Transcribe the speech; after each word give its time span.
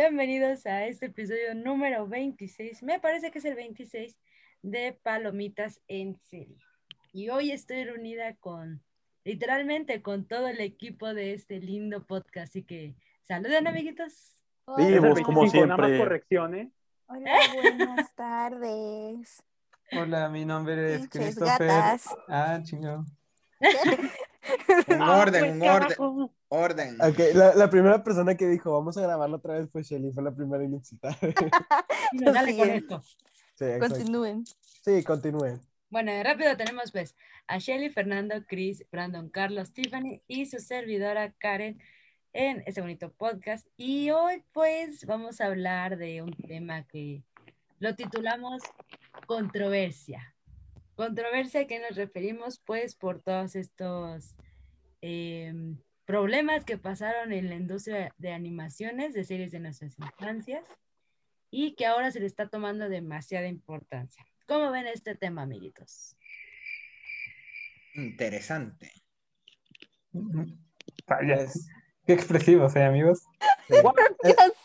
Bienvenidos 0.00 0.64
a 0.64 0.86
este 0.86 1.06
episodio 1.06 1.56
número 1.56 2.06
26, 2.06 2.84
me 2.84 3.00
parece 3.00 3.32
que 3.32 3.40
es 3.40 3.44
el 3.44 3.56
26 3.56 4.16
de 4.62 4.92
Palomitas 4.92 5.80
en 5.88 6.14
serie. 6.30 6.56
Y 7.12 7.30
hoy 7.30 7.50
estoy 7.50 7.82
reunida 7.82 8.36
con, 8.36 8.80
literalmente, 9.24 10.00
con 10.00 10.24
todo 10.24 10.46
el 10.46 10.60
equipo 10.60 11.12
de 11.14 11.34
este 11.34 11.58
lindo 11.58 12.06
podcast. 12.06 12.50
Así 12.50 12.62
que, 12.62 12.94
saluden, 13.24 13.66
amiguitos. 13.66 14.44
Vivos, 14.76 15.20
como 15.22 15.48
siempre. 15.48 15.76
Nada 15.76 15.88
más 15.88 15.98
correcciones. 15.98 16.68
Hola, 17.08 17.40
buenas 17.54 18.14
tardes. 18.14 19.42
Hola, 19.90 20.28
mi 20.28 20.44
nombre 20.44 20.94
es 20.94 21.08
Christopher. 21.08 21.66
gatas. 21.66 22.06
Ah, 22.28 22.60
chingado. 22.62 23.04
Un 24.86 25.02
orden, 25.02 25.60
un 25.60 25.68
orden. 25.68 26.30
Orden. 26.48 26.96
Ok, 27.00 27.18
la, 27.34 27.54
la 27.54 27.70
primera 27.70 28.02
persona 28.02 28.34
que 28.36 28.46
dijo 28.46 28.72
vamos 28.72 28.96
a 28.96 29.02
grabarlo 29.02 29.36
otra 29.36 29.54
vez 29.54 29.68
fue 29.70 29.82
Shelly, 29.82 30.12
fue 30.12 30.22
la 30.22 30.34
primera 30.34 30.64
en 30.64 30.74
incitar. 30.74 31.16
Y 32.12 32.18
nos 32.18 32.34
dale 32.34 32.52
Sí. 32.52 32.58
con 32.58 32.70
esto. 32.70 33.02
Sí. 33.54 33.66
Continúen. 33.80 34.44
Sí, 34.82 35.02
continúen. 35.04 35.60
Bueno, 35.90 36.12
rápido 36.22 36.56
tenemos 36.56 36.92
pues 36.92 37.14
a 37.46 37.58
Shelly, 37.58 37.90
Fernando, 37.90 38.34
Chris, 38.46 38.84
Brandon, 38.90 39.28
Carlos, 39.30 39.72
Tiffany 39.72 40.22
y 40.26 40.46
su 40.46 40.58
servidora 40.58 41.32
Karen 41.38 41.78
en 42.32 42.62
este 42.66 42.80
bonito 42.80 43.10
podcast. 43.12 43.66
Y 43.76 44.10
hoy 44.10 44.44
pues 44.52 45.04
vamos 45.06 45.40
a 45.40 45.46
hablar 45.46 45.96
de 45.98 46.22
un 46.22 46.32
tema 46.34 46.86
que 46.86 47.24
lo 47.78 47.94
titulamos 47.94 48.62
controversia. 49.26 50.34
Controversia 50.94 51.60
a 51.62 51.66
que 51.66 51.78
nos 51.78 51.96
referimos 51.96 52.58
pues 52.58 52.94
por 52.94 53.20
todos 53.20 53.54
estos 53.56 54.34
em, 55.00 55.78
problemas 56.08 56.64
que 56.64 56.78
pasaron 56.78 57.34
en 57.34 57.50
la 57.50 57.54
industria 57.54 58.14
de 58.16 58.32
animaciones 58.32 59.12
de 59.12 59.24
series 59.24 59.52
de 59.52 59.60
nuestras 59.60 59.94
infancias 59.98 60.64
y 61.50 61.74
que 61.74 61.84
ahora 61.84 62.10
se 62.10 62.18
le 62.18 62.24
está 62.24 62.48
tomando 62.48 62.88
demasiada 62.88 63.46
importancia. 63.46 64.24
¿Cómo 64.46 64.70
ven 64.70 64.86
este 64.86 65.14
tema, 65.16 65.42
amiguitos? 65.42 66.16
Interesante. 67.94 68.90
Vayas. 71.06 71.68
Qué 72.08 72.14
expresivos, 72.14 72.74
¿eh, 72.74 72.84
amigos? 72.84 73.26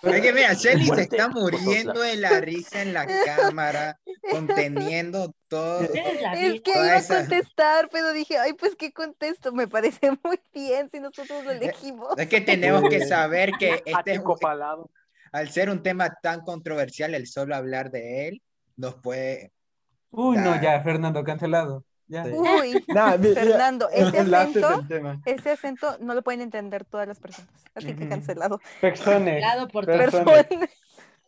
Oye, 0.04 0.32
mira, 0.32 0.54
Shelly 0.54 0.86
se 0.86 1.02
está 1.02 1.28
muriendo 1.28 2.00
de 2.00 2.16
la 2.16 2.40
risa 2.40 2.82
en 2.82 2.94
la 2.94 3.06
cámara, 3.26 4.00
conteniendo 4.32 5.36
todo. 5.50 5.82
Es 5.82 6.62
que 6.62 6.72
iba 6.72 6.84
a 6.94 6.96
esa- 6.96 7.18
contestar, 7.20 7.90
pero 7.92 8.14
dije, 8.14 8.38
ay, 8.38 8.54
pues 8.54 8.78
qué 8.78 8.94
contesto, 8.94 9.52
me 9.52 9.68
parece 9.68 10.12
muy 10.24 10.40
bien 10.54 10.90
si 10.90 11.02
nosotros 11.02 11.44
lo 11.44 11.52
elegimos. 11.52 12.14
Es 12.18 12.30
que 12.30 12.40
tenemos 12.40 12.90
que 12.90 13.06
saber 13.06 13.52
que 13.60 13.72
este 13.86 14.14
es, 14.14 14.20
un- 14.20 14.38
al 15.34 15.50
ser 15.50 15.70
un 15.70 15.84
tema 15.84 16.18
tan 16.22 16.46
controversial, 16.46 17.14
el 17.14 17.28
solo 17.28 17.58
hablar 17.58 17.92
de 17.92 18.30
él 18.30 18.42
nos 18.78 18.96
puede. 18.96 19.52
Uy, 20.12 20.38
no, 20.38 20.62
ya, 20.62 20.82
Fernando, 20.82 21.26
cancelado. 21.26 21.84
Ya. 22.14 22.26
Uy, 22.26 22.84
Nah, 22.90 23.18
mi- 23.18 23.30
mira, 23.30 23.42
Fernando, 23.44 23.90
ese 23.94 24.20
acento, 24.20 24.86
ese 25.26 25.50
acento 25.52 25.98
no 26.00 26.14
lo 26.14 26.22
pueden 26.22 26.42
entender 26.42 26.86
todas 26.86 27.08
las 27.08 27.20
personas, 27.20 27.50
así 27.74 27.96
que 27.96 28.08
cancelado. 28.08 28.60
Personas. 28.82 29.42
Lado 29.42 29.68
por. 29.68 29.86
Personas. 29.86 30.46
Persona. 30.46 30.70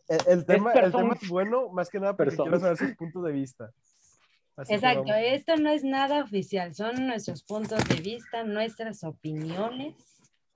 el, 0.08 0.20
el 0.28 0.46
tema, 0.46 0.72
el 0.72 0.80
persona. 0.80 1.02
tema 1.02 1.18
es 1.20 1.28
bueno, 1.28 1.68
más 1.70 1.88
que 1.90 1.98
nada 1.98 2.16
porque 2.16 2.36
quiero 2.36 2.60
saber 2.60 2.76
sus 2.76 2.94
puntos 2.94 3.24
de 3.24 3.32
vista. 3.32 3.70
Así 4.56 4.72
Exacto, 4.74 5.12
esto 5.12 5.56
no 5.56 5.70
es 5.70 5.82
nada 5.84 6.22
oficial, 6.22 6.74
son 6.74 7.06
nuestros 7.06 7.42
puntos 7.42 7.84
de 7.88 7.96
vista, 7.96 8.42
nuestras 8.44 9.02
opiniones. 9.04 9.94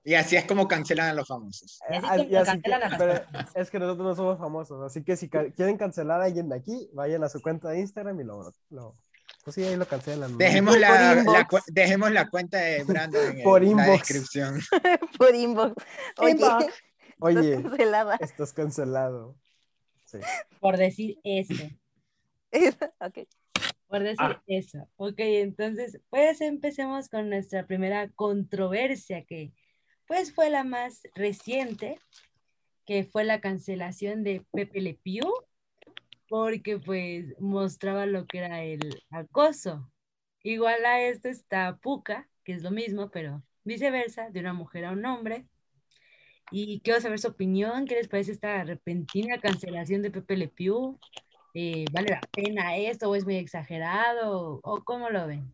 Y 0.03 0.15
así 0.15 0.35
es 0.35 0.45
como 0.45 0.67
cancelan 0.67 1.09
a 1.09 1.13
los 1.13 1.27
famosos. 1.27 1.79
Y 1.87 1.93
así 1.95 2.07
como 2.07 2.23
y 2.23 2.35
así 2.35 2.45
cancelan 2.45 2.79
que- 2.79 2.85
a 2.85 2.89
las 2.89 2.97
pero 2.97 3.43
es 3.53 3.69
que 3.69 3.77
nosotros 3.79 4.07
no 4.07 4.15
somos 4.15 4.39
famosos, 4.39 4.81
así 4.83 5.03
que 5.03 5.15
si 5.15 5.29
ca- 5.29 5.51
quieren 5.51 5.77
cancelar 5.77 6.21
a 6.21 6.23
alguien 6.23 6.49
de 6.49 6.55
aquí, 6.55 6.89
vayan 6.93 7.23
a 7.23 7.29
su 7.29 7.41
cuenta 7.41 7.69
de 7.69 7.81
Instagram 7.81 8.19
y 8.21 8.23
lo, 8.23 8.51
lo 8.71 8.95
pues 9.43 9.55
sí, 9.55 9.63
ahí 9.63 9.75
lo 9.75 9.87
cancelan. 9.87 10.37
Dejemos 10.37 10.77
la, 10.79 11.15
la 11.15 11.47
dejemos 11.67 12.11
la 12.11 12.29
cuenta 12.29 12.57
de 12.59 12.83
Brandon 12.83 13.31
en 13.31 13.37
el- 13.39 13.43
Por 13.43 13.63
la 13.63 13.69
inbox. 13.69 13.87
descripción. 14.07 14.59
Por 15.17 15.35
inbox. 15.35 15.83
Oye, 16.17 16.31
Inbox. 16.31 16.65
estás 16.65 16.81
Oye, 17.19 17.61
cancelada. 17.63 18.17
estás 18.19 18.53
cancelado. 18.53 19.35
Sí. 20.05 20.17
Por 20.59 20.77
decir 20.77 21.17
eso, 21.23 21.53
ok. 22.99 23.19
por 23.87 23.99
decir 24.03 24.17
Ah. 24.19 24.41
eso. 24.47 24.89
Ok, 24.97 25.15
entonces, 25.19 25.99
pues 26.09 26.41
empecemos 26.41 27.07
con 27.09 27.29
nuestra 27.29 27.65
primera 27.65 28.09
controversia 28.09 29.23
que 29.25 29.53
pues 30.07 30.33
fue 30.33 30.49
la 30.49 30.63
más 30.65 31.01
reciente, 31.15 31.97
que 32.85 33.05
fue 33.05 33.23
la 33.23 33.39
cancelación 33.39 34.23
de 34.23 34.45
Pepe 34.51 34.81
Le 34.81 34.95
Pew, 34.95 35.31
porque 36.31 36.79
pues 36.79 37.37
mostraba 37.41 38.05
lo 38.05 38.25
que 38.25 38.37
era 38.37 38.63
el 38.63 38.79
acoso. 39.09 39.91
Igual 40.43 40.85
a 40.85 41.01
esto 41.01 41.27
está 41.27 41.75
Puka, 41.75 42.29
que 42.45 42.53
es 42.53 42.63
lo 42.63 42.71
mismo, 42.71 43.11
pero 43.11 43.43
viceversa, 43.65 44.29
de 44.29 44.39
una 44.39 44.53
mujer 44.53 44.85
a 44.85 44.91
un 44.91 45.05
hombre. 45.05 45.45
Y 46.49 46.79
quiero 46.85 47.01
saber 47.01 47.19
su 47.19 47.27
opinión, 47.27 47.85
¿qué 47.85 47.95
les 47.95 48.07
parece 48.07 48.31
esta 48.31 48.63
repentina 48.63 49.41
cancelación 49.41 50.01
de 50.03 50.09
Pepe 50.09 50.37
Le 50.37 50.47
Pew? 50.47 50.97
Eh, 51.53 51.83
¿Vale 51.91 52.11
la 52.11 52.21
pena 52.33 52.77
esto 52.77 53.09
o 53.09 53.15
es 53.15 53.25
muy 53.25 53.35
exagerado? 53.35 54.61
¿O 54.63 54.81
cómo 54.85 55.09
lo 55.09 55.27
ven? 55.27 55.53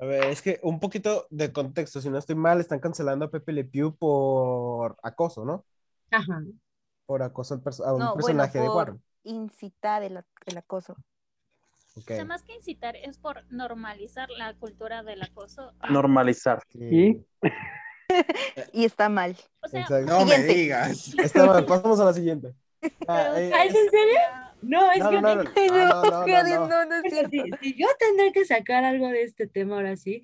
A 0.00 0.06
ver, 0.06 0.24
es 0.24 0.40
que 0.40 0.58
un 0.62 0.80
poquito 0.80 1.26
de 1.28 1.52
contexto, 1.52 2.00
si 2.00 2.08
no 2.08 2.16
estoy 2.16 2.34
mal, 2.34 2.60
están 2.60 2.80
cancelando 2.80 3.26
a 3.26 3.30
Pepe 3.30 3.52
Le 3.52 3.64
Pew 3.64 3.94
por 3.94 4.96
acoso, 5.02 5.44
¿no? 5.44 5.66
Ajá. 6.10 6.42
Por 7.04 7.22
acoso 7.22 7.60
a 7.84 7.92
un 7.92 7.98
No, 7.98 8.06
bueno, 8.06 8.14
personaje 8.14 8.58
de 8.58 8.68
Warren. 8.70 9.02
Incitar 9.22 10.02
el, 10.02 10.20
el 10.46 10.58
acoso. 10.58 10.96
Ok. 11.96 12.10
O 12.10 12.14
sea, 12.14 12.24
más 12.24 12.42
que 12.42 12.54
incitar 12.54 12.96
es 12.96 13.18
por 13.18 13.44
normalizar 13.52 14.30
la 14.30 14.54
cultura 14.54 15.02
del 15.02 15.22
acoso. 15.22 15.72
Normalizar. 15.90 16.62
Sí. 16.68 16.78
Y 16.80 17.26
Y 18.72 18.84
está 18.84 19.08
mal. 19.08 19.36
O 19.60 19.68
sea, 19.68 19.82
Exacto. 19.82 20.06
No 20.18 20.24
me 20.24 20.38
digas. 20.42 21.14
Está 21.18 21.46
mal, 21.46 21.64
pasamos 21.66 22.00
a 22.00 22.06
la 22.06 22.12
siguiente. 22.12 22.54
Ah, 23.08 23.32
eh, 23.36 23.50
¿Ah, 23.54 23.64
¿es 23.64 23.74
en 23.74 23.90
serio? 23.90 24.18
No, 24.62 24.92
es 24.92 24.98
no, 25.00 25.10
que 25.10 25.20
no, 25.20 25.34
no, 25.34 25.42
no, 25.42 25.50
Ay, 25.56 25.68
no, 25.68 25.76
no, 25.76 26.02
no, 26.04 26.26
Karen, 26.26 26.54
no. 26.54 26.68
no, 26.68 26.84
no 26.84 26.94
es 26.96 27.02
Pero 27.02 27.28
cierto. 27.28 27.56
si, 27.60 27.72
si 27.72 27.80
yo 27.80 27.86
tendré 27.98 28.32
que 28.32 28.44
sacar 28.44 28.84
algo 28.84 29.08
de 29.08 29.22
este 29.22 29.46
tema 29.46 29.76
ahora 29.76 29.96
sí, 29.96 30.22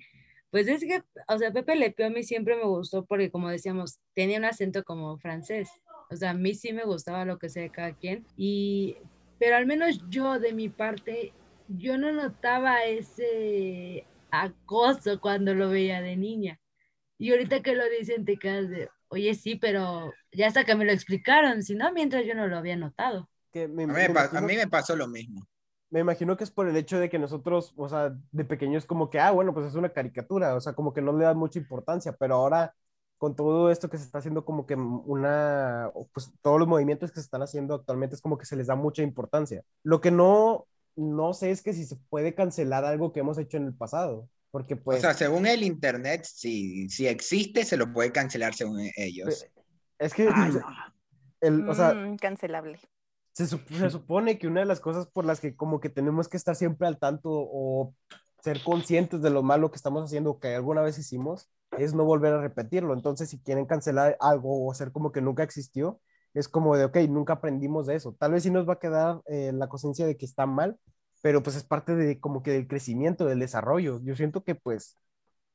pues 0.51 0.67
es 0.67 0.81
que, 0.81 1.03
o 1.27 1.37
sea, 1.37 1.51
Pepe 1.51 1.75
Le 1.75 1.91
Pew 1.91 2.07
a 2.07 2.09
mí 2.09 2.23
siempre 2.23 2.55
me 2.55 2.63
gustó 2.63 3.05
porque, 3.05 3.29
como 3.29 3.49
decíamos, 3.49 3.99
tenía 4.13 4.37
un 4.37 4.45
acento 4.45 4.83
como 4.83 5.17
francés. 5.17 5.69
O 6.11 6.15
sea, 6.15 6.31
a 6.31 6.33
mí 6.33 6.53
sí 6.53 6.73
me 6.73 6.85
gustaba 6.85 7.25
lo 7.25 7.37
que 7.39 7.49
sea 7.49 7.63
de 7.63 7.71
cada 7.71 7.93
quien. 7.93 8.25
Y, 8.37 8.97
pero 9.39 9.55
al 9.57 9.65
menos 9.65 10.01
yo, 10.09 10.39
de 10.39 10.53
mi 10.53 10.69
parte, 10.69 11.33
yo 11.67 11.97
no 11.97 12.11
notaba 12.11 12.83
ese 12.85 14.05
acoso 14.31 15.19
cuando 15.21 15.53
lo 15.53 15.69
veía 15.69 16.01
de 16.01 16.15
niña. 16.17 16.59
Y 17.17 17.31
ahorita 17.31 17.61
que 17.61 17.75
lo 17.75 17.83
dicen, 17.89 18.25
te 18.25 18.37
quedas 18.37 18.69
de, 18.69 18.89
oye, 19.07 19.33
sí, 19.35 19.55
pero 19.55 20.11
ya 20.31 20.47
hasta 20.47 20.65
que 20.65 20.75
me 20.75 20.85
lo 20.85 20.91
explicaron, 20.91 21.63
si 21.63 21.75
no, 21.75 21.91
mientras 21.93 22.25
yo 22.25 22.35
no 22.35 22.47
lo 22.47 22.57
había 22.57 22.75
notado. 22.75 23.29
Que 23.51 23.67
me- 23.67 23.83
A 23.83 23.87
mí, 23.87 23.93
me 23.93 24.19
a 24.19 24.41
mí 24.41 24.55
me 24.57 24.67
pasó 24.67 24.95
lo 24.95 25.07
mismo. 25.07 25.47
Me 25.89 26.01
imagino 26.01 26.35
que 26.35 26.43
es 26.43 26.51
por 26.51 26.67
el 26.67 26.75
hecho 26.75 26.99
de 26.99 27.09
que 27.09 27.19
nosotros, 27.19 27.73
o 27.77 27.87
sea, 27.87 28.13
de 28.31 28.43
pequeños 28.45 28.85
como 28.85 29.09
que, 29.09 29.19
ah, 29.19 29.31
bueno, 29.31 29.53
pues 29.53 29.67
es 29.67 29.75
una 29.75 29.89
caricatura, 29.93 30.55
o 30.55 30.59
sea, 30.59 30.73
como 30.73 30.93
que 30.93 31.01
no 31.01 31.13
le 31.17 31.23
dan 31.23 31.37
mucha 31.37 31.59
importancia, 31.59 32.13
pero 32.19 32.35
ahora 32.35 32.73
con 33.17 33.35
todo 33.35 33.71
esto 33.71 33.89
que 33.89 33.97
se 33.97 34.03
está 34.03 34.17
haciendo 34.19 34.43
como 34.45 34.65
que 34.65 34.75
una, 34.75 35.91
pues 36.13 36.31
todos 36.41 36.59
los 36.59 36.67
movimientos 36.67 37.11
que 37.11 37.19
se 37.19 37.25
están 37.25 37.41
haciendo 37.41 37.75
actualmente 37.75 38.15
es 38.15 38.21
como 38.21 38.37
que 38.37 38.45
se 38.45 38.55
les 38.55 38.67
da 38.67 38.75
mucha 38.75 39.03
importancia. 39.03 39.63
Lo 39.83 40.01
que 40.01 40.11
no, 40.11 40.67
no 40.95 41.33
sé 41.33 41.51
es 41.51 41.61
que 41.61 41.73
si 41.73 41.85
se 41.85 41.95
puede 42.09 42.35
cancelar 42.35 42.83
algo 42.85 43.13
que 43.13 43.21
hemos 43.21 43.37
hecho 43.37 43.57
en 43.57 43.65
el 43.65 43.73
pasado, 43.73 44.29
porque 44.51 44.75
pues... 44.75 44.99
o 44.99 45.01
sea, 45.01 45.13
según 45.13 45.45
el 45.47 45.63
internet, 45.63 46.25
si, 46.25 46.89
si 46.89 47.07
existe, 47.07 47.63
se 47.65 47.77
lo 47.77 47.91
puede 47.91 48.11
cancelar 48.11 48.53
según 48.53 48.89
ellos. 48.95 49.45
Es 49.97 50.13
que, 50.13 50.29
Ay, 50.33 50.49
o 50.49 50.53
sea, 50.53 50.93
el, 51.41 51.69
o 51.69 51.73
sea, 51.73 51.93
Mm, 51.93 52.17
cancelable. 52.17 52.79
se, 53.33 53.47
se 53.47 53.89
supone 53.89 54.37
que 54.37 54.47
una 54.47 54.61
de 54.61 54.65
las 54.65 54.79
cosas 54.79 55.07
por 55.07 55.25
las 55.25 55.39
que 55.39 55.55
como 55.55 55.79
que 55.79 55.89
tenemos 55.89 56.27
que 56.27 56.37
estar 56.37 56.55
siempre 56.55 56.87
al 56.87 56.97
tanto 56.99 57.29
o 57.31 57.93
ser 58.45 58.63
conscientes 58.63 59.23
de 59.23 59.31
lo 59.31 59.41
malo 59.41 59.71
que 59.71 59.75
estamos 59.75 60.03
haciendo 60.03 60.39
que 60.39 60.53
alguna 60.53 60.83
vez 60.83 60.99
hicimos 60.99 61.49
es 61.79 61.95
no 61.95 62.05
volver 62.05 62.31
a 62.31 62.41
repetirlo. 62.41 62.93
Entonces, 62.93 63.27
si 63.27 63.39
quieren 63.39 63.65
cancelar 63.65 64.17
algo 64.19 64.63
o 64.63 64.71
hacer 64.71 64.91
como 64.91 65.11
que 65.11 65.19
nunca 65.19 65.41
existió, 65.41 65.99
es 66.35 66.47
como 66.47 66.77
de, 66.77 66.85
ok, 66.85 66.97
nunca 67.09 67.33
aprendimos 67.33 67.87
de 67.87 67.95
eso. 67.95 68.15
Tal 68.19 68.33
vez 68.33 68.43
sí 68.43 68.51
nos 68.51 68.69
va 68.69 68.73
a 68.73 68.79
quedar 68.79 69.21
eh, 69.25 69.51
la 69.51 69.67
conciencia 69.67 70.05
de 70.05 70.15
que 70.15 70.25
está 70.25 70.45
mal, 70.45 70.77
pero 71.23 71.41
pues 71.41 71.55
es 71.55 71.63
parte 71.63 71.95
de 71.95 72.19
como 72.19 72.43
que 72.43 72.51
del 72.51 72.67
crecimiento, 72.67 73.25
del 73.25 73.39
desarrollo. 73.39 73.99
Yo 74.03 74.15
siento 74.15 74.43
que 74.43 74.53
pues 74.53 74.95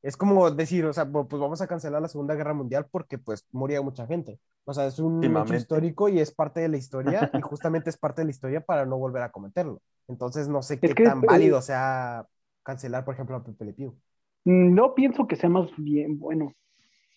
es 0.03 0.17
como 0.17 0.51
decir, 0.51 0.85
o 0.85 0.93
sea, 0.93 1.09
pues 1.09 1.41
vamos 1.41 1.61
a 1.61 1.69
cancelar 1.69 2.03
la 2.03 2.09
Segunda 2.09 2.35
Guerra 2.35 2.55
Mundial 2.55 2.89
porque 2.91 3.19
pues 3.19 3.47
moría 3.53 3.83
mucha 3.83 4.05
gente. 4.09 4.41
O 4.65 4.75
sea, 4.75 4.87
es 4.87 4.99
un 4.99 5.23
hecho 5.23 5.55
histórico 5.55 6.09
y 6.09 6.19
es 6.19 6.33
parte 6.33 6.59
de 6.59 6.69
la 6.69 6.77
historia 6.77 7.31
y 7.35 7.41
justamente 7.41 7.89
es 7.89 7.97
parte 7.97 8.23
de 8.23 8.25
la 8.25 8.33
historia 8.33 8.61
para 8.63 8.85
no 8.85 8.99
volver 8.99 9.23
a 9.23 9.31
cometerlo. 9.31 9.81
Entonces 10.09 10.49
no 10.49 10.61
sé 10.63 10.81
qué 10.81 10.93
tan 10.93 11.21
válido 11.21 11.63
sea 11.63 12.27
cancelar, 12.71 13.05
por 13.05 13.15
ejemplo, 13.15 13.37
a 13.37 13.45
Pepe 13.45 13.65
Le 13.65 13.73
Pew. 13.73 13.95
no 14.45 14.95
pienso 14.95 15.27
que 15.27 15.37
sea 15.37 15.51
más 15.51 15.71
bien, 15.77 16.19
bueno, 16.19 16.55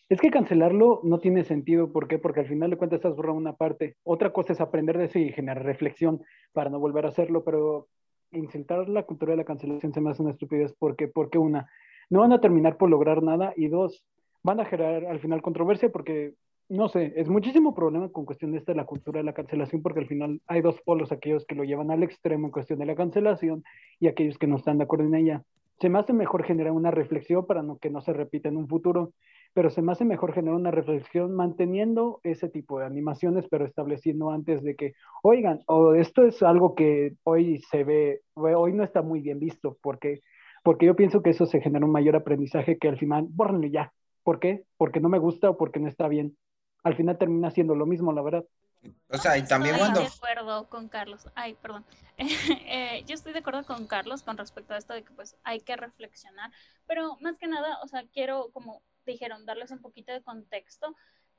Es 0.10 0.22
que 0.22 0.30
cancelarlo 0.30 1.00
no 1.04 1.20
tiene 1.20 1.44
sentido. 1.44 1.92
¿Por 1.92 2.08
qué? 2.08 2.20
Porque 2.20 2.42
al 2.42 2.48
final 2.48 2.70
de 2.70 2.78
cuentas 2.78 2.98
estás 2.98 3.16
borrando 3.16 3.40
una 3.40 3.54
parte. 3.56 3.96
Otra 4.04 4.32
cosa 4.32 4.54
es 4.54 4.62
aprender 4.62 4.98
de 4.98 5.06
eso 5.06 5.18
y 5.18 5.32
generar 5.32 5.64
reflexión 5.64 6.22
para 6.54 6.70
no 6.70 6.80
volver 6.80 7.06
a 7.06 7.10
hacerlo, 7.10 7.44
pero 7.44 7.88
insultar 8.32 8.90
la 8.90 9.04
cultura 9.04 9.32
de 9.32 9.38
la 9.38 9.46
cancelación 9.46 9.94
se 9.94 10.02
me 10.02 10.12
hace 10.12 10.22
una 10.22 10.32
estupidez. 10.32 10.74
¿Por 10.78 10.96
qué? 10.96 11.08
Porque 11.08 11.40
una, 11.40 11.68
no 12.10 12.20
van 12.20 12.34
a 12.34 12.42
terminar 12.42 12.78
por 12.78 12.90
lograr 12.90 13.24
nada 13.24 13.54
y 13.56 13.70
dos, 13.70 14.06
van 14.44 14.60
a 14.60 14.66
generar 14.66 15.06
al 15.06 15.20
final 15.20 15.42
controversia 15.42 15.92
porque, 15.92 16.34
no 16.70 16.90
sé, 16.90 17.14
es 17.16 17.30
muchísimo 17.30 17.76
problema 17.76 18.10
con 18.10 18.26
cuestión 18.26 18.52
de 18.52 18.58
esta 18.58 18.72
de 18.72 18.78
la 18.78 18.86
cultura 18.86 19.20
de 19.20 19.26
la 19.26 19.34
cancelación 19.34 19.82
porque 19.82 20.00
al 20.00 20.08
final 20.08 20.42
hay 20.48 20.62
dos 20.62 20.80
polos, 20.82 21.12
aquellos 21.12 21.46
que 21.46 21.56
lo 21.56 21.64
llevan 21.64 21.92
al 21.92 22.04
extremo 22.04 22.48
en 22.48 22.52
cuestión 22.52 22.80
de 22.80 22.86
la 22.86 22.96
cancelación 22.96 23.64
y 24.00 24.08
aquellos 24.08 24.38
que 24.38 24.48
no 24.48 24.58
están 24.58 24.78
de 24.78 24.86
acuerdo 24.86 25.06
en 25.06 25.16
ella. 25.16 25.44
Se 25.80 25.90
me 25.90 26.00
hace 26.00 26.14
mejor 26.14 26.44
generar 26.44 26.72
una 26.72 26.92
reflexión 26.92 27.46
para 27.46 27.64
no, 27.64 27.78
que 27.78 27.90
no 27.90 28.02
se 28.02 28.14
repita 28.14 28.50
en 28.50 28.58
un 28.58 28.68
futuro, 28.68 29.14
pero 29.54 29.70
se 29.70 29.82
me 29.82 29.92
hace 29.92 30.06
mejor 30.06 30.34
generar 30.34 30.56
una 30.56 30.72
reflexión 30.72 31.36
manteniendo 31.36 32.20
ese 32.24 32.50
tipo 32.50 32.80
de 32.80 32.86
animaciones, 32.86 33.46
pero 33.50 33.66
estableciendo 33.66 34.32
antes 34.32 34.64
de 34.64 34.76
que, 34.76 34.94
oigan, 35.22 35.62
o 35.68 35.94
esto 35.94 36.26
es 36.26 36.42
algo 36.42 36.74
que 36.76 37.14
hoy 37.24 37.60
se 37.70 37.84
ve, 37.84 38.22
hoy 38.36 38.74
no 38.74 38.84
está 38.84 39.02
muy 39.02 39.22
bien 39.22 39.40
visto, 39.40 39.78
porque, 39.82 40.22
porque 40.64 40.86
yo 40.86 40.96
pienso 40.96 41.22
que 41.22 41.32
eso 41.32 41.46
se 41.46 41.62
genera 41.62 41.86
un 41.86 41.92
mayor 41.92 42.16
aprendizaje 42.16 42.78
que 42.78 42.88
al 42.88 42.98
final, 42.98 43.28
bórrenlo 43.30 43.68
ya. 43.68 43.94
¿Por 44.24 44.40
qué? 44.40 44.64
Porque 44.78 45.02
no 45.02 45.10
me 45.10 45.20
gusta 45.20 45.50
o 45.50 45.58
porque 45.58 45.80
no 45.80 45.88
está 45.88 46.08
bien. 46.08 46.36
Al 46.84 46.96
final 46.96 47.18
termina 47.18 47.50
siendo 47.52 47.76
lo 47.76 47.86
mismo, 47.86 48.12
la 48.12 48.22
verdad. 48.22 48.46
O 49.10 49.18
sea, 49.18 49.38
y 49.38 49.46
también 49.46 49.76
estoy 49.76 49.92
cuando... 49.92 50.02
de 50.02 50.16
acuerdo 50.16 50.70
con 50.70 50.90
Carlos. 50.90 51.28
Ay, 51.36 51.56
perdón. 51.56 51.86
Eh, 52.66 53.04
yo 53.08 53.16
estoy 53.16 53.34
de 53.34 53.40
acuerdo 53.40 53.64
con 53.66 53.88
Carlos 53.88 54.24
con 54.24 54.38
respecto 54.38 54.74
a 54.74 54.78
esto 54.78 54.94
de 54.94 55.04
que 55.04 55.12
pues 55.14 55.36
hay 55.44 55.60
que 55.62 55.76
reflexionar, 55.76 56.52
pero 56.88 57.18
más 57.22 57.40
que 57.40 57.48
nada, 57.48 57.80
o 57.84 57.88
sea, 57.88 58.04
quiero 58.12 58.50
como 58.52 58.82
dijeron 59.06 59.46
darles 59.46 59.72
un 59.72 59.80
poquito 59.80 60.12
de 60.12 60.22
contexto. 60.22 60.96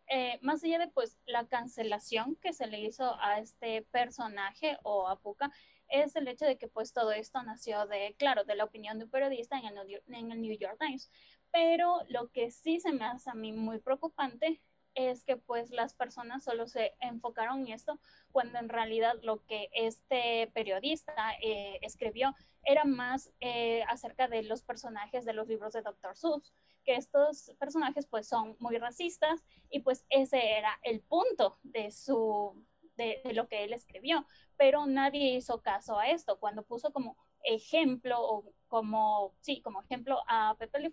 Eh, 0.08 0.38
más 0.42 0.62
allá 0.62 0.78
de 0.78 0.88
pues 0.88 1.18
la 1.26 1.46
cancelación 1.46 2.36
que 2.36 2.52
se 2.52 2.66
le 2.66 2.80
hizo 2.80 3.16
a 3.20 3.38
este 3.38 3.82
personaje 3.90 4.78
o 4.82 5.08
a 5.08 5.18
Puka, 5.18 5.50
es 5.88 6.16
el 6.16 6.28
hecho 6.28 6.44
de 6.44 6.58
que 6.58 6.68
pues 6.68 6.92
todo 6.92 7.12
esto 7.12 7.42
nació 7.42 7.86
de, 7.86 8.14
claro, 8.18 8.44
de 8.44 8.54
la 8.54 8.64
opinión 8.64 8.98
de 8.98 9.04
un 9.04 9.10
periodista 9.10 9.58
en 9.58 9.66
el, 9.66 9.74
New 9.74 9.86
York, 9.86 10.04
en 10.08 10.32
el 10.32 10.40
New 10.40 10.58
York 10.58 10.76
Times. 10.78 11.10
Pero 11.52 12.00
lo 12.08 12.28
que 12.30 12.50
sí 12.50 12.80
se 12.80 12.92
me 12.92 13.04
hace 13.04 13.30
a 13.30 13.34
mí 13.34 13.52
muy 13.52 13.78
preocupante 13.78 14.60
es 14.94 15.24
que 15.24 15.36
pues 15.36 15.70
las 15.70 15.94
personas 15.94 16.44
solo 16.44 16.66
se 16.66 16.94
enfocaron 17.00 17.66
en 17.66 17.72
esto 17.72 17.98
cuando 18.32 18.58
en 18.58 18.68
realidad 18.68 19.14
lo 19.22 19.44
que 19.44 19.68
este 19.72 20.50
periodista 20.54 21.14
eh, 21.42 21.78
escribió 21.82 22.34
era 22.64 22.84
más 22.84 23.30
eh, 23.40 23.82
acerca 23.88 24.28
de 24.28 24.42
los 24.42 24.62
personajes 24.62 25.24
de 25.24 25.32
los 25.32 25.48
libros 25.48 25.72
de 25.72 25.82
Dr. 25.82 26.16
Seuss, 26.16 26.52
que 26.84 26.96
estos 26.96 27.52
personajes 27.58 28.06
pues 28.06 28.26
son 28.28 28.56
muy 28.58 28.78
racistas 28.78 29.44
y 29.70 29.80
pues 29.80 30.04
ese 30.08 30.56
era 30.56 30.78
el 30.82 31.00
punto 31.00 31.58
de 31.62 31.90
su 31.90 32.64
de, 32.96 33.20
de 33.24 33.32
lo 33.32 33.48
que 33.48 33.64
él 33.64 33.72
escribió, 33.72 34.24
pero 34.56 34.86
nadie 34.86 35.34
hizo 35.34 35.60
caso 35.62 35.98
a 35.98 36.08
esto 36.10 36.38
cuando 36.38 36.62
puso 36.62 36.92
como 36.92 37.16
ejemplo 37.44 38.16
o 38.20 38.44
como, 38.74 39.32
sí, 39.40 39.60
como 39.60 39.82
ejemplo 39.82 40.20
a 40.26 40.56
Pepe 40.58 40.80
Le 40.80 40.92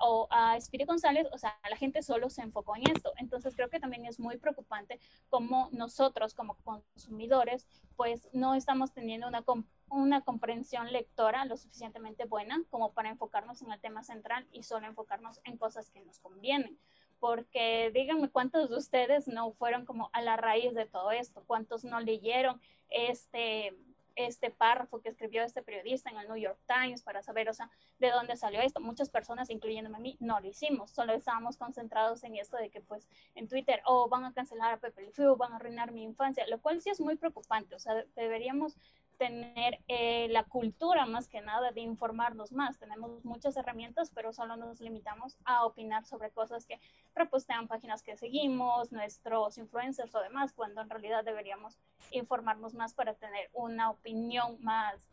o 0.00 0.26
a 0.30 0.56
Espíritu 0.56 0.90
González, 0.90 1.28
o 1.32 1.38
sea, 1.38 1.56
la 1.70 1.76
gente 1.76 2.02
solo 2.02 2.28
se 2.30 2.42
enfocó 2.42 2.74
en 2.74 2.90
esto. 2.90 3.12
Entonces 3.18 3.54
creo 3.54 3.70
que 3.70 3.78
también 3.78 4.04
es 4.06 4.18
muy 4.18 4.38
preocupante 4.38 4.98
como 5.28 5.68
nosotros 5.70 6.34
como 6.34 6.56
consumidores, 6.64 7.66
pues 7.94 8.28
no 8.32 8.54
estamos 8.54 8.92
teniendo 8.92 9.28
una, 9.28 9.44
una 9.88 10.22
comprensión 10.22 10.92
lectora 10.92 11.44
lo 11.44 11.56
suficientemente 11.56 12.24
buena 12.24 12.60
como 12.70 12.92
para 12.92 13.10
enfocarnos 13.10 13.62
en 13.62 13.70
el 13.70 13.80
tema 13.80 14.02
central 14.02 14.46
y 14.50 14.64
solo 14.64 14.86
enfocarnos 14.86 15.40
en 15.44 15.58
cosas 15.58 15.90
que 15.90 16.00
nos 16.00 16.18
convienen. 16.18 16.76
Porque 17.20 17.92
díganme 17.94 18.30
cuántos 18.30 18.68
de 18.68 18.76
ustedes 18.76 19.28
no 19.28 19.52
fueron 19.52 19.86
como 19.86 20.10
a 20.12 20.20
la 20.22 20.36
raíz 20.36 20.74
de 20.74 20.86
todo 20.86 21.12
esto, 21.12 21.44
cuántos 21.46 21.84
no 21.84 22.00
leyeron 22.00 22.60
este 22.90 23.74
este 24.16 24.50
párrafo 24.50 25.00
que 25.00 25.10
escribió 25.10 25.42
este 25.42 25.62
periodista 25.62 26.10
en 26.10 26.16
el 26.16 26.26
New 26.26 26.36
York 26.36 26.58
Times 26.66 27.02
para 27.02 27.22
saber, 27.22 27.48
o 27.48 27.54
sea, 27.54 27.70
de 27.98 28.10
dónde 28.10 28.36
salió 28.36 28.60
esto. 28.60 28.80
Muchas 28.80 29.10
personas, 29.10 29.50
incluyéndome 29.50 29.96
a 29.96 30.00
mí, 30.00 30.16
no 30.20 30.40
lo 30.40 30.46
hicimos, 30.46 30.90
solo 30.90 31.12
estábamos 31.12 31.56
concentrados 31.56 32.24
en 32.24 32.36
esto 32.36 32.56
de 32.56 32.70
que 32.70 32.80
pues 32.80 33.08
en 33.34 33.48
Twitter, 33.48 33.80
oh, 33.84 34.08
van 34.08 34.24
a 34.24 34.32
cancelar 34.32 34.72
a 34.72 34.78
Pepe 34.78 35.02
Le 35.02 35.26
van 35.36 35.52
a 35.52 35.56
arruinar 35.56 35.92
mi 35.92 36.02
infancia, 36.02 36.46
lo 36.48 36.60
cual 36.60 36.80
sí 36.80 36.90
es 36.90 37.00
muy 37.00 37.16
preocupante, 37.16 37.74
o 37.74 37.78
sea, 37.78 38.04
deberíamos 38.16 38.76
tener 39.16 39.80
eh, 39.88 40.28
la 40.30 40.44
cultura 40.44 41.06
más 41.06 41.28
que 41.28 41.40
nada 41.40 41.72
de 41.72 41.80
informarnos 41.80 42.52
más. 42.52 42.78
Tenemos 42.78 43.24
muchas 43.24 43.56
herramientas, 43.56 44.10
pero 44.14 44.32
solo 44.32 44.56
nos 44.56 44.80
limitamos 44.80 45.36
a 45.44 45.64
opinar 45.64 46.04
sobre 46.04 46.30
cosas 46.30 46.66
que 46.66 46.80
repostean 47.14 47.68
páginas 47.68 48.02
que 48.02 48.16
seguimos, 48.16 48.92
nuestros 48.92 49.58
influencers 49.58 50.14
o 50.14 50.20
demás, 50.20 50.52
cuando 50.52 50.80
en 50.80 50.90
realidad 50.90 51.24
deberíamos 51.24 51.78
informarnos 52.10 52.74
más 52.74 52.94
para 52.94 53.14
tener 53.14 53.50
una 53.52 53.90
opinión 53.90 54.58
más, 54.60 55.08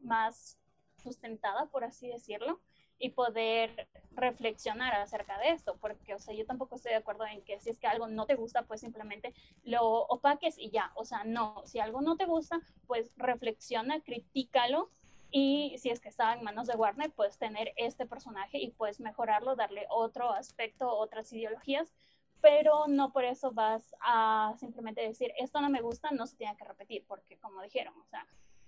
más 0.00 0.58
sustentada, 1.02 1.66
por 1.66 1.84
así 1.84 2.08
decirlo 2.08 2.60
y 2.98 3.10
poder 3.10 3.88
reflexionar 4.12 4.94
acerca 4.94 5.38
de 5.38 5.50
esto, 5.50 5.76
porque, 5.80 6.14
o 6.14 6.18
sea, 6.18 6.34
yo 6.34 6.46
tampoco 6.46 6.76
estoy 6.76 6.92
de 6.92 6.98
acuerdo 6.98 7.26
en 7.26 7.42
que 7.42 7.58
si 7.58 7.70
es 7.70 7.78
que 7.78 7.86
algo 7.86 8.06
no 8.06 8.26
te 8.26 8.34
gusta, 8.34 8.62
pues 8.62 8.80
simplemente 8.80 9.34
lo 9.64 9.82
opaques 10.06 10.58
y 10.58 10.70
ya, 10.70 10.92
o 10.94 11.04
sea, 11.04 11.24
no, 11.24 11.62
si 11.66 11.80
algo 11.80 12.00
no 12.00 12.16
te 12.16 12.26
gusta, 12.26 12.60
pues 12.86 13.12
reflexiona, 13.16 14.00
critícalo 14.00 14.90
y 15.30 15.76
si 15.78 15.90
es 15.90 16.00
que 16.00 16.08
está 16.08 16.34
en 16.34 16.44
manos 16.44 16.68
de 16.68 16.76
Warner, 16.76 17.10
puedes 17.10 17.38
tener 17.38 17.72
este 17.76 18.06
personaje 18.06 18.58
y 18.58 18.70
puedes 18.70 19.00
mejorarlo, 19.00 19.56
darle 19.56 19.86
otro 19.90 20.32
aspecto, 20.32 20.88
otras 20.88 21.32
ideologías, 21.32 21.92
pero 22.40 22.86
no 22.86 23.12
por 23.12 23.24
eso 23.24 23.50
vas 23.50 23.96
a 24.00 24.54
simplemente 24.60 25.00
decir, 25.00 25.32
esto 25.38 25.60
no 25.60 25.70
me 25.70 25.80
gusta, 25.80 26.12
no 26.12 26.26
se 26.26 26.36
tiene 26.36 26.56
que 26.56 26.64
repetir, 26.64 27.04
porque 27.08 27.36
como 27.38 27.62
dijeron, 27.62 27.94
o 27.98 28.04
sea, 28.04 28.24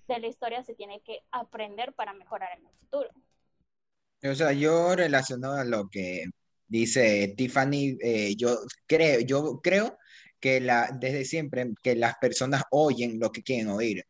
de 0.08 0.18
la 0.18 0.26
historia 0.26 0.62
se 0.62 0.74
tiene 0.74 1.00
que 1.00 1.22
aprender 1.30 1.92
para 1.92 2.12
mejorar 2.14 2.58
en 2.58 2.66
el 2.66 2.72
futuro. 2.72 3.10
O 4.28 4.34
sea, 4.34 4.52
yo 4.52 4.96
relacionado 4.96 5.54
a 5.56 5.64
lo 5.64 5.88
que 5.88 6.24
dice 6.68 7.34
Tiffany, 7.36 7.96
eh, 8.00 8.34
yo 8.36 8.58
creo, 8.86 9.20
yo 9.20 9.60
creo 9.62 9.98
que 10.40 10.60
la, 10.60 10.90
desde 11.00 11.24
siempre 11.24 11.72
que 11.82 11.96
las 11.96 12.14
personas 12.20 12.62
oyen 12.70 13.18
lo 13.18 13.32
que 13.32 13.42
quieren 13.42 13.68
oír 13.68 14.04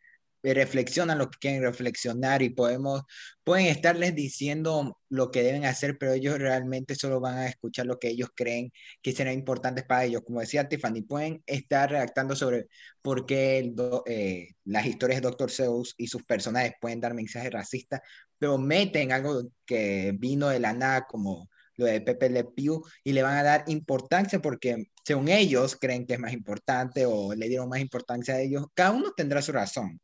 reflexionan 0.54 1.18
lo 1.18 1.30
que 1.30 1.38
quieren 1.38 1.62
reflexionar 1.62 2.42
y 2.42 2.50
podemos, 2.50 3.02
pueden 3.44 3.66
estarles 3.66 4.14
diciendo 4.14 4.98
lo 5.08 5.30
que 5.30 5.42
deben 5.42 5.64
hacer, 5.64 5.98
pero 5.98 6.12
ellos 6.12 6.38
realmente 6.38 6.94
solo 6.94 7.20
van 7.20 7.38
a 7.38 7.48
escuchar 7.48 7.86
lo 7.86 7.98
que 7.98 8.08
ellos 8.08 8.30
creen 8.34 8.72
que 9.02 9.12
será 9.12 9.32
importante 9.32 9.82
para 9.82 10.04
ellos. 10.04 10.22
Como 10.24 10.40
decía 10.40 10.68
Tiffany, 10.68 11.02
pueden 11.02 11.42
estar 11.46 11.90
redactando 11.90 12.36
sobre 12.36 12.66
por 13.02 13.26
qué 13.26 13.72
eh, 14.06 14.48
las 14.64 14.86
historias 14.86 15.20
de 15.22 15.28
Dr. 15.28 15.50
Seuss 15.50 15.94
y 15.96 16.06
sus 16.08 16.24
personajes 16.24 16.74
pueden 16.80 17.00
dar 17.00 17.14
mensajes 17.14 17.52
racistas, 17.52 18.00
pero 18.38 18.58
meten 18.58 19.12
algo 19.12 19.50
que 19.64 20.12
vino 20.18 20.48
de 20.48 20.60
la 20.60 20.72
nada 20.72 21.06
como 21.06 21.48
lo 21.76 21.86
de 21.86 22.00
Pepe 22.00 22.30
Le 22.30 22.44
Pew 22.44 22.82
y 23.04 23.12
le 23.12 23.22
van 23.22 23.36
a 23.36 23.42
dar 23.42 23.64
importancia 23.68 24.40
porque 24.40 24.90
según 25.04 25.28
ellos 25.28 25.76
creen 25.76 26.06
que 26.06 26.14
es 26.14 26.20
más 26.20 26.32
importante 26.32 27.06
o 27.06 27.34
le 27.34 27.48
dieron 27.48 27.68
más 27.68 27.80
importancia 27.80 28.34
a 28.34 28.40
ellos. 28.40 28.66
Cada 28.74 28.92
uno 28.92 29.12
tendrá 29.16 29.42
su 29.42 29.52
razón. 29.52 30.00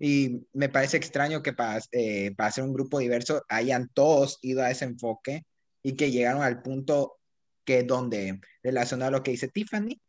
Y 0.00 0.46
me 0.52 0.68
parece 0.68 0.96
extraño 0.96 1.42
que 1.42 1.52
para, 1.52 1.80
eh, 1.92 2.32
para 2.36 2.50
ser 2.50 2.64
un 2.64 2.72
grupo 2.72 2.98
diverso 2.98 3.42
hayan 3.48 3.88
todos 3.92 4.38
ido 4.42 4.62
a 4.62 4.70
ese 4.70 4.84
enfoque 4.84 5.44
y 5.82 5.94
que 5.94 6.10
llegaron 6.10 6.42
al 6.42 6.62
punto 6.62 7.18
que 7.64 7.82
donde, 7.82 8.40
relacionado 8.62 9.08
a 9.08 9.18
lo 9.18 9.22
que 9.22 9.32
dice 9.32 9.48
Tiffany, 9.48 10.00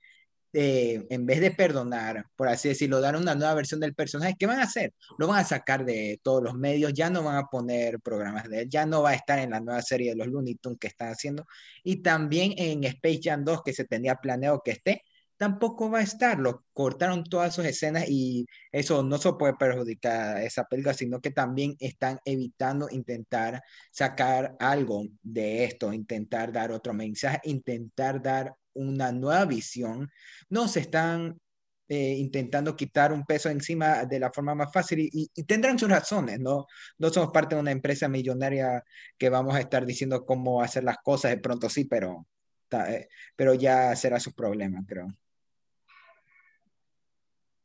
eh, 0.55 1.07
en 1.09 1.25
vez 1.25 1.41
de 1.41 1.49
perdonar, 1.49 2.27
por 2.35 2.47
así 2.47 2.69
decirlo, 2.69 3.01
dar 3.01 3.15
una 3.15 3.33
nueva 3.33 3.55
versión 3.55 3.79
del 3.79 3.95
personaje, 3.95 4.35
¿qué 4.37 4.45
van 4.45 4.59
a 4.59 4.63
hacer? 4.63 4.93
Lo 5.17 5.27
van 5.27 5.39
a 5.39 5.43
sacar 5.43 5.83
de 5.83 6.19
todos 6.21 6.43
los 6.43 6.53
medios, 6.53 6.93
ya 6.93 7.09
no 7.09 7.23
van 7.23 7.37
a 7.37 7.47
poner 7.47 7.99
programas 7.99 8.47
de 8.47 8.61
él, 8.61 8.69
ya 8.69 8.85
no 8.85 9.01
va 9.01 9.11
a 9.11 9.15
estar 9.15 9.39
en 9.39 9.49
la 9.49 9.59
nueva 9.59 9.81
serie 9.81 10.11
de 10.11 10.15
los 10.15 10.27
Looney 10.27 10.55
Tunes 10.55 10.77
que 10.79 10.87
están 10.87 11.09
haciendo, 11.09 11.47
y 11.83 12.03
también 12.03 12.53
en 12.57 12.83
Space 12.83 13.19
Jam 13.23 13.43
2, 13.43 13.63
que 13.63 13.73
se 13.73 13.85
tenía 13.85 14.15
planeado 14.17 14.61
que 14.63 14.71
esté, 14.71 15.03
tampoco 15.37 15.89
va 15.89 15.99
a 15.99 16.03
estar. 16.03 16.39
Lo 16.39 16.65
cortaron 16.73 17.23
todas 17.23 17.55
sus 17.55 17.65
escenas 17.65 18.05
y 18.07 18.45
eso 18.71 19.03
no 19.03 19.17
solo 19.17 19.37
puede 19.37 19.55
perjudicar 19.55 20.37
a 20.37 20.43
esa 20.43 20.65
película, 20.65 20.93
sino 20.93 21.21
que 21.21 21.31
también 21.31 21.75
están 21.79 22.19
evitando 22.25 22.87
intentar 22.91 23.61
sacar 23.91 24.55
algo 24.59 25.05
de 25.21 25.65
esto, 25.65 25.93
intentar 25.93 26.51
dar 26.51 26.71
otro 26.71 26.93
mensaje, 26.93 27.39
intentar 27.43 28.21
dar 28.21 28.55
una 28.73 29.11
nueva 29.11 29.45
visión. 29.45 30.09
No 30.49 30.67
se 30.67 30.81
están 30.81 31.39
eh, 31.89 32.15
intentando 32.17 32.75
quitar 32.75 33.11
un 33.13 33.25
peso 33.25 33.49
encima 33.49 34.05
de 34.05 34.19
la 34.19 34.31
forma 34.31 34.55
más 34.55 34.71
fácil 34.73 35.09
y, 35.11 35.29
tendrán 35.43 35.77
sus 35.77 35.89
razones, 35.89 36.39
¿no? 36.39 36.65
No 36.97 37.09
somos 37.09 37.31
parte 37.31 37.55
de 37.55 37.61
una 37.61 37.71
empresa 37.71 38.07
millonaria 38.07 38.83
que 39.17 39.29
vamos 39.29 39.53
a 39.55 39.59
estar 39.59 39.85
diciendo 39.85 40.25
cómo 40.25 40.61
hacer 40.61 40.83
las 40.83 40.97
cosas, 41.03 41.31
de 41.31 41.37
pronto 41.37 41.69
sí, 41.69 41.85
pero, 41.85 42.25
eh, 42.87 43.07
pero 43.35 43.53
ya 43.53 43.95
será 43.95 44.19
su 44.19 44.33
problema, 44.33 44.83
creo. 44.87 45.07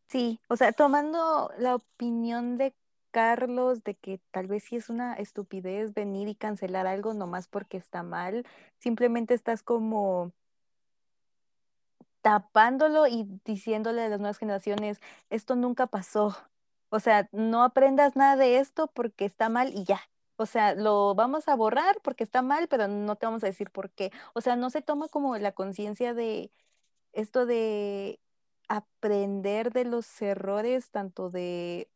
Sí, 0.08 0.40
o 0.48 0.56
sea, 0.56 0.72
tomando 0.72 1.50
la 1.58 1.74
opinión 1.76 2.56
de 2.56 2.74
Carlos 3.10 3.84
de 3.84 3.94
que 3.94 4.20
tal 4.30 4.46
vez 4.46 4.64
sí 4.64 4.76
es 4.76 4.88
una 4.88 5.14
estupidez 5.14 5.92
venir 5.94 6.28
y 6.28 6.34
cancelar 6.34 6.86
algo 6.86 7.12
nomás 7.14 7.46
porque 7.48 7.76
está 7.76 8.02
mal. 8.02 8.44
Simplemente 8.78 9.34
estás 9.34 9.62
como 9.62 10.32
tapándolo 12.22 13.06
y 13.06 13.26
diciéndole 13.44 14.02
a 14.02 14.08
las 14.08 14.20
nuevas 14.20 14.38
generaciones, 14.38 15.00
esto 15.30 15.56
nunca 15.56 15.86
pasó. 15.86 16.36
O 16.90 17.00
sea, 17.00 17.28
no 17.32 17.62
aprendas 17.64 18.16
nada 18.16 18.36
de 18.36 18.58
esto 18.58 18.88
porque 18.88 19.24
está 19.24 19.48
mal 19.48 19.72
y 19.74 19.84
ya. 19.84 20.00
O 20.36 20.46
sea, 20.46 20.74
lo 20.74 21.14
vamos 21.14 21.48
a 21.48 21.56
borrar 21.56 21.98
porque 22.02 22.24
está 22.24 22.42
mal, 22.42 22.68
pero 22.68 22.88
no 22.88 23.16
te 23.16 23.26
vamos 23.26 23.42
a 23.44 23.46
decir 23.48 23.70
por 23.70 23.90
qué. 23.90 24.10
O 24.34 24.40
sea, 24.40 24.56
no 24.56 24.70
se 24.70 24.82
toma 24.82 25.08
como 25.08 25.36
la 25.38 25.52
conciencia 25.52 26.14
de 26.14 26.50
esto 27.12 27.46
de 27.46 28.20
aprender 28.68 29.72
de 29.72 29.84
los 29.84 30.20
errores, 30.22 30.90
tanto 30.90 31.30
de 31.30 31.88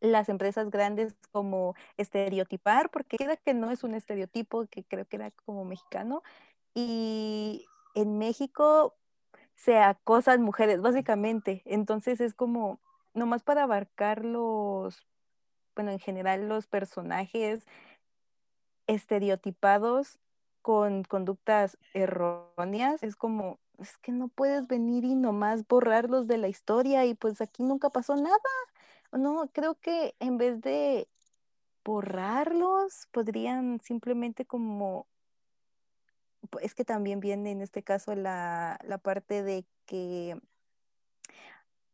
las 0.00 0.28
empresas 0.28 0.70
grandes 0.70 1.14
como 1.32 1.74
estereotipar, 1.96 2.90
porque 2.90 3.16
queda 3.16 3.36
que 3.36 3.54
no 3.54 3.70
es 3.70 3.84
un 3.84 3.94
estereotipo, 3.94 4.66
que 4.66 4.84
creo 4.84 5.06
que 5.06 5.16
era 5.16 5.30
como 5.30 5.64
mexicano, 5.64 6.22
y 6.74 7.66
en 7.94 8.18
México 8.18 8.94
se 9.54 9.78
acosan 9.78 10.42
mujeres, 10.42 10.82
básicamente. 10.82 11.62
Entonces 11.64 12.20
es 12.20 12.34
como, 12.34 12.80
nomás 13.14 13.42
para 13.42 13.62
abarcar 13.62 14.24
los, 14.24 15.06
bueno, 15.74 15.90
en 15.90 15.98
general 15.98 16.48
los 16.48 16.66
personajes 16.66 17.66
estereotipados 18.86 20.18
con 20.60 21.04
conductas 21.04 21.78
erróneas, 21.92 23.02
es 23.02 23.16
como, 23.16 23.58
es 23.78 23.96
que 23.98 24.12
no 24.12 24.28
puedes 24.28 24.66
venir 24.66 25.04
y 25.04 25.14
nomás 25.14 25.66
borrarlos 25.66 26.26
de 26.26 26.38
la 26.38 26.48
historia 26.48 27.04
y 27.06 27.14
pues 27.14 27.40
aquí 27.40 27.62
nunca 27.62 27.90
pasó 27.90 28.16
nada. 28.16 28.38
No, 29.12 29.48
creo 29.52 29.74
que 29.76 30.14
en 30.20 30.38
vez 30.38 30.60
de 30.60 31.08
borrarlos, 31.84 33.08
podrían 33.12 33.80
simplemente 33.82 34.44
como 34.44 35.06
es 36.60 36.74
que 36.74 36.84
también 36.84 37.20
viene 37.20 37.50
en 37.50 37.62
este 37.62 37.82
caso 37.82 38.14
la, 38.14 38.78
la 38.84 38.98
parte 38.98 39.42
de 39.42 39.64
que 39.86 40.38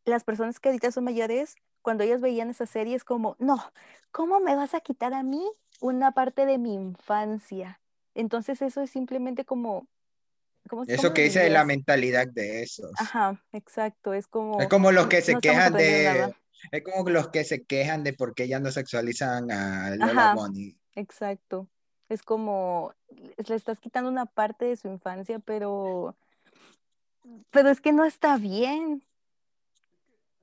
las 0.04 0.25
personas 0.25 0.58
que 0.60 0.68
ahorita 0.68 0.90
son 0.90 1.04
mayores, 1.04 1.56
cuando 1.82 2.04
ellas 2.04 2.20
veían 2.20 2.50
esas 2.50 2.70
series 2.70 3.04
como, 3.04 3.37
no, 3.38 3.62
¿cómo 4.10 4.40
me 4.40 4.56
vas 4.56 4.75
a 4.75 4.80
quitar 4.80 5.14
a 5.14 5.22
mí 5.22 5.42
una 5.80 6.12
parte 6.12 6.46
de 6.46 6.58
mi 6.58 6.75
infancia? 6.75 7.80
Entonces 8.14 8.62
eso 8.62 8.80
es 8.80 8.90
simplemente 8.90 9.44
como... 9.44 9.87
¿cómo, 10.70 10.84
Eso 10.84 11.02
cómo 11.02 11.14
que 11.14 11.22
dice 11.24 11.40
de 11.40 11.50
la 11.50 11.64
mentalidad 11.64 12.28
de 12.28 12.62
esos. 12.62 12.92
Ajá, 12.98 13.42
exacto, 13.52 14.14
es 14.14 14.28
como... 14.28 14.60
Es 14.60 14.68
como 14.68 14.92
los 14.92 15.08
que 15.08 15.20
se 15.20 15.34
quejan 15.36 15.72
de, 15.74 16.04
nada. 16.04 16.36
es 16.70 16.82
como 16.84 17.10
los 17.10 17.28
que 17.28 17.42
se 17.44 17.64
quejan 17.64 18.04
de 18.04 18.12
por 18.12 18.34
qué 18.34 18.46
ya 18.46 18.60
no 18.60 18.70
sexualizan 18.70 19.50
a 19.50 19.90
Lola 19.96 20.12
Ajá. 20.12 20.34
Bunny. 20.34 20.76
Exacto. 20.94 21.68
Es 22.08 22.22
como, 22.22 22.92
le 23.10 23.54
estás 23.54 23.80
quitando 23.80 24.08
una 24.10 24.26
parte 24.26 24.64
de 24.64 24.76
su 24.76 24.88
infancia, 24.88 25.38
pero, 25.40 26.16
pero 27.50 27.68
es 27.68 27.80
que 27.80 27.92
no 27.92 28.04
está 28.04 28.36
bien. 28.36 29.02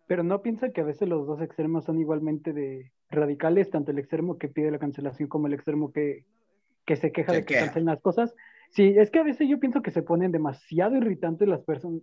Pero 0.07 0.24
no 0.24 0.41
piensa 0.41 0.72
que 0.72 0.81
a 0.81 0.86
veces 0.86 1.10
los 1.10 1.27
dos 1.27 1.41
extremos 1.41 1.86
son 1.86 2.00
igualmente 2.00 2.53
de 2.53 2.91
radicales, 3.10 3.69
tanto 3.69 3.91
el 3.91 4.00
extremo 4.00 4.38
que 4.38 4.48
pide 4.48 4.72
la 4.72 4.79
cancelación 4.79 5.27
como 5.27 5.48
el 5.48 5.53
extremo 5.53 5.91
que, 5.91 6.25
que 6.86 6.96
se 6.96 7.12
queja 7.12 7.31
Se 7.31 7.39
de 7.39 7.46
que 7.46 7.53
queja. 7.53 7.65
cancelen 7.65 7.88
las 7.88 8.00
cosas. 8.01 8.34
Sí, 8.69 8.93
es 8.97 9.09
que 9.09 9.19
a 9.19 9.24
veces 9.24 9.47
yo 9.50 9.59
pienso 9.59 9.81
que 9.81 9.91
se 9.91 10.03
ponen 10.03 10.31
demasiado 10.31 10.95
irritantes 10.95 11.47
las 11.47 11.62
personas. 11.62 12.01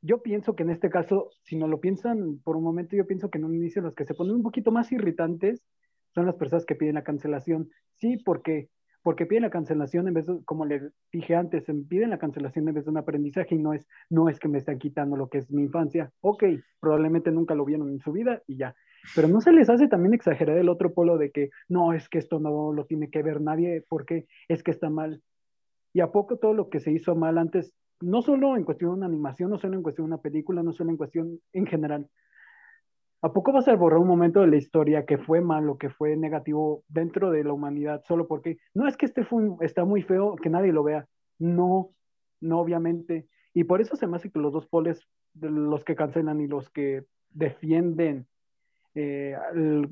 Yo 0.00 0.22
pienso 0.22 0.54
que 0.54 0.64
en 0.64 0.70
este 0.70 0.90
caso, 0.90 1.30
si 1.44 1.56
no 1.56 1.66
lo 1.66 1.80
piensan 1.80 2.38
por 2.44 2.56
un 2.56 2.64
momento, 2.64 2.96
yo 2.96 3.06
pienso 3.06 3.30
que 3.30 3.38
en 3.38 3.44
un 3.44 3.54
inicio 3.54 3.80
los 3.80 3.94
que 3.94 4.04
se 4.04 4.14
ponen 4.14 4.34
un 4.34 4.42
poquito 4.42 4.70
más 4.70 4.92
irritantes 4.92 5.62
son 6.14 6.26
las 6.26 6.34
personas 6.36 6.66
que 6.66 6.74
piden 6.74 6.96
la 6.96 7.04
cancelación. 7.04 7.70
Sí, 7.94 8.18
porque 8.18 8.68
porque 9.04 9.26
piden 9.26 9.42
la 9.42 9.50
cancelación 9.50 10.08
en 10.08 10.14
vez 10.14 10.26
de, 10.26 10.42
como 10.46 10.64
les 10.64 10.82
dije 11.12 11.36
antes, 11.36 11.68
em, 11.68 11.86
piden 11.86 12.08
la 12.08 12.18
cancelación 12.18 12.66
en 12.66 12.74
vez 12.74 12.84
de 12.86 12.90
un 12.90 12.96
aprendizaje 12.96 13.54
y 13.54 13.58
no 13.58 13.74
es, 13.74 13.86
no 14.08 14.30
es 14.30 14.40
que 14.40 14.48
me 14.48 14.56
están 14.56 14.78
quitando 14.78 15.14
lo 15.16 15.28
que 15.28 15.38
es 15.38 15.50
mi 15.52 15.62
infancia. 15.62 16.10
Ok, 16.22 16.42
probablemente 16.80 17.30
nunca 17.30 17.54
lo 17.54 17.66
vieron 17.66 17.90
en 17.90 18.00
su 18.00 18.12
vida 18.12 18.42
y 18.46 18.56
ya. 18.56 18.74
Pero 19.14 19.28
no 19.28 19.42
se 19.42 19.52
les 19.52 19.68
hace 19.68 19.88
también 19.88 20.14
exagerar 20.14 20.56
el 20.56 20.70
otro 20.70 20.94
polo 20.94 21.18
de 21.18 21.30
que 21.30 21.50
no, 21.68 21.92
es 21.92 22.08
que 22.08 22.16
esto 22.16 22.40
no 22.40 22.72
lo 22.72 22.86
tiene 22.86 23.10
que 23.10 23.22
ver 23.22 23.42
nadie 23.42 23.84
porque 23.90 24.26
es 24.48 24.62
que 24.62 24.70
está 24.70 24.88
mal. 24.88 25.22
Y 25.94 26.00
a 26.00 26.12
poco 26.12 26.36
todo 26.36 26.52
lo 26.52 26.68
que 26.68 26.80
se 26.80 26.92
hizo 26.92 27.14
mal 27.14 27.38
antes, 27.38 27.72
no 28.00 28.20
solo 28.20 28.56
en 28.56 28.64
cuestión 28.64 28.90
de 28.90 28.96
una 28.98 29.06
animación, 29.06 29.48
no 29.48 29.58
solo 29.58 29.76
en 29.76 29.82
cuestión 29.82 30.06
de 30.06 30.14
una 30.14 30.22
película, 30.22 30.62
no 30.62 30.72
solo 30.72 30.90
en 30.90 30.98
cuestión 30.98 31.40
en 31.52 31.66
general, 31.66 32.10
¿A 33.24 33.32
poco 33.32 33.52
vas 33.52 33.66
a 33.68 33.74
borrar 33.74 34.00
un 34.00 34.06
momento 34.06 34.42
de 34.42 34.48
la 34.48 34.56
historia 34.56 35.06
que 35.06 35.16
fue 35.16 35.40
malo, 35.40 35.78
que 35.78 35.88
fue 35.88 36.14
negativo 36.14 36.84
dentro 36.88 37.30
de 37.30 37.42
la 37.42 37.54
humanidad, 37.54 38.02
solo 38.06 38.28
porque 38.28 38.58
no 38.74 38.86
es 38.86 38.98
que 38.98 39.06
este 39.06 39.24
fue 39.24 39.48
está 39.62 39.86
muy 39.86 40.02
feo, 40.02 40.36
que 40.36 40.50
nadie 40.50 40.74
lo 40.74 40.82
vea? 40.82 41.08
No, 41.38 41.94
no, 42.42 42.60
obviamente. 42.60 43.26
Y 43.54 43.64
por 43.64 43.80
eso 43.80 43.96
se 43.96 44.06
me 44.06 44.18
hace 44.18 44.30
que 44.30 44.38
los 44.38 44.52
dos 44.52 44.66
poles, 44.66 45.08
los 45.40 45.84
que 45.84 45.96
cancelan 45.96 46.42
y 46.42 46.48
los 46.48 46.68
que 46.68 47.04
defienden 47.30 48.26
eh, 48.94 49.38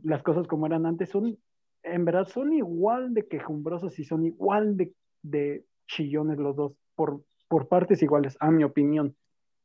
las 0.04 0.22
cosas 0.22 0.46
como 0.46 0.66
eran 0.66 0.84
antes, 0.84 1.08
son, 1.08 1.38
en 1.84 2.04
verdad, 2.04 2.26
son 2.26 2.52
igual 2.52 3.14
de 3.14 3.28
quejumbrosos 3.28 3.98
y 3.98 4.04
son 4.04 4.26
igual 4.26 4.76
de 5.22 5.64
chillones 5.86 6.38
los 6.38 6.56
dos, 6.56 6.72
por, 6.94 7.24
por 7.48 7.68
partes 7.68 8.02
iguales, 8.02 8.36
a 8.40 8.50
mi 8.50 8.64
opinión. 8.64 9.16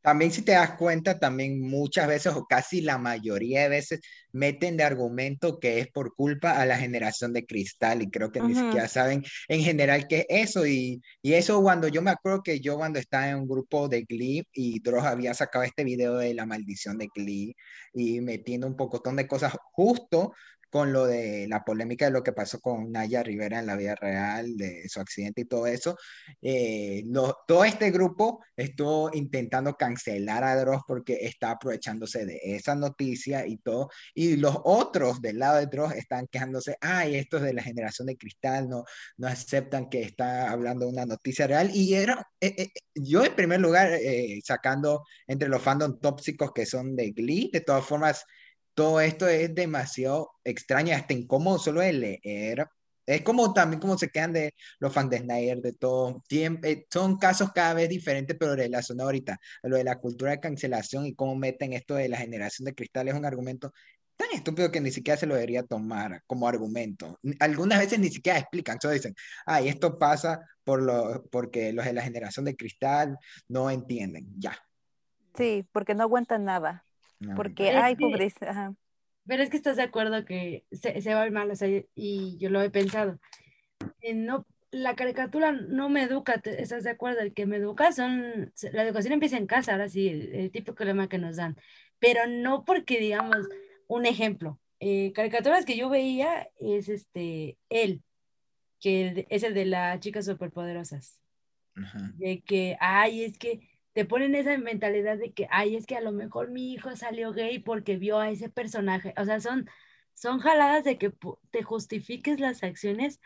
También 0.01 0.31
si 0.31 0.41
te 0.41 0.53
das 0.53 0.71
cuenta, 0.77 1.19
también 1.19 1.59
muchas 1.59 2.07
veces 2.07 2.33
o 2.33 2.45
casi 2.45 2.79
la 2.79 2.97
mayoría 2.97 3.63
de 3.63 3.69
veces 3.69 3.99
meten 4.31 4.77
de 4.77 4.83
argumento 4.83 5.59
que 5.59 5.79
es 5.79 5.87
por 5.91 6.15
culpa 6.15 6.51
a 6.61 6.65
la 6.65 6.77
generación 6.77 7.33
de 7.33 7.45
cristal 7.45 8.01
y 8.01 8.09
creo 8.09 8.31
que 8.31 8.39
ni 8.39 8.53
Ujú. 8.53 8.63
siquiera 8.63 8.87
saben 8.87 9.23
en 9.49 9.61
general 9.61 10.07
qué 10.07 10.25
es 10.29 10.47
eso 10.47 10.65
y, 10.65 11.01
y 11.21 11.33
eso 11.33 11.61
cuando 11.61 11.89
yo 11.89 12.01
me 12.01 12.11
acuerdo 12.11 12.41
que 12.41 12.61
yo 12.61 12.77
cuando 12.77 12.99
estaba 12.99 13.27
en 13.27 13.39
un 13.39 13.49
grupo 13.49 13.89
de 13.89 14.03
Glee 14.03 14.47
y 14.53 14.79
Dross 14.79 15.03
había 15.03 15.33
sacado 15.33 15.65
este 15.65 15.83
video 15.83 16.15
de 16.15 16.33
la 16.33 16.45
maldición 16.45 16.97
de 16.97 17.09
Glee 17.13 17.53
y 17.93 18.21
metiendo 18.21 18.67
un 18.67 18.77
pocotón 18.77 19.17
de 19.17 19.27
cosas 19.27 19.57
justo 19.73 20.31
con 20.69 20.91
lo 20.93 21.05
de 21.05 21.47
la 21.47 21.63
polémica 21.63 22.05
de 22.05 22.11
lo 22.11 22.23
que 22.23 22.33
pasó 22.33 22.59
con 22.59 22.91
Naya 22.91 23.23
Rivera 23.23 23.59
en 23.59 23.67
la 23.67 23.75
vida 23.75 23.95
real, 23.95 24.57
de 24.57 24.87
su 24.89 24.99
accidente 24.99 25.41
y 25.41 25.45
todo 25.45 25.67
eso, 25.67 25.97
eh, 26.41 27.03
todo 27.47 27.63
este 27.63 27.91
grupo 27.91 28.43
estuvo 28.55 29.09
intentando 29.13 29.75
cancelar 29.75 30.43
a 30.43 30.55
Dross 30.59 30.81
porque 30.87 31.19
está 31.21 31.51
aprovechándose 31.51 32.25
de 32.25 32.39
esa 32.43 32.75
noticia 32.75 33.47
y 33.47 33.57
todo, 33.57 33.89
y 34.13 34.35
los 34.37 34.57
otros 34.63 35.21
del 35.21 35.39
lado 35.39 35.57
de 35.57 35.67
Dross 35.67 35.93
están 35.93 36.27
quejándose, 36.27 36.77
ay, 36.81 37.15
estos 37.15 37.41
de 37.41 37.53
la 37.53 37.63
generación 37.63 38.07
de 38.07 38.17
cristal 38.17 38.69
no, 38.69 38.83
no 39.17 39.27
aceptan 39.27 39.89
que 39.89 40.01
está 40.01 40.51
hablando 40.51 40.87
una 40.87 41.05
noticia 41.05 41.47
real, 41.47 41.71
y 41.73 41.93
era, 41.93 42.27
eh, 42.41 42.53
eh, 42.57 42.67
yo 42.95 43.23
en 43.23 43.35
primer 43.35 43.59
lugar, 43.61 43.91
sacando 44.43 45.03
entre 45.27 45.49
los 45.49 45.61
fandom 45.61 45.99
tóxicos 45.99 46.51
que 46.53 46.65
son 46.65 46.95
de 46.95 47.11
Glee, 47.11 47.49
de 47.51 47.61
todas 47.61 47.85
formas, 47.85 48.25
todo 48.77 49.01
esto 49.01 49.27
es 49.27 49.55
demasiado 49.55 50.33
extraño, 50.43 50.95
hasta 50.95 51.13
incómodo 51.13 51.57
solo 51.57 51.81
de 51.81 51.93
leer. 51.93 52.67
Es 53.07 53.23
como 53.23 53.51
también 53.53 53.79
como 53.79 53.97
se 53.97 54.09
quedan 54.09 54.33
de 54.33 54.53
los 54.79 54.93
fans 54.93 55.09
de 55.09 55.17
Snyder, 55.19 55.61
de 55.61 55.73
todo. 55.73 56.21
Tiem- 56.29 56.59
eh, 56.63 56.85
son 56.91 57.17
casos 57.17 57.51
cada 57.53 57.73
vez 57.73 57.89
diferentes, 57.89 58.37
pero 58.39 58.55
relacionados 58.55 59.07
ahorita 59.07 59.39
lo 59.63 59.77
de 59.77 59.83
la 59.83 59.95
cultura 59.99 60.31
de 60.31 60.39
cancelación 60.39 61.07
y 61.07 61.15
cómo 61.15 61.35
meten 61.35 61.73
esto 61.73 61.95
de 61.95 62.07
la 62.07 62.17
generación 62.17 62.65
de 62.65 62.75
cristal 62.75 63.07
es 63.07 63.15
un 63.15 63.25
argumento 63.25 63.73
tan 64.15 64.27
estúpido 64.33 64.71
que 64.71 64.81
ni 64.81 64.91
siquiera 64.91 65.17
se 65.17 65.25
lo 65.25 65.33
debería 65.35 65.63
tomar 65.63 66.21
como 66.27 66.47
argumento. 66.47 67.19
Algunas 67.39 67.79
veces 67.79 67.97
ni 67.99 68.09
siquiera 68.09 68.37
explican, 68.39 68.79
solo 68.79 68.93
dicen, 68.93 69.15
ay, 69.47 69.69
esto 69.69 69.97
pasa 69.97 70.39
por 70.63 70.83
lo, 70.83 71.23
porque 71.31 71.73
los 71.73 71.85
de 71.85 71.93
la 71.93 72.03
generación 72.03 72.45
de 72.45 72.55
cristal 72.55 73.17
no 73.47 73.71
entienden. 73.71 74.27
Ya. 74.37 74.55
Sí, 75.35 75.67
porque 75.71 75.95
no 75.95 76.03
aguantan 76.03 76.45
nada. 76.45 76.86
No, 77.19 77.35
Porque, 77.35 77.69
Es 77.69 77.75
ay, 77.75 77.95
que- 77.95 78.01
pobreza. 78.01 78.49
ajá. 78.49 78.75
Pero 79.25 79.43
es 79.43 79.49
que 79.49 79.57
estás 79.57 79.75
de 79.75 79.83
acuerdo 79.83 80.23
que 80.23 80.63
se, 80.71 81.01
se 81.01 81.13
va 81.13 81.25
el 81.25 81.31
mal, 81.31 81.51
o 81.51 81.55
sea, 81.55 81.67
y 81.95 82.37
yo 82.37 82.49
lo 82.49 82.61
he 82.61 82.69
pensado. 82.69 83.19
Eh, 84.01 84.13
no, 84.13 84.45
la 84.71 84.95
caricatura 84.95 85.51
no 85.51 85.89
me 85.89 86.03
educa, 86.03 86.41
¿estás 86.45 86.83
de 86.85 86.91
acuerdo? 86.91 87.19
El 87.19 87.33
que 87.33 87.45
me 87.45 87.57
educa 87.57 87.91
son, 87.91 88.53
la 88.71 88.83
educación 88.83 89.13
empieza 89.13 89.37
en 89.37 89.47
casa, 89.47 89.73
ahora 89.73 89.89
sí, 89.89 90.07
el, 90.07 90.33
el 90.33 90.51
típico 90.51 90.83
lema 90.85 91.09
que 91.09 91.17
nos 91.17 91.35
dan, 91.35 91.57
pero 91.99 92.21
no 92.27 92.63
porque, 92.63 92.99
digamos, 92.99 93.37
un 93.87 94.05
ejemplo, 94.05 94.59
eh, 94.79 95.11
caricaturas 95.13 95.65
que 95.65 95.75
yo 95.77 95.89
veía 95.89 96.49
es 96.59 96.87
este, 96.87 97.57
él, 97.69 98.03
que 98.79 99.25
es 99.29 99.43
el 99.43 99.53
de 99.53 99.65
las 99.65 99.99
chicas 99.99 100.25
superpoderosas, 100.25 101.21
Ajá. 101.75 102.11
de 102.15 102.41
que, 102.41 102.77
ay, 102.79 103.23
es 103.23 103.37
que 103.37 103.67
te 103.97 104.05
ponen 104.05 104.35
esa 104.35 104.55
mentalidad 104.59 105.17
de 105.17 105.33
que, 105.33 105.47
ay, 105.49 105.75
es 105.75 105.87
que 105.87 105.95
a 105.95 106.01
lo 106.01 106.11
mejor 106.11 106.51
mi 106.51 106.71
hijo 106.71 106.95
salió 106.95 107.33
gay 107.33 107.57
porque 107.57 107.97
vio 107.97 108.19
a 108.19 108.29
ese 108.29 108.47
personaje. 108.47 109.15
O 109.17 109.25
sea, 109.25 109.39
son, 109.39 109.67
son 110.13 110.37
jaladas 110.37 110.83
de 110.83 110.99
que 110.99 111.11
te 111.49 111.63
justifiques 111.63 112.39
las 112.39 112.61
acciones 112.61 113.19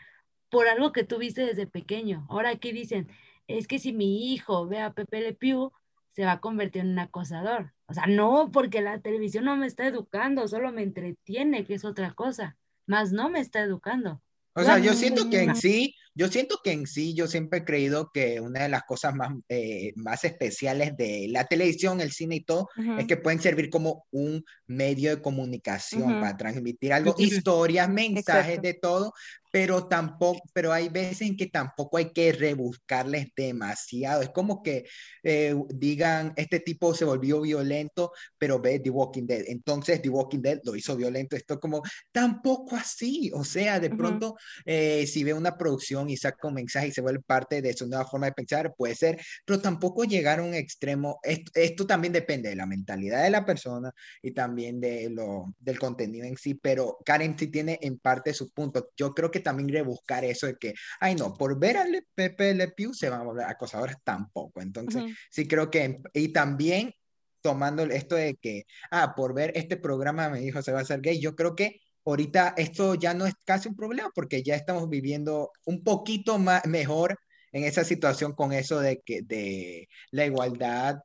por 0.48 0.68
algo 0.68 0.92
que 0.92 1.04
tú 1.04 1.18
viste 1.18 1.44
desde 1.44 1.66
pequeño. 1.66 2.26
Ahora 2.30 2.48
aquí 2.48 2.72
dicen, 2.72 3.10
es 3.48 3.66
que 3.66 3.78
si 3.78 3.92
mi 3.92 4.32
hijo 4.32 4.66
ve 4.66 4.80
a 4.80 4.94
Pepe 4.94 5.20
Le 5.20 5.34
Pew, 5.34 5.72
se 6.12 6.24
va 6.24 6.32
a 6.32 6.40
convertir 6.40 6.80
en 6.80 6.92
un 6.92 7.00
acosador. 7.00 7.74
O 7.84 7.92
sea, 7.92 8.06
no, 8.06 8.48
porque 8.50 8.80
la 8.80 8.98
televisión 8.98 9.44
no 9.44 9.58
me 9.58 9.66
está 9.66 9.86
educando, 9.86 10.48
solo 10.48 10.72
me 10.72 10.84
entretiene, 10.84 11.66
que 11.66 11.74
es 11.74 11.84
otra 11.84 12.14
cosa, 12.14 12.56
más 12.86 13.12
no 13.12 13.28
me 13.28 13.40
está 13.40 13.60
educando. 13.60 14.22
O 14.54 14.62
sea, 14.62 14.78
yo 14.78 14.94
siento 14.94 15.30
que 15.30 15.42
en 15.42 15.56
sí, 15.56 15.94
yo 16.14 16.28
siento 16.28 16.60
que 16.62 16.72
en 16.72 16.86
sí, 16.86 17.14
yo 17.14 17.26
siempre 17.26 17.60
he 17.60 17.64
creído 17.64 18.10
que 18.12 18.40
una 18.40 18.64
de 18.64 18.68
las 18.68 18.82
cosas 18.82 19.14
más, 19.14 19.32
eh, 19.48 19.92
más 19.96 20.24
especiales 20.24 20.96
de 20.96 21.26
la 21.30 21.46
televisión, 21.46 22.00
el 22.00 22.12
cine 22.12 22.36
y 22.36 22.44
todo, 22.44 22.68
es 22.98 23.06
que 23.06 23.16
pueden 23.16 23.40
servir 23.40 23.70
como 23.70 24.04
un 24.10 24.44
medio 24.66 25.16
de 25.16 25.22
comunicación 25.22 26.20
para 26.20 26.36
transmitir 26.36 26.92
algo, 26.92 27.14
historias, 27.18 27.88
mensajes, 27.88 28.58
Exacto. 28.58 28.62
de 28.68 28.74
todo, 28.74 29.14
pero 29.52 29.86
tampoco, 29.86 30.40
pero 30.54 30.72
hay 30.72 30.88
veces 30.88 31.20
en 31.28 31.36
que 31.36 31.46
tampoco 31.46 31.98
hay 31.98 32.10
que 32.12 32.32
rebuscarles 32.32 33.28
demasiado. 33.36 34.22
Es 34.22 34.30
como 34.30 34.62
que 34.62 34.86
eh, 35.22 35.54
digan, 35.68 36.32
este 36.36 36.60
tipo 36.60 36.94
se 36.94 37.04
volvió 37.04 37.42
violento, 37.42 38.12
pero 38.38 38.58
ve 38.60 38.80
The 38.80 38.88
Walking 38.88 39.26
Dead. 39.26 39.44
Entonces 39.48 40.00
The 40.00 40.08
Walking 40.08 40.40
Dead 40.40 40.60
lo 40.64 40.74
hizo 40.74 40.96
violento. 40.96 41.36
Esto 41.36 41.60
como, 41.60 41.82
tampoco 42.10 42.76
así. 42.76 43.30
O 43.34 43.44
sea, 43.44 43.78
de 43.78 43.88
Ujú. 43.88 43.96
pronto, 43.98 44.36
eh, 44.64 45.06
si 45.06 45.22
ve 45.22 45.34
una 45.34 45.58
producción 45.58 46.08
y 46.08 46.16
saca 46.16 46.48
un 46.48 46.54
mensaje 46.54 46.88
y 46.88 46.92
se 46.92 47.02
vuelve 47.02 47.20
parte 47.20 47.60
de 47.60 47.74
su 47.74 47.86
nueva 47.86 48.06
forma 48.06 48.26
de 48.26 48.32
pensar, 48.32 48.74
puede 48.74 48.94
ser, 48.94 49.20
pero 49.44 49.60
tampoco 49.60 50.04
llegar 50.04 50.40
a 50.40 50.44
un 50.44 50.54
extremo. 50.54 51.20
Esto, 51.22 51.52
esto 51.54 51.86
también 51.86 52.14
depende 52.14 52.48
de 52.48 52.56
la 52.56 52.64
mentalidad 52.66 53.22
de 53.22 53.30
la 53.30 53.44
persona 53.44 53.92
y 54.22 54.32
también 54.32 54.80
de 54.80 55.10
lo, 55.10 55.54
del 55.58 55.78
contenido 55.78 56.24
en 56.26 56.38
sí, 56.38 56.54
pero 56.54 56.96
Karen 57.04 57.38
sí 57.38 57.48
tiene 57.48 57.78
en 57.82 57.98
parte 57.98 58.32
sus 58.32 58.50
puntos. 58.52 58.84
Yo 58.96 59.12
creo 59.12 59.30
que 59.30 59.41
también 59.42 59.68
rebuscar 59.68 60.24
eso 60.24 60.46
de 60.46 60.56
que, 60.56 60.74
ay 61.00 61.14
no, 61.14 61.34
por 61.34 61.58
ver 61.58 61.76
al 61.76 62.06
Pepe 62.14 62.54
Le 62.54 62.68
Pew 62.68 62.94
se 62.94 63.08
van 63.08 63.20
a 63.20 63.24
volver 63.24 63.46
acosadores 63.46 63.96
tampoco. 64.04 64.60
Entonces, 64.60 65.02
Ujú. 65.02 65.12
sí 65.30 65.46
creo 65.46 65.70
que, 65.70 66.00
y 66.14 66.28
también 66.32 66.94
tomando 67.42 67.82
esto 67.82 68.14
de 68.14 68.36
que, 68.36 68.64
ah, 68.90 69.14
por 69.14 69.34
ver 69.34 69.52
este 69.54 69.76
programa 69.76 70.28
me 70.28 70.40
dijo 70.40 70.62
se 70.62 70.72
va 70.72 70.78
a 70.78 70.82
hacer 70.82 71.00
gay, 71.00 71.20
yo 71.20 71.34
creo 71.34 71.54
que 71.54 71.80
ahorita 72.04 72.54
esto 72.56 72.94
ya 72.94 73.14
no 73.14 73.26
es 73.26 73.34
casi 73.44 73.68
un 73.68 73.76
problema 73.76 74.10
porque 74.14 74.42
ya 74.42 74.54
estamos 74.54 74.88
viviendo 74.88 75.50
un 75.64 75.82
poquito 75.82 76.38
más 76.38 76.64
mejor 76.66 77.18
en 77.52 77.64
esa 77.64 77.84
situación 77.84 78.32
con 78.32 78.52
eso 78.52 78.80
de 78.80 79.02
que 79.04 79.22
de 79.22 79.88
la 80.10 80.24
igualdad 80.24 81.00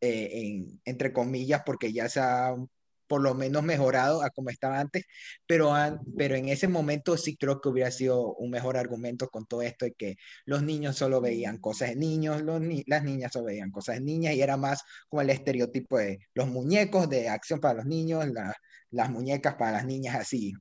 eh, 0.00 0.30
en, 0.32 0.80
entre 0.84 1.12
comillas 1.12 1.62
porque 1.66 1.92
ya 1.92 2.08
se 2.08 2.20
ha 2.20 2.54
por 3.08 3.22
lo 3.22 3.34
menos 3.34 3.62
mejorado 3.62 4.22
a 4.22 4.30
como 4.30 4.50
estaba 4.50 4.78
antes, 4.78 5.04
pero, 5.46 5.74
an- 5.74 6.00
pero 6.16 6.36
en 6.36 6.48
ese 6.48 6.68
momento 6.68 7.16
sí 7.16 7.36
creo 7.36 7.60
que 7.60 7.68
hubiera 7.70 7.90
sido 7.90 8.34
un 8.34 8.50
mejor 8.50 8.76
argumento 8.76 9.28
con 9.28 9.46
todo 9.46 9.62
esto 9.62 9.86
de 9.86 9.94
que 9.94 10.16
los 10.44 10.62
niños 10.62 10.96
solo 10.96 11.20
veían 11.20 11.58
cosas 11.58 11.88
de 11.88 11.96
niños, 11.96 12.42
los 12.42 12.60
ni- 12.60 12.84
las 12.86 13.02
niñas 13.02 13.32
solo 13.32 13.46
veían 13.46 13.70
cosas 13.70 13.96
de 13.96 14.02
niñas 14.02 14.34
y 14.34 14.42
era 14.42 14.56
más 14.56 14.82
como 15.08 15.22
el 15.22 15.30
estereotipo 15.30 15.98
de 15.98 16.18
los 16.34 16.46
muñecos 16.48 17.08
de 17.08 17.28
acción 17.28 17.58
para 17.60 17.74
los 17.74 17.86
niños, 17.86 18.28
la- 18.28 18.54
las 18.90 19.10
muñecas 19.10 19.54
para 19.56 19.72
las 19.72 19.86
niñas 19.86 20.14
así. 20.14 20.54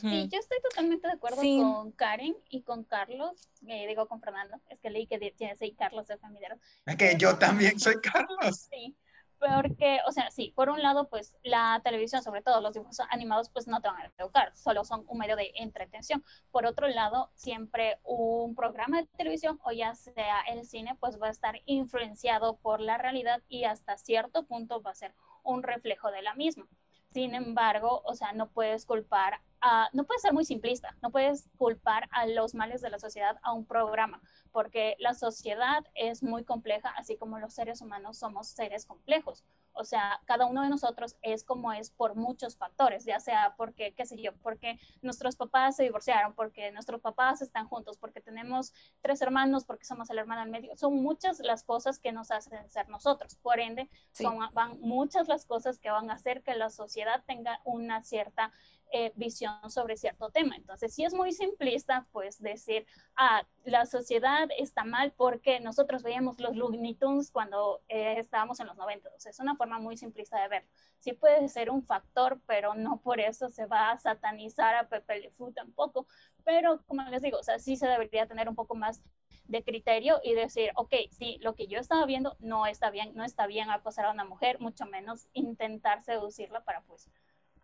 Sí, 0.00 0.28
yo 0.32 0.40
estoy 0.40 0.58
totalmente 0.68 1.06
de 1.06 1.14
acuerdo 1.14 1.40
Sí. 1.40 1.60
con 1.62 1.92
Karen 1.92 2.36
y 2.50 2.62
con 2.62 2.82
Carlos, 2.82 3.48
eh, 3.68 3.86
digo 3.86 4.08
con 4.08 4.20
Fernando, 4.20 4.60
es 4.68 4.80
que 4.80 4.90
leí 4.90 5.06
que 5.06 5.32
seis 5.56 5.74
Carlos 5.78 6.08
de 6.08 6.18
familiares. 6.18 6.58
Es 6.84 6.96
que 6.96 7.14
yo 7.16 7.36
también 7.38 7.78
soy 7.78 7.94
Carlos. 8.00 8.28
Sí, 8.72 8.96
porque, 9.38 10.00
o 10.06 10.12
sea, 10.12 10.30
sí, 10.30 10.52
por 10.54 10.70
un 10.70 10.82
lado, 10.82 11.08
pues 11.08 11.36
la 11.42 11.80
televisión, 11.84 12.22
sobre 12.22 12.42
todo 12.42 12.60
los 12.60 12.74
dibujos 12.74 13.00
animados, 13.10 13.50
pues 13.50 13.66
no 13.68 13.80
te 13.80 13.88
van 13.88 14.00
a 14.00 14.12
educar, 14.18 14.54
solo 14.56 14.84
son 14.84 15.04
un 15.08 15.18
medio 15.18 15.36
de 15.36 15.52
entretención. 15.56 16.24
Por 16.50 16.66
otro 16.66 16.88
lado, 16.88 17.30
siempre 17.34 17.98
un 18.04 18.54
programa 18.54 19.02
de 19.02 19.06
televisión 19.16 19.58
o 19.64 19.72
ya 19.72 19.94
sea 19.94 20.40
el 20.48 20.64
cine, 20.66 20.96
pues 21.00 21.20
va 21.20 21.28
a 21.28 21.30
estar 21.30 21.60
influenciado 21.66 22.56
por 22.56 22.80
la 22.80 22.98
realidad 22.98 23.42
y 23.48 23.64
hasta 23.64 23.96
cierto 23.98 24.46
punto 24.46 24.82
va 24.82 24.90
a 24.92 24.94
ser 24.94 25.14
un 25.42 25.62
reflejo 25.62 26.10
de 26.10 26.22
la 26.22 26.34
misma. 26.34 26.66
Sin 27.12 27.34
embargo, 27.34 28.02
o 28.04 28.14
sea, 28.14 28.32
no 28.32 28.50
puedes 28.50 28.84
culpar 28.84 29.40
a, 29.60 29.88
no 29.92 30.04
puedes 30.04 30.22
ser 30.22 30.32
muy 30.32 30.44
simplista, 30.44 30.96
no 31.02 31.10
puedes 31.10 31.48
culpar 31.56 32.08
a 32.12 32.26
los 32.26 32.54
males 32.54 32.80
de 32.80 32.90
la 32.90 32.98
sociedad 32.98 33.38
a 33.42 33.52
un 33.52 33.64
programa, 33.66 34.20
porque 34.52 34.96
la 34.98 35.14
sociedad 35.14 35.84
es 35.94 36.22
muy 36.22 36.44
compleja, 36.44 36.90
así 36.96 37.16
como 37.16 37.38
los 37.38 37.54
seres 37.54 37.80
humanos 37.80 38.18
somos 38.18 38.48
seres 38.48 38.86
complejos. 38.86 39.44
O 39.78 39.84
sea, 39.84 40.20
cada 40.24 40.46
uno 40.46 40.62
de 40.62 40.70
nosotros 40.70 41.16
es 41.20 41.44
como 41.44 41.70
es 41.70 41.90
por 41.90 42.14
muchos 42.14 42.56
factores, 42.56 43.04
ya 43.04 43.20
sea 43.20 43.54
porque, 43.58 43.92
qué 43.92 44.06
sé 44.06 44.16
yo, 44.16 44.34
porque 44.38 44.78
nuestros 45.02 45.36
papás 45.36 45.76
se 45.76 45.82
divorciaron, 45.82 46.32
porque 46.34 46.72
nuestros 46.72 47.02
papás 47.02 47.42
están 47.42 47.68
juntos, 47.68 47.98
porque 47.98 48.22
tenemos 48.22 48.72
tres 49.02 49.20
hermanos, 49.20 49.64
porque 49.66 49.84
somos 49.84 50.08
el 50.08 50.18
hermano 50.18 50.42
en 50.42 50.50
medio. 50.50 50.74
Son 50.76 50.94
muchas 50.94 51.40
las 51.40 51.62
cosas 51.62 51.98
que 51.98 52.10
nos 52.10 52.30
hacen 52.30 52.70
ser 52.70 52.88
nosotros. 52.88 53.36
Por 53.36 53.60
ende, 53.60 53.90
Sí. 54.12 54.24
son 54.24 54.38
van 54.54 54.80
muchas 54.80 55.28
las 55.28 55.44
cosas 55.44 55.78
que 55.78 55.90
van 55.90 56.10
a 56.10 56.14
hacer 56.14 56.42
que 56.42 56.54
la 56.54 56.70
sociedad 56.70 57.22
tenga 57.26 57.60
una 57.64 58.02
cierta 58.02 58.52
eh, 58.98 59.12
visión 59.14 59.52
sobre 59.68 59.98
cierto 59.98 60.30
tema. 60.30 60.56
Entonces, 60.56 60.94
si 60.94 61.04
es 61.04 61.12
muy 61.12 61.30
simplista, 61.32 62.06
pues 62.12 62.40
decir, 62.40 62.86
ah, 63.14 63.42
la 63.64 63.84
sociedad 63.84 64.48
está 64.58 64.84
mal 64.84 65.12
porque 65.14 65.60
nosotros 65.60 66.02
veíamos 66.02 66.40
los 66.40 66.56
Looney 66.56 66.94
Tunes 66.94 67.30
cuando 67.30 67.82
eh, 67.88 68.14
estábamos 68.18 68.58
en 68.58 68.68
los 68.68 68.76
90. 68.78 69.10
O 69.14 69.20
sea, 69.20 69.28
es 69.28 69.38
una 69.38 69.54
forma 69.54 69.78
muy 69.78 69.98
simplista 69.98 70.40
de 70.40 70.48
verlo. 70.48 70.70
Sí 70.98 71.12
puede 71.12 71.46
ser 71.50 71.68
un 71.68 71.82
factor, 71.84 72.40
pero 72.46 72.74
no 72.74 73.02
por 73.02 73.20
eso 73.20 73.50
se 73.50 73.66
va 73.66 73.90
a 73.90 73.98
satanizar 73.98 74.74
a 74.74 74.88
Pepe 74.88 75.20
Le 75.20 75.52
tampoco. 75.52 76.06
Pero, 76.42 76.82
como 76.86 77.02
les 77.10 77.20
digo, 77.20 77.38
o 77.38 77.42
sea, 77.42 77.58
sí 77.58 77.76
se 77.76 77.86
debería 77.86 78.26
tener 78.26 78.48
un 78.48 78.54
poco 78.54 78.74
más 78.74 79.02
de 79.44 79.62
criterio 79.62 80.20
y 80.24 80.32
decir, 80.32 80.70
ok, 80.74 80.94
sí, 81.10 81.36
lo 81.42 81.54
que 81.54 81.66
yo 81.66 81.78
estaba 81.78 82.06
viendo 82.06 82.34
no 82.40 82.64
está 82.64 82.88
bien, 82.88 83.12
no 83.14 83.24
está 83.24 83.46
bien 83.46 83.68
acosar 83.68 84.06
a 84.06 84.10
una 84.10 84.24
mujer, 84.24 84.58
mucho 84.58 84.86
menos 84.86 85.28
intentar 85.34 86.02
seducirla 86.02 86.64
para 86.64 86.80
pues 86.80 87.10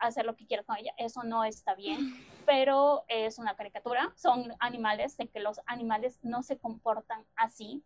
hacer 0.06 0.26
lo 0.26 0.36
que 0.36 0.46
quiera 0.46 0.62
con 0.64 0.76
ella, 0.76 0.92
eso 0.96 1.22
no 1.22 1.44
está 1.44 1.74
bien, 1.74 1.98
pero 2.46 3.04
es 3.08 3.38
una 3.38 3.54
caricatura, 3.54 4.12
son 4.16 4.52
animales, 4.58 5.14
sé 5.14 5.28
que 5.28 5.40
los 5.40 5.60
animales 5.66 6.18
no 6.22 6.42
se 6.42 6.58
comportan 6.58 7.24
así 7.36 7.82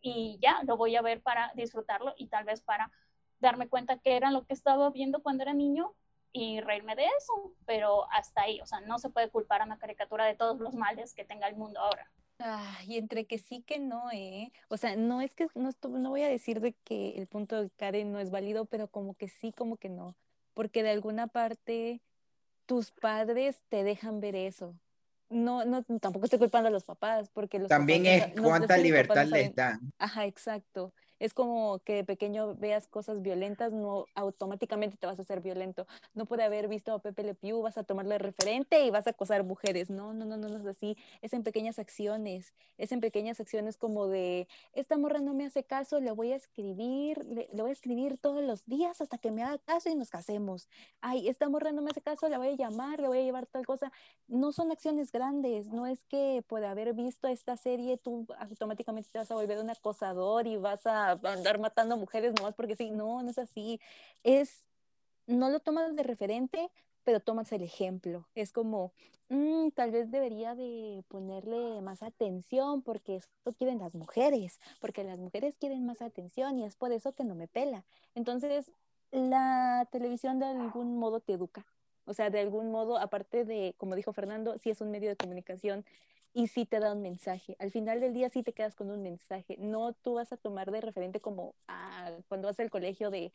y 0.00 0.38
ya, 0.40 0.62
lo 0.64 0.76
voy 0.76 0.96
a 0.96 1.02
ver 1.02 1.22
para 1.22 1.52
disfrutarlo 1.54 2.14
y 2.16 2.26
tal 2.26 2.44
vez 2.44 2.60
para 2.60 2.90
darme 3.40 3.68
cuenta 3.68 3.98
que 3.98 4.16
era 4.16 4.30
lo 4.30 4.44
que 4.44 4.54
estaba 4.54 4.90
viendo 4.90 5.22
cuando 5.22 5.42
era 5.42 5.52
niño 5.52 5.94
y 6.32 6.60
reírme 6.60 6.96
de 6.96 7.04
eso, 7.04 7.52
pero 7.66 8.10
hasta 8.10 8.42
ahí, 8.42 8.60
o 8.60 8.66
sea, 8.66 8.80
no 8.80 8.98
se 8.98 9.10
puede 9.10 9.30
culpar 9.30 9.62
a 9.62 9.64
una 9.64 9.78
caricatura 9.78 10.24
de 10.24 10.34
todos 10.34 10.58
los 10.60 10.74
males 10.74 11.14
que 11.14 11.24
tenga 11.24 11.46
el 11.48 11.56
mundo 11.56 11.80
ahora. 11.80 12.10
Ay, 12.38 12.96
entre 12.96 13.26
que 13.26 13.38
sí 13.38 13.62
que 13.62 13.78
no, 13.78 14.10
¿eh? 14.12 14.50
O 14.68 14.76
sea, 14.76 14.96
no 14.96 15.20
es 15.20 15.34
que, 15.34 15.46
no, 15.54 15.70
no 15.88 16.10
voy 16.10 16.22
a 16.22 16.28
decir 16.28 16.60
de 16.60 16.72
que 16.72 17.10
el 17.10 17.26
punto 17.26 17.62
de 17.62 17.70
Karen 17.70 18.10
no 18.10 18.18
es 18.18 18.30
válido, 18.30 18.64
pero 18.64 18.88
como 18.88 19.14
que 19.14 19.28
sí, 19.28 19.52
como 19.52 19.76
que 19.76 19.88
no. 19.88 20.16
Porque 20.54 20.82
de 20.82 20.90
alguna 20.90 21.26
parte 21.28 22.00
tus 22.66 22.90
padres 22.90 23.62
te 23.68 23.84
dejan 23.84 24.20
ver 24.20 24.34
eso. 24.36 24.74
No, 25.28 25.64
no, 25.64 25.82
tampoco 26.00 26.26
estoy 26.26 26.38
culpando 26.38 26.68
a 26.68 26.70
los 26.72 26.84
papás, 26.84 27.30
porque 27.30 27.58
los 27.58 27.68
También 27.68 28.04
papás 28.04 28.28
es 28.28 28.36
no- 28.36 28.48
cuánta 28.48 28.76
libertad 28.76 29.26
les 29.26 29.54
dan. 29.54 29.92
Ajá, 29.98 30.26
exacto. 30.26 30.92
Es 31.22 31.34
como 31.34 31.78
que 31.84 31.94
de 31.94 32.04
pequeño 32.04 32.56
veas 32.56 32.88
cosas 32.88 33.22
violentas, 33.22 33.72
no 33.72 34.06
automáticamente 34.16 34.96
te 34.96 35.06
vas 35.06 35.20
a 35.20 35.22
hacer 35.22 35.40
violento. 35.40 35.86
No 36.14 36.26
puede 36.26 36.42
haber 36.42 36.66
visto 36.66 36.92
a 36.92 36.98
Pepe 36.98 37.22
Le 37.22 37.36
Pew, 37.36 37.62
vas 37.62 37.78
a 37.78 37.84
tomarle 37.84 38.18
referente 38.18 38.84
y 38.84 38.90
vas 38.90 39.06
a 39.06 39.10
acosar 39.10 39.44
mujeres. 39.44 39.88
No, 39.88 40.12
no, 40.12 40.24
no, 40.24 40.36
no, 40.36 40.48
no 40.48 40.56
es 40.56 40.66
así. 40.66 40.96
Es 41.20 41.32
en 41.32 41.44
pequeñas 41.44 41.78
acciones. 41.78 42.52
Es 42.76 42.90
en 42.90 43.00
pequeñas 43.00 43.38
acciones 43.38 43.76
como 43.76 44.08
de, 44.08 44.48
esta 44.72 44.98
morra 44.98 45.20
no 45.20 45.32
me 45.32 45.46
hace 45.46 45.62
caso, 45.62 46.00
le 46.00 46.10
voy 46.10 46.32
a 46.32 46.34
escribir, 46.34 47.24
le, 47.26 47.48
le 47.52 47.62
voy 47.62 47.70
a 47.70 47.72
escribir 47.72 48.18
todos 48.18 48.42
los 48.42 48.66
días 48.66 49.00
hasta 49.00 49.16
que 49.16 49.30
me 49.30 49.44
haga 49.44 49.58
caso 49.58 49.90
y 49.90 49.94
nos 49.94 50.10
casemos. 50.10 50.68
Ay, 51.00 51.28
esta 51.28 51.48
morra 51.48 51.70
no 51.70 51.82
me 51.82 51.92
hace 51.92 52.00
caso, 52.00 52.28
la 52.28 52.38
voy 52.38 52.48
a 52.48 52.56
llamar, 52.56 52.98
le 52.98 53.06
voy 53.06 53.18
a 53.18 53.22
llevar 53.22 53.46
tal 53.46 53.64
cosa. 53.64 53.92
No 54.26 54.50
son 54.50 54.72
acciones 54.72 55.12
grandes. 55.12 55.68
No 55.68 55.86
es 55.86 56.02
que 56.02 56.42
por 56.48 56.64
haber 56.64 56.94
visto 56.94 57.28
esta 57.28 57.56
serie 57.56 57.96
tú 57.96 58.26
automáticamente 58.40 59.08
te 59.12 59.18
vas 59.18 59.30
a 59.30 59.36
volver 59.36 59.60
un 59.60 59.70
acosador 59.70 60.48
y 60.48 60.56
vas 60.56 60.84
a 60.84 61.11
andar 61.24 61.58
matando 61.58 61.96
mujeres 61.96 62.34
nomás 62.34 62.54
porque 62.54 62.76
sí. 62.76 62.90
No, 62.90 63.22
no 63.22 63.30
es 63.30 63.38
así. 63.38 63.80
Es, 64.22 64.64
no 65.26 65.50
lo 65.50 65.60
tomas 65.60 65.94
de 65.96 66.02
referente, 66.02 66.70
pero 67.04 67.20
tomas 67.20 67.52
el 67.52 67.62
ejemplo. 67.62 68.28
Es 68.34 68.52
como, 68.52 68.92
"Mm, 69.28 69.70
tal 69.70 69.90
vez 69.90 70.10
debería 70.10 70.54
de 70.54 71.04
ponerle 71.08 71.80
más 71.82 72.02
atención 72.02 72.82
porque 72.82 73.16
esto 73.16 73.52
quieren 73.52 73.78
las 73.78 73.94
mujeres, 73.94 74.60
porque 74.80 75.04
las 75.04 75.18
mujeres 75.18 75.56
quieren 75.56 75.86
más 75.86 76.02
atención 76.02 76.58
y 76.58 76.64
es 76.64 76.76
por 76.76 76.92
eso 76.92 77.12
que 77.12 77.24
no 77.24 77.34
me 77.34 77.48
pela. 77.48 77.84
Entonces, 78.14 78.70
la 79.10 79.88
televisión 79.90 80.38
de 80.38 80.46
algún 80.46 80.98
modo 80.98 81.20
te 81.20 81.34
educa. 81.34 81.66
O 82.04 82.14
sea, 82.14 82.30
de 82.30 82.40
algún 82.40 82.70
modo, 82.70 82.98
aparte 82.98 83.44
de, 83.44 83.74
como 83.78 83.94
dijo 83.94 84.12
Fernando, 84.12 84.58
sí 84.58 84.70
es 84.70 84.80
un 84.80 84.90
medio 84.90 85.08
de 85.08 85.16
comunicación 85.16 85.84
y 86.34 86.48
sí 86.48 86.64
te 86.64 86.80
da 86.80 86.92
un 86.92 87.02
mensaje. 87.02 87.56
Al 87.58 87.70
final 87.70 88.00
del 88.00 88.14
día 88.14 88.28
sí 88.28 88.42
te 88.42 88.52
quedas 88.52 88.74
con 88.74 88.90
un 88.90 89.02
mensaje. 89.02 89.56
No 89.58 89.92
tú 89.92 90.14
vas 90.14 90.32
a 90.32 90.36
tomar 90.36 90.70
de 90.70 90.80
referente 90.80 91.20
como 91.20 91.54
ah, 91.68 92.12
cuando 92.28 92.48
vas 92.48 92.58
al 92.60 92.70
colegio 92.70 93.10
de 93.10 93.32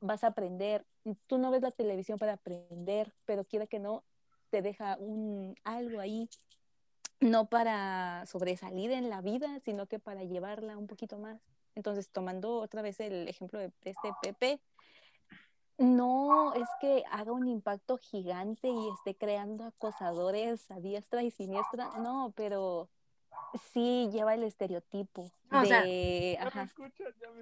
vas 0.00 0.24
a 0.24 0.28
aprender. 0.28 0.84
Tú 1.26 1.38
no 1.38 1.50
ves 1.50 1.62
la 1.62 1.70
televisión 1.70 2.18
para 2.18 2.34
aprender, 2.34 3.12
pero 3.24 3.44
quiera 3.44 3.66
que 3.66 3.78
no, 3.78 4.04
te 4.50 4.62
deja 4.62 4.96
un 4.98 5.54
algo 5.64 6.00
ahí, 6.00 6.28
no 7.20 7.46
para 7.48 8.24
sobresalir 8.26 8.92
en 8.92 9.10
la 9.10 9.20
vida, 9.20 9.60
sino 9.60 9.86
que 9.86 9.98
para 9.98 10.24
llevarla 10.24 10.76
un 10.76 10.86
poquito 10.86 11.18
más. 11.18 11.40
Entonces, 11.74 12.08
tomando 12.08 12.56
otra 12.60 12.82
vez 12.82 12.98
el 13.00 13.28
ejemplo 13.28 13.58
de 13.58 13.70
este 13.84 14.12
Pepe, 14.22 14.60
No, 15.78 16.54
es 16.54 16.68
que 16.80 17.04
haga 17.10 17.30
un 17.32 17.46
impacto 17.48 17.98
gigante 17.98 18.68
y 18.68 18.88
esté 18.90 19.14
creando 19.16 19.64
acosadores 19.64 20.68
a 20.72 20.80
diestra 20.80 21.22
y 21.22 21.30
siniestra. 21.30 21.90
No, 22.00 22.32
pero 22.36 22.88
sí 23.72 24.08
lleva 24.12 24.34
el 24.34 24.42
estereotipo 24.42 25.30
Ah, 25.50 25.62
o 25.62 25.64
sea, 25.64 25.82
de... 25.82 26.36
Ajá. 26.40 26.68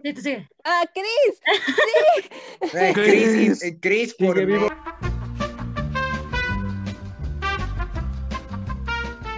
Sí, 0.03 0.17
sigue. 0.17 0.49
¡Ah, 0.65 0.85
Chris! 0.93 1.41
Eh, 2.75 2.93
Chris, 2.95 3.63
eh, 3.63 3.79
Chris, 3.81 4.15
por 4.15 4.45
vivo. 4.45 4.69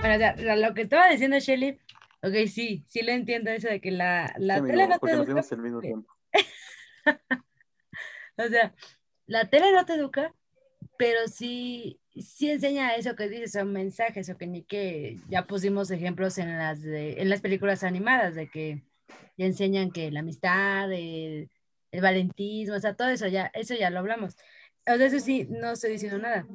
Bueno, 0.01 0.15
o 0.15 0.19
sea, 0.19 0.57
lo 0.57 0.75
que 0.75 0.83
estaba 0.83 1.09
diciendo 1.09 1.39
Shelly, 1.39 1.79
ok, 2.23 2.33
sí, 2.49 2.85
sí 2.89 3.03
lo 3.03 3.13
entiendo 3.13 3.51
eso 3.51 3.69
de 3.69 3.81
que 3.81 3.91
la, 3.91 4.33
la 4.39 4.55
Sí, 4.55 4.61
amigo, 4.61 4.73
tele 4.75 4.87
no 4.89 4.95
te 4.95 4.99
porque 5.01 5.17
nos 5.17 5.21
educa. 5.27 5.35
vimos 5.35 5.53
al 5.53 5.59
mismo 5.59 5.81
tiempo. 5.81 6.13
O 8.39 8.49
sea, 8.49 8.75
la 9.27 9.51
tele 9.51 9.73
no 9.73 9.85
te 9.85 9.95
educa, 9.95 10.35
pero 10.97 11.29
sí, 11.29 12.01
sí 12.17 12.51
enseña 12.51 12.95
eso 12.95 13.15
que 13.17 13.29
dices, 13.29 13.53
son 13.53 13.73
mensajes, 13.73 14.29
o 14.31 14.39
que 14.39 14.47
ni 14.47 14.63
que 14.63 15.19
ya 15.29 15.47
pusimos 15.47 15.91
ejemplos 15.91 16.39
en 16.39 16.57
las, 16.57 16.83
en 16.85 17.29
las 17.29 17.41
películas 17.41 17.85
animadas, 17.85 18.35
de 18.35 18.49
que 18.49 18.83
ya 19.37 19.47
enseñan 19.47 19.91
que 19.91 20.11
la 20.11 20.21
amistad, 20.21 20.93
el, 20.93 21.51
el 21.91 22.01
valentismo, 22.01 22.77
o 22.77 22.81
sea, 22.81 22.95
todo 22.95 23.09
eso 23.09 23.27
ya, 23.27 23.51
eso 23.55 23.75
ya 23.75 23.91
lo 23.91 23.99
hablamos. 23.99 24.37
O 24.87 24.97
sea, 24.97 25.07
eso 25.07 25.21
sí, 25.21 25.47
no 25.51 25.73
estoy 25.73 25.93
diciendo 25.93 26.19
nada, 26.19 26.47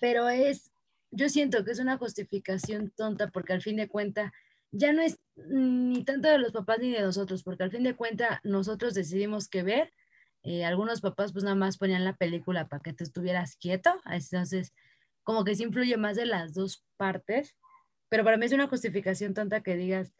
pero 0.00 0.28
es, 0.28 0.72
yo 1.10 1.28
siento 1.28 1.64
que 1.64 1.70
es 1.70 1.78
una 1.78 1.98
justificación 1.98 2.90
tonta 2.96 3.28
porque 3.28 3.52
al 3.52 3.62
fin 3.62 3.76
de 3.76 3.88
cuentas 3.88 4.32
ya 4.72 4.92
no 4.92 5.02
es 5.02 5.18
ni 5.36 6.04
tanto 6.04 6.28
de 6.28 6.38
los 6.38 6.52
papás 6.52 6.80
ni 6.80 6.90
de 6.90 7.00
nosotros, 7.00 7.44
porque 7.44 7.62
al 7.62 7.70
fin 7.70 7.84
de 7.84 7.94
cuentas 7.94 8.40
nosotros 8.42 8.94
decidimos 8.94 9.48
qué 9.48 9.62
ver. 9.62 9.92
Eh, 10.44 10.64
algunos 10.64 11.00
papás 11.00 11.32
pues 11.32 11.44
nada 11.44 11.56
más 11.56 11.78
ponían 11.78 12.04
la 12.04 12.14
película 12.14 12.68
para 12.68 12.82
que 12.82 12.92
tú 12.92 13.02
estuvieras 13.02 13.56
quieto, 13.56 14.00
entonces 14.06 14.72
como 15.22 15.44
que 15.44 15.54
sí 15.54 15.64
influye 15.64 15.96
más 15.96 16.16
de 16.16 16.26
las 16.26 16.54
dos 16.54 16.84
partes, 16.96 17.56
pero 18.10 18.24
para 18.24 18.36
mí 18.36 18.46
es 18.46 18.52
una 18.52 18.68
justificación 18.68 19.34
tonta 19.34 19.62
que 19.62 19.76
digas, 19.76 20.12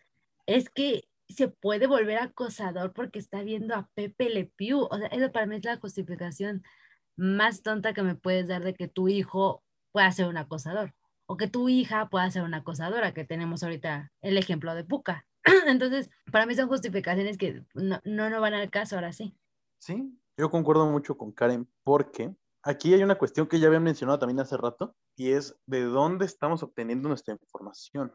es 0.46 0.70
que 0.70 1.08
se 1.28 1.48
puede 1.48 1.86
volver 1.86 2.18
acosador 2.18 2.92
porque 2.92 3.18
está 3.18 3.42
viendo 3.42 3.74
a 3.74 3.88
Pepe 3.94 4.30
Le 4.30 4.46
Pew, 4.46 4.88
o 4.90 4.98
sea, 4.98 5.08
eso 5.08 5.30
para 5.30 5.46
mí 5.46 5.56
es 5.56 5.64
la 5.64 5.76
justificación 5.76 6.62
más 7.16 7.62
tonta 7.62 7.92
que 7.92 8.02
me 8.02 8.14
puedes 8.14 8.48
dar 8.48 8.64
de 8.64 8.74
que 8.74 8.88
tu 8.88 9.08
hijo 9.08 9.62
pueda 9.92 10.10
ser 10.10 10.26
un 10.26 10.36
acosador 10.36 10.94
o 11.26 11.36
que 11.36 11.48
tu 11.48 11.68
hija 11.68 12.08
pueda 12.08 12.30
ser 12.30 12.42
una 12.42 12.58
acosadora, 12.58 13.14
que 13.14 13.24
tenemos 13.24 13.62
ahorita 13.62 14.12
el 14.20 14.36
ejemplo 14.38 14.74
de 14.74 14.84
Puka. 14.84 15.26
Entonces, 15.66 16.10
para 16.30 16.46
mí 16.46 16.54
son 16.54 16.68
justificaciones 16.68 17.38
que 17.38 17.62
no, 17.74 18.00
no, 18.04 18.30
no 18.30 18.40
van 18.40 18.54
al 18.54 18.70
caso 18.70 18.96
ahora 18.96 19.12
sí. 19.12 19.34
Sí, 19.84 20.18
yo 20.38 20.50
concuerdo 20.50 20.86
mucho 20.86 21.18
con 21.18 21.30
Karen 21.30 21.68
porque 21.82 22.34
aquí 22.62 22.94
hay 22.94 23.02
una 23.02 23.18
cuestión 23.18 23.46
que 23.46 23.60
ya 23.60 23.66
habían 23.66 23.82
mencionado 23.82 24.18
también 24.18 24.40
hace 24.40 24.56
rato 24.56 24.96
y 25.14 25.32
es 25.32 25.58
de 25.66 25.82
dónde 25.82 26.24
estamos 26.24 26.62
obteniendo 26.62 27.10
nuestra 27.10 27.34
información 27.34 28.10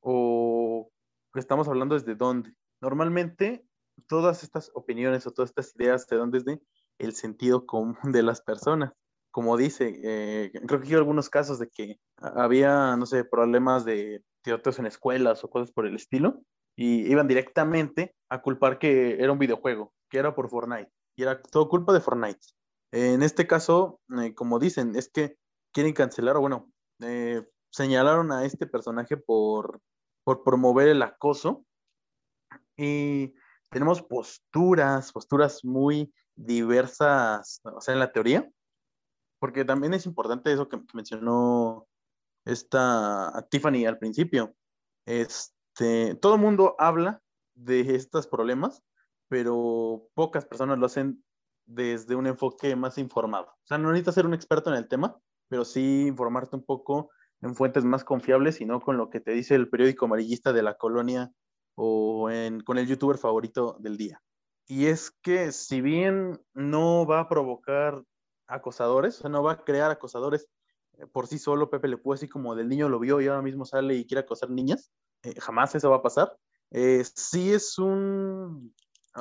o 0.00 0.90
estamos 1.34 1.68
hablando 1.68 1.94
desde 1.94 2.16
dónde. 2.16 2.52
Normalmente 2.82 3.66
todas 4.08 4.42
estas 4.42 4.70
opiniones 4.74 5.26
o 5.26 5.30
todas 5.30 5.48
estas 5.48 5.74
ideas 5.76 6.04
se 6.06 6.16
dan 6.16 6.30
desde 6.30 6.60
el 6.98 7.14
sentido 7.14 7.64
común 7.64 7.96
de 8.12 8.22
las 8.22 8.42
personas. 8.42 8.92
Como 9.30 9.56
dice, 9.56 9.98
eh, 10.04 10.52
creo 10.66 10.82
que 10.82 10.88
hay 10.88 10.94
algunos 10.96 11.30
casos 11.30 11.58
de 11.58 11.70
que 11.70 11.98
había, 12.18 12.94
no 12.98 13.06
sé, 13.06 13.24
problemas 13.24 13.86
de 13.86 14.22
tiroteos 14.42 14.78
en 14.80 14.84
escuelas 14.84 15.42
o 15.44 15.48
cosas 15.48 15.72
por 15.72 15.86
el 15.86 15.94
estilo 15.94 16.42
y 16.76 17.10
iban 17.10 17.26
directamente 17.26 18.14
a 18.28 18.42
culpar 18.42 18.78
que 18.78 19.14
era 19.14 19.32
un 19.32 19.38
videojuego, 19.38 19.94
que 20.10 20.18
era 20.18 20.34
por 20.34 20.50
Fortnite 20.50 20.90
y 21.16 21.22
era 21.22 21.42
todo 21.42 21.68
culpa 21.68 21.92
de 21.92 22.00
Fortnite. 22.00 22.46
En 22.92 23.22
este 23.22 23.46
caso, 23.46 24.00
eh, 24.22 24.34
como 24.34 24.58
dicen, 24.58 24.94
es 24.94 25.10
que 25.10 25.36
quieren 25.72 25.92
cancelar, 25.92 26.36
o 26.36 26.40
bueno, 26.40 26.70
eh, 27.00 27.42
señalaron 27.70 28.30
a 28.32 28.44
este 28.44 28.66
personaje 28.66 29.16
por, 29.16 29.80
por 30.24 30.44
promover 30.44 30.88
el 30.88 31.02
acoso 31.02 31.64
y 32.76 33.34
tenemos 33.70 34.02
posturas, 34.02 35.12
posturas 35.12 35.64
muy 35.64 36.12
diversas, 36.34 37.60
o 37.64 37.80
sea, 37.80 37.94
en 37.94 38.00
la 38.00 38.12
teoría, 38.12 38.48
porque 39.38 39.64
también 39.64 39.94
es 39.94 40.06
importante 40.06 40.52
eso 40.52 40.68
que 40.68 40.80
mencionó 40.94 41.86
esta 42.44 43.46
Tiffany 43.50 43.86
al 43.86 43.98
principio. 43.98 44.54
Este, 45.06 46.14
todo 46.16 46.34
el 46.36 46.40
mundo 46.40 46.76
habla 46.78 47.22
de 47.54 47.80
estos 47.94 48.26
problemas, 48.26 48.82
pero 49.28 50.08
pocas 50.14 50.44
personas 50.44 50.78
lo 50.78 50.86
hacen 50.86 51.24
desde 51.64 52.14
un 52.14 52.26
enfoque 52.26 52.76
más 52.76 52.98
informado. 52.98 53.46
O 53.46 53.66
sea, 53.66 53.78
no 53.78 53.90
necesitas 53.90 54.14
ser 54.14 54.26
un 54.26 54.34
experto 54.34 54.70
en 54.70 54.76
el 54.76 54.88
tema, 54.88 55.18
pero 55.48 55.64
sí 55.64 56.06
informarte 56.06 56.56
un 56.56 56.64
poco 56.64 57.10
en 57.42 57.54
fuentes 57.54 57.84
más 57.84 58.04
confiables 58.04 58.60
y 58.60 58.66
no 58.66 58.80
con 58.80 58.96
lo 58.96 59.10
que 59.10 59.20
te 59.20 59.32
dice 59.32 59.54
el 59.54 59.68
periódico 59.68 60.06
amarillista 60.06 60.52
de 60.52 60.62
la 60.62 60.76
colonia 60.76 61.32
o 61.74 62.30
en, 62.30 62.60
con 62.60 62.78
el 62.78 62.86
youtuber 62.86 63.18
favorito 63.18 63.76
del 63.80 63.96
día. 63.96 64.22
Y 64.66 64.86
es 64.86 65.10
que 65.22 65.52
si 65.52 65.80
bien 65.80 66.40
no 66.54 67.06
va 67.06 67.20
a 67.20 67.28
provocar 67.28 68.02
acosadores, 68.46 69.18
o 69.18 69.20
sea, 69.22 69.30
no 69.30 69.42
va 69.42 69.52
a 69.52 69.64
crear 69.64 69.90
acosadores 69.90 70.48
eh, 70.98 71.06
por 71.06 71.26
sí 71.26 71.38
solo, 71.38 71.70
Pepe 71.70 71.88
Le 71.88 71.98
Pew, 71.98 72.12
así 72.12 72.28
como 72.28 72.54
del 72.54 72.68
niño 72.68 72.88
lo 72.88 72.98
vio 72.98 73.20
y 73.20 73.26
ahora 73.26 73.42
mismo 73.42 73.64
sale 73.64 73.94
y 73.94 74.06
quiere 74.06 74.20
acosar 74.20 74.50
niñas, 74.50 74.90
eh, 75.22 75.34
jamás 75.40 75.74
eso 75.74 75.90
va 75.90 75.96
a 75.96 76.02
pasar. 76.02 76.36
Eh, 76.70 77.04
sí 77.14 77.52
es 77.52 77.78
un, 77.78 78.74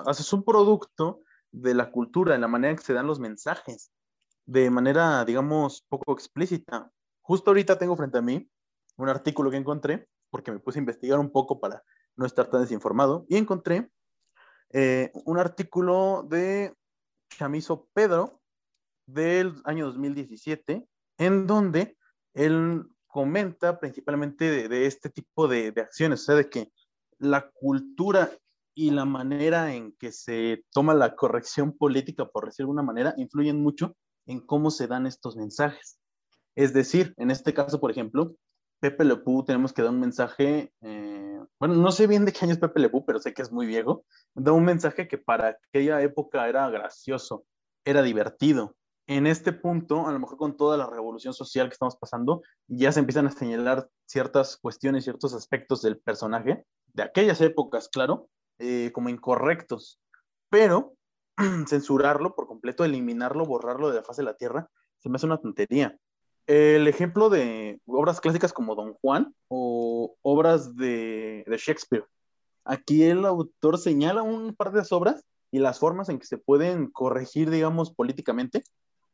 o 0.05 0.13
sea, 0.13 0.23
es 0.23 0.34
un 0.34 0.43
producto 0.43 1.21
de 1.51 1.73
la 1.73 1.91
cultura, 1.91 2.36
en 2.36 2.41
la 2.41 2.47
manera 2.47 2.71
en 2.71 2.77
que 2.77 2.84
se 2.84 2.93
dan 2.93 3.08
los 3.08 3.19
mensajes, 3.19 3.91
de 4.45 4.69
manera, 4.69 5.23
digamos, 5.25 5.86
poco 5.88 6.13
explícita. 6.13 6.91
Justo 7.21 7.51
ahorita 7.51 7.77
tengo 7.77 7.95
frente 7.95 8.17
a 8.17 8.21
mí 8.21 8.49
un 8.97 9.10
artículo 9.10 9.49
que 9.49 9.58
encontré, 9.58 10.08
porque 10.29 10.51
me 10.51 10.60
puse 10.60 10.79
a 10.79 10.81
investigar 10.81 11.19
un 11.19 11.31
poco 11.31 11.60
para 11.60 11.84
no 12.15 12.25
estar 12.25 12.49
tan 12.49 12.62
desinformado, 12.62 13.25
y 13.29 13.38
encontré 13.38 13.89
eh, 14.71 15.12
un 15.25 15.38
artículo 15.38 16.25
de 16.29 16.73
Chamizo 17.29 17.88
Pedro 17.93 18.41
del 19.05 19.62
año 19.65 19.88
2017, 19.88 20.88
en 21.17 21.47
donde 21.47 21.97
él 22.34 22.86
comenta 23.08 23.79
principalmente 23.79 24.49
de, 24.49 24.67
de 24.67 24.86
este 24.86 25.10
tipo 25.10 25.47
de, 25.47 25.71
de, 25.71 25.81
acciones, 25.81 26.21
o 26.21 26.25
sea, 26.25 26.36
de 26.36 26.49
que 26.49 26.71
la 27.17 27.49
cultura 27.51 28.29
y 28.75 28.91
la 28.91 29.05
manera 29.05 29.73
en 29.73 29.93
que 29.93 30.11
se 30.11 30.63
toma 30.71 30.93
la 30.93 31.15
corrección 31.15 31.71
política, 31.71 32.27
por 32.27 32.45
decir 32.45 32.57
de 32.57 32.63
alguna 32.63 32.83
manera, 32.83 33.13
influyen 33.17 33.61
mucho 33.61 33.95
en 34.27 34.41
cómo 34.41 34.69
se 34.69 34.88
dan 34.88 35.07
estos 35.07 35.38
mensajes. 35.38 35.97
Es 36.55 36.73
decir, 36.73 37.13
en 37.17 37.31
este 37.31 37.53
caso, 37.53 37.79
por 37.79 37.89
ejemplo, 37.89 38.35
Pepe 38.81 39.05
Le 39.05 39.15
Pew 39.17 39.43
tenemos 39.45 39.71
que 39.73 39.81
dar 39.81 39.91
un 39.91 40.01
mensaje, 40.01 40.73
eh, 40.81 41.39
bueno, 41.59 41.75
no 41.75 41.91
sé 41.91 42.05
bien 42.05 42.25
de 42.25 42.33
qué 42.33 42.39
año 42.43 42.53
es 42.53 42.59
Pepe 42.59 42.81
Le 42.81 42.89
Pew, 42.89 43.05
pero 43.05 43.19
sé 43.19 43.33
que 43.33 43.41
es 43.41 43.51
muy 43.51 43.65
viejo, 43.65 44.05
da 44.35 44.51
un 44.51 44.65
mensaje 44.65 45.07
que 45.07 45.17
para 45.17 45.57
aquella 45.69 46.01
época 46.01 46.47
era 46.47 46.69
gracioso, 46.69 47.45
era 47.85 48.01
divertido. 48.01 48.75
En 49.07 49.27
este 49.27 49.53
punto, 49.53 50.07
a 50.07 50.11
lo 50.11 50.19
mejor 50.19 50.38
con 50.38 50.57
toda 50.57 50.77
la 50.77 50.88
revolución 50.88 51.33
social 51.33 51.67
que 51.67 51.73
estamos 51.73 51.95
pasando, 51.95 52.41
ya 52.67 52.91
se 52.91 52.99
empiezan 52.99 53.27
a 53.27 53.31
señalar 53.31 53.88
ciertas 54.05 54.57
cuestiones, 54.57 55.03
ciertos 55.03 55.33
aspectos 55.33 55.81
del 55.81 55.99
personaje, 55.99 56.65
de 56.93 57.03
aquellas 57.03 57.39
épocas, 57.41 57.88
claro, 57.88 58.29
eh, 58.59 58.91
como 58.93 59.09
incorrectos, 59.09 59.99
pero 60.49 60.93
censurarlo 61.67 62.35
por 62.35 62.47
completo, 62.47 62.83
eliminarlo, 62.83 63.45
borrarlo 63.45 63.89
de 63.89 63.95
la 63.95 64.03
faz 64.03 64.17
de 64.17 64.23
la 64.23 64.35
tierra, 64.35 64.69
se 64.99 65.09
me 65.09 65.17
hace 65.17 65.25
una 65.25 65.41
tontería. 65.41 65.97
El 66.47 66.87
ejemplo 66.87 67.29
de 67.29 67.79
obras 67.85 68.21
clásicas 68.21 68.53
como 68.53 68.75
Don 68.75 68.93
Juan 68.93 69.33
o 69.47 70.15
obras 70.21 70.75
de, 70.75 71.43
de 71.47 71.57
Shakespeare. 71.57 72.05
Aquí 72.63 73.03
el 73.03 73.25
autor 73.25 73.77
señala 73.77 74.21
un 74.21 74.55
par 74.55 74.71
de 74.71 74.83
obras 74.91 75.23
y 75.51 75.59
las 75.59 75.79
formas 75.79 76.09
en 76.09 76.19
que 76.19 76.25
se 76.25 76.37
pueden 76.37 76.91
corregir, 76.91 77.49
digamos, 77.49 77.93
políticamente, 77.93 78.63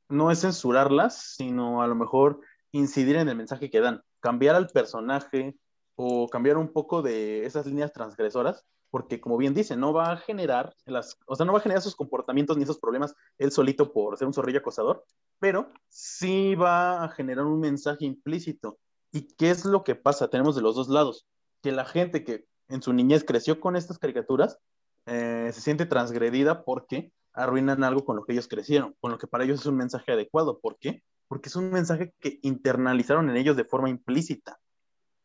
no 0.10 0.32
es 0.32 0.42
censurarlas, 0.42 1.36
sino 1.36 1.82
a 1.82 1.88
lo 1.88 1.96
mejor 1.96 2.42
incidir 2.72 3.16
en 3.18 3.30
el 3.30 3.36
mensaje 3.36 3.70
que 3.70 3.80
dan, 3.82 4.02
cambiar 4.20 4.56
al 4.56 4.68
personaje 4.68 5.56
o 5.96 6.28
cambiar 6.30 6.58
un 6.58 6.72
poco 6.72 7.02
de 7.02 7.46
esas 7.46 7.66
líneas 7.66 7.94
transgresoras, 7.94 8.66
porque 8.92 9.22
como 9.22 9.38
bien 9.38 9.54
dice, 9.54 9.76
no 9.76 9.94
va 9.94 10.12
a 10.12 10.18
generar 10.18 10.76
las, 10.86 11.18
o 11.26 11.36
sea, 11.36 11.46
no 11.46 11.54
va 11.54 11.60
a 11.60 11.62
generar 11.62 11.80
esos 11.80 11.96
comportamientos 11.96 12.58
ni 12.58 12.64
esos 12.64 12.78
problemas 12.78 13.16
él 13.38 13.52
solito 13.52 13.94
por 13.94 14.18
ser 14.18 14.28
un 14.28 14.34
zorrillo 14.34 14.60
acosador, 14.60 15.06
pero 15.40 15.72
sí 15.88 16.56
va 16.56 17.04
a 17.04 17.10
generar 17.10 17.46
un 17.46 17.60
mensaje 17.60 18.06
implícito. 18.06 18.78
¿Y 19.12 19.34
qué 19.36 19.50
es 19.50 19.66
lo 19.66 19.84
que 19.84 19.96
pasa? 19.96 20.30
Tenemos 20.30 20.56
de 20.56 20.62
los 20.62 20.76
dos 20.76 20.90
lados, 20.90 21.26
que 21.62 21.72
la 21.72 21.86
gente 21.86 22.24
que 22.24 22.46
en 22.68 22.82
su 22.82 22.94
niñez 22.94 23.24
creció 23.24 23.60
con 23.60 23.76
estas 23.76 23.98
caricaturas 23.98 24.60
eh, 25.06 25.50
se 25.54 25.62
siente 25.62 25.86
transgredida 25.86 26.64
porque 26.64 27.12
arruinan 27.34 27.84
algo 27.84 28.06
con 28.06 28.18
lo 28.18 28.26
que 28.26 28.34
ellos 28.34 28.48
crecieron, 28.48 28.96
con 29.00 29.12
lo 29.12 29.18
que 29.18 29.28
para 29.28 29.46
ellos 29.46 29.62
es 29.62 29.66
un 29.66 29.78
mensaje 29.78 30.12
adecuado. 30.12 30.60
¿Por 30.60 30.78
qué? 30.78 31.02
Porque 31.28 31.50
es 31.50 31.56
un 31.56 31.72
mensaje 31.72 32.14
que 32.20 32.40
internalizaron 32.44 33.30
en 33.30 33.38
ellos 33.38 33.56
de 33.56 33.64
forma 33.64 33.90
implícita. 33.90 34.60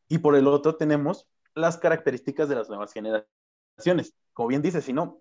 Y 0.09 0.19
por 0.19 0.37
el 0.37 0.47
otro 0.47 0.77
tenemos 0.77 1.27
las 1.55 1.79
características 1.79 2.49
de 2.49 2.55
las 2.55 2.69
nuevas 2.69 2.93
generaciones. 2.93 3.36
Como 4.33 4.49
bien 4.49 4.63
dice, 4.63 4.81
si 4.81 4.93
no, 4.93 5.21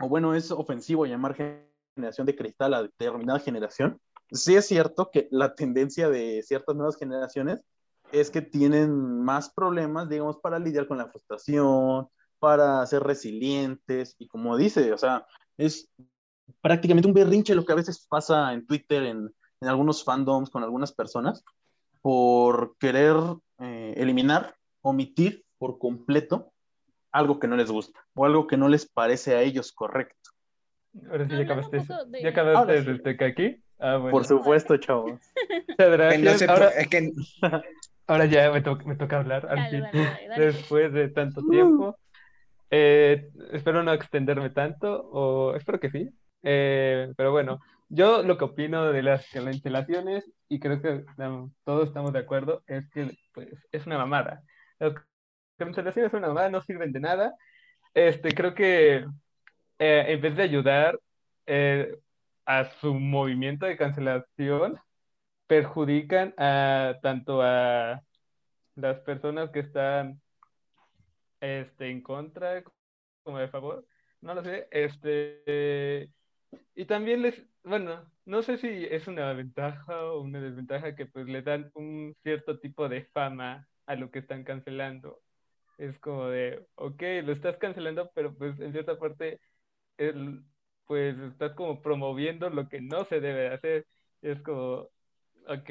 o 0.00 0.08
bueno, 0.08 0.34
es 0.34 0.50
ofensivo 0.50 1.06
llamar 1.06 1.34
generación 1.94 2.26
de 2.26 2.36
cristal 2.36 2.74
a 2.74 2.82
determinada 2.82 3.38
generación, 3.38 4.00
sí 4.30 4.56
es 4.56 4.66
cierto 4.66 5.10
que 5.10 5.28
la 5.30 5.54
tendencia 5.54 6.08
de 6.08 6.42
ciertas 6.42 6.74
nuevas 6.76 6.96
generaciones 6.96 7.60
es 8.12 8.30
que 8.30 8.42
tienen 8.42 9.22
más 9.22 9.50
problemas, 9.50 10.08
digamos, 10.08 10.38
para 10.38 10.58
lidiar 10.58 10.86
con 10.86 10.98
la 10.98 11.08
frustración, 11.08 12.08
para 12.38 12.84
ser 12.86 13.02
resilientes 13.02 14.14
y 14.18 14.28
como 14.28 14.56
dice, 14.56 14.92
o 14.92 14.98
sea, 14.98 15.26
es 15.56 15.88
prácticamente 16.60 17.08
un 17.08 17.14
berrinche 17.14 17.54
lo 17.54 17.64
que 17.64 17.72
a 17.72 17.76
veces 17.76 18.06
pasa 18.08 18.52
en 18.52 18.66
Twitter, 18.66 19.04
en, 19.04 19.34
en 19.60 19.68
algunos 19.68 20.04
fandoms 20.04 20.50
con 20.50 20.62
algunas 20.62 20.92
personas, 20.92 21.44
por 22.02 22.76
querer 22.78 23.16
eh, 23.58 23.94
eliminar, 23.96 24.54
omitir 24.82 25.44
por 25.58 25.78
completo 25.78 26.52
algo 27.16 27.38
que 27.38 27.48
no 27.48 27.56
les 27.56 27.70
gusta 27.70 28.00
o 28.14 28.24
algo 28.24 28.46
que 28.46 28.56
no 28.56 28.68
les 28.68 28.86
parece 28.86 29.34
a 29.34 29.42
ellos 29.42 29.72
correcto. 29.72 30.30
Ahora 31.10 31.26
sí, 31.28 31.36
ya 31.36 31.42
acabaste, 31.42 31.76
de- 31.78 32.22
¿ya 32.22 32.28
acabaste 32.30 33.24
aquí? 33.24 33.62
Ah, 33.78 33.96
bueno. 33.96 34.10
Por 34.10 34.24
supuesto, 34.24 34.76
chavos. 34.78 35.20
Muchas 35.68 35.88
no 35.90 35.96
gracias. 35.96 36.48
Ahora, 36.48 36.68
es 36.68 36.88
que 36.88 37.12
ahora 38.06 38.24
ya 38.26 38.50
me, 38.50 38.62
to- 38.62 38.78
me 38.84 38.96
toca 38.96 39.18
hablar. 39.18 39.46
al 39.46 39.56
Dale, 39.56 39.70
fin, 39.70 39.80
dale, 39.82 39.98
dale, 40.04 40.28
dale. 40.28 40.44
Después 40.46 40.92
de 40.92 41.08
tanto 41.08 41.42
tiempo. 41.46 41.98
Eh, 42.70 43.28
espero 43.52 43.82
no 43.82 43.92
extenderme 43.92 44.50
tanto, 44.50 45.08
o 45.12 45.54
espero 45.54 45.78
que 45.78 45.90
sí. 45.90 46.10
Eh, 46.42 47.12
pero 47.16 47.30
bueno, 47.30 47.60
yo 47.88 48.22
lo 48.22 48.36
que 48.38 48.44
opino 48.44 48.90
de 48.90 49.02
las 49.02 49.28
cancelaciones, 49.30 50.24
y 50.48 50.58
creo 50.58 50.80
que 50.82 51.04
um, 51.22 51.52
todos 51.64 51.88
estamos 51.88 52.12
de 52.12 52.18
acuerdo, 52.20 52.62
es 52.66 52.88
que 52.90 53.16
pues, 53.32 53.48
es 53.70 53.86
una 53.86 53.98
mamada. 53.98 54.42
Las 54.78 54.94
cancelaciones 55.56 56.10
son 56.10 56.18
una 56.20 56.28
mamada, 56.28 56.50
no 56.50 56.62
sirven 56.62 56.92
de 56.92 57.00
nada. 57.00 57.34
Este, 57.94 58.34
creo 58.34 58.54
que 58.54 59.06
eh, 59.78 60.04
en 60.08 60.20
vez 60.20 60.36
de 60.36 60.42
ayudar 60.42 60.98
eh, 61.46 61.98
a 62.46 62.66
su 62.80 62.94
movimiento 62.94 63.66
de 63.66 63.76
cancelación, 63.76 64.78
perjudican 65.46 66.34
a 66.38 66.98
tanto 67.02 67.42
a 67.42 68.02
las 68.76 69.00
personas 69.00 69.50
que 69.50 69.60
están 69.60 70.20
este, 71.40 71.90
en 71.90 72.02
contra 72.02 72.62
como 73.22 73.38
de 73.38 73.48
favor, 73.48 73.86
no 74.20 74.34
lo 74.34 74.42
sé, 74.42 74.68
este, 74.70 76.10
y 76.74 76.84
también 76.86 77.22
les, 77.22 77.42
bueno, 77.64 78.10
no 78.24 78.42
sé 78.42 78.58
si 78.58 78.68
es 78.86 79.08
una 79.08 79.32
ventaja 79.32 80.04
o 80.04 80.20
una 80.20 80.40
desventaja 80.40 80.94
que 80.96 81.06
pues 81.06 81.26
le 81.26 81.42
dan 81.42 81.70
un 81.74 82.14
cierto 82.22 82.58
tipo 82.60 82.88
de 82.88 83.04
fama 83.06 83.68
a 83.86 83.96
lo 83.96 84.10
que 84.10 84.20
están 84.20 84.44
cancelando. 84.44 85.20
Es 85.78 85.98
como 85.98 86.26
de, 86.28 86.66
ok, 86.76 87.02
lo 87.24 87.32
estás 87.32 87.56
cancelando, 87.58 88.10
pero 88.14 88.34
pues 88.34 88.58
en 88.60 88.72
cierta 88.72 88.98
parte, 88.98 89.40
el, 89.98 90.42
pues 90.86 91.18
estás 91.18 91.54
como 91.54 91.82
promoviendo 91.82 92.50
lo 92.50 92.68
que 92.68 92.80
no 92.80 93.04
se 93.04 93.20
debe 93.20 93.42
de 93.42 93.54
hacer. 93.54 93.86
Es 94.22 94.40
como, 94.42 94.88
ok, 95.48 95.70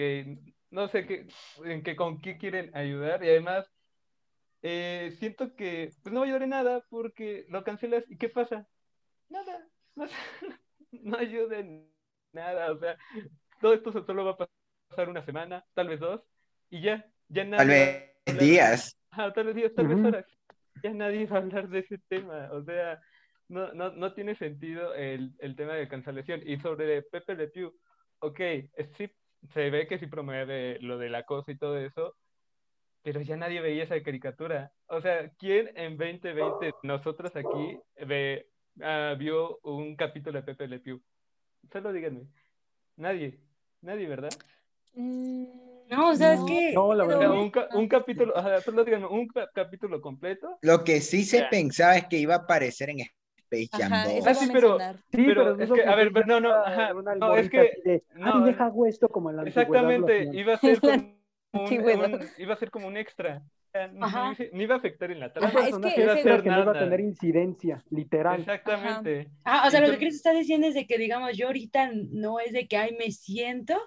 no 0.71 0.87
sé 0.89 1.05
qué, 1.07 1.27
en 1.63 1.83
qué, 1.83 1.95
con 1.95 2.21
qué 2.21 2.37
quieren 2.37 2.75
ayudar 2.75 3.23
y 3.23 3.29
además 3.29 3.65
eh, 4.61 5.15
siento 5.19 5.55
que 5.55 5.91
pues 6.03 6.13
no 6.13 6.21
va 6.21 6.25
a 6.25 6.27
ayudar 6.27 6.43
en 6.43 6.49
nada 6.49 6.85
porque 6.89 7.45
lo 7.49 7.63
cancelas 7.63 8.03
y 8.09 8.17
¿qué 8.17 8.29
pasa? 8.29 8.67
Nada, 9.29 9.67
no, 9.95 10.05
no 10.91 11.17
ayuda 11.17 11.59
en 11.59 11.89
nada, 12.31 12.71
o 12.71 12.79
sea, 12.79 12.97
todo 13.61 13.73
esto 13.73 13.91
solo 14.05 14.25
va 14.25 14.31
a 14.31 14.47
pasar 14.89 15.09
una 15.09 15.23
semana, 15.25 15.65
tal 15.73 15.87
vez 15.87 15.99
dos, 15.99 16.21
y 16.69 16.81
ya, 16.81 17.05
ya 17.29 17.45
tal 17.51 17.67
nadie 17.67 17.79
va 17.79 17.85
a 17.85 18.33
vez 18.33 18.39
días. 18.39 18.97
Ajá, 19.15 19.33
tal 19.33 19.53
días, 19.53 19.73
tal 19.75 19.87
vez 19.87 19.97
Ujú. 19.97 20.07
horas. 20.07 20.25
Ya 20.83 20.93
nadie 20.93 21.25
va 21.25 21.37
a 21.37 21.41
hablar 21.41 21.69
de 21.69 21.79
ese 21.79 21.97
tema. 22.09 22.49
O 22.51 22.63
sea, 22.63 22.99
no, 23.47 23.73
no, 23.73 23.91
no 23.91 24.13
tiene 24.13 24.35
sentido 24.35 24.93
el, 24.93 25.33
el 25.39 25.55
tema 25.55 25.73
de 25.73 25.87
cancelación. 25.87 26.41
Y 26.45 26.57
sobre 26.59 27.01
Pepe 27.03 27.35
Le 27.35 27.47
Pew, 27.47 27.73
ok, 28.19 28.39
sí, 28.97 29.09
se 29.53 29.69
ve 29.69 29.87
que 29.87 29.99
sí 29.99 30.07
promueve 30.07 30.79
lo 30.81 30.97
del 30.97 31.15
acoso 31.15 31.51
y 31.51 31.57
todo 31.57 31.77
eso, 31.77 32.15
pero 33.03 33.21
ya 33.21 33.37
nadie 33.37 33.61
veía 33.61 33.83
esa 33.83 34.01
caricatura. 34.01 34.71
O 34.87 35.01
sea, 35.01 35.29
¿quién 35.37 35.71
en 35.75 35.97
2020, 35.97 36.73
nosotros 36.83 37.35
aquí, 37.35 37.79
ve, 38.05 38.47
ah, 38.81 39.15
vio 39.17 39.59
un 39.63 39.95
capítulo 39.95 40.39
de 40.39 40.45
Pepe 40.45 40.67
Le 40.67 40.79
Pew? 40.79 41.01
Solo 41.71 41.93
díganme. 41.93 42.27
Nadie. 42.97 43.39
Nadie, 43.81 44.07
¿verdad? 44.07 44.31
Mm, 44.93 45.74
No, 45.89 46.09
o 46.09 46.15
sea, 46.15 46.33
es 46.33 46.39
no, 46.39 46.45
que. 46.45 46.71
No, 46.73 46.93
la 46.93 47.05
verdad 47.05 47.27
no. 47.29 47.41
un, 47.41 47.51
ca- 47.51 47.67
un 47.73 47.87
capítulo, 47.87 48.33
díganme, 48.85 49.07
un 49.07 49.27
ca- 49.27 49.49
capítulo 49.53 50.01
completo. 50.01 50.57
Lo 50.61 50.83
que 50.83 51.01
sí 51.01 51.23
se 51.23 51.39
Ya. 51.39 51.49
pensaba 51.49 51.95
es 51.97 52.05
que 52.07 52.17
iba 52.17 52.33
a 52.35 52.37
aparecer 52.39 52.89
en 52.89 53.01
Space 53.01 53.69
Jam 53.71 53.93
Ajá, 53.93 54.05
2. 54.09 54.13
eso 54.17 54.29
Ah, 54.29 54.33
sí, 54.33 54.49
pero- 54.51 54.69
mencionar. 54.77 54.95
Sí, 54.95 55.01
Pero 55.11 55.57
pero, 55.57 55.63
es 55.63 55.71
que, 55.83 55.87
a 55.89 55.95
ver, 55.95 56.11
pero 56.11 56.25
no, 56.25 56.39
no, 56.39 56.53
ajá, 56.53 56.93
una 56.95 57.15
no, 57.15 57.35
es 57.35 57.49
que- 57.49 57.71
de, 57.83 58.03
no, 58.15 58.35
"Ay, 58.37 58.43
deja 58.51 58.71
esto 58.87 59.07
como 59.09 59.29
en 59.29 59.35
la 59.37 59.43
Exactamente, 59.43 60.19
hacían". 60.21 60.33
iba 60.35 60.53
a 60.53 60.57
ser 60.79 60.81
como 60.81 60.93
un, 61.53 62.13
un- 62.13 62.29
iba 62.37 62.53
a 62.53 62.57
ser 62.57 62.71
como 62.71 62.87
un 62.87 62.97
extra. 62.97 63.43
No, 63.93 64.07
ni 64.53 64.63
iba 64.63 64.75
a 64.75 64.77
afectar 64.77 65.11
en 65.11 65.19
la 65.19 65.33
trama. 65.33 65.49
Ajá, 65.49 65.67
es 65.67 65.77
que 65.77 65.87
extra 65.89 66.13
hacer 66.13 66.43
que 66.43 66.49
no 66.49 66.61
iba 66.61 66.71
a 66.71 66.79
tener 66.79 67.01
incidencia, 67.01 67.83
literal. 67.89 68.39
Exactamente. 68.39 69.27
Ah, 69.43 69.65
o 69.67 69.69
sea, 69.69 69.81
lo 69.81 69.87
que 69.87 69.93
Entonces- 69.95 69.99
Chris 69.99 70.15
está 70.15 70.31
diciendo 70.31 70.65
es 70.67 70.73
de 70.75 70.87
que, 70.87 70.97
digamos, 70.97 71.35
yo 71.35 71.47
ahorita 71.47 71.91
no 71.93 72.39
es 72.39 72.53
de 72.53 72.69
que, 72.69 72.77
ay, 72.77 72.95
me 72.97 73.11
siento 73.11 73.77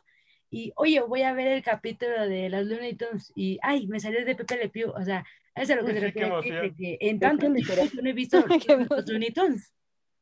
y, 0.51 0.73
oye, 0.77 1.01
voy 1.01 1.23
a 1.23 1.33
ver 1.33 1.49
el 1.49 1.63
capítulo 1.63 2.27
de 2.27 2.49
las 2.49 2.67
Looney 2.67 2.95
Tunes 2.95 3.33
y, 3.35 3.59
ay, 3.63 3.87
me 3.87 4.01
salió 4.01 4.25
de 4.25 4.35
Pepe 4.35 4.57
Le 4.57 4.69
Pew. 4.69 4.91
O 4.91 5.05
sea, 5.05 5.25
eso 5.55 5.65
es 5.65 5.71
a 5.71 5.77
lo 5.77 5.87
que 5.87 5.93
se 5.93 6.01
refiere 6.01 6.29
emoción. 6.29 6.75
que 6.75 6.99
en 7.01 7.21
tanto 7.21 7.53
que 7.53 7.63
yo 7.63 8.03
no 8.03 8.09
he 8.09 8.13
visto 8.13 8.39
los. 8.91 9.09
Looney 9.09 9.33
Tunes. 9.33 9.75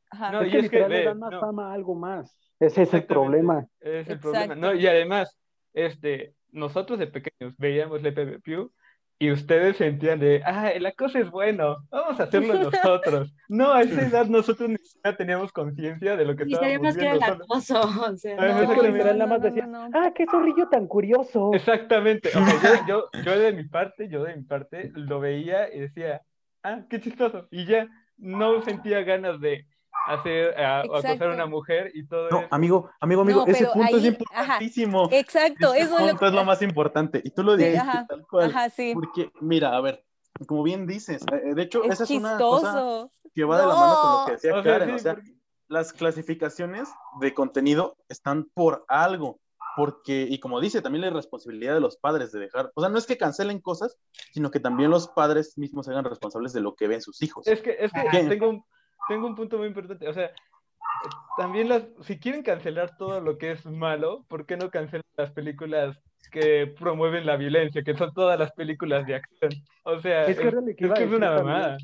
Ajá. 0.09 0.31
No, 0.31 0.41
es 0.41 0.47
y 0.47 0.51
que 0.51 0.57
es 0.59 0.69
que, 0.69 0.89
le 0.89 1.05
dan 1.05 1.19
más 1.19 1.31
no. 1.31 1.39
fama 1.39 1.71
a 1.71 1.73
algo 1.73 1.95
más. 1.95 2.37
Ese 2.59 2.83
es 2.83 2.93
el 2.93 3.05
problema. 3.05 3.67
Es 3.79 4.09
el 4.09 4.19
problema. 4.19 4.55
No, 4.55 4.67
Exacto. 4.67 4.81
y 4.81 4.87
además, 4.87 5.37
este, 5.73 6.33
nosotros 6.51 6.99
de 6.99 7.07
pequeños 7.07 7.55
veíamos 7.57 8.01
Le 8.01 8.11
Pepe 8.11 8.39
Pew 8.39 8.71
y 9.19 9.31
ustedes 9.31 9.77
sentían 9.77 10.19
de, 10.19 10.41
ah, 10.45 10.69
el 10.69 10.85
acoso 10.85 11.17
es 11.17 11.31
bueno, 11.31 11.77
vamos 11.89 12.19
a 12.19 12.23
hacerlo 12.23 12.53
nosotros. 12.71 13.33
No, 13.49 13.73
a 13.73 13.81
esa 13.81 14.01
edad 14.05 14.25
nosotros 14.27 14.69
ni 14.69 14.77
siquiera 14.77 15.17
teníamos 15.17 15.51
conciencia 15.51 16.15
de 16.15 16.25
lo 16.25 16.35
que 16.35 16.43
Y 16.47 16.53
estábamos 16.53 16.95
sabíamos 16.95 16.97
que 16.97 17.01
era 17.01 17.13
el 17.13 17.19
viendo. 17.19 17.43
acoso. 17.45 17.81
O 18.13 18.17
sea, 18.17 18.35
Ah, 18.39 18.47
no, 18.63 19.37
no, 19.39 19.89
no. 19.89 19.89
ah, 19.93 20.11
qué 20.15 20.25
zorrillo 20.29 20.67
tan 20.69 20.87
curioso. 20.87 21.51
Exactamente. 21.53 22.29
O 22.29 22.45
sea, 22.45 22.85
yo, 22.87 23.09
yo, 23.13 23.21
yo 23.23 23.39
de 23.39 23.53
mi 23.53 23.63
parte, 23.67 24.07
yo 24.09 24.23
de 24.23 24.35
mi 24.35 24.43
parte, 24.43 24.91
lo 24.93 25.19
veía 25.19 25.73
y 25.73 25.79
decía, 25.79 26.21
ah, 26.63 26.81
qué 26.89 26.99
chistoso. 27.01 27.47
Y 27.51 27.65
ya 27.65 27.87
no 28.17 28.61
sentía 28.61 29.01
ganas 29.03 29.39
de 29.41 29.65
hacer, 30.07 30.59
a- 30.59 30.79
acosar 30.81 31.23
a 31.23 31.33
una 31.33 31.45
mujer 31.45 31.91
y 31.93 32.05
todo 32.07 32.29
No, 32.29 32.39
eso. 32.39 32.47
amigo, 32.51 32.89
amigo, 32.99 33.21
amigo, 33.21 33.45
No, 33.45 33.51
ese 33.51 33.65
punto 33.67 33.97
es 33.97 34.03
ahí- 34.03 34.07
importantísimo. 34.09 35.09
Exacto, 35.11 35.73
Ese 35.73 35.83
eso 35.85 35.95
es 35.99 36.01
lo 36.03 36.09
punto 36.09 36.25
es 36.27 36.33
lo 36.33 36.43
más 36.45 36.61
importante. 36.61 37.21
Y 37.23 37.29
tú 37.31 37.43
lo 37.43 37.53
Sí, 37.57 37.63
dijiste 37.63 37.79
ajá, 37.87 38.05
tal 38.07 38.25
cual. 38.27 38.49
Ajá, 38.49 38.69
sí. 38.69 38.93
Porque, 38.93 39.31
mira, 39.41 39.75
a 39.75 39.81
ver, 39.81 40.03
como 40.47 40.63
bien 40.63 40.87
dices, 40.87 41.23
eh, 41.31 41.53
de 41.55 41.61
hecho, 41.63 41.83
Es 41.83 41.91
esa 41.93 42.03
es 42.05 42.09
una 42.11 42.37
cosa 42.37 42.67
chistoso. 42.67 43.11
que 43.33 43.43
va 43.43 43.59
de 43.61 43.67
la 43.67 43.73
mano 43.75 43.95
con 44.01 44.11
lo 44.11 44.25
que 44.25 44.31
No. 44.31 44.35
decía 44.35 44.51
O 44.55 44.63
sea, 44.63 44.73
Karen. 44.73 44.89
sí, 44.89 44.95
o 44.95 44.99
sea, 44.99 45.13
porque- 45.15 45.33
las 45.69 45.91
clasificaciones 45.93 46.89
de 47.19 47.33
contenido 47.33 47.97
están 48.09 48.45
por 48.53 48.85
algo. 48.87 49.39
Porque, 49.75 50.25
y 50.27 50.39
como 50.39 50.59
dice, 50.59 50.81
también 50.81 51.01
la 51.03 51.11
responsabilidad 51.11 51.75
de 51.75 51.81
los 51.81 51.97
padres 51.97 52.31
de 52.31 52.39
dejar, 52.39 52.71
o 52.73 52.81
sea, 52.81 52.89
no 52.89 52.97
es 52.97 53.05
que 53.05 53.15
cancelen 53.15 53.59
cosas, 53.61 53.95
sino 54.33 54.49
que 54.49 54.59
también 54.59 54.89
los 54.89 55.07
padres 55.09 55.55
mismos 55.55 55.85
se 55.85 55.91
hagan 55.91 56.05
responsables 56.05 56.51
de 56.53 56.61
lo 56.61 56.73
que 56.75 56.87
ven 56.87 56.99
sus 57.01 57.21
hijos. 57.21 57.45
Es 57.45 57.61
que, 57.61 57.75
es 57.79 57.91
que 57.91 58.23
tengo, 58.23 58.49
un, 58.49 58.63
tengo 59.07 59.27
un 59.27 59.35
punto 59.35 59.57
muy 59.57 59.67
importante. 59.67 60.07
O 60.07 60.13
sea, 60.13 60.25
eh, 60.25 61.09
también 61.37 61.69
las, 61.69 61.87
si 62.01 62.19
quieren 62.19 62.43
cancelar 62.43 62.97
todo 62.97 63.21
lo 63.21 63.37
que 63.37 63.51
es 63.51 63.65
malo, 63.65 64.25
¿por 64.27 64.45
qué 64.45 64.57
no 64.57 64.69
cancelan 64.69 65.03
las 65.17 65.31
películas 65.31 65.99
que 66.31 66.67
promueven 66.77 67.25
la 67.25 67.37
violencia, 67.37 67.83
que 67.83 67.95
son 67.95 68.13
todas 68.13 68.37
las 68.39 68.51
películas 68.53 69.05
de 69.05 69.15
acción? 69.15 69.51
O 69.83 69.99
sea, 69.99 70.25
Es 70.25 70.39
que 70.39 70.51
lo 70.51 70.63
que 70.65 70.71
es 70.71 70.81
iba 70.81 70.95
a 70.95 70.97
que 70.97 71.03
es 71.03 71.09
decir 71.09 71.17
una 71.23 71.35
también. 71.35 71.55
mamada. 71.57 71.77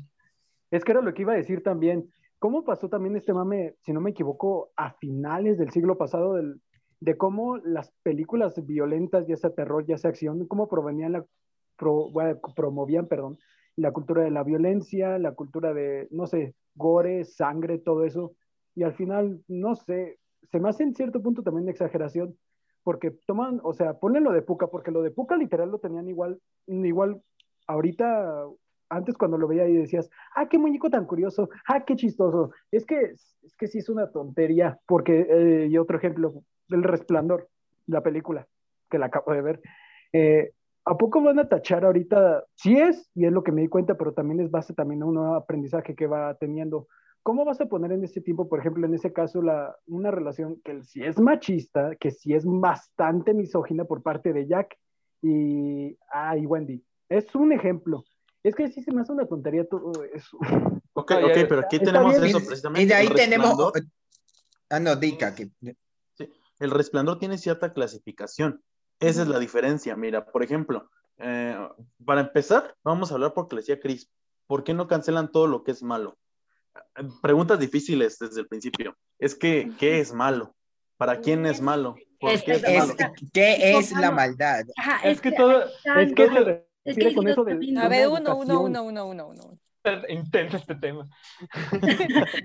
Es 0.70 0.84
que 0.84 0.92
era 0.92 1.00
lo 1.00 1.14
que 1.14 1.22
iba 1.22 1.32
a 1.32 1.36
decir 1.36 1.62
también. 1.62 2.10
¿Cómo 2.38 2.64
pasó 2.64 2.88
también 2.88 3.16
este 3.16 3.32
mame, 3.32 3.74
si 3.80 3.92
no 3.92 4.00
me 4.00 4.10
equivoco, 4.10 4.70
a 4.76 4.92
finales 4.94 5.56
del 5.56 5.70
siglo 5.70 5.96
pasado, 5.96 6.34
del, 6.34 6.60
de 7.00 7.16
cómo 7.16 7.56
las 7.58 7.90
películas 8.02 8.54
violentas, 8.66 9.26
ya 9.26 9.36
sea 9.36 9.50
terror, 9.54 9.86
ya 9.86 9.96
sea 9.96 10.10
acción, 10.10 10.46
cómo 10.46 10.68
provenían 10.68 11.12
la, 11.12 11.24
pro- 11.76 12.10
bueno, 12.10 12.38
promovían, 12.54 13.06
perdón, 13.06 13.38
la 13.76 13.92
cultura 13.92 14.22
de 14.22 14.30
la 14.30 14.42
violencia, 14.42 15.18
la 15.18 15.32
cultura 15.32 15.72
de, 15.74 16.08
no 16.10 16.26
sé, 16.26 16.54
gore, 16.74 17.24
sangre, 17.24 17.78
todo 17.78 18.04
eso. 18.04 18.34
Y 18.74 18.82
al 18.82 18.94
final, 18.94 19.42
no 19.48 19.74
sé, 19.74 20.18
se 20.50 20.60
me 20.60 20.68
hace 20.68 20.84
en 20.84 20.94
cierto 20.94 21.22
punto 21.22 21.42
también 21.42 21.66
de 21.66 21.72
exageración, 21.72 22.36
porque 22.82 23.10
toman, 23.26 23.60
o 23.62 23.72
sea, 23.72 23.94
ponen 23.94 24.24
lo 24.24 24.32
de 24.32 24.42
Puka, 24.42 24.68
porque 24.68 24.90
lo 24.90 25.02
de 25.02 25.10
Puka 25.10 25.36
literal 25.36 25.70
lo 25.70 25.78
tenían 25.78 26.08
igual, 26.08 26.38
igual, 26.66 27.22
ahorita, 27.66 28.46
antes 28.90 29.16
cuando 29.16 29.38
lo 29.38 29.48
veía 29.48 29.68
y 29.68 29.74
decías, 29.74 30.10
ah, 30.34 30.48
qué 30.48 30.58
muñeco 30.58 30.90
tan 30.90 31.06
curioso, 31.06 31.48
ah, 31.66 31.84
qué 31.84 31.96
chistoso. 31.96 32.52
Es 32.70 32.84
que, 32.84 33.00
es 33.00 33.56
que 33.58 33.66
sí 33.66 33.78
es 33.78 33.88
una 33.88 34.10
tontería, 34.10 34.78
porque, 34.86 35.26
eh, 35.28 35.66
y 35.70 35.78
otro 35.78 35.96
ejemplo, 35.96 36.34
El 36.68 36.82
Resplandor, 36.82 37.48
la 37.86 38.02
película, 38.02 38.46
que 38.90 38.98
la 38.98 39.06
acabo 39.06 39.32
de 39.32 39.42
ver. 39.42 39.60
Eh, 40.12 40.52
¿A 40.86 40.98
poco 40.98 41.22
van 41.22 41.38
a 41.38 41.48
tachar 41.48 41.84
ahorita? 41.84 42.44
Sí 42.54 42.76
es, 42.76 43.10
y 43.14 43.24
es 43.24 43.32
lo 43.32 43.42
que 43.42 43.52
me 43.52 43.62
di 43.62 43.68
cuenta, 43.68 43.96
pero 43.96 44.12
también 44.12 44.40
es 44.40 44.50
base 44.50 44.74
también 44.74 45.02
a 45.02 45.06
un 45.06 45.14
nuevo 45.14 45.34
aprendizaje 45.34 45.94
que 45.94 46.06
va 46.06 46.34
teniendo, 46.34 46.88
¿cómo 47.22 47.44
vas 47.44 47.60
a 47.60 47.66
poner 47.66 47.92
en 47.92 48.04
este 48.04 48.20
tiempo, 48.20 48.48
por 48.48 48.60
ejemplo, 48.60 48.86
en 48.86 48.92
ese 48.92 49.12
caso, 49.12 49.40
la, 49.40 49.74
una 49.86 50.10
relación 50.10 50.60
que 50.62 50.82
sí 50.82 51.02
es 51.02 51.18
machista, 51.18 51.96
que 51.96 52.10
sí 52.10 52.34
es 52.34 52.44
bastante 52.44 53.32
misógina 53.32 53.84
por 53.84 54.02
parte 54.02 54.34
de 54.34 54.46
Jack 54.46 54.76
y, 55.22 55.96
ah, 56.12 56.36
y 56.36 56.44
Wendy? 56.44 56.84
Es 57.08 57.34
un 57.34 57.52
ejemplo. 57.52 58.04
Es 58.42 58.54
que 58.54 58.68
sí 58.68 58.82
se 58.82 58.92
me 58.92 59.00
hace 59.00 59.12
una 59.12 59.26
tontería 59.26 59.66
todo 59.66 59.92
eso. 60.12 60.38
Ok, 60.92 61.12
ok, 61.12 61.48
pero 61.48 61.60
aquí 61.60 61.76
está 61.76 61.86
tenemos 61.86 62.12
bien. 62.12 62.24
eso 62.26 62.38
precisamente. 62.46 62.82
y 62.82 62.86
de 62.86 62.94
ahí 62.94 63.08
tenemos... 63.08 63.48
resplandor. 63.48 63.82
Ah, 64.68 64.80
no, 64.80 64.96
Dica, 64.96 65.34
que... 65.34 65.50
Sí, 66.12 66.30
el 66.60 66.70
resplandor 66.70 67.18
tiene 67.18 67.38
cierta 67.38 67.72
clasificación. 67.72 68.62
Esa 69.00 69.22
es 69.22 69.28
la 69.28 69.38
diferencia. 69.38 69.96
Mira, 69.96 70.24
por 70.24 70.42
ejemplo, 70.42 70.90
eh, 71.18 71.56
para 72.04 72.20
empezar, 72.22 72.74
vamos 72.82 73.10
a 73.10 73.14
hablar 73.14 73.34
porque 73.34 73.56
le 73.56 73.62
decía 73.62 73.80
Chris, 73.80 74.10
¿por 74.46 74.64
qué 74.64 74.74
no 74.74 74.86
cancelan 74.88 75.30
todo 75.30 75.46
lo 75.46 75.62
que 75.64 75.72
es 75.72 75.82
malo? 75.82 76.16
Preguntas 77.22 77.58
difíciles 77.58 78.18
desde 78.18 78.40
el 78.40 78.48
principio. 78.48 78.96
Es 79.18 79.34
que, 79.34 79.72
¿qué 79.78 80.00
es 80.00 80.12
malo? 80.12 80.54
¿Para 80.96 81.20
quién 81.20 81.44
es 81.46 81.60
malo? 81.60 81.96
¿Por 82.20 82.32
Es- 82.32 82.42
qué 82.44 82.52
es 82.52 82.64
Es, 82.64 82.78
malo? 82.78 82.94
¿Qué 83.32 83.78
es 83.78 83.90
la 83.92 84.10
maldad? 84.10 84.64
Ajá, 84.76 85.08
Es 85.08 85.20
que 85.20 85.32
todo 85.32 85.64
Es 85.96 86.14
que 86.14 86.28
se 86.28 86.40
Es 86.40 86.96
refiere 86.96 87.08
que 87.10 87.14
con 87.14 87.28
eso 87.28 87.44
de... 87.44 87.52
A 87.80 87.88
ver, 87.88 88.08
uno, 88.08 88.36
uno, 88.36 88.60
uno, 88.60 88.82
uno, 88.84 89.06
uno, 89.06 89.26
uno. 89.28 89.58
intenso 90.08 90.56
este 90.56 90.74
tema. 90.74 91.06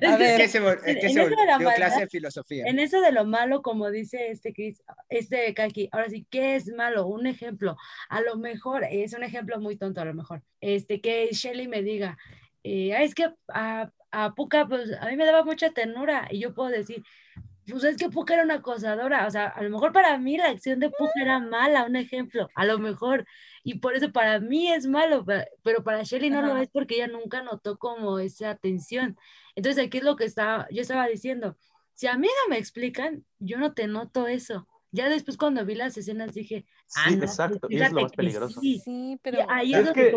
Es 0.02 0.14
A 0.14 0.18
que 0.18 0.18
Es 0.18 0.20
ver. 0.20 0.38
que 0.38 0.48
se, 0.48 0.58
es 0.68 0.82
que 0.84 0.92
en 1.08 1.14
se 1.14 1.22
eso 1.22 1.30
de 1.30 1.46
la 1.46 1.54
volvió 1.58 1.72
clase 1.76 2.02
de 2.02 2.08
filosofía. 2.08 2.66
En 2.68 2.80
eso 2.80 3.02
de 3.02 3.12
lo 3.12 3.26
malo, 3.26 3.62
como 3.62 3.90
dice 3.92 4.32
este 4.32 4.54
Chris, 4.54 4.82
este 5.10 5.54
Kaki, 5.54 5.90
ahora 5.92 6.10
sí, 6.10 6.26
¿qué 6.30 6.56
es 6.56 6.68
malo? 6.74 7.08
Un 7.08 7.28
ejemplo, 7.28 7.78
a 8.10 8.22
lo 8.22 8.38
mejor, 8.38 8.84
es 8.90 9.14
un 9.14 9.24
ejemplo 9.24 9.60
muy 9.60 9.78
tonto 9.78 10.02
a 10.02 10.06
lo 10.06 10.14
mejor, 10.14 10.44
este, 10.62 11.02
que 11.02 11.30
Shelly 11.32 11.68
me 11.68 11.82
diga, 11.82 12.18
eh, 12.64 12.94
"Ah, 12.94 13.04
es 13.04 13.16
que 13.16 13.30
a, 13.54 13.90
a 14.12 14.34
Puka, 14.36 14.68
pues 14.68 14.92
a 15.00 15.08
mí 15.08 15.16
me 15.16 15.26
daba 15.26 15.44
mucha 15.44 15.70
ternura, 15.72 16.28
y 16.30 16.40
yo 16.40 16.54
puedo 16.54 16.70
decir, 16.70 17.04
pues 17.70 17.84
es 17.84 17.98
que 17.98 18.10
Puka 18.10 18.34
era 18.34 18.44
una 18.44 18.56
acosadora, 18.56 19.28
o 19.28 19.32
sea, 19.32 19.46
a 19.48 19.62
lo 19.62 19.70
mejor 19.70 19.92
para 19.94 20.18
mí 20.18 20.38
la 20.38 20.48
acción 20.50 20.80
de 20.80 20.90
Puka 20.90 21.22
era 21.22 21.40
mala, 21.40 21.86
un 21.86 21.96
ejemplo, 21.96 22.50
a 22.56 22.66
lo 22.66 22.80
mejor, 22.80 23.26
y 23.64 23.80
por 23.80 23.96
eso 23.96 24.12
para 24.12 24.40
mí 24.40 24.72
es 24.72 24.88
malo, 24.88 25.26
pe- 25.26 25.48
pero 25.64 25.84
para 25.84 26.04
Shelly 26.04 26.30
no 26.30 26.42
lo 26.42 26.54
Ajá. 26.54 26.64
es 26.64 26.70
porque 26.70 26.96
ella 26.96 27.08
nunca 27.08 27.42
notó 27.44 27.78
como 27.78 28.20
esa 28.20 28.56
tensión. 28.56 29.18
Entonces 29.56 29.86
aquí 29.86 29.98
es 30.00 30.04
lo 30.04 30.16
que 30.16 30.26
estaba, 30.26 30.68
yo 30.72 30.82
estaba 30.82 31.08
diciendo, 31.08 31.58
si 31.94 32.08
a 32.08 32.18
mí 32.18 32.28
no 32.28 32.50
me 32.50 32.58
explican, 32.58 33.26
yo 33.40 33.58
no 33.58 33.74
te 33.74 33.88
noto 33.88 34.28
eso. 34.28 34.68
Ya 34.92 35.08
después 35.10 35.38
cuando 35.38 35.64
vi 35.66 35.76
las 35.76 35.98
escenas 35.98 36.34
dije, 36.34 36.66
ah, 36.96 37.10
Sí, 37.10 37.14
no, 37.14 37.20
pues 37.20 37.32
exacto, 37.32 37.68
y 37.70 37.80
es 37.80 37.92
lo 37.92 38.02
más 38.02 38.12
peligroso. 38.14 38.60
sí. 38.62 38.80
Sí, 38.80 39.12
Y 39.14 39.18
pero. 39.22 39.46
ahí 39.50 39.74
Es 39.74 39.88
es 39.88 39.94
que- 39.94 40.10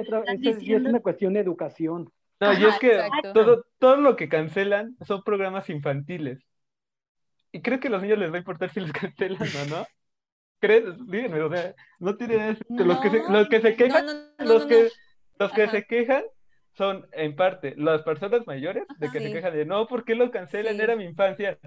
Es 0.42 0.56
es 0.62 0.82
una 0.84 1.00
cuestión 1.00 1.34
de 1.34 1.40
educación. 1.40 2.10
No, 2.40 2.52
y 2.52 2.56
Ajá, 2.56 2.68
es 2.70 2.78
que 2.78 2.92
exacto. 2.94 3.32
todo, 3.34 3.66
todo 3.78 3.96
lo 3.98 4.16
que 4.16 4.28
cancelan 4.28 4.96
son 5.06 5.22
programas 5.22 5.68
infantiles. 5.70 6.40
Y 7.52 7.60
creo 7.60 7.80
que 7.80 7.88
a 7.88 7.90
los 7.90 8.02
niños 8.02 8.18
les 8.18 8.30
va 8.32 8.36
a 8.36 8.38
importar 8.38 8.70
si 8.72 8.80
los 8.80 8.90
cancelan 9.14 9.48
o 9.62 9.64
no. 9.66 9.86
¿Crees? 10.62 10.84
Díganme, 11.08 11.42
o 11.42 11.50
sea, 11.50 11.74
no 11.98 12.16
tienen 12.16 12.56
que 12.78 12.84
los 12.84 13.00
que 13.00 13.10
se, 13.10 13.22
los 13.28 13.48
que 13.48 13.60
se 13.60 13.76
quejan, 13.76 14.06
No, 14.06 14.14
no, 14.14 14.20
no, 14.38 14.44
los 14.46 14.62
no, 14.62 14.68
que, 14.68 14.82
no. 14.84 14.90
los 15.40 15.52
que 15.52 15.62
Ajá. 15.64 15.72
se 15.72 15.84
quejan 15.86 16.24
son 16.74 17.06
en 17.12 17.36
parte 17.36 17.74
las 17.76 18.02
personas 18.02 18.46
mayores 18.46 18.84
de 18.98 19.10
que 19.10 19.20
se 19.20 19.32
quejan 19.32 19.52
de 19.54 19.66
no, 19.66 19.86
¿por 19.88 20.04
qué 20.04 20.14
los 20.14 20.30
cancelan? 20.30 20.76
Sí. 20.76 20.82
Era 20.82 20.96
mi 20.96 21.04
infancia. 21.04 21.58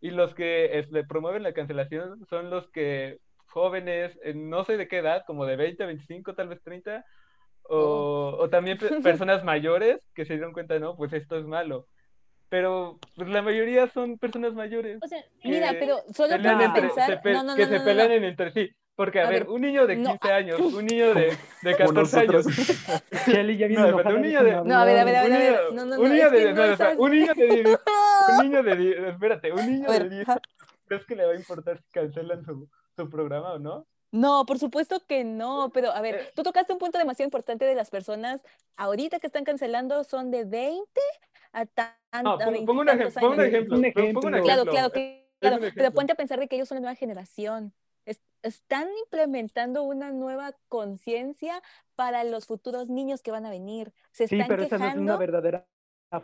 Y 0.00 0.10
los 0.10 0.34
que 0.34 0.78
este, 0.78 1.04
promueven 1.04 1.42
la 1.42 1.52
cancelación 1.52 2.24
son 2.30 2.50
los 2.50 2.70
que 2.70 3.18
jóvenes, 3.46 4.18
eh, 4.24 4.34
no 4.34 4.64
sé 4.64 4.76
de 4.76 4.88
qué 4.88 4.98
edad, 4.98 5.24
como 5.26 5.46
de 5.46 5.56
20, 5.56 5.84
25, 5.86 6.34
tal 6.34 6.48
vez 6.48 6.62
30, 6.62 7.04
o, 7.64 8.36
o 8.40 8.50
también 8.50 8.78
pe- 8.78 8.88
personas 9.02 9.44
mayores 9.44 10.00
que 10.14 10.26
se 10.26 10.34
dieron 10.34 10.52
cuenta, 10.52 10.78
no, 10.78 10.96
pues 10.96 11.12
esto 11.12 11.38
es 11.38 11.46
malo. 11.46 11.88
Pero 12.54 13.00
pues, 13.16 13.28
la 13.28 13.42
mayoría 13.42 13.88
son 13.88 14.16
personas 14.16 14.54
mayores. 14.54 15.00
O 15.02 15.08
sea, 15.08 15.20
Mira, 15.42 15.72
pero 15.76 15.96
solo 16.14 16.36
pelean 16.36 16.54
ponte 16.58 16.62
a 16.62 16.66
entre- 16.68 16.82
pensar. 16.82 17.10
se 17.10 17.16
pe- 17.16 17.32
No, 17.32 17.42
no, 17.42 17.56
que 17.56 17.66
no, 17.66 17.68
se 17.68 17.80
pelean 17.80 18.12
entre 18.12 18.52
sí. 18.52 18.70
Porque, 18.94 19.18
a, 19.20 19.26
A 19.26 19.30
ver, 19.30 19.40
ver, 19.42 19.50
un 19.50 19.60
niño 19.62 19.88
de 19.88 19.96
no, 19.96 20.10
15 20.10 20.32
años, 20.32 20.60
un 20.60 20.86
niño 20.86 21.14
de, 21.14 21.36
de 21.62 21.76
Como 21.76 21.88
14 21.88 22.20
años. 22.20 22.46
Shelly 23.26 23.56
ya 23.56 23.66
viene 23.66 23.82
No, 23.82 23.88
enojada, 23.88 24.10
espérate, 24.10 24.14
un 24.14 24.22
niño 24.22 24.44
de- 24.44 24.68
No, 24.68 24.78
a 24.78 24.84
ver, 24.84 24.98
a 25.00 25.04
ver, 25.04 25.16
a 25.16 25.22
ver, 25.24 25.32
a 25.32 25.36
niño, 25.36 25.50
ver. 25.50 25.60
No, 25.72 25.84
no, 25.84 25.96
un 26.00 26.02
no, 26.08 26.14
niño 26.14 26.30
de, 26.30 26.94
un 26.96 27.10
niño 27.10 27.34
de 27.34 27.46
10, 27.48 27.66
un 28.38 28.44
niño 28.48 28.62
de 28.62 28.76
10, 28.76 28.98
espérate, 29.08 29.52
un 29.52 29.66
niño 29.72 29.90
de 29.90 30.08
10, 30.10 30.28
ajá. 30.28 30.40
¿crees 30.86 31.04
que 31.06 31.16
le 31.16 31.26
va 31.26 31.32
a 31.32 31.36
importar 31.36 31.78
si 31.78 31.90
cancelan 31.90 32.44
su, 32.44 32.68
su 32.96 33.10
programa 33.10 33.54
o 33.54 33.58
no? 33.58 33.84
No, 34.12 34.46
por 34.46 34.60
supuesto 34.60 35.02
que 35.08 35.24
no, 35.24 35.72
pero 35.74 35.90
a 35.90 35.98
Eh. 35.98 36.02
ver, 36.02 36.32
tú 36.36 36.44
tocaste 36.44 36.72
un 36.72 36.78
punto 36.78 36.98
demasiado 36.98 37.26
importante 37.26 37.64
de 37.64 37.74
las 37.74 37.90
personas 37.90 38.44
ahorita 38.76 39.18
que 39.18 39.26
están 39.26 39.42
cancelando 39.42 40.04
son 40.04 40.30
de 40.30 40.44
20 40.44 41.00
a 41.54 41.66
tan 41.66 41.94
pongo, 42.22 42.36
20 42.50 42.66
pongo 42.66 42.80
un, 42.80 42.86
pongo 43.14 43.42
ejemplo, 43.42 43.76
Un 43.76 43.82
pongo- 43.82 44.12
pongo 44.14 44.26
un 44.28 44.34
ejemplo. 44.34 44.42
Claro, 44.42 44.64
claro, 44.70 44.92
eh, 44.94 45.30
claro, 45.40 45.56
un 45.56 45.72
pero 45.74 45.92
ponte 45.92 46.12
a 46.12 46.16
pensar 46.16 46.38
de 46.40 46.48
que 46.48 46.56
ellos 46.56 46.68
son 46.68 46.76
la 46.76 46.80
nueva 46.82 46.96
generación. 46.96 47.72
Es- 48.04 48.20
están 48.42 48.88
implementando 49.04 49.82
una 49.82 50.10
nueva 50.12 50.54
conciencia 50.68 51.62
para 51.94 52.24
los 52.24 52.46
futuros 52.46 52.88
niños 52.88 53.22
que 53.22 53.30
van 53.30 53.46
a 53.46 53.50
venir. 53.50 53.92
Se 54.12 54.28
Sí, 54.28 54.34
están 54.36 54.48
pero 54.48 54.62
esa 54.64 54.78
no 54.78 54.86
es 54.88 54.96
una 54.96 55.16
verdadera 55.16 55.66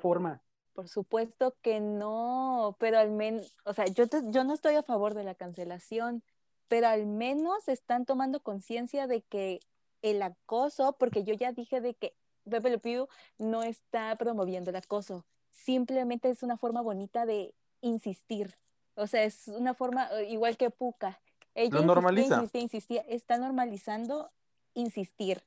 forma. 0.01 0.43
Por 0.75 0.88
supuesto 0.88 1.57
que 1.62 1.81
no, 1.81 2.77
pero 2.79 2.99
al 2.99 3.11
menos, 3.11 3.57
o 3.64 3.73
sea, 3.75 3.87
yo, 3.87 4.07
te- 4.09 4.23
yo 4.27 4.45
no 4.45 4.55
estoy 4.55 4.75
a 4.77 4.83
favor 4.83 5.14
de 5.14 5.25
la 5.25 5.35
cancelación, 5.35 6.23
pero 6.69 6.87
al 6.88 7.07
menos 7.07 7.69
están 7.69 8.05
tomando 8.07 8.40
conciencia 8.40 9.07
de 9.07 9.23
que 9.23 9.61
el 10.03 10.23
acoso, 10.23 10.97
porque 10.99 11.25
yo 11.25 11.35
ya 11.35 11.53
dije 11.53 11.81
de 11.81 11.95
que 11.95 12.14
Pepe 12.48 12.70
Le 12.70 12.79
Pew 12.79 13.09
no 13.38 13.62
está 13.62 14.16
promoviendo 14.16 14.70
el 14.70 14.76
acoso, 14.76 15.24
simplemente 15.50 16.31
es 16.31 16.42
una 16.42 16.57
forma 16.57 16.81
bonita 16.81 17.26
de 17.26 17.55
insistir, 17.81 18.57
o 18.94 19.07
sea, 19.07 19.24
es 19.24 19.48
una 19.48 19.74
forma 19.74 20.09
eh, 20.12 20.31
igual 20.31 20.57
que 20.57 20.70
Puka. 20.70 21.20
Ella 21.55 21.68
insistía, 21.81 21.83
normaliza. 21.87 22.35
insistía, 22.37 22.61
insistía, 22.62 23.00
está 23.09 23.38
normalizando 23.38 24.31
insistir. 24.74 25.42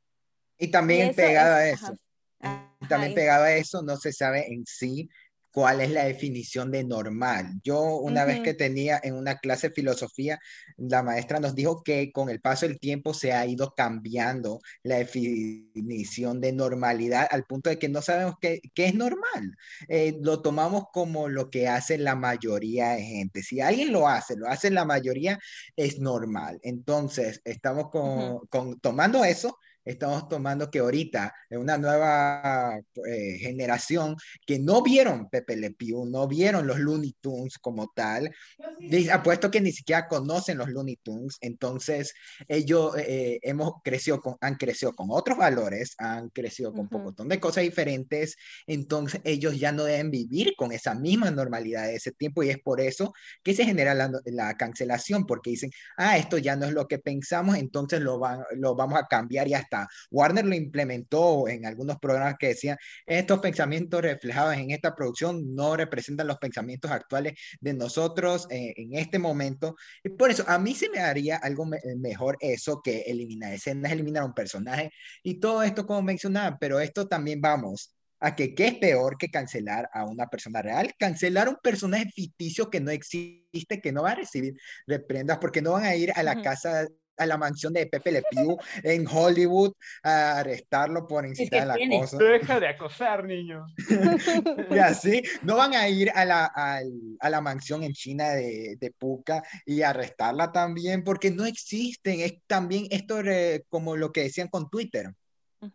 Y 0.57 0.65
Y 0.65 0.71
también 0.71 1.09
eso 1.09 1.15
pegado 1.17 1.55
a 1.55 1.67
es- 1.67 1.75
eso, 1.81 1.85
ajá. 1.85 1.95
y 2.41 2.45
Ajá, 2.85 2.87
también 2.89 3.11
y- 3.13 3.15
pegado 3.15 3.43
a 3.45 3.53
eso, 3.53 3.81
no 3.83 3.95
se 3.97 4.11
sabe 4.11 4.51
en 4.53 4.65
sí 4.65 5.09
cuál 5.53 5.81
es 5.81 5.91
la 5.91 6.05
definición 6.05 6.71
de 6.71 6.83
normal. 6.83 7.61
Yo 7.63 7.79
una 7.97 8.25
vez 8.25 8.41
que 8.41 8.53
tenía 8.55 8.99
en 9.03 9.15
una 9.15 9.37
clase 9.37 9.69
de 9.69 9.75
filosofía, 9.75 10.39
la 10.77 11.03
maestra 11.03 11.39
nos 11.39 11.55
dijo 11.55 11.83
que 11.83 12.11
con 12.11 12.29
el 12.29 12.41
paso 12.41 12.67
del 12.67 12.79
tiempo 12.79 13.13
se 13.13 13.33
ha 13.33 13.45
ido 13.45 13.73
cambiando 13.75 14.59
la 14.83 14.97
definición 14.97 16.41
de 16.41 16.53
normalidad 16.53 17.27
al 17.31 17.45
punto 17.45 17.69
de 17.69 17.79
que 17.79 17.89
no 17.89 18.01
sabemos 18.01 18.35
qué, 18.41 18.61
qué 18.73 18.87
es 18.87 18.95
normal. 18.95 19.55
Eh, 19.87 20.17
lo 20.21 20.41
tomamos 20.41 20.85
como 20.91 21.27
lo 21.29 21.49
que 21.49 21.67
hace 21.67 21.97
la 21.97 22.15
mayoría 22.15 22.91
de 22.91 23.03
gente. 23.03 23.43
Si 23.43 23.61
alguien 23.61 23.91
lo 23.91 24.07
hace, 24.07 24.35
lo 24.35 24.47
hace 24.49 24.71
la 24.71 24.85
mayoría, 24.85 25.39
es 25.75 25.99
normal. 25.99 26.59
Entonces, 26.63 27.41
estamos 27.45 27.89
con, 27.89 28.39
con- 28.47 28.79
tomando 28.79 29.23
eso. 29.23 29.57
Estamos 29.85 30.27
tomando 30.29 30.69
que 30.71 30.79
ahorita, 30.79 31.33
una 31.51 31.77
nueva 31.77 32.77
eh, 33.07 33.37
generación 33.39 34.15
que 34.45 34.59
no 34.59 34.81
vieron 34.81 35.29
Pepe 35.29 35.55
Le 35.57 35.71
Pew, 35.71 36.05
no 36.05 36.27
vieron 36.27 36.65
los 36.67 36.79
Looney 36.79 37.15
Tunes 37.21 37.57
como 37.59 37.91
tal, 37.95 38.31
Dice- 38.79 39.11
apuesto 39.11 39.49
que 39.51 39.61
ni 39.61 39.71
siquiera 39.71 40.07
conocen 40.07 40.57
los 40.57 40.69
Looney 40.69 40.97
Tunes, 40.97 41.37
entonces 41.41 42.13
ellos 42.47 42.95
eh, 42.97 43.39
hemos 43.41 43.73
crecido 43.83 44.19
con, 44.21 44.35
han 44.41 44.55
crecido 44.55 44.93
con 44.93 45.07
otros 45.09 45.37
valores, 45.37 45.95
han 45.97 46.29
crecido 46.29 46.73
con 46.73 46.87
un 46.91 46.95
Ujú. 46.95 47.03
montón 47.05 47.29
de 47.29 47.39
cosas 47.39 47.63
diferentes, 47.63 48.35
entonces 48.67 49.21
ellos 49.23 49.57
ya 49.59 49.71
no 49.71 49.83
deben 49.85 50.11
vivir 50.11 50.53
con 50.57 50.71
esa 50.71 50.95
misma 50.95 51.31
normalidad 51.31 51.85
de 51.87 51.95
ese 51.95 52.11
tiempo 52.11 52.43
y 52.43 52.49
es 52.49 52.59
por 52.59 52.81
eso 52.81 53.13
que 53.43 53.53
se 53.53 53.65
genera 53.65 53.93
la, 53.93 54.11
la 54.25 54.55
cancelación, 54.57 55.25
porque 55.25 55.51
dicen, 55.51 55.71
ah, 55.97 56.17
esto 56.17 56.37
ya 56.37 56.55
no 56.55 56.65
es 56.65 56.73
lo 56.73 56.87
que 56.87 56.99
pensamos, 56.99 57.57
entonces 57.57 58.01
lo, 58.01 58.19
van, 58.19 58.41
lo 58.57 58.75
vamos 58.75 58.99
a 58.99 59.07
cambiar 59.07 59.47
y 59.47 59.53
hasta 59.53 59.72
Warner 60.11 60.45
lo 60.45 60.55
implementó 60.55 61.47
en 61.47 61.65
algunos 61.65 61.97
programas 61.99 62.35
que 62.39 62.47
decían, 62.49 62.77
estos 63.05 63.39
pensamientos 63.39 64.01
reflejados 64.01 64.55
en 64.55 64.71
esta 64.71 64.95
producción 64.95 65.55
no 65.55 65.75
representan 65.75 66.27
los 66.27 66.37
pensamientos 66.37 66.91
actuales 66.91 67.33
de 67.59 67.73
nosotros 67.73 68.47
eh, 68.49 68.73
en 68.77 68.95
este 68.95 69.19
momento. 69.19 69.75
Y 70.03 70.09
por 70.09 70.31
eso 70.31 70.43
a 70.47 70.57
mí 70.59 70.75
se 70.75 70.89
me 70.89 70.99
haría 70.99 71.37
algo 71.37 71.65
me- 71.65 71.79
mejor 71.97 72.37
eso 72.39 72.81
que 72.83 73.01
eliminar 73.01 73.53
escenas, 73.53 73.91
eliminar 73.91 74.23
un 74.23 74.33
personaje 74.33 74.91
y 75.23 75.39
todo 75.39 75.63
esto 75.63 75.85
como 75.85 76.01
mencionaba, 76.01 76.57
pero 76.59 76.79
esto 76.79 77.07
también 77.07 77.41
vamos 77.41 77.93
a 78.19 78.35
que 78.35 78.55
qué 78.55 78.67
es 78.67 78.75
peor 78.75 79.17
que 79.17 79.29
cancelar 79.29 79.89
a 79.91 80.05
una 80.05 80.27
persona 80.27 80.61
real, 80.61 80.93
cancelar 80.97 81.49
un 81.49 81.57
personaje 81.61 82.05
ficticio 82.09 82.69
que 82.69 82.79
no 82.79 82.89
existe, 82.89 83.81
que 83.81 83.91
no 83.91 84.03
va 84.03 84.11
a 84.11 84.15
recibir 84.15 84.53
reprendas 84.87 85.39
porque 85.39 85.61
no 85.61 85.73
van 85.73 85.83
a 85.83 85.95
ir 85.95 86.11
a 86.15 86.23
la 86.23 86.41
casa 86.41 86.87
a 87.17 87.25
la 87.25 87.37
mansión 87.37 87.73
de 87.73 87.85
Pepe 87.87 88.11
Le 88.11 88.23
Pew 88.29 88.57
en 88.83 89.05
Hollywood 89.07 89.73
a 90.03 90.39
arrestarlo 90.39 91.05
por 91.07 91.25
incitar 91.25 91.69
al 91.69 91.77
tiene. 91.77 91.97
acoso. 91.97 92.17
Deja 92.17 92.59
de 92.59 92.67
acosar, 92.67 93.23
niño. 93.25 93.65
Y 94.71 94.77
así, 94.79 95.21
no 95.43 95.57
van 95.57 95.73
a 95.73 95.87
ir 95.87 96.11
a 96.15 96.25
la, 96.25 96.45
al- 96.45 97.17
a 97.19 97.29
la 97.29 97.41
mansión 97.41 97.83
en 97.83 97.93
China 97.93 98.29
de, 98.31 98.77
de 98.79 98.91
Puka 98.91 99.43
y 99.65 99.81
arrestarla 99.81 100.51
también, 100.51 101.03
porque 101.03 101.31
no 101.31 101.45
existen. 101.45 102.19
Es 102.21 102.35
también 102.47 102.87
esto 102.89 103.21
re- 103.21 103.65
como 103.69 103.95
lo 103.95 104.11
que 104.11 104.23
decían 104.23 104.47
con 104.47 104.69
Twitter. 104.69 105.13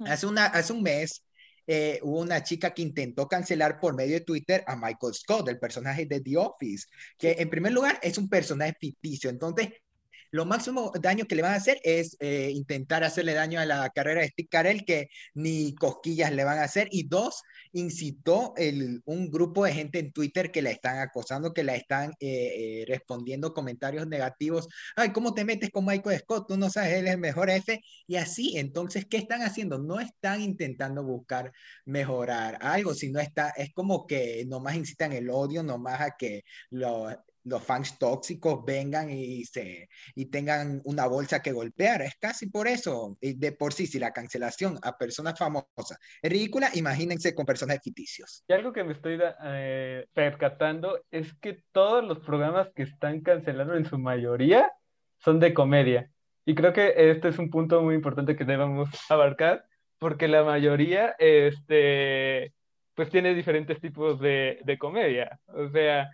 Hace, 0.07 0.26
una, 0.26 0.47
hace 0.47 0.72
un 0.74 0.82
mes 0.82 1.24
eh, 1.66 1.99
hubo 2.03 2.20
una 2.20 2.43
chica 2.43 2.72
que 2.74 2.82
intentó 2.82 3.26
cancelar 3.28 3.78
por 3.80 3.95
medio 3.95 4.14
de 4.14 4.20
Twitter 4.24 4.62
a 4.66 4.76
Michael 4.76 5.14
Scott, 5.14 5.49
el 5.49 5.59
personaje 5.59 6.05
de 6.07 6.20
The 6.20 6.36
Office, 6.36 6.86
que 7.16 7.36
en 7.39 7.49
primer 7.49 7.72
lugar 7.72 7.99
es 8.03 8.18
un 8.18 8.28
personaje 8.28 8.74
ficticio. 8.78 9.30
Entonces, 9.30 9.68
lo 10.30 10.44
máximo 10.44 10.92
daño 11.00 11.26
que 11.26 11.34
le 11.34 11.42
van 11.42 11.52
a 11.52 11.56
hacer 11.56 11.80
es 11.82 12.16
eh, 12.20 12.50
intentar 12.54 13.04
hacerle 13.04 13.34
daño 13.34 13.60
a 13.60 13.66
la 13.66 13.88
carrera 13.90 14.20
de 14.20 14.28
Steve 14.28 14.48
Carell, 14.48 14.84
que 14.84 15.08
ni 15.34 15.74
cosquillas 15.74 16.32
le 16.32 16.44
van 16.44 16.58
a 16.58 16.64
hacer. 16.64 16.88
Y 16.90 17.08
dos, 17.08 17.42
incitó 17.72 18.54
un 19.04 19.30
grupo 19.30 19.64
de 19.64 19.72
gente 19.72 19.98
en 19.98 20.12
Twitter 20.12 20.50
que 20.50 20.62
la 20.62 20.70
están 20.70 20.98
acosando, 20.98 21.52
que 21.52 21.64
la 21.64 21.74
están 21.74 22.10
eh, 22.20 22.82
eh, 22.82 22.84
respondiendo 22.86 23.54
comentarios 23.54 24.06
negativos. 24.06 24.68
Ay, 24.96 25.12
¿cómo 25.12 25.34
te 25.34 25.44
metes 25.44 25.70
con 25.70 25.84
Michael 25.86 26.18
Scott? 26.20 26.48
Tú 26.48 26.56
no 26.56 26.70
sabes, 26.70 26.94
él 26.94 27.06
es 27.06 27.14
el 27.14 27.20
mejor 27.20 27.50
F. 27.50 27.80
Y 28.06 28.16
así, 28.16 28.58
entonces, 28.58 29.06
¿qué 29.06 29.16
están 29.18 29.42
haciendo? 29.42 29.78
No 29.78 30.00
están 30.00 30.40
intentando 30.40 31.02
buscar 31.02 31.52
mejorar 31.84 32.58
algo, 32.60 32.94
sino 32.94 33.20
está, 33.20 33.50
es 33.50 33.72
como 33.72 34.06
que 34.06 34.44
nomás 34.46 34.76
incitan 34.76 35.12
el 35.12 35.30
odio, 35.30 35.62
nomás 35.62 36.00
a 36.00 36.16
que 36.16 36.44
lo, 36.70 37.08
los 37.49 37.62
fans 37.62 37.99
tóxicos 37.99 38.64
vengan 38.64 39.11
y, 39.11 39.44
se, 39.44 39.88
y 40.14 40.26
tengan 40.26 40.80
una 40.84 41.07
bolsa 41.07 41.40
que 41.40 41.53
golpear. 41.53 42.03
Es 42.03 42.16
casi 42.20 42.49
por 42.49 42.68
eso. 42.68 43.16
Y 43.20 43.34
de 43.34 43.53
por 43.53 43.72
sí, 43.72 43.86
si 43.86 43.99
la 43.99 44.12
cancelación 44.12 44.78
a 44.82 44.96
personas 44.96 45.38
famosas 45.38 45.99
es 46.22 46.30
ridícula, 46.30 46.70
imagínense 46.74 47.34
con 47.34 47.46
personajes 47.46 47.82
ficticios. 47.82 48.44
Y 48.49 48.53
algo 48.53 48.72
que 48.72 48.84
me 48.84 48.92
estoy 48.92 49.18
eh, 49.44 50.07
percatando 50.12 51.05
es 51.11 51.34
que 51.34 51.62
todos 51.72 52.05
los 52.05 52.18
programas 52.20 52.68
que 52.74 52.82
están 52.82 53.20
cancelados 53.20 53.76
en 53.76 53.86
su 53.86 53.99
mayoría 53.99 54.70
son 55.18 55.40
de 55.40 55.55
comedia. 55.55 56.11
Y 56.44 56.55
creo 56.55 56.72
que 56.72 56.94
este 56.96 57.28
es 57.28 57.38
un 57.38 57.51
punto 57.51 57.82
muy 57.82 57.94
importante 57.94 58.36
que 58.36 58.44
debemos 58.44 58.88
abarcar, 59.11 59.64
porque 59.99 60.28
la 60.28 60.44
mayoría, 60.44 61.14
este, 61.18 62.55
pues 62.94 63.11
tiene 63.11 63.34
diferentes 63.34 63.80
tipos 63.80 64.20
de, 64.20 64.61
de 64.64 64.78
comedia. 64.78 65.38
O 65.49 65.68
sea, 65.70 66.11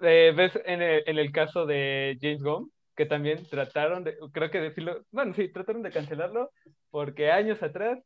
eh, 0.00 0.32
ves 0.36 0.52
en 0.64 0.82
el, 0.82 1.02
en 1.06 1.18
el, 1.18 1.32
caso 1.32 1.66
de 1.66 2.18
James 2.20 2.42
Gunn, 2.42 2.70
que 2.96 3.06
también 3.06 3.46
trataron 3.48 4.04
de, 4.04 4.16
creo 4.32 4.50
que 4.50 4.60
decirlo, 4.60 5.04
bueno, 5.10 5.34
sí, 5.34 5.48
trataron 5.48 5.82
de 5.82 5.90
cancelarlo 5.90 6.50
porque 6.90 7.30
años 7.30 7.62
atrás... 7.62 7.98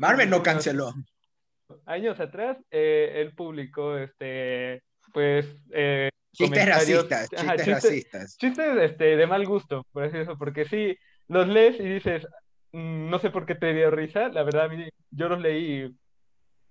Marvel 0.00 0.30
no 0.30 0.42
canceló. 0.42 0.92
Años 1.84 2.18
atrás, 2.20 2.58
eh, 2.70 3.14
él 3.16 3.34
publicó, 3.34 3.96
este, 3.96 4.82
pues... 5.12 5.46
Eh, 5.72 6.10
chistes 6.32 6.68
racistas, 6.68 7.28
chistes, 7.28 7.40
ajá, 7.40 7.56
chistes, 7.56 7.74
racistas. 7.74 8.36
Chistes 8.36 8.76
este, 8.82 9.16
de 9.16 9.26
mal 9.26 9.46
gusto, 9.46 9.86
por 9.92 10.04
así 10.04 10.18
decirlo, 10.18 10.38
porque 10.38 10.64
sí, 10.64 10.96
los 11.28 11.48
lees 11.48 11.80
y 11.80 11.84
dices, 11.84 12.26
mmm, 12.72 13.08
no 13.08 13.18
sé 13.18 13.30
por 13.30 13.46
qué 13.46 13.54
te 13.54 13.72
dio 13.72 13.90
risa, 13.90 14.28
la 14.28 14.42
verdad, 14.42 14.70
yo 15.10 15.28
los 15.28 15.40
leí 15.40 15.94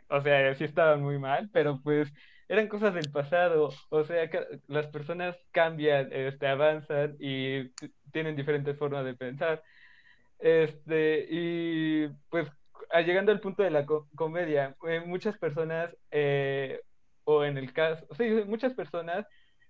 o 0.10 0.22
sea, 0.22 0.54
sí 0.56 0.64
estaban 0.64 1.02
muy 1.02 1.20
mal, 1.20 1.50
pero 1.52 1.80
pues 1.84 2.12
eran 2.48 2.68
cosas 2.68 2.94
del 2.94 3.12
pasado, 3.12 3.70
o 3.90 4.04
sea, 4.04 4.30
las 4.68 4.88
personas 4.88 5.38
cambian, 5.52 6.10
este, 6.12 6.48
avanzan 6.48 7.16
y 7.20 7.70
tienen 8.12 8.36
diferentes 8.36 8.78
formas 8.78 9.06
de 9.06 9.16
pensar. 9.16 9.64
Este, 10.40 11.28
y 11.30 12.08
pues 12.30 12.48
llegando 13.06 13.32
al 13.32 13.40
punto 13.42 13.64
de 13.64 13.72
la 13.72 13.86
co 13.86 14.08
comedia, 14.16 14.76
eh, 14.88 15.02
muchas 15.06 15.38
personas, 15.38 15.96
eh, 16.12 16.82
o 17.24 17.44
en 17.44 17.58
el 17.58 17.74
caso, 17.74 18.06
sí, 18.18 18.24
muchas 18.48 18.74
personas 18.74 19.26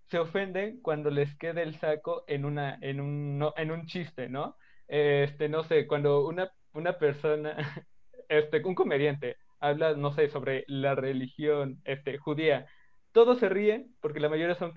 se 0.09 0.19
ofenden 0.19 0.81
cuando 0.81 1.09
les 1.09 1.35
queda 1.37 1.61
el 1.61 1.79
saco 1.79 2.23
en, 2.27 2.45
una, 2.45 2.77
en, 2.81 2.99
un, 3.01 3.37
no, 3.39 3.53
en 3.57 3.71
un 3.71 3.85
chiste, 3.87 4.29
¿no? 4.29 4.57
Este, 4.87 5.49
no 5.49 5.63
sé, 5.63 5.87
cuando 5.87 6.25
una, 6.27 6.51
una 6.73 6.97
persona, 6.97 7.55
este, 8.29 8.61
un 8.65 8.75
comediante, 8.75 9.37
habla, 9.59 9.95
no 9.95 10.13
sé, 10.13 10.29
sobre 10.29 10.63
la 10.67 10.95
religión 10.95 11.81
este, 11.85 12.17
judía, 12.17 12.67
todos 13.11 13.39
se 13.39 13.49
ríen 13.49 13.95
porque 14.01 14.19
la 14.19 14.29
mayoría 14.29 14.55
son 14.55 14.73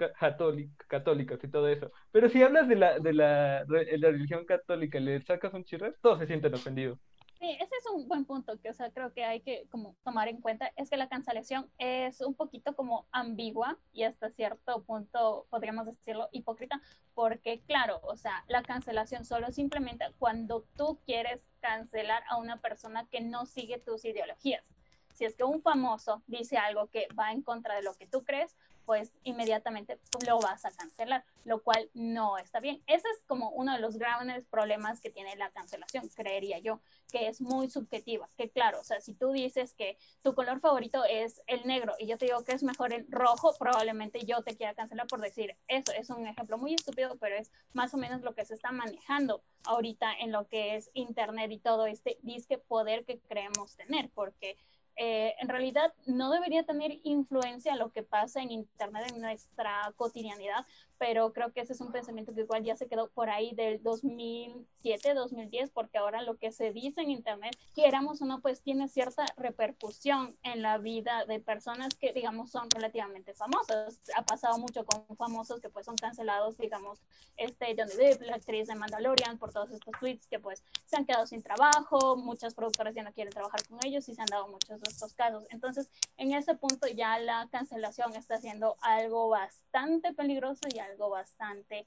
católicos 0.89 1.41
y 1.43 1.51
todo 1.51 1.69
eso. 1.69 1.91
Pero 2.13 2.29
si 2.29 2.43
hablas 2.43 2.69
de 2.69 2.77
la, 2.77 2.99
de 3.01 3.13
la, 3.13 3.65
de 3.65 3.99
la 3.99 4.11
religión 4.11 4.45
católica 4.47 4.99
y 4.99 5.03
le 5.03 5.23
sacas 5.23 5.55
un 5.55 5.65
chirre, 5.65 5.95
todos 6.03 6.19
se 6.21 6.27
sienten 6.27 6.55
ofendidos. 6.55 6.99
Sí, 7.41 7.57
ese 7.61 7.77
es 7.77 7.87
un 7.95 8.09
buen 8.09 8.25
punto 8.25 8.59
que, 8.61 8.69
o 8.69 8.75
sea, 8.75 8.91
creo 8.91 9.13
que 9.13 9.25
hay 9.25 9.41
que 9.41 9.69
como 9.71 9.95
tomar 10.03 10.27
en 10.27 10.41
cuenta, 10.41 10.73
es 10.75 10.91
que 10.91 10.97
la 10.97 11.09
cancelación 11.09 11.71
es 11.79 12.21
un 12.21 12.35
poquito 12.35 12.75
como 12.75 13.07
ambigua 13.13 13.79
y 13.93 14.03
hasta 14.03 14.29
cierto 14.31 14.83
punto, 14.83 15.47
podríamos 15.49 15.87
decirlo, 15.87 16.29
hipócrita, 16.33 16.83
porque 17.15 17.61
claro, 17.69 18.01
o 18.03 18.17
sea, 18.17 18.45
la 18.49 18.63
cancelación 18.63 19.25
solo 19.25 19.53
simplemente 19.53 20.07
cuando 20.19 20.65
tú 20.77 20.99
quieres 21.07 21.41
cancelar 21.61 22.25
a 22.29 22.39
una 22.39 22.61
persona 22.61 23.07
que 23.09 23.21
no 23.21 23.47
sigue 23.47 23.79
tus 23.79 24.05
ideologías. 24.05 24.75
Si 25.15 25.25
es 25.25 25.37
que 25.37 25.45
un 25.45 25.63
famoso 25.63 26.23
dice 26.27 26.57
algo 26.59 26.89
que 26.89 27.07
va 27.17 27.31
en 27.31 27.43
contra 27.43 27.77
de 27.77 27.83
lo 27.83 27.95
que 27.95 28.09
tú 28.09 28.25
crees, 28.25 28.57
pues 28.89 29.13
inmediatamente 29.23 29.99
lo 30.27 30.41
vas 30.41 30.65
a 30.65 30.71
cancelar, 30.71 31.23
lo 31.45 31.63
cual 31.63 31.91
no 31.93 32.39
está 32.39 32.59
bien. 32.59 32.83
Ese 32.87 33.07
es 33.11 33.21
como 33.27 33.51
uno 33.51 33.75
de 33.75 33.81
los 33.81 33.99
grandes 33.99 34.47
problemas 34.47 35.03
que 35.03 35.11
tiene 35.11 35.37
la 35.37 35.51
cancelación, 35.51 36.09
creería 36.09 36.59
yo, 36.59 36.81
que 37.13 37.29
es 37.29 37.43
muy 37.43 37.69
subjetiva, 37.69 38.31
que 38.39 38.49
claro, 38.49 38.81
o 38.81 38.85
sea, 38.85 39.03
si 39.03 39.13
tú 39.13 39.31
dices 39.33 39.75
que 39.75 39.99
tu 40.23 40.35
color 40.35 40.61
favorito 40.61 41.05
es 41.05 41.43
el 41.47 41.67
negro 41.67 41.97
y 41.99 42.07
yo 42.07 42.17
te 42.17 42.25
digo 42.25 42.43
que 42.45 42.53
es 42.53 42.63
mejor 42.63 42.95
el 42.95 43.07
rojo, 43.11 43.55
probablemente 43.59 44.25
yo 44.25 44.43
te 44.43 44.57
quiera 44.57 44.73
cancelar 44.73 45.07
por 45.07 45.21
decir 45.21 45.55
eso. 45.69 45.93
Es 45.93 46.09
un 46.09 46.27
ejemplo 46.27 46.57
muy 46.57 46.73
estúpido, 46.73 47.19
pero 47.19 47.37
es 47.37 47.53
más 47.75 47.93
o 47.93 47.99
menos 47.99 48.23
lo 48.23 48.35
que 48.35 48.47
se 48.47 48.55
está 48.55 48.73
manejando 48.73 49.43
ahorita 49.65 50.15
en 50.19 50.33
lo 50.33 50.49
que 50.49 50.77
es 50.77 50.89
Internet 50.95 51.51
y 51.51 51.59
todo 51.59 51.85
este 51.85 52.17
disque 52.23 52.57
poder 52.57 53.05
que 53.05 53.21
creemos 53.21 53.77
tener, 53.77 54.09
porque 54.15 54.57
eh, 54.99 55.35
en 55.39 55.49
realidad 55.49 55.95
no 56.07 56.31
debería 56.31 56.65
tener 56.65 56.99
influencia 57.05 57.77
lo 57.77 57.91
que 57.93 58.03
pasa 58.03 58.43
en 58.43 58.51
Internet 58.51 59.13
en 59.15 59.21
nuestra 59.21 59.93
cotidianidad, 59.97 60.67
pero 60.99 61.33
creo 61.33 61.53
que 61.53 61.61
ese 61.61 61.73
es 61.73 61.81
un 61.81 61.93
pensamiento 61.93 62.35
que 62.35 62.43
igual 62.43 62.65
ya 62.65 62.77
se 62.77 62.89
quedó 62.89 63.09
por 63.09 63.31
ahí 63.31 63.55
del 63.55 63.83
2007, 63.83 65.15
2010, 65.15 65.71
porque 65.71 65.99
ahora 65.99 66.23
lo 66.23 66.37
que 66.37 66.53
se 66.53 66.73
dice 66.73 67.01
en 67.01 67.11
Internet, 67.11 67.57
queramos 67.75 68.21
o 68.21 68.27
no, 68.27 68.41
pues 68.41 68.63
tiene 68.63 68.89
cierta 68.89 69.25
repercusión 69.37 70.37
en 70.43 70.63
la 70.63 70.79
vida 70.79 71.25
de 71.27 71.41
personas 71.41 71.95
que, 71.95 72.13
digamos, 72.13 72.51
son 72.51 72.69
relativamente 72.71 73.35
famosas. 73.35 74.01
Ha 74.17 74.25
pasado 74.25 74.59
mucho 74.59 74.85
con 74.85 75.17
famosos 75.17 75.61
que 75.61 75.69
pues 75.69 75.87
son 75.87 75.97
cancelados, 75.97 76.59
digamos, 76.59 77.01
este 77.37 77.77
Johnny 77.77 77.95
Depp, 77.97 78.23
la 78.23 78.35
actriz 78.37 78.67
de 78.67 78.75
Mandalorian, 78.75 79.39
por 79.39 79.53
todos 79.53 79.71
estos 79.71 79.95
tweets 80.01 80.27
que 80.27 80.41
pues 80.41 80.63
se 80.87 80.97
han 80.97 81.07
quedado 81.07 81.27
sin 81.27 81.43
trabajo, 81.43 82.17
muchas 82.17 82.55
productoras 82.55 82.95
ya 82.95 83.03
no 83.03 83.13
quieren 83.13 83.33
trabajar 83.33 83.67
con 83.69 83.79
ellos 83.85 84.09
y 84.09 84.15
se 84.15 84.21
han 84.21 84.27
dado 84.27 84.49
muchos 84.49 84.81
de 84.81 84.89
estos 84.91 85.15
casos. 85.15 85.45
Entonces, 85.51 85.89
en 86.17 86.33
ese 86.33 86.55
punto 86.55 86.89
ya 86.89 87.19
la 87.19 87.49
cancelación 87.51 88.15
está 88.17 88.39
siendo 88.39 88.77
algo 88.81 89.29
bastante 89.29 90.13
peligroso 90.13 90.63
y 90.75 90.79
algo 90.79 90.88
bastante 90.97 91.87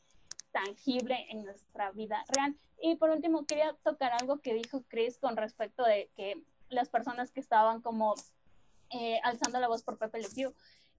tangible 0.52 1.28
en 1.30 1.44
nuestra 1.44 1.92
vida 1.92 2.24
real. 2.30 2.56
Y 2.82 2.96
por 2.96 3.10
último, 3.10 3.46
quería 3.46 3.74
tocar 3.84 4.14
algo 4.14 4.40
que 4.40 4.54
dijo 4.54 4.84
Chris 4.88 5.18
con 5.18 5.38
respecto 5.38 5.84
de 5.84 6.10
que 6.16 6.42
las 6.70 6.90
personas 6.90 7.32
que 7.32 7.40
estaban 7.40 7.82
como 7.82 8.16
eh, 8.90 9.20
alzando 9.24 9.60
la 9.60 9.68
voz 9.68 9.84
por 9.84 9.98
Pepe 9.98 10.20
Le 10.20 10.30
Pew 10.30 10.54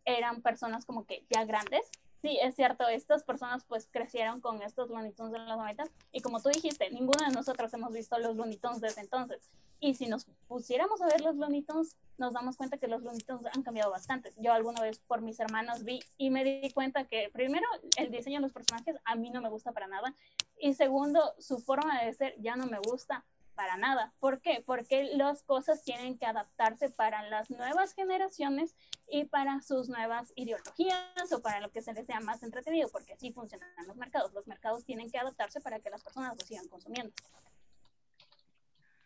eran 0.05 0.43
personas 0.43 0.85
como 0.85 1.07
que 1.07 1.25
ya 1.31 1.45
grandes. 1.45 1.91
Sí, 2.23 2.39
es 2.41 2.55
cierto, 2.55 2.87
estas 2.87 3.25
personas 3.25 3.65
pues 3.65 3.89
crecieron 3.91 4.41
con 4.41 4.63
estos 4.63 4.89
Looney 4.89 5.11
Tunes 5.11 5.35
en 5.35 5.45
los 5.49 5.59
90 5.59 5.85
y 6.13 6.21
como 6.21 6.41
tú 6.41 6.51
dijiste, 6.51 6.89
ninguno 6.91 7.27
de 7.27 7.35
nosotros 7.35 7.75
hemos 7.75 7.93
visto 7.93 8.17
los 8.21 8.37
Looney 8.37 8.59
Tunes 8.59 8.81
desde 8.81 9.01
entonces. 9.01 9.51
Y 9.81 9.95
si 9.95 10.07
nos 10.07 10.27
pusiéramos 10.47 11.03
a 11.03 11.07
ver 11.07 11.21
los 11.21 11.35
Looney 11.35 11.63
Tunes, 11.63 11.97
nos 12.19 12.33
damos 12.33 12.57
cuenta 12.57 12.79
que 12.79 12.87
los 12.87 13.03
Looney 13.03 13.23
Tunes 13.23 13.43
han 13.53 13.65
cambiado 13.65 13.91
bastante. 13.91 14.33
Yo 14.37 14.53
alguna 14.53 14.81
vez 14.81 15.01
por 15.01 15.21
mis 15.21 15.41
hermanos 15.41 15.83
vi 15.83 15.99
y 16.17 16.31
me 16.31 16.45
di 16.45 16.71
cuenta 16.71 17.09
que 17.09 17.29
primero 17.33 17.67
el 17.97 18.13
diseño 18.13 18.37
de 18.37 18.43
los 18.43 18.53
personajes 18.53 18.97
a 19.05 19.17
mí 19.17 19.31
no 19.31 19.43
me 19.43 19.49
gusta 19.49 19.73
para 19.73 19.89
nada 19.89 20.15
y 20.61 20.75
segundo 20.75 21.35
su 21.41 21.59
forma 21.59 22.05
de 22.05 22.15
ser 22.15 22.37
ya 22.41 22.55
no 22.55 22.67
me 22.67 22.79
gusta 22.79 23.25
para 23.63 23.77
nada. 23.77 24.13
¿Por 24.19 24.41
qué? 24.41 24.61
Porque 24.67 25.05
las 25.15 25.45
cosas 25.45 25.85
tienen 25.85 26.19
que 26.19 26.27
adaptarse 26.27 26.91
para 26.91 27.23
las 27.29 27.49
nuevas 27.49 27.95
generaciones 27.95 28.75
y 29.09 29.27
para 29.27 29.61
sus 29.61 29.89
nuevas 29.89 30.33
ideologías 30.35 31.33
o 31.33 31.41
para 31.41 31.61
lo 31.61 31.71
que 31.71 31.81
se 31.81 31.93
les 31.93 32.05
sea 32.07 32.19
más 32.19 32.43
entretenido, 32.43 32.89
porque 32.91 33.13
así 33.13 33.33
funcionan 33.33 33.69
los 33.87 33.97
mercados. 33.97 34.33
Los 34.33 34.49
mercados 34.49 34.85
tienen 34.85 35.13
que 35.13 35.19
adaptarse 35.19 35.61
para 35.61 35.79
que 35.79 35.91
las 35.91 36.03
personas 36.03 36.37
lo 36.37 36.45
sigan 36.45 36.67
consumiendo. 36.67 37.13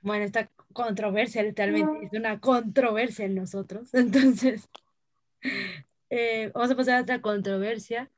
Bueno, 0.01 0.25
esta 0.25 0.49
controversia 0.73 1.43
literalmente 1.43 2.07
es 2.07 2.19
una 2.19 2.41
controversia 2.41 3.27
en 3.27 3.35
nosotros. 3.35 3.91
Entonces, 3.93 4.71
eh, 6.09 6.51
vamos 6.55 6.71
a 6.71 6.77
pasar 6.77 6.95
a 6.95 7.03
otra 7.03 7.21
controversia, 7.21 8.11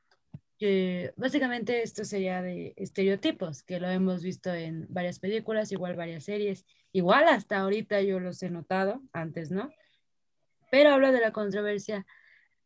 que 0.59 1.13
básicamente 1.15 1.81
esto 1.81 2.03
sería 2.03 2.41
de 2.41 2.73
estereotipos, 2.75 3.63
que 3.63 3.79
lo 3.79 3.89
hemos 3.89 4.21
visto 4.21 4.53
en 4.53 4.85
varias 4.89 5.19
películas, 5.19 5.71
igual 5.71 5.95
varias 5.95 6.25
series, 6.25 6.65
igual 6.91 7.27
hasta 7.27 7.57
ahorita 7.59 8.01
yo 8.01 8.19
los 8.19 8.43
he 8.43 8.49
notado, 8.49 9.01
antes 9.13 9.49
no, 9.49 9.71
pero 10.69 10.91
hablo 10.91 11.11
de 11.11 11.21
la 11.21 11.31
controversia 11.31 12.05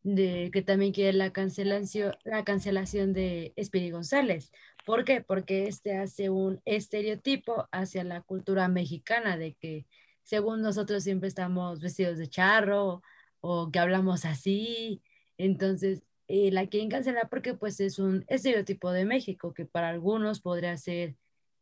de 0.02 0.50
que 0.52 0.62
también 0.62 0.92
quiere 0.92 1.14
la 1.14 1.32
cancelación, 1.32 2.14
la 2.26 2.44
cancelación 2.44 3.14
de 3.14 3.54
Speedy 3.62 3.92
González, 3.92 4.52
¿Por 4.86 5.06
qué? 5.06 5.22
Porque 5.22 5.68
este 5.68 5.98
hace 5.98 6.30
un 6.30 6.62
estereotipo 6.66 7.68
hacia 7.72 8.04
la 8.04 8.22
cultura 8.22 8.68
mexicana 8.68 9.38
de 9.38 9.54
que 9.56 9.88
según 10.24 10.62
nosotros 10.62 11.04
siempre 11.04 11.30
estamos 11.30 11.80
vestidos 11.80 12.18
de 12.18 12.28
charro 12.28 13.02
o 13.40 13.72
que 13.72 13.80
hablamos 13.80 14.26
así. 14.26 15.02
Entonces, 15.38 16.04
eh, 16.28 16.52
la 16.52 16.68
quieren 16.68 16.90
cancelar 16.90 17.30
porque 17.30 17.54
pues 17.54 17.80
es 17.80 18.00
un 18.00 18.24
estereotipo 18.28 18.92
de 18.92 19.06
México 19.06 19.54
que 19.54 19.66
para 19.66 19.90
algunos 19.90 20.42
podría 20.42 20.76
ser 20.78 21.16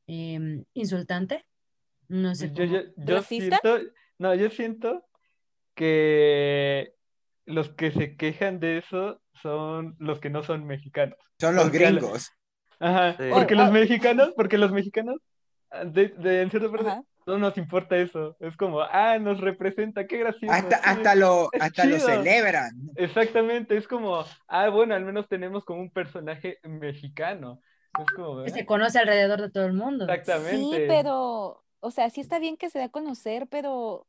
em, 0.07 0.63
insultante. 0.73 1.45
No 2.07 2.35
sé. 2.35 2.51
Yo, 2.53 2.65
yo, 2.97 3.21
siento, 3.21 3.79
no, 4.17 4.35
yo 4.35 4.49
siento 4.49 5.05
que 5.75 6.93
los 7.45 7.69
que 7.69 7.91
se 7.91 8.15
quejan 8.15 8.59
de 8.59 8.79
eso 8.79 9.21
son 9.41 9.95
los 9.99 10.19
que 10.19 10.29
no 10.29 10.43
son 10.43 10.65
mexicanos. 10.65 11.17
Son 11.39 11.55
los 11.55 11.63
Porque 11.65 11.79
gringos. 11.79 12.29
Ajá, 12.79 13.15
Sí. 13.17 13.23
porque 13.31 13.53
Oh, 13.55 13.57
los 13.57 13.71
mexicanos, 13.71 14.33
porque 14.35 14.57
los 14.57 14.71
mexicanos, 14.71 15.17
ah, 15.69 15.85
de, 15.85 16.09
de- 16.09 16.41
en 16.41 16.49
cierta 16.51 16.69
parte, 16.71 16.87
Ajá. 16.89 17.03
No 17.31 17.37
nos 17.49 17.57
importa 17.57 17.97
eso. 17.97 18.35
Es 18.39 18.55
como, 18.57 18.81
ah, 18.81 19.17
nos 19.19 19.39
representa, 19.39 20.05
qué 20.07 20.17
gracioso. 20.17 20.53
Hasta, 20.53 20.77
sí". 20.77 20.83
hasta 20.85 21.15
lo, 21.15 21.49
hasta 21.59 21.85
lo 21.85 21.99
celebran. 21.99 22.71
Exactamente, 22.95 23.77
es 23.77 23.87
como, 23.87 24.23
ah, 24.47 24.69
bueno, 24.69 24.95
al 24.95 25.05
menos 25.05 25.27
tenemos 25.27 25.65
como 25.65 25.81
un 25.81 25.91
personaje 25.91 26.59
mexicano. 26.63 27.61
Es 27.99 28.05
como, 28.15 28.43
que 28.43 28.51
se 28.51 28.61
"Ah, 28.61 28.65
conoce 28.65 28.99
alrededor 28.99 29.41
de 29.41 29.49
todo 29.51 29.65
el 29.65 29.73
mundo. 29.73 30.05
Sí, 30.07 30.13
exactamente. 30.13 30.87
pero, 30.87 31.63
o 31.79 31.91
sea, 31.91 32.09
sí 32.09 32.21
está 32.21 32.39
bien 32.39 32.57
que 32.57 32.69
se 32.69 32.79
dé 32.79 32.85
a 32.85 32.89
conocer, 32.89 33.47
pero 33.47 34.07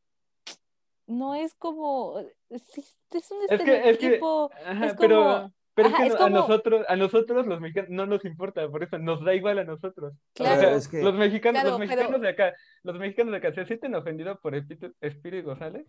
no 1.06 1.34
es 1.34 1.54
como, 1.54 2.20
sí, 2.50 2.84
es 3.12 3.30
un 3.30 3.38
Es 3.48 3.48
que, 3.48 3.54
es 3.90 3.98
que, 3.98 4.06
estereotipo, 4.06 4.50
ajá, 4.64 4.86
es 4.86 4.94
como- 4.94 4.98
pero 4.98 5.52
es 5.86 5.92
ajá, 5.94 6.02
que 6.02 6.06
es 6.08 6.12
no- 6.14 6.18
como- 6.18 6.26
a 6.26 6.40
nosotros, 6.40 6.84
a 6.88 6.96
nosotros 6.96 7.46
los 7.46 7.60
mexicanos 7.60 7.90
no 7.90 8.06
nos 8.06 8.24
importa, 8.24 8.68
por 8.68 8.82
eso 8.82 8.98
nos 8.98 9.24
da 9.24 9.34
igual 9.34 9.58
a 9.58 9.64
nosotros. 9.64 10.12
O 10.14 10.18
Claro. 10.34 10.60
sea, 10.60 10.74
Es 10.74 10.88
que- 10.88 11.02
los 11.02 11.14
mexicanos, 11.14 11.62
Claro, 11.62 11.78
los 11.78 11.78
pero- 11.88 11.90
mexicanos 11.96 12.20
de 12.20 12.28
acá, 12.28 12.52
los 12.82 12.98
mexicanos 12.98 13.32
de 13.32 13.38
acá, 13.38 13.54
¿se 13.54 13.66
sienten 13.66 13.94
ofendidos 13.94 14.38
por 14.40 14.54
Espíritu, 14.54 14.92
Espíritu 15.00 15.48
González? 15.48 15.86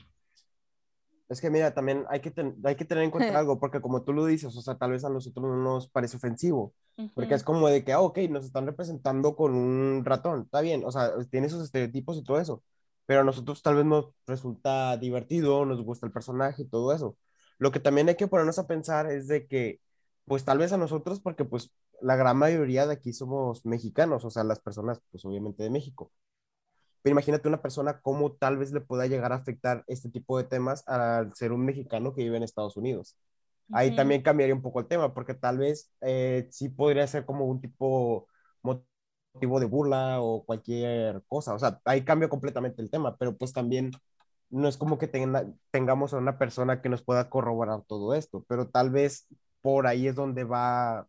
Es 1.30 1.42
que 1.42 1.50
mira, 1.50 1.74
también 1.74 2.06
hay 2.10 2.20
que, 2.20 2.32
ten- 2.32 2.56
hay 2.64 2.76
que 2.76 2.86
tener 2.86 3.04
en 3.04 3.10
cuenta 3.12 3.30
algo, 3.40 3.60
porque 3.60 3.82
como 3.82 4.04
tú 4.04 4.14
lo 4.14 4.26
dices, 4.26 4.56
o 4.56 4.62
sea, 4.62 4.76
tal 4.76 4.92
vez 4.92 5.04
a 5.06 5.10
nosotros 5.10 5.44
no 5.46 5.56
nos 5.58 5.90
parece 5.90 6.18
ofensivo, 6.18 6.74
porque 7.16 7.28
Ujú. 7.28 7.36
es 7.36 7.44
como 7.44 7.68
de 7.70 7.84
que, 7.84 7.94
ah, 7.94 8.02
ok, 8.02 8.20
nos 8.30 8.46
están 8.46 8.66
representando 8.66 9.36
con 9.36 9.56
un 9.56 10.04
ratón, 10.06 10.42
está 10.44 10.62
bien, 10.62 10.84
o 10.86 10.92
sea, 10.92 11.12
tiene 11.32 11.50
sus 11.50 11.64
estereotipos 11.64 12.18
y 12.18 12.24
todo 12.24 12.40
eso, 12.40 12.62
pero 13.06 13.22
a 13.22 13.24
nosotros 13.24 13.62
tal 13.64 13.76
vez 13.76 13.86
nos 13.86 14.10
resulta 14.28 14.96
divertido, 14.98 15.66
nos 15.66 15.82
gusta 15.82 16.06
el 16.06 16.12
personaje 16.12 16.64
y 16.64 16.68
todo 16.68 16.94
eso. 16.94 17.16
Lo 17.64 17.72
que 17.72 17.80
también 17.80 18.10
hay 18.10 18.16
que 18.18 18.28
ponernos 18.28 18.60
a 18.60 18.68
pensar 18.68 19.10
es 19.10 19.30
de 19.30 19.48
que, 19.48 19.80
pues 20.26 20.44
tal 20.44 20.58
vez 20.58 20.74
a 20.74 20.78
nosotros, 20.78 21.22
porque 21.22 21.46
pues 21.46 21.72
la 22.02 22.18
gran 22.18 22.36
mayoría 22.36 22.86
de 22.86 22.92
aquí 22.94 23.14
somos 23.14 23.66
mexicanos, 23.66 24.26
o 24.26 24.30
sea, 24.30 24.44
las 24.44 24.60
personas, 24.60 25.00
pues 25.12 25.24
obviamente 25.24 25.64
de 25.64 25.70
México. 25.70 26.12
Pero 27.02 27.14
imagínate 27.14 27.48
una 27.48 27.62
persona 27.62 28.02
cómo 28.02 28.34
tal 28.34 28.58
vez 28.58 28.74
le 28.74 28.82
pueda 28.82 29.08
llegar 29.08 29.32
a 29.32 29.38
afectar 29.38 29.86
este 29.88 30.10
tipo 30.10 30.38
de 30.38 30.44
temas 30.44 30.86
al 30.90 31.34
ser 31.36 31.54
un 31.54 31.64
mexicano 31.64 32.14
que 32.14 32.24
vive 32.24 32.36
en 32.36 32.44
Estados 32.44 32.76
Unidos. 32.76 33.16
Ahí 33.72 33.96
también 33.96 34.24
cambiaría 34.24 34.54
un 34.56 34.62
poco 34.62 34.82
el 34.82 34.88
tema, 34.88 35.14
porque 35.14 35.34
tal 35.34 35.58
vez 35.58 35.90
eh, 36.02 36.50
sí 36.52 36.68
podría 36.68 37.08
ser 37.08 37.26
como 37.26 37.46
un 37.46 37.62
tipo 37.62 38.28
motivo 38.62 39.62
de 39.62 39.68
burla 39.68 40.20
o 40.22 40.44
cualquier 40.44 41.24
cosa. 41.30 41.54
O 41.54 41.60
sea, 41.60 41.80
ahí 41.86 42.04
cambia 42.04 42.28
completamente 42.28 42.82
el 42.82 42.90
tema, 42.90 43.16
pero 43.18 43.38
pues 43.38 43.54
también 43.54 43.92
no 44.54 44.68
es 44.68 44.78
como 44.78 44.98
que 44.98 45.08
tenga- 45.08 45.52
tengamos 45.72 46.14
a 46.14 46.18
una 46.18 46.38
persona 46.38 46.82
que 46.82 46.90
nos 46.90 47.02
pueda 47.04 47.30
corroborar 47.30 47.82
todo 47.88 48.14
esto, 48.14 48.46
pero 48.48 48.70
tal 48.70 48.92
vez 48.92 49.28
por 49.62 49.88
ahí 49.88 50.08
es 50.08 50.16
donde 50.16 50.44
va 50.44 51.08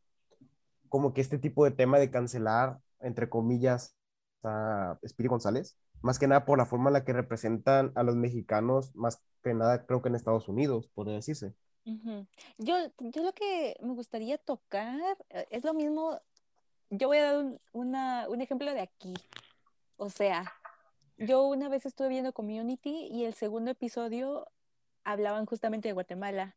como 0.89 1.13
que 1.13 1.21
este 1.21 1.39
tipo 1.39 1.65
de 1.65 1.71
tema 1.73 1.99
de 1.99 2.11
cancelar, 2.11 2.79
entre 3.01 3.29
comillas, 3.29 3.97
a 4.43 4.99
Espíritu 5.03 5.31
González, 5.33 5.77
más 6.03 6.19
que 6.19 6.27
nada 6.29 6.45
por 6.45 6.59
la 6.59 6.67
forma 6.67 6.89
en 6.91 6.95
la 6.95 7.05
que 7.05 7.13
representan 7.13 7.93
a 7.95 8.03
los 8.03 8.17
mexicanos, 8.17 8.95
más 8.95 9.23
que 9.43 9.55
nada 9.55 9.87
creo 9.87 10.01
que 10.03 10.09
en 10.09 10.15
Estados 10.15 10.49
Unidos, 10.49 10.89
podría 10.95 11.17
decirse. 11.17 11.55
Yo, 12.59 12.77
yo 12.99 13.23
lo 13.23 13.33
que 13.33 13.77
me 13.83 13.93
gustaría 13.95 14.39
tocar 14.39 15.19
eh, 15.31 15.47
es 15.51 15.65
lo 15.65 15.75
mismo. 15.75 16.19
Yo 16.91 17.09
voy 17.09 17.19
a 17.19 17.25
dar 17.25 17.39
un, 17.45 17.61
una- 17.73 18.27
un 18.29 18.41
ejemplo 18.41 18.73
de 18.73 18.81
aquí. 18.81 19.15
O 19.97 20.09
sea, 20.11 20.53
yo 21.19 21.47
una 21.47 21.69
vez 21.69 21.87
estuve 21.87 22.09
viendo 22.09 22.33
Community 22.33 23.09
y 23.11 23.25
el 23.25 23.35
segundo 23.35 23.71
episodio 23.71 24.49
hablaban 25.05 25.47
justamente 25.47 25.89
de 25.89 25.93
Guatemala. 25.93 26.57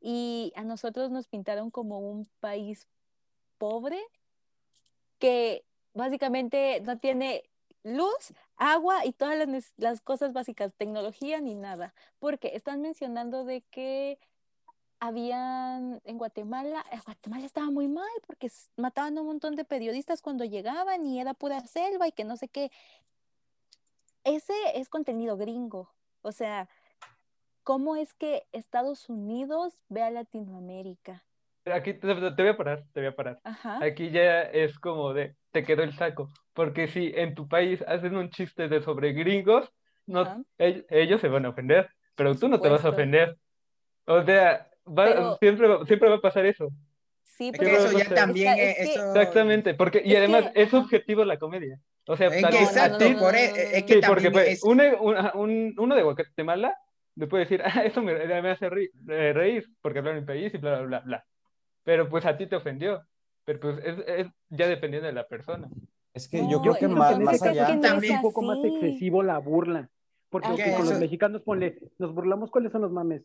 Y 0.00 0.52
a 0.56 0.64
nosotros 0.64 1.10
nos 1.10 1.28
pintaron 1.28 1.70
como 1.70 1.98
un 1.98 2.28
país 2.40 2.86
pobre 3.58 3.98
que 5.18 5.64
básicamente 5.94 6.80
no 6.82 6.98
tiene 6.98 7.48
luz, 7.82 8.34
agua 8.56 9.06
y 9.06 9.12
todas 9.12 9.48
las, 9.76 10.00
cosas 10.02 10.32
básicas, 10.32 10.74
tecnología 10.74 11.40
ni 11.40 11.54
nada. 11.54 11.94
Porque 12.18 12.52
están 12.54 12.82
mencionando 12.82 13.44
de 13.44 13.62
que 13.62 14.18
habían 14.98 16.00
en 16.04 16.18
Guatemala, 16.18 16.84
en 16.90 17.00
Guatemala 17.00 17.46
estaba 17.46 17.70
muy 17.70 17.86
mal 17.88 18.08
porque 18.26 18.50
mataban 18.76 19.16
a 19.16 19.20
un 19.20 19.26
montón 19.28 19.54
de 19.54 19.64
periodistas 19.64 20.22
cuando 20.22 20.44
llegaban 20.44 21.06
y 21.06 21.20
era 21.20 21.34
pura 21.34 21.60
selva 21.66 22.08
y 22.08 22.12
que 22.12 22.24
no 22.24 22.36
sé 22.36 22.48
qué. 22.48 22.70
Ese 24.26 24.52
es 24.74 24.88
contenido 24.88 25.36
gringo. 25.36 25.88
O 26.22 26.32
sea, 26.32 26.68
¿cómo 27.62 27.94
es 27.94 28.12
que 28.12 28.42
Estados 28.50 29.08
Unidos 29.08 29.78
ve 29.88 30.02
a 30.02 30.10
Latinoamérica? 30.10 31.22
Aquí 31.72 31.94
te, 31.94 32.08
te 32.32 32.42
voy 32.42 32.48
a 32.48 32.56
parar, 32.56 32.84
te 32.92 33.00
voy 33.00 33.08
a 33.08 33.14
parar. 33.14 33.38
Ajá. 33.44 33.78
Aquí 33.84 34.10
ya 34.10 34.42
es 34.42 34.78
como 34.80 35.12
de, 35.14 35.36
te 35.52 35.62
quedó 35.62 35.84
el 35.84 35.94
saco. 35.94 36.28
Porque 36.54 36.88
si 36.88 37.12
en 37.14 37.36
tu 37.36 37.46
país 37.46 37.82
hacen 37.86 38.16
un 38.16 38.30
chiste 38.30 38.66
de 38.68 38.82
sobre 38.82 39.12
gringos, 39.12 39.72
no, 40.06 40.44
ellos 40.58 41.20
se 41.20 41.28
van 41.28 41.46
a 41.46 41.50
ofender, 41.50 41.88
pero 42.16 42.30
Por 42.30 42.40
tú 42.40 42.48
no 42.48 42.60
te 42.60 42.68
vas 42.68 42.84
a 42.84 42.88
ofender. 42.90 43.36
O 44.06 44.24
sea, 44.24 44.68
va- 44.86 45.04
Pero- 45.04 45.36
siempre, 45.36 45.68
siempre 45.86 46.08
va 46.08 46.16
a 46.16 46.20
pasar 46.20 46.46
eso. 46.46 46.68
Sí, 47.36 47.48
Es 47.52 47.58
pero 47.58 47.70
que 47.70 47.76
eso 47.76 47.98
ya 47.98 48.14
también 48.14 48.58
es, 48.58 48.78
es 48.78 48.86
que- 48.86 48.92
eso. 48.94 49.06
Exactamente, 49.08 49.74
porque, 49.74 50.02
y 50.04 50.12
Es 50.12 50.18
además 50.18 50.50
que- 50.52 50.62
es 50.62 50.68
ajá. 50.72 50.80
subjetivo 50.82 51.24
la 51.24 51.38
comedia. 51.38 51.78
O 52.06 52.16
sea, 52.16 52.28
Es 52.28 52.40
tal 52.40 52.50
que 52.52 52.62
exacto, 52.62 52.98
ti- 52.98 53.14
por 53.14 53.34
e- 53.34 53.44
es, 53.78 53.84
que 53.84 53.94
Sí, 53.94 54.00
también 54.00 54.08
porque 54.08 54.30
pues, 54.30 54.48
es- 54.48 54.62
un, 54.64 54.80
un- 54.80 55.16
un- 55.34 55.74
uno 55.78 55.94
de 55.96 56.02
Guatemala 56.02 56.74
le 57.14 57.26
puede 57.26 57.44
decir, 57.44 57.62
ah, 57.64 57.82
eso 57.84 58.02
me, 58.02 58.14
me 58.14 58.50
hace 58.50 58.70
ri- 58.70 58.90
eh, 59.08 59.32
reír 59.34 59.66
porque 59.82 59.98
hablan 59.98 60.14
en 60.16 60.20
mi 60.22 60.26
país 60.26 60.54
y 60.54 60.58
bla, 60.58 60.76
bla, 60.78 60.86
bla, 60.86 61.00
bla. 61.00 61.24
Pero 61.84 62.08
pues 62.08 62.24
a 62.26 62.36
ti 62.36 62.46
te 62.46 62.56
ofendió. 62.56 63.02
Pero 63.44 63.60
pues 63.60 63.78
es, 63.84 63.96
es 64.06 64.26
ya 64.48 64.66
dependiendo 64.66 65.06
de 65.06 65.12
la 65.12 65.26
persona. 65.28 65.68
Es 66.14 66.28
que 66.28 66.42
No, 66.42 66.50
yo 66.50 66.60
creo 66.62 66.74
que 66.74 66.88
más, 66.88 67.18
más 67.20 67.40
allá, 67.42 67.66
que 67.66 67.72
no 67.74 67.80
es 67.82 67.88
también 67.88 68.12
es 68.14 68.18
un 68.18 68.22
poco 68.22 68.42
más 68.42 68.58
excesivo 68.64 69.22
la 69.22 69.38
burla. 69.38 69.88
Porque 70.30 70.48
ok, 70.48 70.60
con 70.74 70.80
los 70.80 70.90
Eso- 70.92 71.00
mexicanos, 71.00 71.42
ponle, 71.42 71.78
nos 71.98 72.12
burlamos, 72.14 72.50
¿cuáles 72.50 72.72
son 72.72 72.82
los 72.82 72.90
mames 72.90 73.22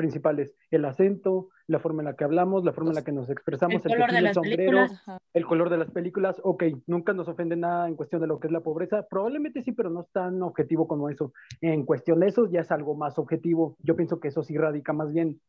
principales? 0.00 0.54
El 0.70 0.84
acento, 0.86 1.50
la 1.66 1.78
forma 1.78 2.00
en 2.02 2.06
la 2.06 2.16
que 2.16 2.24
hablamos, 2.24 2.64
la 2.64 2.72
forma 2.72 2.90
en 2.90 2.96
la 2.96 3.04
que 3.04 3.12
nos 3.12 3.28
expresamos, 3.28 3.84
El 3.84 3.92
color 3.92 4.10
de 4.10 4.18
el 4.18 4.24
las 4.24 4.34
sombrero, 4.34 4.86
películas. 4.88 5.02
El 5.34 5.46
color 5.46 5.70
de 5.70 5.76
las 5.76 5.90
películas. 5.90 6.36
Ok, 6.42 6.64
nunca 6.86 7.12
nos 7.12 7.28
ofende 7.28 7.56
nada 7.56 7.86
en 7.86 7.96
cuestión 7.96 8.20
de 8.22 8.26
lo 8.26 8.40
que 8.40 8.46
es 8.46 8.52
la 8.52 8.60
pobreza. 8.60 9.06
Probablemente 9.08 9.62
sí, 9.62 9.72
pero 9.72 9.90
no 9.90 10.00
es 10.00 10.10
tan 10.10 10.42
objetivo 10.42 10.88
como 10.88 11.10
eso. 11.10 11.32
En 11.60 11.84
cuestión 11.84 12.20
de 12.20 12.28
eso 12.28 12.50
ya 12.50 12.60
es 12.60 12.70
algo 12.70 12.94
más 12.94 13.18
objetivo. 13.18 13.76
Yo 13.82 13.94
pienso 13.94 14.18
que 14.20 14.28
eso 14.28 14.42
sí 14.42 14.56
radica 14.56 14.92
más 14.92 15.12
bien. 15.12 15.40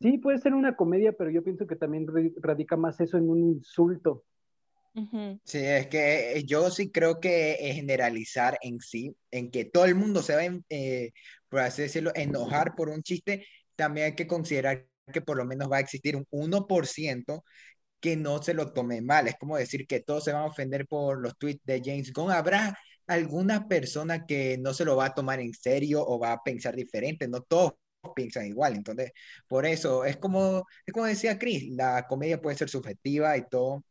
Sí, 0.00 0.18
puede 0.18 0.38
ser 0.38 0.52
una 0.52 0.74
comedia, 0.74 1.12
pero 1.12 1.30
yo 1.30 1.44
pienso 1.44 1.66
que 1.66 1.76
también 1.76 2.06
ra- 2.08 2.30
radica 2.40 2.76
más 2.76 3.00
eso 3.00 3.16
en 3.18 3.30
un 3.30 3.38
insulto. 3.38 4.24
Sí, 5.44 5.58
es 5.58 5.86
que 5.86 6.36
eh, 6.36 6.44
yo 6.44 6.68
sí 6.68 6.90
creo 6.90 7.18
que 7.18 7.52
eh, 7.52 7.72
generalizar 7.72 8.58
en 8.60 8.78
sí, 8.80 9.16
en 9.30 9.50
que 9.50 9.64
todo 9.64 9.86
el 9.86 9.94
mundo 9.94 10.20
se 10.20 10.34
va, 10.34 10.42
a, 10.42 10.60
eh, 10.68 11.12
por 11.48 11.60
así 11.60 11.80
decirlo, 11.82 12.10
enojar 12.14 12.74
por 12.74 12.90
un 12.90 13.02
chiste, 13.02 13.46
también 13.82 14.06
hay 14.06 14.14
que 14.14 14.28
considerar 14.28 14.86
que 15.12 15.20
por 15.22 15.36
lo 15.36 15.44
menos 15.44 15.70
va 15.70 15.78
a 15.78 15.80
existir 15.80 16.14
un 16.16 16.24
1% 16.30 17.42
que 18.00 18.16
no 18.16 18.42
se 18.42 18.54
lo 18.54 18.72
tome 18.72 19.00
mal. 19.02 19.28
Es 19.28 19.36
como 19.38 19.56
decir 19.56 19.86
que 19.86 20.00
todos 20.00 20.24
se 20.24 20.32
van 20.32 20.42
a 20.42 20.46
ofender 20.46 20.86
por 20.86 21.20
los 21.20 21.36
tweets 21.38 21.64
de 21.64 21.82
James 21.84 22.12
Gunn. 22.12 22.30
Habrá 22.30 22.78
alguna 23.08 23.68
persona 23.68 24.24
que 24.26 24.58
no 24.58 24.72
se 24.74 24.84
lo 24.84 24.96
va 24.96 25.06
a 25.06 25.14
tomar 25.14 25.40
en 25.40 25.52
serio 25.54 26.04
o 26.06 26.18
va 26.18 26.32
a 26.32 26.42
pensar 26.44 26.76
diferente. 26.76 27.26
No 27.28 27.42
todos 27.42 27.74
piensan 28.14 28.46
igual. 28.46 28.74
Entonces, 28.76 29.12
por 29.48 29.66
eso 29.66 30.04
es 30.04 30.16
como, 30.16 30.64
es 30.86 30.92
como 30.92 31.06
decía 31.06 31.38
Chris, 31.38 31.68
la 31.74 32.06
comedia 32.08 32.40
puede 32.40 32.56
ser 32.56 32.68
subjetiva 32.68 33.36
y 33.36 33.48
todo. 33.48 33.84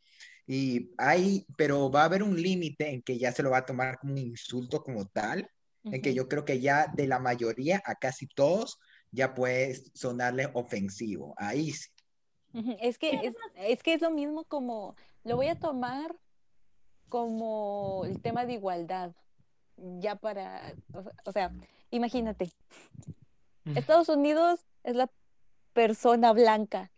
Y 0.47 0.91
hay, 0.97 1.45
pero 1.57 1.91
va 1.91 2.03
a 2.03 2.05
haber 2.05 2.23
un 2.23 2.41
límite 2.41 2.89
en 2.89 3.01
que 3.01 3.17
ya 3.17 3.31
se 3.33 3.43
lo 3.43 3.51
va 3.51 3.59
a 3.59 3.65
tomar 3.65 3.97
como 3.99 4.13
un 4.13 4.19
insulto 4.19 4.83
como 4.83 5.07
tal, 5.07 5.49
en 5.83 6.01
que 6.01 6.13
yo 6.13 6.27
creo 6.27 6.45
que 6.45 6.59
ya 6.61 6.87
de 6.95 7.07
la 7.07 7.19
mayoría 7.19 7.81
a 7.85 7.95
casi 7.95 8.27
todos 8.27 8.79
ya 9.11 9.33
puede 9.33 9.75
sonarle 9.93 10.49
ofensivo. 10.53 11.33
Ahí 11.37 11.71
sí. 11.71 11.89
Es 12.79 12.97
que 12.97 13.11
es, 13.27 13.35
es 13.55 13.81
que 13.83 13.93
es 13.93 14.01
lo 14.01 14.09
mismo 14.11 14.43
como, 14.45 14.95
lo 15.23 15.35
voy 15.37 15.47
a 15.47 15.59
tomar 15.59 16.15
como 17.09 18.03
el 18.05 18.21
tema 18.21 18.45
de 18.45 18.53
igualdad, 18.53 19.11
ya 19.77 20.15
para, 20.15 20.73
o 21.25 21.31
sea- 21.31 21.51
imagínate, 21.91 22.51
Mm. 23.63 23.77
Estados 23.77 24.09
Unidos 24.09 24.65
es 24.83 24.95
la 24.95 25.07
persona 25.73 26.33
blanca 26.33 26.91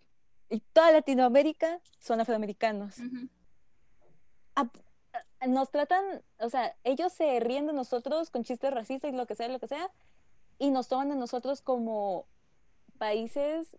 y 0.49 0.61
toda 0.61 0.93
Latinoamérica 0.93 1.81
son 1.99 2.21
afroamericanos. 2.21 2.99
Ujú. 2.99 3.27
A- 4.55 5.47
nos 5.47 5.69
tratan, 5.71 6.23
o 6.39 6.49
sea, 6.49 6.73
ellos 6.85 7.11
se 7.11 7.37
ríen 7.41 7.67
de 7.67 7.73
nosotros 7.73 8.29
con 8.31 8.45
chistes 8.45 8.73
racistas 8.73 9.11
y 9.11 9.15
lo 9.15 9.25
que 9.27 9.35
sea, 9.35 9.49
lo 9.49 9.59
que 9.59 9.67
sea, 9.67 9.91
y 10.59 10.69
nos 10.71 10.87
toman 10.87 11.11
a 11.11 11.15
nosotros 11.15 11.61
como 11.61 12.25
países 12.97 13.77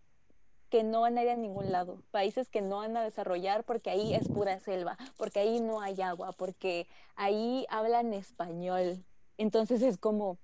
que 0.70 0.82
no 0.82 1.02
van 1.02 1.16
a 1.18 1.22
ir 1.22 1.28
a 1.30 1.36
ningún 1.36 1.70
lado, 1.70 2.02
países 2.10 2.48
que 2.48 2.60
no 2.60 2.78
van 2.78 2.96
a 2.96 3.02
desarrollar 3.04 3.64
porque 3.64 3.90
ahí 3.90 4.12
es 4.14 4.28
pura 4.28 4.58
selva, 4.60 4.96
porque 5.16 5.38
ahí 5.40 5.60
no 5.60 5.80
hay 5.80 6.00
agua, 6.02 6.32
porque 6.32 6.88
ahí 7.14 7.64
hablan 7.70 8.12
español. 8.12 9.04
Entonces 9.38 9.82
es 9.82 9.98
como, 9.98 10.38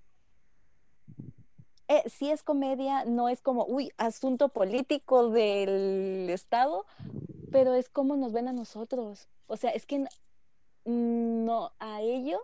eh, 1.88 2.08
sí 2.08 2.30
es 2.30 2.44
comedia, 2.44 3.04
no 3.04 3.28
es 3.28 3.40
como, 3.40 3.64
uy, 3.66 3.90
asunto 3.96 4.50
político 4.50 5.30
del 5.30 6.30
Estado, 6.30 6.86
pero 7.50 7.74
es 7.74 7.88
como 7.88 8.16
nos 8.16 8.32
ven 8.32 8.46
a 8.46 8.52
nosotros. 8.52 9.28
O 9.48 9.56
sea, 9.56 9.70
es 9.72 9.84
que 9.86 9.96
n- 9.96 10.08
no, 11.44 11.72
a 11.80 12.02
ellos 12.02 12.40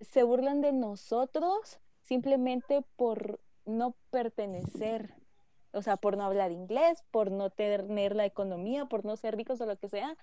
se 0.00 0.22
burlan 0.22 0.60
de 0.60 0.72
nosotros 0.72 1.80
simplemente 2.14 2.82
por 2.96 3.38
no 3.66 3.94
pertenecer. 4.10 5.14
O 5.72 5.80
sea, 5.82 5.96
por 5.96 6.16
no 6.16 6.24
hablar 6.24 6.50
inglés, 6.50 7.04
por 7.12 7.30
no 7.30 7.50
tener 7.50 8.16
la 8.16 8.26
economía, 8.26 8.86
por 8.86 9.04
no 9.04 9.16
ser 9.16 9.36
ricos 9.36 9.60
o 9.60 9.66
lo 9.66 9.76
que 9.76 9.88
sea. 9.88 10.16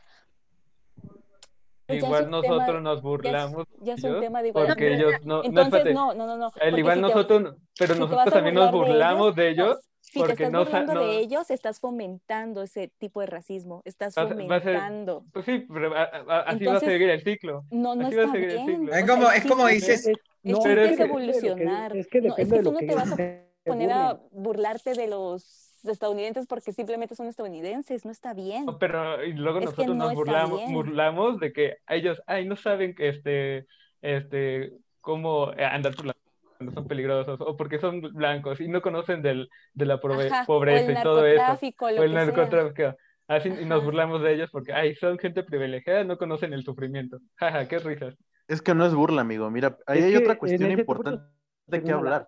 Pues 1.88 2.04
Igual 2.04 2.30
nosotros 2.30 2.58
tema- 2.68 2.82
nos 2.82 2.96
ya 2.96 2.98
es- 2.98 3.02
burlamos 3.04 3.68
ya 3.80 3.94
es 3.94 4.04
un 4.04 4.10
ellos, 4.10 4.22
tema 4.22 4.42
de 4.42 4.48
igualdad. 4.50 4.74
porque 4.74 4.94
ellos 4.94 5.14
no, 5.24 5.38
no, 5.38 5.44
Entonces, 5.46 5.94
no, 5.94 6.14
no, 6.14 6.28
no, 6.28 6.38
no. 6.38 6.52
El 6.60 6.78
igual 6.80 6.98
si 6.98 7.02
te- 7.02 7.08
nosotros, 7.08 7.56
pero 7.80 7.94
si 7.94 7.94
te 7.94 8.00
nosotros 8.06 8.34
también 8.34 8.56
nos 8.56 8.72
burlar 8.74 8.88
de 8.88 8.94
burlamos 8.94 9.36
de 9.38 9.50
ellos, 9.50 9.68
ellos 9.68 9.82
Si 10.02 10.12
te 10.14 10.20
porque 10.20 10.34
estás 10.34 10.52
no, 10.52 10.64
burlando 10.66 10.94
no- 10.96 11.00
de 11.08 11.18
ellos, 11.20 11.50
estás 11.50 11.80
fomentando 11.80 12.62
ese 12.64 12.90
tipo 12.98 13.22
de 13.22 13.28
racismo, 13.28 13.84
estás 13.86 14.16
ser- 14.16 14.28
fomentando. 14.28 15.24
Pues 15.32 15.46
sí, 15.46 15.66
pero 15.74 15.96
a- 15.96 16.04
a- 16.04 16.40
así 16.42 16.66
va 16.66 16.74
a 16.76 16.80
seguir 16.82 17.10
el 17.10 17.24
ciclo. 17.24 17.64
No, 17.72 17.96
no 17.96 18.08
Así 18.08 18.16
va 18.18 18.24
a 18.24 18.26
está 18.26 18.36
seguir 18.38 18.50
el 18.50 18.66
bien. 18.66 18.80
ciclo. 18.82 18.92
o 18.92 18.96
Es 18.98 19.06
como, 19.10 19.30
el 19.32 19.38
es 19.38 19.46
como 19.46 19.68
dices, 19.68 20.08
El 20.08 20.18
No, 20.54 20.60
pero 20.64 20.82
es 20.82 20.92
es 20.92 20.98
que- 20.98 21.04
evolucionar. 21.04 21.96
Es 21.98 22.08
que 22.08 22.22
No, 22.22 22.36
es 22.38 22.50
que 22.50 22.56
de 22.56 22.58
tú 22.60 22.64
lo 22.66 22.72
no 22.72 22.78
que 22.80 22.86
te 22.88 22.96
vas 22.96 23.12
a 23.12 23.18
poner 23.66 23.92
a 23.92 24.20
burlarte 24.32 24.94
de 24.94 25.08
los 25.08 25.64
estadounidenses 25.84 26.48
porque 26.48 26.74
simplemente 26.74 27.16
son 27.16 27.28
estadounidenses, 27.28 28.04
no 28.06 28.12
está 28.12 28.34
bien. 28.34 28.66
No, 28.66 28.78
Pero 28.78 29.24
y 29.24 29.34
luego 29.34 29.60
Es 29.60 29.62
que 29.62 29.66
nosotros 29.72 29.96
no 29.96 30.06
nos 30.06 30.14
burlamos, 30.16 30.62
burlamos 30.72 31.40
de 31.40 31.54
que 31.54 31.78
ellos, 31.88 32.22
ay, 32.28 32.46
no 32.46 32.56
saben 32.58 32.94
que 32.96 33.10
este, 33.10 33.68
este, 34.02 34.72
cómo 35.02 35.52
eh, 35.54 35.64
andar 35.64 35.96
por 35.96 36.06
la 36.08 36.16
cuando 36.58 36.74
son 36.74 36.88
peligrosos 36.88 37.40
o 37.40 37.56
porque 37.56 37.78
son 37.78 38.02
blancos 38.02 38.60
y 38.60 38.68
no 38.68 38.82
conocen 38.82 39.22
del, 39.22 39.48
de 39.76 39.86
la 39.86 39.94
Ajá, 39.94 40.44
o 40.44 40.46
pobreza 40.48 40.92
y 40.92 41.04
todo 41.04 41.26
eso. 41.26 41.36
narcotráfico, 41.38 41.92
lo 41.92 42.02
O 42.02 42.04
el 42.04 42.12
que 42.12 42.18
sea. 42.18 42.26
narcotráfico. 42.26 42.98
Así 43.28 43.50
y 43.50 43.66
nos 43.66 43.78
Ajá. 43.78 43.86
burlamos 43.86 44.22
de 44.24 44.34
ellos 44.34 44.50
porque, 44.52 44.74
ay, 44.74 44.96
son 44.96 45.20
gente 45.20 45.44
privilegiada, 45.44 46.04
no 46.04 46.18
conocen 46.18 46.54
el 46.54 46.64
sufrimiento. 46.64 47.20
Jaja, 47.36 47.68
qué 47.68 47.78
risas. 47.78 48.16
Es 48.48 48.62
que 48.62 48.74
no 48.74 48.86
es 48.86 48.94
burla, 48.94 49.22
amigo. 49.22 49.50
Mira, 49.50 49.78
ahí 49.86 50.00
Es 50.00 50.06
hay 50.06 50.16
otra 50.16 50.40
cuestión 50.40 50.72
importante 50.72 51.24
de- 51.68 51.84
que 51.84 51.92
hablar. 51.92 52.28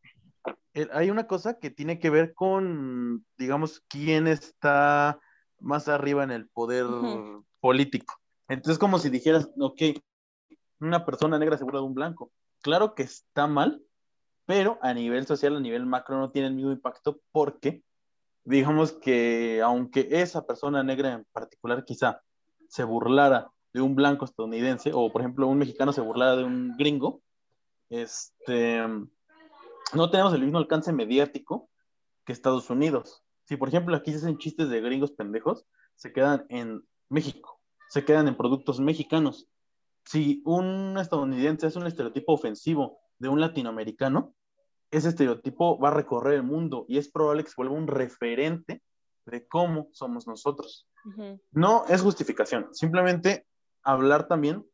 El- 0.74 0.90
hay 0.94 1.10
una 1.10 1.28
cosa 1.28 1.60
que 1.60 1.70
tiene 1.70 2.00
que 2.00 2.10
ver 2.10 2.34
con, 2.34 3.26
digamos, 3.38 3.84
quién 3.88 4.28
está 4.28 5.20
más 5.60 5.88
arriba 5.88 6.24
en 6.24 6.32
el 6.32 6.48
poder 6.48 6.86
político. 7.60 8.16
Entonces, 8.48 8.78
como 8.80 9.00
si 9.00 9.10
dijeras, 9.10 9.50
ok, 9.58 9.82
una 10.80 11.06
persona 11.06 11.38
negra 11.38 11.58
se 11.58 11.64
burla 11.64 11.80
de 11.80 11.86
un 11.86 11.94
blanco. 11.94 12.32
Claro 12.62 12.96
que 12.96 13.04
está 13.04 13.48
mal, 13.48 13.82
pero 14.46 14.80
a 14.82 14.94
nivel 14.94 15.26
social, 15.26 15.56
a 15.56 15.60
nivel 15.60 15.86
macro, 15.86 16.18
no 16.18 16.32
tiene 16.32 16.48
el 16.50 16.56
mismo 16.56 16.72
impacto 16.72 17.22
porque, 17.32 17.84
digamos 18.44 18.94
que 18.94 19.62
aunque 19.64 20.08
esa 20.12 20.46
persona 20.46 20.84
negra 20.84 21.14
en 21.14 21.26
particular 21.32 21.86
quizá 21.86 22.22
se 22.68 22.84
burlara 22.84 23.52
de 23.74 23.82
un 23.82 23.96
blanco 23.96 24.26
estadounidense, 24.26 24.92
o 24.94 25.12
por 25.12 25.22
ejemplo 25.22 25.48
un 25.48 25.58
mexicano 25.58 25.94
se 25.94 26.02
burlara 26.02 26.36
de 26.36 26.44
un 26.44 26.76
gringo, 26.78 27.22
este, 27.90 28.84
no 29.94 30.10
tenemos 30.10 30.34
el 30.34 30.42
mismo 30.42 30.58
alcance 30.58 30.94
mediático 30.94 31.70
que 32.26 32.34
Estados 32.34 32.70
Unidos. 32.70 33.24
Si 33.46 33.58
por 33.58 33.70
ejemplo 33.70 33.96
aquí 33.96 34.12
se 34.12 34.18
hacen 34.18 34.38
chistes 34.38 34.70
de 34.70 34.82
gringos 34.82 35.12
pendejos, 35.12 35.66
se 35.96 36.14
quedan 36.14 36.46
en 36.50 36.84
México, 37.10 37.60
se 37.90 38.06
quedan 38.06 38.28
en 38.28 38.38
productos 38.38 38.80
mexicanos. 38.80 39.48
Si 40.06 40.42
un 40.46 40.98
estadounidense 40.98 41.68
es 41.68 41.76
un 41.76 41.88
estereotipo 41.88 42.34
ofensivo 42.34 43.00
de 43.20 43.30
un 43.30 43.42
latinoamericano, 43.42 44.34
ese 44.92 45.10
estereotipo 45.10 45.78
va 45.78 45.90
a 45.90 45.94
recorrer 45.94 46.36
el 46.36 46.44
mundo 46.44 46.86
y 46.88 46.98
es 46.98 47.10
probable 47.12 47.44
que 47.44 47.50
se 47.50 47.56
vuelva 47.58 47.76
un 47.76 47.88
referente 47.88 48.82
de 49.26 49.48
cómo 49.48 49.90
somos 49.92 50.28
nosotros. 50.28 50.88
No 51.52 51.86
es 51.88 52.02
justificación, 52.02 52.70
simplemente 52.74 53.46
hablar 53.84 54.28
también 54.28 54.66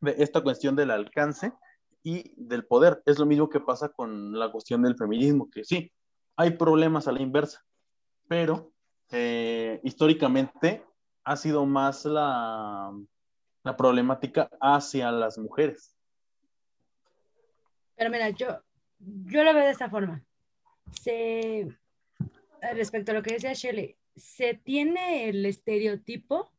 de 0.00 0.14
esta 0.18 0.42
cuestión 0.42 0.76
del 0.76 0.90
alcance 0.90 1.52
y 2.02 2.32
del 2.36 2.64
poder. 2.66 3.02
Es 3.06 3.18
lo 3.18 3.26
mismo 3.26 3.48
que 3.48 3.60
pasa 3.60 3.90
con 3.90 4.38
la 4.38 4.50
cuestión 4.50 4.82
del 4.82 4.96
feminismo, 4.96 5.50
que 5.50 5.64
sí, 5.64 5.92
hay 6.36 6.52
problemas 6.52 7.06
a 7.06 7.12
la 7.12 7.22
inversa, 7.22 7.62
pero 8.28 8.72
eh, 9.10 9.80
históricamente 9.84 10.84
ha 11.24 11.36
sido 11.36 11.66
más 11.66 12.04
la, 12.04 12.92
la 13.62 13.76
problemática 13.76 14.48
hacia 14.60 15.12
las 15.12 15.38
mujeres. 15.38 15.96
Pero 17.96 18.10
mira, 18.10 18.30
yo, 18.30 18.62
yo 18.98 19.44
lo 19.44 19.52
veo 19.52 19.64
de 19.64 19.70
esta 19.70 19.90
forma. 19.90 20.24
Se, 20.92 21.68
respecto 22.72 23.12
a 23.12 23.14
lo 23.14 23.22
que 23.22 23.34
decía 23.34 23.52
Shelley, 23.52 23.96
se 24.16 24.54
tiene 24.54 25.28
el 25.28 25.44
estereotipo, 25.44 26.50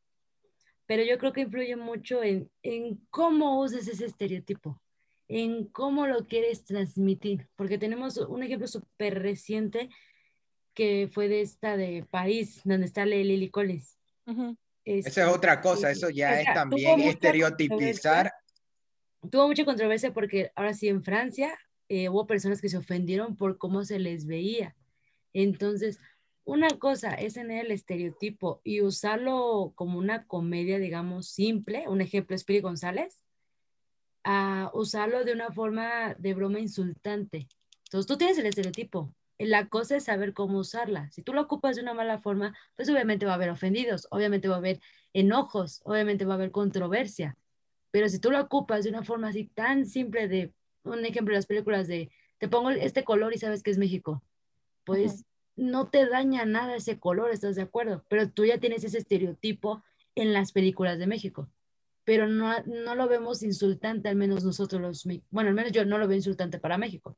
pero 0.92 1.04
yo 1.06 1.18
creo 1.18 1.32
que 1.32 1.40
influye 1.40 1.78
mucho 1.78 2.22
en, 2.22 2.52
en 2.64 2.98
cómo 3.12 3.62
usas 3.62 3.88
ese 3.88 4.04
estereotipo, 4.04 4.82
en 5.30 5.64
cómo 5.70 6.06
lo 6.06 6.28
quieres 6.28 6.66
transmitir, 6.66 7.48
porque 7.56 7.78
tenemos 7.78 8.18
un 8.18 8.44
ejemplo 8.44 8.68
súper 8.68 9.22
reciente 9.22 9.88
que 10.74 11.10
fue 11.10 11.30
de 11.30 11.40
esta 11.40 11.78
de 11.78 12.06
París, 12.12 12.60
donde 12.66 12.88
está 12.88 13.06
Lily 13.06 13.50
Collins. 13.50 13.98
Ujú. 14.26 14.58
Eso 14.84 15.22
es 15.22 15.28
otra 15.30 15.62
cosa, 15.62 15.92
eso 15.92 16.10
ya 16.10 16.32
O 16.32 16.34
es 16.34 16.44
sea, 16.44 16.54
tuvo 16.56 16.60
también 16.60 17.00
estereotipizar. 17.04 18.34
tuvo 19.30 19.48
mucha 19.48 19.64
controversia 19.64 20.14
porque 20.14 20.52
ahora 20.58 20.74
sí 20.74 20.90
en 20.90 21.06
Francia 21.06 21.58
eh, 21.88 22.10
hubo 22.10 22.28
personas 22.28 22.60
que 22.60 22.68
se 22.68 22.76
ofendieron 22.76 23.38
por 23.38 23.58
cómo 23.58 23.86
se 23.86 23.98
les 23.98 24.26
veía. 24.26 24.76
Entonces, 25.32 26.02
una 26.44 26.70
cosa 26.80 27.14
es 27.14 27.36
tener 27.36 27.66
el 27.66 27.72
estereotipo 27.72 28.62
y 28.64 28.82
usarlo 28.82 29.74
como 29.76 30.00
una 30.00 30.26
comedia, 30.26 30.80
digamos, 30.80 31.28
simple, 31.28 31.88
un 31.88 32.02
ejemplo 32.02 32.36
es 32.36 32.44
Piri 32.44 32.62
González, 32.62 33.24
a 34.24 34.72
usarlo 34.74 35.24
de 35.24 35.34
una 35.34 35.52
forma 35.52 36.16
de 36.16 36.34
broma 36.34 36.60
insultante. 36.60 37.48
Entonces, 37.86 38.08
tú 38.08 38.18
tienes 38.18 38.38
el 38.38 38.46
estereotipo. 38.46 39.14
La 39.38 39.68
cosa 39.68 39.96
es 39.96 40.04
saber 40.06 40.34
cómo 40.34 40.60
usarla. 40.60 41.10
Si 41.12 41.24
tú 41.24 41.34
lo 41.34 41.42
ocupas 41.42 41.76
de 41.76 41.82
una 41.82 41.94
mala 41.94 42.20
forma, 42.20 42.56
pues 42.76 42.90
obviamente 42.90 43.26
va 43.26 43.34
a 43.34 43.36
haber 43.36 43.50
ofendidos, 43.50 44.08
obviamente 44.12 44.48
va 44.48 44.56
a 44.56 44.60
haber 44.60 44.80
enojos, 45.14 45.82
obviamente 45.84 46.26
va 46.26 46.34
a 46.34 46.36
haber 46.36 46.52
controversia. 46.52 47.38
Pero 47.90 48.08
si 48.08 48.20
tú 48.20 48.32
lo 48.32 48.40
ocupas 48.40 48.84
de 48.84 48.92
una 48.92 49.04
forma 49.04 49.30
así 49.30 49.46
tan 49.46 49.86
simple 49.86 50.28
de, 50.28 50.54
un 50.84 51.04
ejemplo, 51.06 51.34
las 51.34 51.48
películas 51.48 51.88
de, 51.88 52.12
te 52.38 52.48
pongo 52.48 52.70
este 52.70 53.04
color 53.04 53.34
y 53.34 53.40
sabes 53.40 53.64
que 53.64 53.72
es 53.72 53.78
México, 53.78 54.24
pues 54.84 55.26
no 55.56 55.90
te 55.90 56.08
daña 56.08 56.46
nada 56.46 56.76
ese 56.76 57.00
color, 57.00 57.32
¿estás 57.32 57.56
de 57.56 57.64
acuerdo? 57.64 58.04
Pero 58.08 58.30
tú 58.30 58.46
ya 58.46 58.60
tienes 58.60 58.84
ese 58.84 58.98
estereotipo 58.98 59.84
en 60.16 60.34
las 60.34 60.52
películas 60.52 61.00
de 61.00 61.08
México. 61.08 61.50
Pero 62.04 62.28
no, 62.28 62.52
no 62.66 62.96
lo 62.96 63.08
vemos 63.08 63.44
insultante, 63.44 64.10
al 64.10 64.16
menos 64.16 64.44
nosotros 64.44 64.82
los, 64.82 65.06
bueno, 65.30 65.50
al 65.50 65.56
menos 65.56 65.72
yo 65.72 65.86
no 65.86 65.98
lo 65.98 66.08
veo 66.08 66.18
insultante 66.18 66.60
para 66.60 66.78
México. 66.78 67.16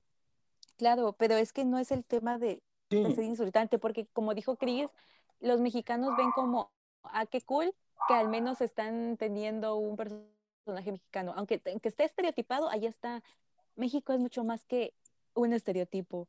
Claro, 0.78 1.14
pero 1.14 1.36
es 1.38 1.54
que 1.54 1.66
no 1.66 1.80
es 1.80 1.92
el 1.92 2.04
tema 2.04 2.38
de, 2.38 2.62
ser 2.90 3.24
insultante, 3.24 3.80
porque 3.80 4.08
como 4.14 4.34
dijo 4.34 4.58
Chris, 4.58 4.88
los 5.40 5.62
mexicanos 5.62 6.16
ven 6.18 6.32
como, 6.32 6.72
ah, 7.04 7.26
qué 7.26 7.42
cool, 7.42 7.74
que 8.08 8.14
al 8.14 8.30
menos 8.30 8.62
están 8.62 9.18
teniendo 9.18 9.76
un 9.76 9.96
personaje 9.96 10.92
mexicano. 10.92 11.34
Aunque, 11.36 11.60
te- 11.60 11.80
que 11.80 11.90
esté 11.90 12.04
estereotipado, 12.04 12.70
ahí 12.70 12.86
está. 12.86 13.24
México 13.76 14.14
es 14.14 14.20
mucho 14.20 14.44
más 14.44 14.66
que 14.66 14.94
un 15.34 15.54
estereotipo. 15.54 16.28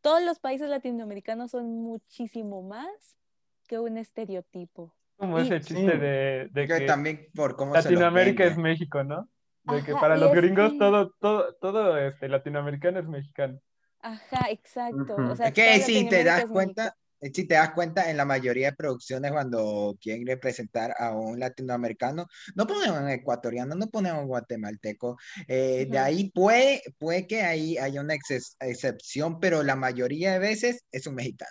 Todos 0.00 0.22
los 0.22 0.38
países 0.38 0.68
latinoamericanos 0.68 1.50
son 1.50 1.66
muchísimo 1.82 2.62
más 2.62 3.18
que 3.66 3.78
un 3.78 3.98
estereotipo. 3.98 4.94
Como 5.16 5.38
ese 5.38 5.60
chiste 5.60 5.92
Sí. 5.92 5.98
de, 5.98 6.48
de 6.52 6.66
Que 6.66 6.78
que 6.80 6.86
también 6.86 7.28
por 7.34 7.56
cómo 7.56 7.74
se 7.74 7.82
lo 7.82 7.90
Latinoamérica 7.90 8.44
es. 8.44 8.56
México, 8.58 9.02
¿no? 9.02 9.28
De 9.64 9.82
que 9.82 9.92
para 9.94 10.16
los 10.16 10.32
gringos 10.32 10.72
que- 10.72 10.78
todo, 10.78 11.10
todo, 11.18 11.54
todo 11.54 11.98
este, 11.98 12.28
latinoamericano 12.28 13.00
es 13.00 13.06
mexicano. 13.08 13.58
Ajá, 14.00 14.50
exacto. 14.50 15.16
O 15.16 15.34
sea, 15.34 15.48
Es 15.48 15.54
que 15.54 15.80
si 15.80 16.08
te 16.08 16.22
das 16.22 16.44
cuenta, 16.46 16.82
México. 16.84 16.98
Si 17.20 17.46
te 17.46 17.54
das 17.54 17.72
cuenta, 17.72 18.10
en 18.10 18.16
la 18.16 18.24
mayoría 18.24 18.70
de 18.70 18.76
producciones 18.76 19.32
cuando 19.32 19.96
quieren 20.00 20.26
representar 20.26 20.94
a 20.98 21.12
un 21.16 21.38
latinoamericano, 21.40 22.26
no 22.54 22.66
ponen 22.66 22.90
a 22.90 23.00
un 23.00 23.08
ecuatoriano, 23.08 23.74
no 23.74 23.86
ponen 23.88 24.12
a 24.12 24.20
un 24.20 24.26
guatemalteco. 24.26 25.16
Eh, 25.48 25.86
De 25.90 25.96
Ujú. 25.96 26.04
ahí 26.06 26.30
puede, 26.30 26.82
puede 26.98 27.26
que 27.26 27.42
ahí 27.42 27.78
haya 27.78 28.00
una 28.00 28.14
exces- 28.14 28.56
excepción, 28.60 29.40
pero 29.40 29.62
la 29.62 29.76
mayoría 29.76 30.32
de 30.32 30.38
veces 30.38 30.84
es 30.92 31.06
un 31.06 31.14
mexicano. 31.14 31.50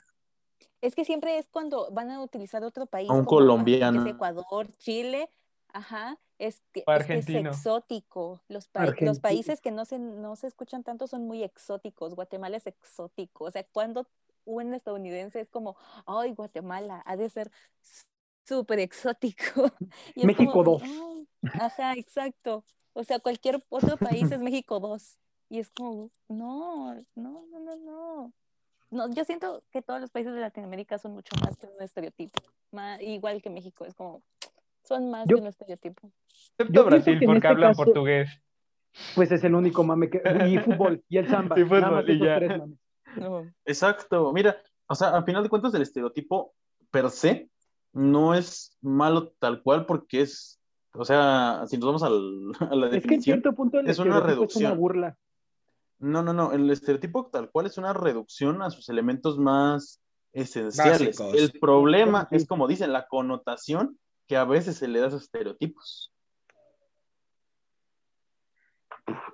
Es 0.81 0.93
que 0.93 1.03
siempre 1.05 1.37
es 1.39 1.47
cuando 1.49 1.89
van 1.91 2.11
a 2.11 2.21
utilizar 2.21 2.63
otro 2.63 2.85
país, 2.85 3.09
A 3.09 3.13
un 3.13 3.25
como, 3.25 3.29
que 3.29 3.43
es 3.43 3.47
colombiano. 3.47 4.07
Ecuador, 4.07 4.71
Chile, 4.77 5.29
ajá, 5.73 6.19
es 6.37 6.61
que, 6.71 6.83
es 6.85 7.05
que 7.05 7.17
es 7.17 7.29
exótico. 7.29 8.43
Los, 8.49 8.69
los 8.73 8.89
Argentino. 8.89 9.15
países 9.21 9.61
que 9.61 9.71
no 9.71 9.85
se, 9.85 9.97
no 9.97 10.35
se 10.35 10.47
escuchan 10.47 10.83
tanto 10.83 11.07
son 11.07 11.25
muy 11.25 11.43
exóticos. 11.43 12.13
Guatemala 12.13 12.57
es 12.57 12.67
exótico. 12.67 13.45
O 13.45 13.51
sea, 13.51 13.63
cuando 13.71 14.07
un 14.45 14.73
estadounidense 14.73 15.39
es 15.39 15.49
como, 15.49 15.75
ay, 16.05 16.33
Guatemala, 16.33 17.01
ha 17.05 17.15
de 17.17 17.29
ser 17.29 17.51
súper 18.43 18.79
exótico. 18.79 19.71
Y 20.15 20.25
México 20.25 20.51
como, 20.51 20.63
dos. 20.63 20.83
"No". 20.83 21.25
Ajá, 21.53 21.93
exacto. 21.93 22.63
O 22.93 23.03
sea, 23.03 23.19
cualquier 23.19 23.61
otro 23.69 23.97
país 23.97 24.31
es 24.31 24.39
México 24.41 24.79
2. 24.79 25.17
Y 25.49 25.59
es 25.59 25.69
como, 25.69 26.09
no, 26.29 26.95
no, 27.15 27.45
no, 27.51 27.59
no, 27.59 27.75
no. 27.75 28.33
No, 28.91 29.09
yo 29.13 29.25
siento 29.25 29.63
que 29.71 29.81
todos 29.81 29.99
los 29.99 30.09
países 30.11 30.33
de 30.33 30.39
Latinoamérica 30.39 30.97
son 30.97 31.13
mucho 31.13 31.35
más 31.43 31.57
que 31.57 31.67
un 31.67 31.81
estereotipo. 31.81 32.41
Igual 33.01 33.41
que 33.41 33.49
México, 33.49 33.85
es 33.85 33.93
como, 33.93 34.21
son 34.83 35.09
más 35.11 35.27
Yo- 35.27 35.35
que 35.37 35.41
un 35.41 35.47
estereotipo. 35.47 36.11
Excepto 36.57 36.85
Brasil, 36.85 37.19
porque 37.23 37.35
este 37.37 37.47
hablan 37.47 37.71
caso- 37.71 37.83
portugués. 37.83 38.29
Pues 39.13 39.29
es 39.31 39.43
el 39.43 39.53
único 39.55 39.83
mame 39.83 40.09
que. 40.09 40.21
Y 40.47 40.57
fútbol, 40.59 41.03
y 41.09 41.17
el 41.17 41.27
samba. 41.53 41.59
Y 41.59 41.63
nada 41.65 41.81
fútbol, 41.81 41.91
más 41.91 42.09
y 42.09 42.19
ya. 42.19 42.35
tres 42.37 42.57
mames. 42.59 42.79
No. 43.17 43.51
Exacto, 43.65 44.31
mira, 44.33 44.57
o 44.87 44.95
sea, 44.95 45.09
al 45.15 45.23
final 45.25 45.43
de 45.43 45.49
cuentas 45.49 45.73
el 45.73 45.81
estereotipo 45.81 46.53
per 46.91 47.09
se 47.09 47.49
no 47.93 48.33
es 48.35 48.77
malo 48.81 49.29
tal 49.39 49.61
cual 49.63 49.85
porque 49.85 50.21
es, 50.21 50.59
o 50.93 51.05
sea, 51.05 51.63
si 51.67 51.77
nos 51.77 51.85
vamos 51.87 52.03
al- 52.03 52.51
a 52.71 52.75
la 52.75 52.85
Es 52.87 52.91
que 52.91 52.95
en 52.97 53.01
definición, 53.01 53.23
cierto 53.41 53.53
punto 53.53 53.79
el 53.79 53.89
es 53.89 53.99
una 53.99 54.17
es 54.17 54.23
reducción. 54.23 54.77
burla. 54.77 55.17
no, 55.99 56.21
no, 56.21 56.33
no, 56.33 56.51
el 56.51 56.69
estereotipo 56.69 57.27
tal 57.31 57.49
cual 57.49 57.65
es 57.67 57.77
una 57.77 57.93
reducción 57.93 58.61
a 58.61 58.69
sus 58.69 58.89
elementos 58.89 59.37
más 59.39 60.01
esenciales. 60.33 61.17
Básicos. 61.17 61.33
El 61.41 61.59
problema 61.59 62.27
Sí. 62.29 62.35
es, 62.35 62.45
como 62.47 62.67
dicen, 62.67 62.91
la 62.91 63.07
connotación 63.07 63.97
que 64.27 64.35
a 64.35 64.43
veces 64.43 64.75
se 64.77 64.87
le 64.89 64.99
da 64.99 65.05
a 65.05 65.07
esos 65.09 65.23
estereotipos. 65.23 66.11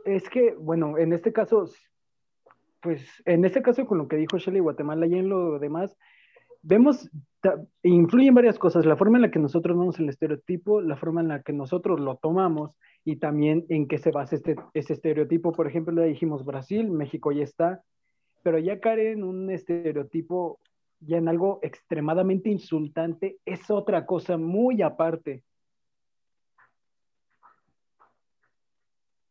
Es 0.05 0.29
que, 0.29 0.53
bueno, 0.55 0.97
en 0.97 1.13
este 1.13 1.31
caso, 1.31 1.69
pues 2.81 3.05
en 3.25 3.45
este 3.45 3.61
caso 3.61 3.85
con 3.85 3.97
lo 3.97 4.07
que 4.07 4.17
dijo 4.17 4.37
Shelley 4.37 4.61
Guatemala 4.61 5.07
y 5.07 5.15
en 5.15 5.29
lo 5.29 5.59
demás, 5.59 5.95
vemos, 6.61 7.09
influyen 7.83 8.33
varias 8.33 8.59
cosas, 8.59 8.85
la 8.85 8.95
forma 8.95 9.17
en 9.17 9.23
la 9.23 9.31
que 9.31 9.39
nosotros 9.39 9.77
vemos 9.77 9.99
el 9.99 10.09
estereotipo, 10.09 10.81
la 10.81 10.97
forma 10.97 11.21
en 11.21 11.29
la 11.29 11.41
que 11.41 11.53
nosotros 11.53 11.99
lo 11.99 12.15
tomamos 12.17 12.75
y 13.03 13.17
también 13.17 13.65
en 13.69 13.87
qué 13.87 13.97
se 13.97 14.11
basa 14.11 14.35
este, 14.35 14.55
estereotipo. 14.73 15.51
Por 15.51 15.67
ejemplo, 15.67 15.93
ya 15.95 16.07
dijimos 16.07 16.45
Brasil, 16.45 16.89
México 16.89 17.31
ya 17.31 17.43
está, 17.43 17.83
pero 18.43 18.59
ya 18.59 18.79
caer 18.79 18.99
en 18.99 19.23
un 19.23 19.49
estereotipo, 19.49 20.59
ya 20.99 21.17
en 21.17 21.27
algo 21.27 21.59
extremadamente 21.63 22.49
insultante, 22.49 23.37
es 23.45 23.69
otra 23.71 24.05
cosa 24.05 24.37
muy 24.37 24.81
aparte. 24.81 25.43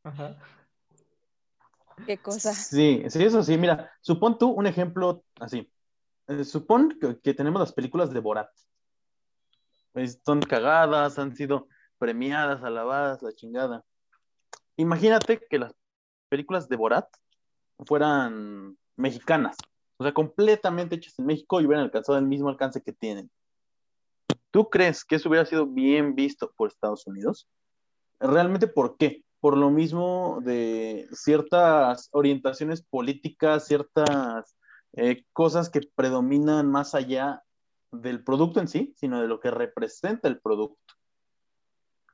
Ajá. 0.02 0.38
¿Qué 2.06 2.18
cosa? 2.18 2.54
Sí, 2.54 3.02
sí, 3.08 3.22
eso 3.22 3.42
sí, 3.42 3.56
mira, 3.58 3.90
supón 4.00 4.38
tú 4.38 4.50
un 4.50 4.66
ejemplo 4.66 5.24
así. 5.40 5.70
Eh, 6.28 6.44
supón 6.44 6.98
que, 7.22 7.34
tenemos 7.34 7.60
las 7.60 7.72
películas 7.72 8.12
de 8.12 8.20
Borat. 8.20 8.50
Pues, 9.92 10.20
son 10.24 10.40
cagadas, 10.40 11.18
han 11.18 11.34
sido 11.34 11.68
premiadas, 11.98 12.62
alabadas, 12.62 13.22
la 13.22 13.32
chingada. 13.32 13.84
Imagínate 14.76 15.40
que 15.50 15.58
las 15.58 15.74
películas 16.28 16.68
de 16.68 16.76
Borat 16.76 17.08
fueran 17.84 18.78
mexicanas, 18.96 19.56
o 19.96 20.04
sea, 20.04 20.12
completamente 20.12 20.96
hechas 20.96 21.18
en 21.18 21.26
México 21.26 21.60
y 21.60 21.66
hubieran 21.66 21.84
alcanzado 21.84 22.18
el 22.18 22.26
mismo 22.26 22.48
alcance 22.48 22.82
que 22.82 22.92
tienen. 22.92 23.30
¿Tú 24.50 24.68
crees 24.68 25.04
que 25.04 25.16
eso 25.16 25.28
hubiera 25.28 25.46
sido 25.46 25.66
bien 25.66 26.14
visto 26.14 26.52
por 26.56 26.68
Estados 26.68 27.06
Unidos? 27.06 27.48
¿Realmente 28.18 28.66
por 28.66 28.96
qué? 28.96 29.24
Por 29.40 29.56
lo 29.56 29.70
mismo 29.70 30.40
de 30.42 31.08
ciertas 31.12 32.08
orientaciones 32.12 32.82
políticas, 32.82 33.66
ciertas 33.66 34.56
eh, 34.92 35.24
cosas 35.32 35.70
que 35.70 35.80
predominan 35.94 36.70
más 36.70 36.94
allá 36.94 37.42
del 37.92 38.22
producto 38.22 38.60
en 38.60 38.68
sí, 38.68 38.92
sino 38.96 39.20
de 39.20 39.28
lo 39.28 39.40
que 39.40 39.50
representa 39.50 40.28
el 40.28 40.40
producto. 40.40 40.94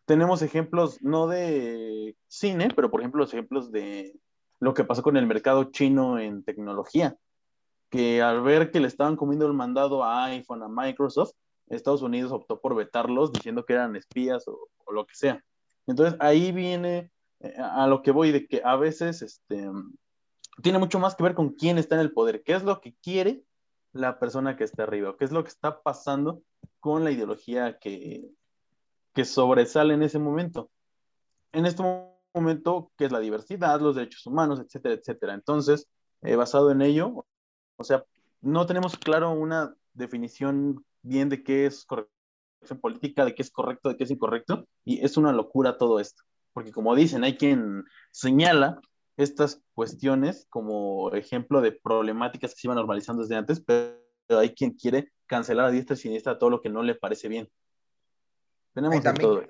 Tenemos 0.05 0.43
ejemplos 0.43 1.03
no 1.03 1.27
de 1.27 2.17
cine, 2.29 2.69
pero 2.75 2.91
por 2.91 3.01
ejemplo 3.01 3.21
los 3.21 3.33
ejemplos 3.33 3.73
de 3.73 4.19
lo 4.61 4.73
que 4.73 4.85
pasó 4.85 5.03
con 5.03 5.17
el 5.17 5.27
mercado 5.27 5.65
chino 5.65 6.19
en 6.19 6.45
tecnología, 6.45 7.17
que 7.91 8.23
al 8.23 8.43
ver 8.43 8.71
que 8.71 8.81
le 8.81 8.87
estaban 8.87 9.17
comiendo 9.17 9.47
el 9.47 9.53
mandado 9.53 10.05
a 10.05 10.27
iPhone, 10.27 10.63
a 10.63 10.69
Microsoft, 10.69 11.33
Estados 11.69 12.03
Unidos 12.03 12.31
optó 12.31 12.61
por 12.61 12.77
vetarlos 12.77 13.33
diciendo 13.33 13.65
que 13.65 13.73
eran 13.73 13.97
espías 13.97 14.47
o, 14.47 14.69
o 14.85 14.93
lo 14.93 15.07
que 15.07 15.17
sea. 15.17 15.45
Entonces 15.87 16.17
ahí 16.21 16.53
viene 16.53 17.11
a 17.59 17.87
lo 17.87 18.03
que 18.03 18.11
voy 18.11 18.33
de 18.33 18.47
que 18.47 18.63
a 18.65 18.77
veces 18.77 19.23
este, 19.23 19.71
tiene 20.63 20.79
mucho 20.79 20.99
más 20.99 21.15
que 21.15 21.23
ver 21.23 21.35
con 21.35 21.51
quién 21.51 21.79
está 21.79 21.97
en 21.97 22.01
el 22.03 22.13
poder, 22.13 22.43
qué 22.43 22.55
es 22.55 22.63
lo 22.63 22.81
que 22.81 22.95
quiere 23.03 23.45
la 23.93 24.19
persona 24.19 24.57
que 24.57 24.65
está 24.65 24.85
arriba, 24.85 25.17
qué 25.19 25.25
es 25.25 25.33
lo 25.33 25.43
que 25.43 25.51
está 25.51 25.83
pasando 25.83 26.43
con 26.81 27.05
la 27.05 27.11
ideología 27.11 27.79
que, 27.79 28.31
que 29.15 29.25
sobresale 29.25 29.95
en 29.95 30.03
ese 30.03 30.19
momento. 30.19 30.71
En 31.53 31.67
este 31.67 31.83
momento, 32.35 32.93
que 32.97 33.07
es 33.07 33.13
la 33.13 33.21
diversidad, 33.21 33.81
los 33.81 33.97
derechos 33.97 34.27
humanos, 34.27 34.61
etcétera, 34.61 34.95
etcétera. 34.95 35.35
Entonces, 35.35 35.89
eh, 36.23 36.37
basado 36.37 36.71
en 36.71 36.83
ello, 36.83 37.27
o 37.77 37.85
sea, 37.85 38.05
no 38.41 38.67
tenemos 38.67 38.97
claro 38.97 39.31
una 39.33 39.75
definición 39.95 40.85
bien 41.03 41.29
de 41.29 41.43
qué 41.43 41.67
es 41.67 41.85
corrección 41.85 42.81
política, 42.81 43.25
de 43.25 43.35
qué 43.35 43.43
es 43.43 43.51
correcto, 43.51 43.89
de 43.89 43.97
qué 43.97 44.05
es 44.05 44.11
incorrecto, 44.11 44.67
y 44.85 45.05
es 45.05 45.17
una 45.17 45.33
locura 45.33 45.79
todo 45.79 46.01
esto, 46.01 46.23
porque 46.57 46.73
como 46.73 46.95
dicen, 46.97 47.23
hay 47.23 47.37
quien 47.37 47.85
señala 48.11 48.81
estas 49.19 49.61
cuestiones 49.75 50.47
como 50.49 51.13
ejemplo 51.13 51.61
de 51.61 51.71
problemáticas 51.73 52.55
que 52.55 52.61
se 52.63 52.67
iban 52.67 52.77
normalizando 52.77 53.21
desde 53.21 53.37
antes, 53.37 53.61
pero 53.61 53.99
hay 54.31 54.55
quien 54.55 54.71
quiere 54.71 55.13
cancelar 55.27 55.67
a 55.67 55.71
diestra 55.71 55.93
y 55.97 55.99
siniestra 55.99 56.39
todo 56.39 56.49
lo 56.49 56.63
que 56.63 56.71
no 56.71 56.83
le 56.83 56.95
parece 56.95 57.29
bien. 57.29 57.47
Tenemos 58.73 58.95
Ay, 58.95 59.01
de 59.01 59.05
también- 59.05 59.29
todo. 59.29 59.43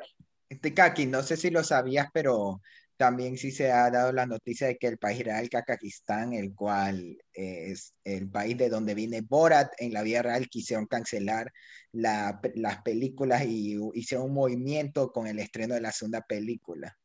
Este, 0.49 0.75
Kaki, 0.75 1.07
no 1.07 1.23
sé 1.23 1.37
si 1.37 1.51
lo 1.51 1.63
sabías, 1.63 2.09
pero 2.13 2.61
también 2.97 3.37
sí 3.39 3.51
se 3.53 3.73
ha 3.73 3.91
dado 3.91 4.13
la 4.13 4.27
noticia 4.27 4.67
de 4.69 4.77
que 4.79 4.87
el 4.89 4.99
país 4.99 5.25
real, 5.25 5.49
Kazajistán, 5.51 6.33
el 6.35 6.55
cual 6.55 7.19
es 7.33 7.95
el 8.05 8.31
país 8.31 8.57
de 8.59 8.69
donde 8.71 8.95
viene 8.95 9.21
Borat, 9.23 9.73
en 9.79 9.93
la 9.93 10.03
vida 10.03 10.23
real 10.23 10.49
quisieron 10.49 10.87
cancelar 10.87 11.53
la- 11.93 12.41
las 12.55 12.83
películas 12.83 13.45
y 13.47 13.77
hicieron 13.95 14.27
un 14.29 14.35
movimiento 14.35 15.13
con 15.13 15.27
el 15.27 15.39
estreno 15.39 15.75
de 15.75 15.81
la 15.83 15.93
segunda 15.93 16.23
película. 16.23 16.97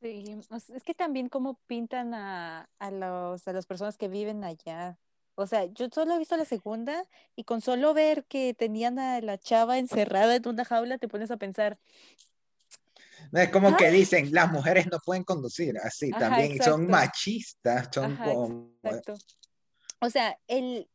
Sí, 0.00 0.24
es 0.74 0.82
que 0.84 0.94
también 0.94 1.28
cómo 1.30 1.58
pintan 1.66 2.12
a, 2.14 2.68
a 2.78 2.90
los, 2.90 3.48
a 3.48 3.52
las 3.54 3.66
personas 3.66 3.96
que 3.96 4.08
viven 4.08 4.44
allá. 4.44 4.98
O 5.34 5.46
sea, 5.46 5.64
yo 5.66 5.88
solo 5.92 6.14
he 6.14 6.18
visto 6.18 6.36
la 6.36 6.44
segunda 6.44 7.04
y 7.36 7.44
con 7.44 7.60
solo 7.62 7.94
ver 7.94 8.24
que 8.26 8.54
tenían 8.54 8.98
a 8.98 9.20
la 9.22 9.38
chava 9.38 9.78
encerrada 9.78 10.36
en 10.36 10.46
una 10.48 10.64
jaula 10.66 10.98
te 10.98 11.08
pones 11.08 11.30
a 11.30 11.38
pensar, 11.38 11.78
No 13.32 13.40
es 13.40 13.50
como 13.50 13.76
que 13.76 13.90
dicen, 13.90 14.32
las 14.32 14.50
mujeres 14.50 14.86
no 14.90 14.98
pueden 15.04 15.24
conducir, 15.24 15.76
así 15.78 16.10
Ajá, 16.12 16.28
también 16.28 16.62
son 16.62 16.82
exacto. 16.82 16.88
machistas, 16.88 17.88
son 17.92 18.12
Ajá, 18.12 18.24
como... 18.24 18.70
exacto. 18.82 19.14
O 20.00 20.10
sea, 20.10 20.38
el, 20.48 20.88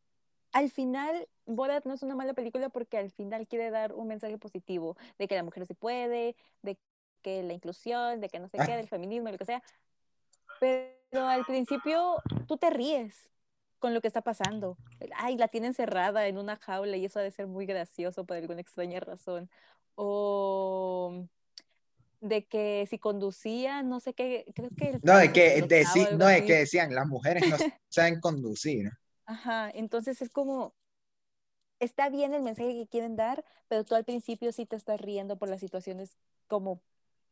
al 0.51 0.69
final, 0.69 1.27
Borat 1.45 1.85
no 1.85 1.93
es 1.93 2.03
una 2.03 2.15
mala 2.15 2.33
película 2.33 2.69
porque 2.69 2.97
al 2.97 3.11
final 3.11 3.47
quiere 3.47 3.71
dar 3.71 3.93
un 3.93 4.07
mensaje 4.07 4.37
positivo 4.37 4.97
de 5.17 5.27
que 5.27 5.35
la 5.35 5.43
mujer 5.43 5.65
se 5.65 5.75
puede, 5.75 6.35
de 6.61 6.77
que 7.21 7.43
la 7.43 7.53
inclusión, 7.53 8.21
de 8.21 8.29
que 8.29 8.39
no 8.39 8.47
sé 8.47 8.57
qué, 8.57 8.73
Ah. 8.73 8.77
del 8.77 8.87
feminismo, 8.87 9.29
lo 9.29 9.37
que 9.37 9.45
sea. 9.45 9.61
Pero 10.59 11.27
al 11.27 11.45
principio 11.45 12.21
tú 12.47 12.57
te 12.57 12.69
ríes 12.69 13.31
con 13.79 13.93
lo 13.93 14.01
que 14.01 14.07
está 14.07 14.21
pasando. 14.21 14.77
Ay, 15.15 15.37
la 15.37 15.47
tiene 15.47 15.67
encerrada 15.67 16.27
en 16.27 16.37
una 16.37 16.57
jaula 16.57 16.97
y 16.97 17.05
eso 17.05 17.19
ha 17.19 17.23
de 17.23 17.31
ser 17.31 17.47
muy 17.47 17.65
gracioso 17.65 18.25
por 18.25 18.37
alguna 18.37 18.61
extraña 18.61 18.99
razón. 18.99 19.49
O 19.95 21.25
de 22.21 22.45
que 22.45 22.85
si 22.89 22.99
conducía, 22.99 23.83
no 23.83 23.99
sé 23.99 24.13
qué, 24.13 24.45
creo 24.55 24.69
que 24.77 24.89
el 24.89 25.01
No, 25.03 25.17
de 25.17 25.31
que, 25.31 25.61
no, 26.17 26.27
de 26.27 26.43
que 26.45 26.53
decían, 26.57 26.93
las 26.93 27.07
mujeres 27.07 27.43
no 27.49 27.57
saben 27.89 28.19
conducir. 28.19 28.89
Ajá, 29.25 29.69
entonces 29.73 30.21
es 30.21 30.29
como, 30.29 30.75
está 31.79 32.09
bien 32.09 32.33
el 32.33 32.41
mensaje 32.43 32.73
que 32.73 32.87
quieren 32.87 33.15
dar, 33.15 33.43
pero 33.67 33.83
tú 33.85 33.95
al 33.95 34.05
principio 34.05 34.51
sí 34.51 34.65
te 34.65 34.75
estás 34.75 34.99
riendo 35.01 35.37
por 35.37 35.49
las 35.49 35.59
situaciones 35.59 36.17
como, 36.47 36.81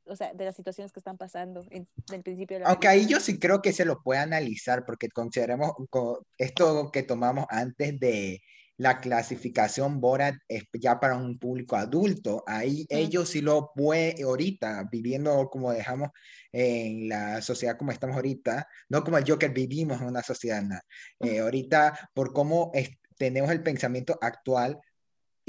o 0.06 0.16
sea, 0.16 0.34
de 0.34 0.46
las 0.46 0.56
situaciones 0.56 0.92
que 0.94 1.00
están 1.00 1.18
pasando 1.18 1.66
en, 1.72 1.88
del 2.08 2.24
principio 2.24 2.56
de 2.58 2.62
la 2.62 2.68
Aunque 2.68 2.88
ahí 2.88 3.02
película. 3.02 3.08
yo 3.08 3.20
sí 3.20 3.40
creo 3.40 3.62
que 3.62 3.74
se 3.74 3.86
lo 3.86 4.02
puede 4.02 4.20
analizar, 4.20 4.86
porque 4.86 5.10
consideremos 5.10 5.72
co- 5.90 6.26
esto 6.38 6.92
que 6.92 7.04
tomamos 7.04 7.46
antes 7.50 8.00
de 8.00 8.42
la 8.78 9.00
clasificación 9.00 10.00
Borat 10.00 10.36
es 10.48 10.66
ya 10.74 11.00
para 11.00 11.16
un 11.18 11.38
público 11.40 11.76
adulto. 11.76 12.44
Ahí 12.46 12.84
Mm. 12.84 12.96
ellos 12.96 13.30
sí 13.30 13.42
lo 13.42 13.72
pueden, 13.76 14.24
ahorita, 14.24 14.88
viviendo 14.92 15.50
como 15.50 15.72
dejamos 15.72 16.10
en 16.52 17.10
la 17.10 17.42
sociedad 17.42 17.78
como 17.78 17.92
estamos 17.92 18.16
ahorita, 18.16 18.68
no 18.90 19.04
como 19.04 19.18
el 19.18 19.30
Joker, 19.30 19.52
vivimos 19.52 20.00
en 20.02 20.08
una 20.08 20.22
sociedad, 20.24 20.62
na- 20.62 20.82
eh, 21.20 21.40
ahorita 21.40 22.12
por 22.14 22.34
cómo 22.34 22.72
es- 22.74 22.92
tenemos 23.18 23.50
el 23.52 23.64
pensamiento 23.64 24.18
actual, 24.22 24.80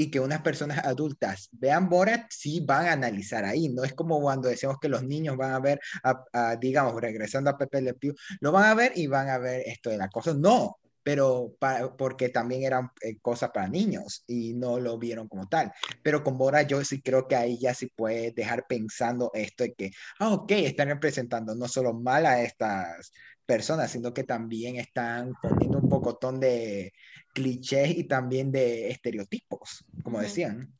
y 0.01 0.12
que 0.12 0.20
unas 0.20 0.43
personas 0.43 0.79
adultas 0.85 1.49
vean 1.51 1.89
Borat, 1.89 2.26
sí 2.31 2.61
van 2.61 2.87
a 2.87 2.93
analizar 2.93 3.45
ahí. 3.45 3.68
No 3.68 3.83
es 3.83 3.95
como 3.95 4.20
cuando 4.20 4.49
decimos 4.49 4.76
que 4.81 4.89
los 4.89 5.03
niños 5.03 5.37
van 5.37 5.53
a 5.53 5.59
ver, 5.59 5.81
a- 6.05 6.24
a, 6.33 6.57
digamos, 6.57 7.01
regresando 7.01 7.51
a 7.51 7.59
Pepe 7.59 7.83
Le 7.83 7.95
Pew, 7.95 8.14
lo 8.41 8.53
van 8.53 8.66
a 8.66 8.74
ver 8.74 8.93
y 8.95 9.09
van 9.09 9.29
a 9.29 9.39
ver 9.39 9.62
esto 9.66 9.91
del 9.91 10.01
acoso. 10.01 10.35
No, 10.35 10.79
pero 11.03 11.55
pa- 11.59 11.97
porque 11.97 12.29
también 12.29 12.63
eran 12.65 12.91
eh, 13.03 13.19
cosas 13.21 13.51
para 13.51 13.69
niños 13.69 14.25
y 14.27 14.55
no 14.55 14.79
lo 14.81 14.99
vieron 14.99 15.29
como 15.29 15.49
tal. 15.49 15.73
Pero 16.03 16.23
con 16.23 16.37
Bora 16.39 16.63
yo 16.63 16.85
sí 16.85 17.01
creo 17.03 17.27
que 17.29 17.37
ahí 17.37 17.59
ya 17.59 17.75
sí 17.75 17.87
puede 17.95 18.33
dejar 18.33 18.67
pensando 18.69 19.31
esto 19.35 19.65
de 19.65 19.75
que, 19.75 19.91
ah, 20.21 20.33
ok, 20.35 20.51
están 20.53 20.89
representando 20.89 21.55
no 21.55 21.69
solo 21.69 21.95
mal 21.95 22.27
a 22.27 22.43
estas 22.43 23.13
personas, 23.47 23.91
sino 23.91 24.13
que 24.13 24.25
también 24.25 24.77
están 24.77 25.33
poniendo 25.41 25.79
un 25.79 25.89
pocotón 25.89 26.39
de 26.39 26.93
clichés 27.33 27.97
y 27.97 28.05
también 28.05 28.53
de 28.53 28.91
estereotipos, 28.91 29.85
como 30.03 30.21
decían. 30.21 30.73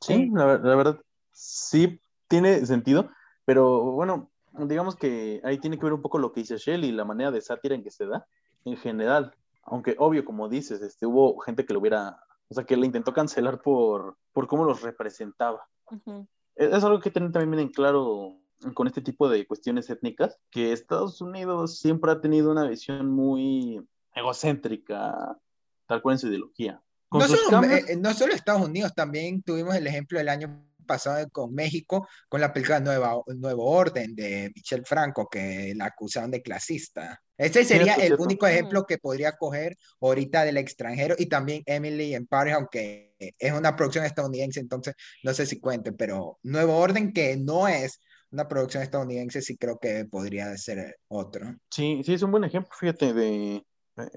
Sí, 0.00 0.30
la, 0.32 0.58
la 0.58 0.76
verdad, 0.76 1.00
sí 1.32 2.00
tiene 2.28 2.64
sentido, 2.66 3.10
pero 3.44 3.92
bueno, 3.92 4.30
digamos 4.52 4.96
que 4.96 5.40
ahí 5.44 5.58
tiene 5.58 5.78
que 5.78 5.84
ver 5.84 5.92
un 5.92 6.02
poco 6.02 6.18
lo 6.18 6.32
que 6.32 6.40
dice 6.40 6.56
Shelley 6.56 6.90
y 6.90 6.92
la 6.92 7.04
manera 7.04 7.30
de 7.30 7.40
sátira 7.40 7.74
en 7.74 7.82
que 7.82 7.90
se 7.90 8.06
da 8.06 8.26
en 8.64 8.76
general. 8.76 9.34
Aunque 9.70 9.94
obvio, 9.98 10.24
como 10.24 10.48
dices, 10.48 10.80
este, 10.82 11.06
hubo 11.06 11.38
gente 11.40 11.64
que 11.64 11.72
lo 11.74 11.80
hubiera, 11.80 12.20
o 12.48 12.54
sea, 12.54 12.64
que 12.64 12.76
le 12.76 12.86
intentó 12.86 13.12
cancelar 13.12 13.60
por, 13.60 14.16
por 14.32 14.46
cómo 14.46 14.64
los 14.64 14.82
representaba. 14.82 15.66
Ujú. 15.90 16.26
Es, 16.56 16.72
es 16.72 16.84
algo 16.84 17.00
que 17.00 17.10
tener 17.10 17.30
también 17.32 17.50
bien 17.50 17.62
en 17.62 17.72
claro 17.72 18.36
con 18.74 18.86
este 18.88 19.00
tipo 19.00 19.28
de 19.28 19.46
cuestiones 19.46 19.88
étnicas, 19.88 20.36
que 20.50 20.72
Estados 20.72 21.20
Unidos 21.20 21.78
siempre 21.78 22.10
ha 22.10 22.20
tenido 22.20 22.50
una 22.50 22.66
visión 22.66 23.08
muy 23.08 23.80
egocéntrica, 24.14 25.38
tal 25.86 26.02
cual 26.02 26.14
en 26.14 26.18
su 26.18 26.26
ideología. 26.28 26.82
No 27.10 27.20
solo, 27.20 27.40
cambios- 27.50 27.88
eh, 27.88 27.96
no 27.96 28.12
solo 28.12 28.32
Estados 28.34 28.62
Unidos, 28.66 28.94
también 28.94 29.42
tuvimos 29.42 29.74
el 29.76 29.86
ejemplo 29.86 30.18
del 30.18 30.28
año 30.28 30.64
pasado 30.88 31.28
con 31.30 31.54
México, 31.54 32.08
con 32.28 32.40
la 32.40 32.52
película 32.52 32.80
Nueva, 32.80 33.14
Nuevo 33.36 33.64
Orden 33.64 34.16
de 34.16 34.50
Michel 34.56 34.84
Franco, 34.84 35.28
que 35.30 35.72
la 35.76 35.84
acusaron 35.86 36.32
de 36.32 36.42
clasista. 36.42 37.22
Ese 37.36 37.64
sería 37.64 37.94
Cierto, 37.94 38.00
el 38.00 38.06
cierto. 38.08 38.24
único 38.24 38.46
ejemplo 38.48 38.84
que 38.84 38.98
podría 38.98 39.36
coger 39.36 39.76
ahorita 40.00 40.44
del 40.44 40.56
extranjero 40.56 41.14
y 41.16 41.26
también 41.26 41.62
Emily 41.66 42.14
en 42.16 42.26
Paris, 42.26 42.54
aunque 42.54 43.14
es 43.38 43.52
una 43.52 43.76
producción 43.76 44.04
estadounidense, 44.04 44.58
entonces 44.58 44.94
no 45.22 45.32
sé 45.32 45.46
si 45.46 45.60
cuente, 45.60 45.92
pero 45.92 46.40
Nuevo 46.42 46.76
Orden, 46.76 47.12
que 47.12 47.36
no 47.36 47.68
es 47.68 48.00
una 48.32 48.48
producción 48.48 48.82
estadounidense, 48.82 49.40
sí 49.40 49.56
creo 49.56 49.78
que 49.78 50.04
podría 50.04 50.56
ser 50.56 50.98
otro. 51.08 51.54
Sí, 51.70 52.02
sí, 52.04 52.14
es 52.14 52.22
un 52.22 52.32
buen 52.32 52.44
ejemplo, 52.44 52.70
fíjate, 52.76 53.12
de, 53.14 53.54
eh, 53.56 53.64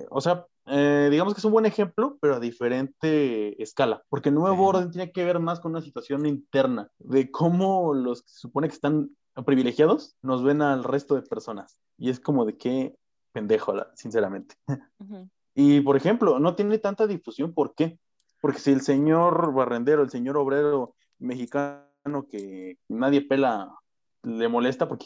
o 0.09 0.19
sea, 0.19 0.45
eh, 0.72 1.09
digamos 1.11 1.34
que 1.34 1.39
es 1.39 1.45
un 1.45 1.51
buen 1.51 1.65
ejemplo, 1.65 2.17
pero 2.22 2.36
a 2.36 2.39
diferente 2.39 3.61
escala, 3.61 4.03
porque 4.09 4.32
Nuevo. 4.32 4.67
Orden 4.67 4.89
tiene 4.89 5.11
que 5.11 5.26
ver 5.26 5.39
más 5.39 5.59
con 5.59 5.72
una 5.72 5.82
situación 5.82 6.26
interna, 6.26 6.89
de 6.99 7.30
cómo 7.30 7.93
los 7.93 8.24
que 8.24 8.30
se 8.30 8.39
supone 8.39 8.67
que 8.67 8.74
están 8.76 9.09
privilegiados 9.45 10.15
nos 10.22 10.43
ven 10.43 10.61
al 10.61 10.84
resto 10.84 11.15
de 11.15 11.22
personas, 11.24 11.80
y 11.97 12.09
es 12.09 12.19
como 12.19 12.45
de 12.45 12.57
qué 12.57 12.95
pendejo, 13.34 13.74
sinceramente. 13.95 14.55
Ujú. 14.99 15.30
Y, 15.53 15.82
por 15.82 15.97
ejemplo, 15.97 16.39
no 16.39 16.55
tiene 16.55 16.78
tanta 16.78 17.07
difusión, 17.07 17.53
¿por 17.53 17.76
qué? 17.76 17.99
Porque 18.39 18.59
si 18.59 18.72
el 18.72 18.82
señor 18.82 19.53
barrendero, 19.53 20.01
el 20.01 20.09
señor 20.09 20.38
obrero 20.38 20.95
mexicano 21.19 22.26
que 22.30 22.78
nadie 22.88 23.22
pela, 23.22 23.69
le 24.24 24.47
molesta 24.47 24.88
porque 24.88 25.05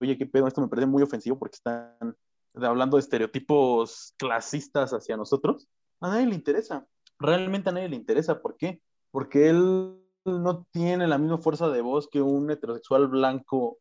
oye, 0.00 0.16
qué 0.16 0.26
pedo, 0.26 0.46
esto 0.46 0.60
me 0.60 0.68
parece 0.68 0.86
muy 0.86 1.02
ofensivo 1.02 1.38
porque 1.38 1.56
están 1.56 2.16
hablando 2.62 2.96
de 2.96 3.02
estereotipos 3.02 4.14
clasistas 4.16 4.92
hacia 4.92 5.16
nosotros, 5.16 5.68
a 6.00 6.08
nadie 6.08 6.26
le 6.26 6.34
interesa. 6.34 6.86
Realmente 7.18 7.70
a 7.70 7.72
nadie 7.72 7.88
le 7.88 7.96
interesa. 7.96 8.40
¿Por 8.40 8.56
qué? 8.56 8.80
Porque 9.10 9.48
él 9.48 9.94
no 10.24 10.66
tiene 10.70 11.06
la 11.08 11.18
misma 11.18 11.38
fuerza 11.38 11.68
de 11.68 11.80
voz 11.80 12.08
que 12.10 12.20
un 12.22 12.50
heterosexual 12.50 13.08
blanco 13.08 13.78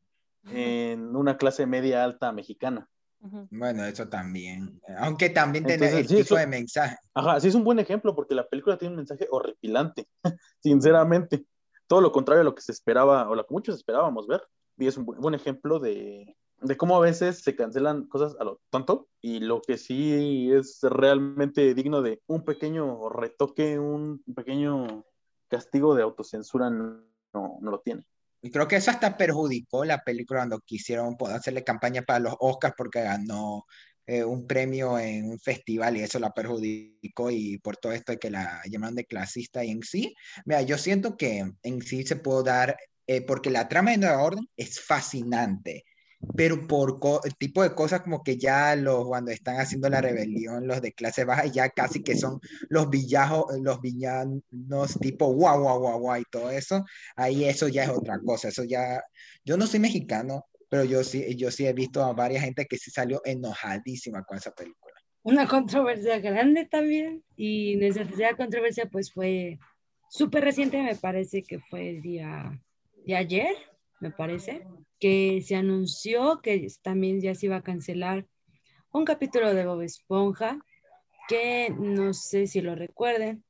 en 0.50 1.16
una 1.16 1.38
clase 1.38 1.66
media 1.66 2.04
alta 2.04 2.32
mexicana. 2.32 2.88
Bueno, 3.50 3.84
eso 3.84 4.08
también. 4.08 4.80
Aunque 5.00 5.30
también 5.30 5.66
tiene 5.66 5.90
el 5.90 6.08
sí, 6.08 6.16
tipo 6.18 6.22
eso- 6.22 6.38
de 6.38 6.48
mensaje. 6.48 6.96
Ajá, 7.14 7.40
sí 7.42 7.50
es 7.50 7.56
un 7.56 7.64
buen 7.66 7.80
ejemplo 7.80 8.16
porque 8.16 8.34
la 8.36 8.48
película 8.48 8.78
tiene 8.78 8.92
un 8.94 8.98
mensaje 8.98 9.28
horripilante, 9.30 10.08
sinceramente. 10.64 11.46
Todo 11.88 12.02
lo 12.02 12.12
contrario 12.12 12.42
a 12.42 12.44
lo 12.46 12.56
que 12.56 12.62
se 12.62 12.72
esperaba 12.72 13.30
o 13.30 13.36
lo 13.36 13.46
que 13.46 13.54
muchos 13.54 13.76
esperábamos 13.76 14.28
ver. 14.28 14.42
Y 14.78 14.88
es 14.88 14.96
un 14.98 15.06
bu- 15.06 15.18
buen 15.20 15.34
ejemplo 15.36 15.80
de, 15.80 16.36
de 16.62 16.76
cómo 16.78 16.98
a 16.98 17.02
veces 17.02 17.42
se 17.44 17.56
cancelan 17.56 18.08
cosas 18.08 18.36
a 18.40 18.44
lo 18.44 18.62
tonto 18.70 19.08
y 19.22 19.40
lo 19.40 19.62
que 19.62 19.78
sí 19.78 20.52
es 20.52 20.80
realmente 20.82 21.74
digno 21.74 22.02
de 22.02 22.22
un 22.28 22.44
pequeño 22.44 23.10
retoque, 23.10 23.78
un 23.80 24.24
pequeño 24.36 25.06
castigo 25.48 25.96
de 25.96 26.04
autocensura 26.04 26.70
no, 26.70 27.04
no 27.34 27.72
lo 27.72 27.80
tiene. 27.80 28.04
Y 28.42 28.52
creo 28.52 28.68
que 28.68 28.76
eso 28.78 28.92
hasta 28.92 29.18
perjudicó 29.18 29.84
la 29.86 30.04
película 30.04 30.42
cuando 30.42 30.60
quisieron 30.60 31.18
po- 31.18 31.28
hacerle 31.28 31.64
campaña 31.64 32.02
para 32.04 32.20
los 32.20 32.36
Oscars 32.40 32.76
porque 32.78 33.02
ganó 33.02 33.66
eh, 34.06 34.24
un 34.24 34.48
premio 34.48 34.98
en 35.00 35.30
un 35.30 35.40
festival 35.40 35.98
y 35.98 36.02
eso 36.02 36.20
la 36.20 36.32
perjudicó 36.32 37.30
y 37.32 37.58
por 37.60 37.78
todo 37.78 37.92
esto 37.92 38.14
de 38.14 38.20
que 38.20 38.30
la 38.30 38.62
llamaron 38.70 38.96
de 38.96 39.06
clasista 39.06 39.64
y 39.66 39.72
en 39.72 39.84
sí, 39.84 40.16
mira, 40.46 40.62
yo 40.62 40.78
siento 40.78 41.18
que 41.18 41.52
en 41.64 41.82
sí 41.82 42.04
se 42.06 42.16
puede 42.16 42.44
dar, 42.44 42.78
eh, 43.08 43.22
porque 43.22 43.50
la 43.50 43.68
trama 43.68 43.92
de 43.92 43.98
Nueva 43.98 44.24
Orden 44.24 44.48
es 44.56 44.80
fascinante, 44.80 45.84
pero 46.36 46.68
por 46.68 47.00
tipo 47.38 47.64
de 47.64 47.74
cosas 47.74 48.02
como 48.02 48.24
que 48.24 48.38
ya 48.38 48.76
los, 48.76 49.06
cuando 49.06 49.32
están 49.32 49.60
haciendo 49.60 49.90
la 49.90 50.02
rebelión, 50.02 50.68
los 50.68 50.82
de 50.82 50.94
clase 50.94 51.26
baja, 51.26 51.46
ya 51.46 51.70
casi 51.70 52.04
que 52.04 52.18
son 52.18 52.40
los 52.70 52.90
villajos, 52.90 53.46
los 53.62 53.82
villanos 53.82 54.42
tipo 55.00 55.28
guau, 55.34 55.62
guau, 55.62 55.80
guau, 55.80 56.00
guau 56.00 56.22
y 56.22 56.26
todo 56.30 56.50
eso, 56.50 56.84
ahí 57.16 57.46
eso 57.46 57.68
ya 57.68 57.84
es 57.84 57.90
otra 57.90 58.20
cosa, 58.20 58.50
eso 58.50 58.64
ya, 58.64 59.04
yo 59.46 59.58
no 59.58 59.68
soy 59.68 59.80
mexicano, 59.80 60.46
pero 60.70 60.84
yo 60.84 61.04
sí, 61.04 61.36
yo 61.36 61.52
sí 61.52 61.66
he 61.66 61.74
visto 61.74 62.04
a 62.04 62.14
varias 62.14 62.44
gente 62.44 62.66
que 62.66 62.78
sí 62.78 62.92
salió 62.92 63.22
enojadísima 63.24 64.24
con 64.24 64.38
esa 64.38 64.52
película. 64.52 64.94
Una 65.24 65.48
controversia 65.48 66.20
grande 66.20 66.66
también. 66.66 67.24
Y 67.36 67.76
nuestra 67.78 68.06
tercera 68.06 68.36
controversia 68.36 68.86
pues 68.86 69.12
fue 69.12 69.60
súper 70.10 70.44
reciente, 70.44 70.82
me 70.82 70.96
parece 70.96 71.44
que 71.44 71.60
fue 71.60 71.90
el 71.90 72.02
día 72.02 72.60
de 73.06 73.16
ayer, 73.16 73.56
me 74.00 74.12
parece, 74.12 74.66
que 75.00 75.42
se 75.46 75.56
anunció 75.56 76.42
que 76.42 76.68
también 76.82 77.22
ya 77.22 77.36
se 77.36 77.48
iba 77.48 77.58
a 77.58 77.64
cancelar 77.64 78.26
un 78.92 79.06
capítulo 79.06 79.54
de 79.54 79.66
Bob 79.66 79.82
Esponja, 79.82 80.60
que 81.28 81.70
no 81.78 82.14
sé 82.14 82.48
si 82.48 82.62
lo 82.62 82.76
recuerden, 82.76 83.44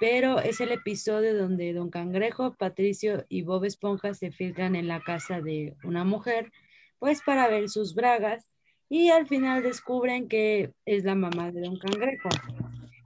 pero 0.00 0.38
es 0.38 0.60
el 0.60 0.72
episodio 0.72 1.36
donde 1.36 1.72
Don 1.72 1.90
Cangrejo, 1.90 2.54
Patricio 2.54 3.24
y 3.28 3.42
Bob 3.42 3.64
Esponja 3.64 4.14
se 4.14 4.30
filtran 4.30 4.76
en 4.76 4.88
la 4.88 5.00
casa 5.00 5.40
de 5.40 5.76
una 5.84 6.04
mujer, 6.04 6.52
pues 6.98 7.20
para 7.22 7.48
ver 7.48 7.68
sus 7.68 7.94
bragas, 7.94 8.50
y 8.88 9.10
al 9.10 9.26
final 9.26 9.62
descubren 9.62 10.28
que 10.28 10.72
es 10.86 11.04
la 11.04 11.14
mamá 11.14 11.52
de 11.52 11.60
Don 11.60 11.78
Cangrejo. 11.78 12.28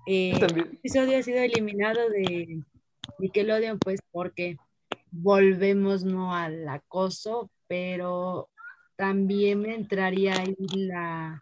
Eh, 0.06 0.32
el 0.32 0.60
episodio 0.60 1.18
ha 1.18 1.22
sido 1.22 1.38
eliminado 1.38 2.08
de 2.10 2.60
Nickelodeon, 3.18 3.78
pues 3.78 4.00
porque 4.12 4.56
volvemos 5.12 6.04
no 6.04 6.34
al 6.34 6.66
acoso, 6.68 7.50
pero 7.68 8.50
también 8.96 9.60
me 9.60 9.74
entraría 9.74 10.34
ahí 10.34 10.56
la 10.74 11.40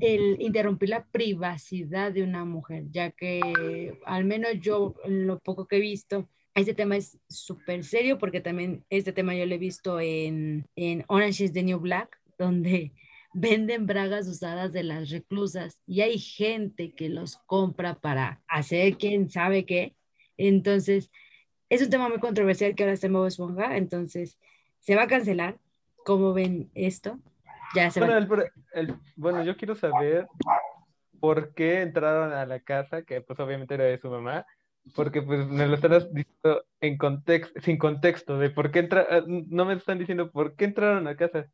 el 0.00 0.40
interrumpir 0.40 0.90
la 0.90 1.04
privacidad 1.06 2.12
de 2.12 2.22
una 2.22 2.44
mujer, 2.44 2.84
ya 2.90 3.10
que 3.10 3.98
al 4.04 4.24
menos 4.24 4.52
yo, 4.60 4.94
lo 5.06 5.40
poco 5.40 5.66
que 5.66 5.76
he 5.76 5.80
visto, 5.80 6.28
este 6.54 6.74
tema 6.74 6.96
es 6.96 7.18
súper 7.28 7.84
serio 7.84 8.18
porque 8.18 8.40
también 8.40 8.84
este 8.90 9.12
tema 9.12 9.34
yo 9.34 9.46
lo 9.46 9.54
he 9.54 9.58
visto 9.58 10.00
en, 10.00 10.66
en 10.76 11.04
Orange 11.08 11.44
is 11.44 11.52
the 11.52 11.62
New 11.62 11.78
Black, 11.78 12.18
donde 12.38 12.92
venden 13.34 13.86
bragas 13.86 14.26
usadas 14.28 14.72
de 14.72 14.82
las 14.82 15.10
reclusas 15.10 15.80
y 15.86 16.00
hay 16.00 16.18
gente 16.18 16.94
que 16.94 17.08
los 17.08 17.36
compra 17.46 18.00
para 18.00 18.42
hacer 18.48 18.96
quién 18.96 19.28
sabe 19.30 19.66
qué. 19.66 19.94
Entonces, 20.36 21.10
es 21.68 21.82
un 21.82 21.90
tema 21.90 22.08
muy 22.08 22.18
controversial 22.18 22.74
que 22.74 22.82
ahora 22.82 22.94
está 22.94 23.06
en 23.06 23.12
Bob 23.12 23.26
Esponja, 23.26 23.76
entonces 23.76 24.38
se 24.80 24.96
va 24.96 25.02
a 25.04 25.06
cancelar. 25.08 25.58
¿Cómo 26.04 26.32
ven 26.32 26.70
esto? 26.74 27.18
Ya 27.74 27.90
se 27.90 28.00
va 28.00 28.06
Bueno, 28.06 28.18
el 28.20 28.28
pro- 28.28 28.50
el- 28.72 28.94
bueno, 29.16 29.44
yo 29.44 29.56
quiero 29.56 29.74
saber 29.74 30.26
por 31.20 31.52
qué 31.54 31.82
entraron 31.82 32.32
a 32.32 32.46
la 32.46 32.60
casa, 32.60 33.02
que 33.02 33.20
pues 33.20 33.38
obviamente 33.40 33.74
era 33.74 33.84
de 33.84 33.98
su 33.98 34.08
mamá, 34.08 34.46
porque 34.94 35.20
pues 35.20 35.46
me 35.46 35.66
lo 35.66 35.74
están 35.74 35.92
diciendo 36.14 36.64
en 36.80 36.96
contexto, 36.96 37.60
sin 37.60 37.76
contexto, 37.76 38.38
de 38.38 38.50
por 38.50 38.70
qué 38.70 38.78
entra, 38.78 39.06
eh, 39.10 39.22
no 39.26 39.64
me 39.66 39.74
están 39.74 39.98
diciendo 39.98 40.30
por 40.30 40.54
qué 40.56 40.64
entraron 40.64 41.06
a 41.08 41.16
casa. 41.16 41.46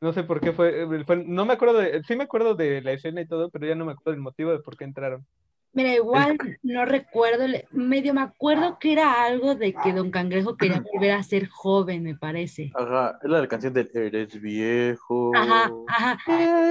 No 0.00 0.12
sé 0.14 0.24
por 0.24 0.40
qué 0.40 0.52
fue, 0.52 0.82
eh, 0.82 1.04
fue- 1.04 1.22
no 1.24 1.44
me 1.44 1.52
acuerdo 1.52 1.78
de, 1.78 2.02
sí 2.04 2.16
me 2.16 2.24
acuerdo 2.24 2.54
de 2.54 2.80
la 2.80 2.92
escena 2.92 3.20
y 3.20 3.26
todo, 3.26 3.50
pero 3.50 3.66
ya 3.66 3.74
no 3.74 3.84
me 3.84 3.92
acuerdo 3.92 4.12
del 4.12 4.22
motivo 4.22 4.50
de 4.50 4.60
por 4.60 4.76
qué 4.76 4.84
entraron. 4.84 5.26
Mira, 5.72 5.94
igual 5.94 6.36
no 6.62 6.84
recuerdo, 6.84 7.44
medio 7.70 8.12
me 8.12 8.22
acuerdo 8.22 8.78
que 8.80 8.92
era 8.92 9.22
algo 9.24 9.54
de 9.54 9.72
que 9.72 9.92
Don 9.92 10.10
Cangrejo 10.10 10.56
quería 10.56 10.82
volver 10.92 11.12
a 11.12 11.22
ser 11.22 11.48
joven, 11.48 12.02
me 12.02 12.16
parece. 12.16 12.72
Ajá, 12.74 13.18
es 13.22 13.30
la 13.30 13.46
canción 13.46 13.72
del 13.72 13.88
Eres 13.94 14.40
viejo. 14.40 15.30
Ajá, 15.34 15.70
ajá. 15.86 16.18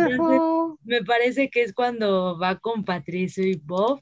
Entonces, 0.10 0.80
me 0.84 1.02
parece 1.04 1.50
que 1.50 1.64
es 1.64 1.74
cuando 1.74 2.38
va 2.38 2.58
con 2.58 2.84
Patricio 2.84 3.46
y 3.46 3.56
Bob 3.56 4.02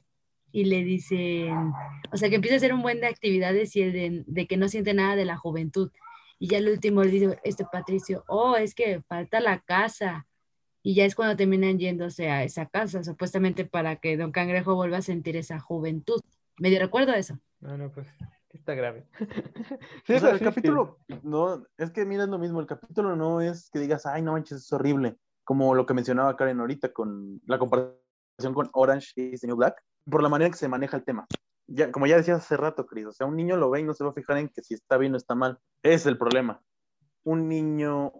y 0.50 0.64
le 0.64 0.82
dicen, 0.82 1.72
o 2.10 2.16
sea, 2.16 2.28
que 2.28 2.36
empieza 2.36 2.56
a 2.56 2.58
hacer 2.58 2.74
un 2.74 2.82
buen 2.82 3.00
de 3.00 3.06
actividades 3.06 3.76
y 3.76 3.82
el 3.82 3.92
de, 3.92 4.24
de 4.26 4.46
que 4.46 4.56
no 4.56 4.68
siente 4.68 4.94
nada 4.94 5.14
de 5.14 5.24
la 5.24 5.36
juventud. 5.36 5.92
Y 6.40 6.48
ya 6.48 6.58
el 6.58 6.68
último 6.68 7.02
le 7.02 7.10
dice 7.10 7.38
este 7.44 7.64
Patricio, 7.70 8.24
oh, 8.28 8.56
es 8.56 8.74
que 8.74 9.02
falta 9.02 9.40
la 9.40 9.60
casa. 9.60 10.27
Y 10.82 10.94
ya 10.94 11.04
es 11.04 11.14
cuando 11.14 11.36
terminan 11.36 11.78
yéndose 11.78 12.30
a 12.30 12.44
esa 12.44 12.66
casa, 12.66 13.02
supuestamente 13.02 13.64
para 13.64 13.96
que 13.96 14.16
Don 14.16 14.32
Cangrejo 14.32 14.74
vuelva 14.74 14.98
a 14.98 15.02
sentir 15.02 15.36
esa 15.36 15.58
juventud. 15.58 16.20
Medio 16.58 16.78
recuerdo 16.78 17.12
eso. 17.12 17.38
No, 17.60 17.76
no, 17.76 17.90
pues 17.90 18.06
está 18.52 18.74
grave. 18.74 19.06
O 19.18 20.06
Sí, 20.06 20.14
es 20.14 20.20
sea, 20.20 20.30
el 20.30 20.40
capítulo, 20.40 20.98
no, 21.22 21.64
es 21.76 21.90
que 21.90 22.04
mira, 22.04 22.24
es 22.24 22.28
lo 22.28 22.38
mismo, 22.38 22.60
el 22.60 22.66
capítulo 22.66 23.16
no 23.16 23.40
es 23.40 23.70
que 23.70 23.78
digas, 23.78 24.06
ay, 24.06 24.22
no 24.22 24.32
manches, 24.32 24.58
es 24.58 24.72
horrible, 24.72 25.16
como 25.44 25.74
lo 25.74 25.86
que 25.86 25.94
mencionaba 25.94 26.36
Karen 26.36 26.60
ahorita 26.60 26.92
con 26.92 27.40
la 27.46 27.58
comparación 27.58 28.54
con 28.54 28.70
Orange 28.72 29.12
y 29.16 29.36
the 29.36 29.46
New 29.46 29.56
Black, 29.56 29.82
por 30.08 30.22
la 30.22 30.28
manera 30.28 30.46
en 30.46 30.52
que 30.52 30.58
se 30.58 30.68
maneja 30.68 30.96
el 30.96 31.04
tema. 31.04 31.26
Ya, 31.66 31.92
como 31.92 32.06
ya 32.06 32.16
decías 32.16 32.38
hace 32.38 32.56
rato, 32.56 32.86
Cris, 32.86 33.06
o 33.06 33.12
sea, 33.12 33.26
un 33.26 33.36
niño 33.36 33.56
lo 33.56 33.68
ve 33.70 33.80
y 33.80 33.84
no 33.84 33.92
se 33.92 34.04
va 34.04 34.10
a 34.10 34.14
fijar 34.14 34.38
en 34.38 34.48
que 34.48 34.62
si 34.62 34.74
está 34.74 34.96
bien 34.96 35.12
o 35.14 35.18
está 35.18 35.34
mal. 35.34 35.58
Es 35.82 36.06
el 36.06 36.16
problema. 36.16 36.62
Un 37.24 37.46
niño, 37.48 38.12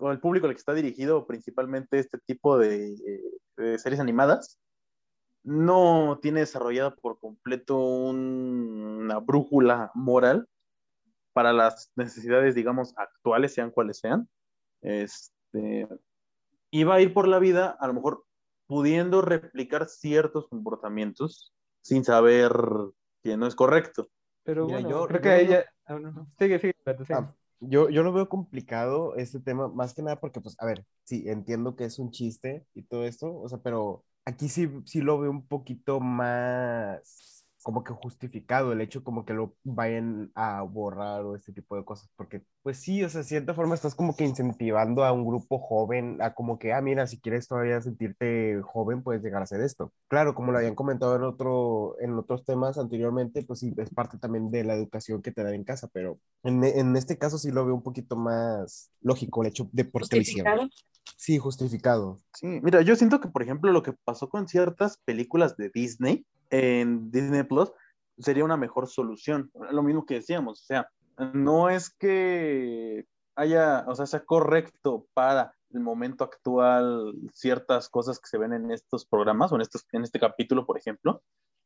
o 0.00 0.10
el 0.12 0.20
público 0.20 0.46
al 0.46 0.52
que 0.54 0.58
está 0.58 0.74
dirigido 0.74 1.26
principalmente 1.26 1.98
este 1.98 2.18
tipo 2.26 2.58
de, 2.58 2.96
de 3.56 3.78
series 3.78 4.00
animadas, 4.00 4.58
no 5.44 6.18
tiene 6.22 6.40
desarrollada 6.40 6.94
por 6.96 7.18
completo 7.18 7.78
un- 7.78 9.00
una 9.02 9.18
brújula 9.20 9.90
moral 9.94 10.48
para 11.32 11.52
las 11.52 11.92
necesidades, 11.96 12.54
digamos, 12.54 12.94
actuales, 12.96 13.54
sean 13.54 13.70
cuales 13.70 13.98
sean. 13.98 14.28
Este, 14.82 15.88
y 16.70 16.84
va 16.84 16.96
a 16.96 17.00
ir 17.00 17.14
por 17.14 17.28
la 17.28 17.38
vida, 17.38 17.76
a 17.80 17.86
lo 17.86 17.94
mejor 17.94 18.24
pudiendo 18.66 19.22
replicar 19.22 19.86
ciertos 19.88 20.48
comportamientos 20.48 21.52
sin 21.82 22.04
saber 22.04 22.52
que 23.22 23.36
no 23.36 23.46
es 23.46 23.54
correcto. 23.54 24.08
Pero 24.44 24.66
Mira, 24.66 24.80
bueno, 24.80 24.90
yo- 24.90 25.06
creo 25.08 25.20
yo 25.20 25.22
que 25.22 25.28
lo 25.28 25.34
ella... 25.36 25.56
veo- 25.58 25.64
ah, 25.86 25.98
no, 25.98 26.12
no. 26.12 26.26
Sigue, 26.38 26.58
sigue. 26.58 26.74
Ah, 27.10 27.34
yo, 27.60 27.88
yo 27.90 28.02
lo 28.02 28.12
veo 28.12 28.28
complicado 28.28 29.16
este 29.16 29.40
tema, 29.40 29.68
más 29.68 29.94
que 29.94 30.02
nada 30.02 30.20
porque, 30.20 30.40
pues, 30.40 30.56
a 30.60 30.66
ver, 30.66 30.84
sí, 31.04 31.24
entiendo 31.28 31.76
que 31.76 31.84
es 31.84 31.98
un 31.98 32.10
chiste 32.10 32.66
y 32.74 32.82
todo 32.84 33.04
esto, 33.04 33.34
o 33.40 33.48
sea, 33.48 33.58
pero 33.58 34.04
aquí 34.24 34.48
sí, 34.48 34.68
sí 34.84 35.00
lo 35.00 35.18
veo 35.20 35.30
un 35.30 35.46
poquito 35.46 36.00
más 36.00 37.33
como 37.64 37.82
que 37.82 37.94
justificado 37.94 38.72
el 38.72 38.82
hecho 38.82 39.02
como 39.02 39.24
que 39.24 39.32
lo 39.32 39.56
vayan 39.64 40.30
a 40.34 40.60
borrar 40.60 41.24
o 41.24 41.34
este 41.34 41.50
tipo 41.50 41.76
de 41.76 41.84
cosas, 41.84 42.10
porque 42.14 42.42
pues 42.62 42.76
sí, 42.76 43.02
o 43.02 43.08
sea, 43.08 43.22
de 43.22 43.26
cierta 43.26 43.54
forma 43.54 43.74
estás 43.74 43.94
como 43.94 44.14
que 44.14 44.24
incentivando 44.24 45.02
a 45.02 45.12
un 45.12 45.26
grupo 45.26 45.58
joven 45.58 46.20
a 46.20 46.34
como 46.34 46.58
que, 46.58 46.74
ah, 46.74 46.82
mira, 46.82 47.06
si 47.06 47.18
quieres 47.18 47.48
todavía 47.48 47.80
sentirte 47.80 48.60
joven, 48.62 49.02
puedes 49.02 49.22
llegar 49.22 49.40
a 49.40 49.44
hacer 49.44 49.62
esto. 49.62 49.94
Claro, 50.08 50.34
como 50.34 50.52
lo 50.52 50.58
habían 50.58 50.74
comentado 50.74 51.16
en 51.16 51.22
otro, 51.22 51.96
en 52.00 52.12
otros 52.18 52.44
temas 52.44 52.76
anteriormente, 52.76 53.42
pues 53.42 53.60
sí, 53.60 53.72
es 53.78 53.88
parte 53.88 54.18
también 54.18 54.50
de 54.50 54.62
la 54.62 54.74
educación 54.74 55.22
que 55.22 55.32
te 55.32 55.42
dan 55.42 55.54
en 55.54 55.64
casa, 55.64 55.88
pero 55.90 56.18
en, 56.42 56.62
en 56.64 56.94
este 56.96 57.16
caso 57.16 57.38
sí 57.38 57.50
lo 57.50 57.64
veo 57.64 57.74
un 57.74 57.82
poquito 57.82 58.14
más 58.14 58.90
lógico 59.00 59.40
el 59.40 59.48
hecho 59.48 59.70
de 59.72 59.86
por 59.86 60.06
qué 60.06 60.16
lo 60.16 60.22
hicieron. 60.22 60.52
¿Justificado? 60.52 60.94
Sí, 61.16 61.38
justificado. 61.38 62.18
Sí, 62.34 62.60
mira, 62.62 62.82
yo 62.82 62.94
siento 62.94 63.20
que, 63.20 63.28
por 63.28 63.42
ejemplo, 63.42 63.72
lo 63.72 63.82
que 63.82 63.94
pasó 64.04 64.28
con 64.28 64.48
ciertas 64.48 64.98
películas 65.06 65.56
de 65.56 65.70
Disney 65.72 66.26
en 66.54 67.10
Disney 67.10 67.42
Plus 67.42 67.72
sería 68.18 68.44
una 68.44 68.56
mejor 68.56 68.86
solución. 68.86 69.50
Lo 69.72 69.82
mismo 69.82 70.06
que 70.06 70.14
decíamos, 70.14 70.62
o 70.62 70.64
sea, 70.64 70.88
no 71.32 71.68
es 71.68 71.90
que 71.90 73.06
haya, 73.34 73.84
o 73.88 73.94
sea, 73.96 74.06
sea 74.06 74.24
correcto 74.24 75.08
para 75.14 75.52
el 75.72 75.80
momento 75.80 76.22
actual 76.22 77.12
ciertas 77.32 77.88
cosas 77.88 78.20
que 78.20 78.28
se 78.28 78.38
ven 78.38 78.52
en 78.52 78.70
estos 78.70 79.04
programas 79.04 79.50
o 79.50 79.56
en, 79.56 79.62
estos, 79.62 79.84
en 79.90 80.04
este 80.04 80.20
capítulo, 80.20 80.64
por 80.64 80.78
ejemplo, 80.78 81.22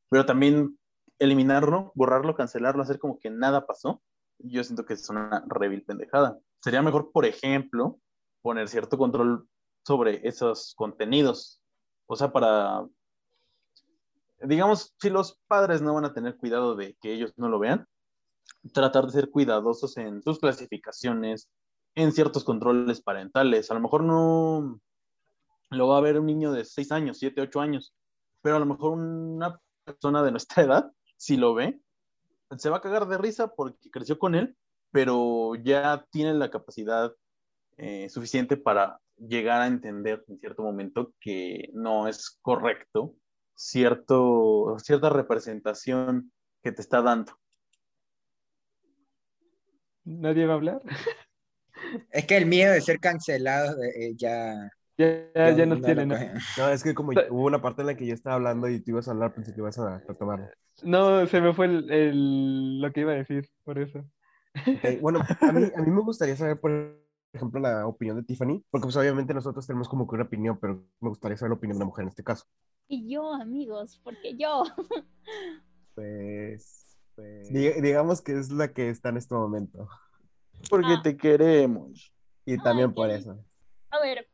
pero 0.09 0.25
también 0.25 0.79
eliminarlo, 1.19 1.93
borrarlo, 1.95 2.35
cancelarlo, 2.35 2.83
hacer 2.83 2.99
como 2.99 3.19
que 3.19 3.29
nada 3.29 3.67
pasó. 3.67 4.01
Yo 4.39 4.65
siento 4.65 4.87
que 4.87 4.95
es 4.95 5.11
una 5.11 5.45
revil 5.49 5.85
pendejada. 5.85 6.39
Sería 6.63 6.81
mejor, 6.81 7.11
por 7.13 7.27
ejemplo, 7.27 7.99
poner 8.41 8.69
cierto 8.69 8.97
control 8.97 9.47
sobre 9.85 10.27
esos 10.27 10.75
contenidos. 10.77 11.61
O 12.07 12.17
sea, 12.17 12.33
para, 12.33 12.87
digamos, 14.41 14.95
si 15.01 15.11
los 15.11 15.39
padres 15.47 15.83
no 15.83 15.95
van 15.95 16.05
a 16.05 16.13
tener 16.13 16.37
cuidado 16.37 16.77
de 16.77 16.97
que 17.01 17.13
ellos 17.13 17.33
no 17.37 17.49
lo 17.49 17.59
vean, 17.59 17.87
tratar 18.73 19.07
de 19.07 19.13
ser 19.13 19.31
cuidadosos 19.31 19.97
en 19.97 20.23
sus 20.23 20.39
clasificaciones, 20.39 21.49
en 21.95 22.13
ciertos 22.13 22.45
controles 22.45 23.01
parentales. 23.01 23.71
A 23.71 23.75
lo 23.75 23.81
mejor 23.81 24.05
no 24.05 24.81
lo 25.71 25.89
va 25.89 25.99
a 25.99 26.03
ver 26.03 26.19
un 26.19 26.27
niño 26.27 26.53
de 26.53 26.65
6 26.65 26.93
años, 26.93 27.19
7, 27.19 27.41
8 27.43 27.61
años, 27.61 27.95
pero 28.43 28.57
a 28.57 28.61
lo 28.61 28.67
mejor 28.67 28.93
una 28.93 29.61
persona 29.85 30.23
de 30.23 30.31
nuestra 30.31 30.63
edad, 30.65 30.93
si 31.17 31.37
lo 31.37 31.55
ve, 31.55 31.81
se 32.57 32.71
va 32.71 32.79
a 32.79 32.81
cagar 32.81 33.07
de 33.07 33.19
risa 33.19 33.55
porque 33.55 33.91
creció 33.91 34.19
con 34.19 34.35
él, 34.35 34.57
pero 34.91 35.55
ya 35.57 36.07
tiene 36.11 36.35
la 36.35 36.51
capacidad 36.51 37.13
eh, 37.77 38.09
suficiente 38.09 38.57
para 38.57 39.01
llegar 39.17 39.61
a 39.61 39.67
entender 39.67 40.25
en 40.29 40.39
cierto 40.39 40.63
momento 40.63 41.13
que 41.21 41.71
no 41.75 42.09
es 42.09 42.39
correcto 42.41 43.15
cierto, 43.59 44.77
cierta 44.81 45.11
representación 45.11 46.33
que 46.63 46.73
te 46.73 46.83
está 46.83 47.03
dando. 47.03 47.39
¿Nadie 50.05 50.47
va 50.47 50.55
a 50.55 50.57
hablar? 50.57 50.81
Es 52.11 52.27
que 52.27 52.37
el 52.37 52.47
miedo 52.47 52.73
de 52.73 52.81
ser 52.81 53.01
cancelado 53.01 53.83
eh, 53.83 54.15
ya, 54.17 54.55
Ya, 54.99 55.07
ya, 55.43 55.53
ya 55.53 55.67
nos 55.67 55.67
no 55.67 55.81
tiene, 55.83 56.07
¿no? 56.07 56.17
No, 56.57 56.69
es 56.71 56.83
que 56.83 56.95
como 56.95 57.13
hubo 57.31 57.47
una 57.47 57.63
parte 57.63 57.83
en 57.83 57.87
la 57.89 57.97
que 57.97 58.07
yo 58.07 58.15
estaba 58.15 58.37
hablando 58.37 58.69
y 58.69 58.81
tú 58.81 58.91
ibas 58.93 59.09
a 59.09 59.13
hablar, 59.13 59.35
pensé 59.35 59.53
que 59.55 59.61
ibas 59.61 59.79
a 59.79 59.99
retomarlo. 60.01 60.53
No, 60.83 61.27
se 61.27 61.41
me 61.41 61.53
fue 61.55 61.67
el, 61.67 61.91
el- 61.91 62.81
lo 62.81 62.93
que 62.93 63.01
iba 63.01 63.13
a 63.13 63.17
decir, 63.17 63.49
por 63.65 63.79
eso. 63.79 64.05
Ok, 64.73 64.85
bueno, 65.01 65.27
a 65.45 65.53
mí, 65.53 65.71
a 65.77 65.83
mí 65.83 65.91
me 65.91 66.03
gustaría 66.03 66.37
saber, 66.37 66.61
por 66.61 66.73
ejemplo, 67.33 67.61
la 67.61 67.87
opinión 67.87 68.17
de 68.17 68.23
Tiffany, 68.23 68.65
porque 68.71 68.85
pues 68.87 68.97
obviamente 68.97 69.35
nosotros 69.35 69.67
tenemos 69.67 69.89
como 69.89 70.07
que 70.07 70.15
una 70.15 70.25
opinión, 70.25 70.59
pero 70.61 70.85
me 71.01 71.09
gustaría 71.09 71.37
saber 71.37 71.51
la 71.51 71.57
opinión 71.57 71.79
de 71.79 71.83
una 71.85 71.87
mujer 71.87 72.03
en 72.05 72.09
este 72.11 72.25
caso. 72.25 72.45
Y 72.89 73.09
yo, 73.09 73.33
amigos, 73.35 74.01
porque 74.03 74.35
yo. 74.37 74.63
Pues, 75.95 76.97
diga- 77.51 77.81
digamos 77.83 78.23
que 78.23 78.39
es 78.39 78.51
la 78.53 78.73
que 78.73 78.89
está 78.89 79.09
en 79.09 79.17
este 79.17 79.35
momento. 79.35 79.89
Porque 80.71 80.93
Ah. 80.97 81.01
te 81.03 81.17
queremos. 81.17 82.15
Y 82.47 82.57
también 82.59 82.91
Ay, 82.91 82.95
por 82.95 83.11
eso. 83.11 83.45
A 83.91 83.99
ver, 84.01 84.29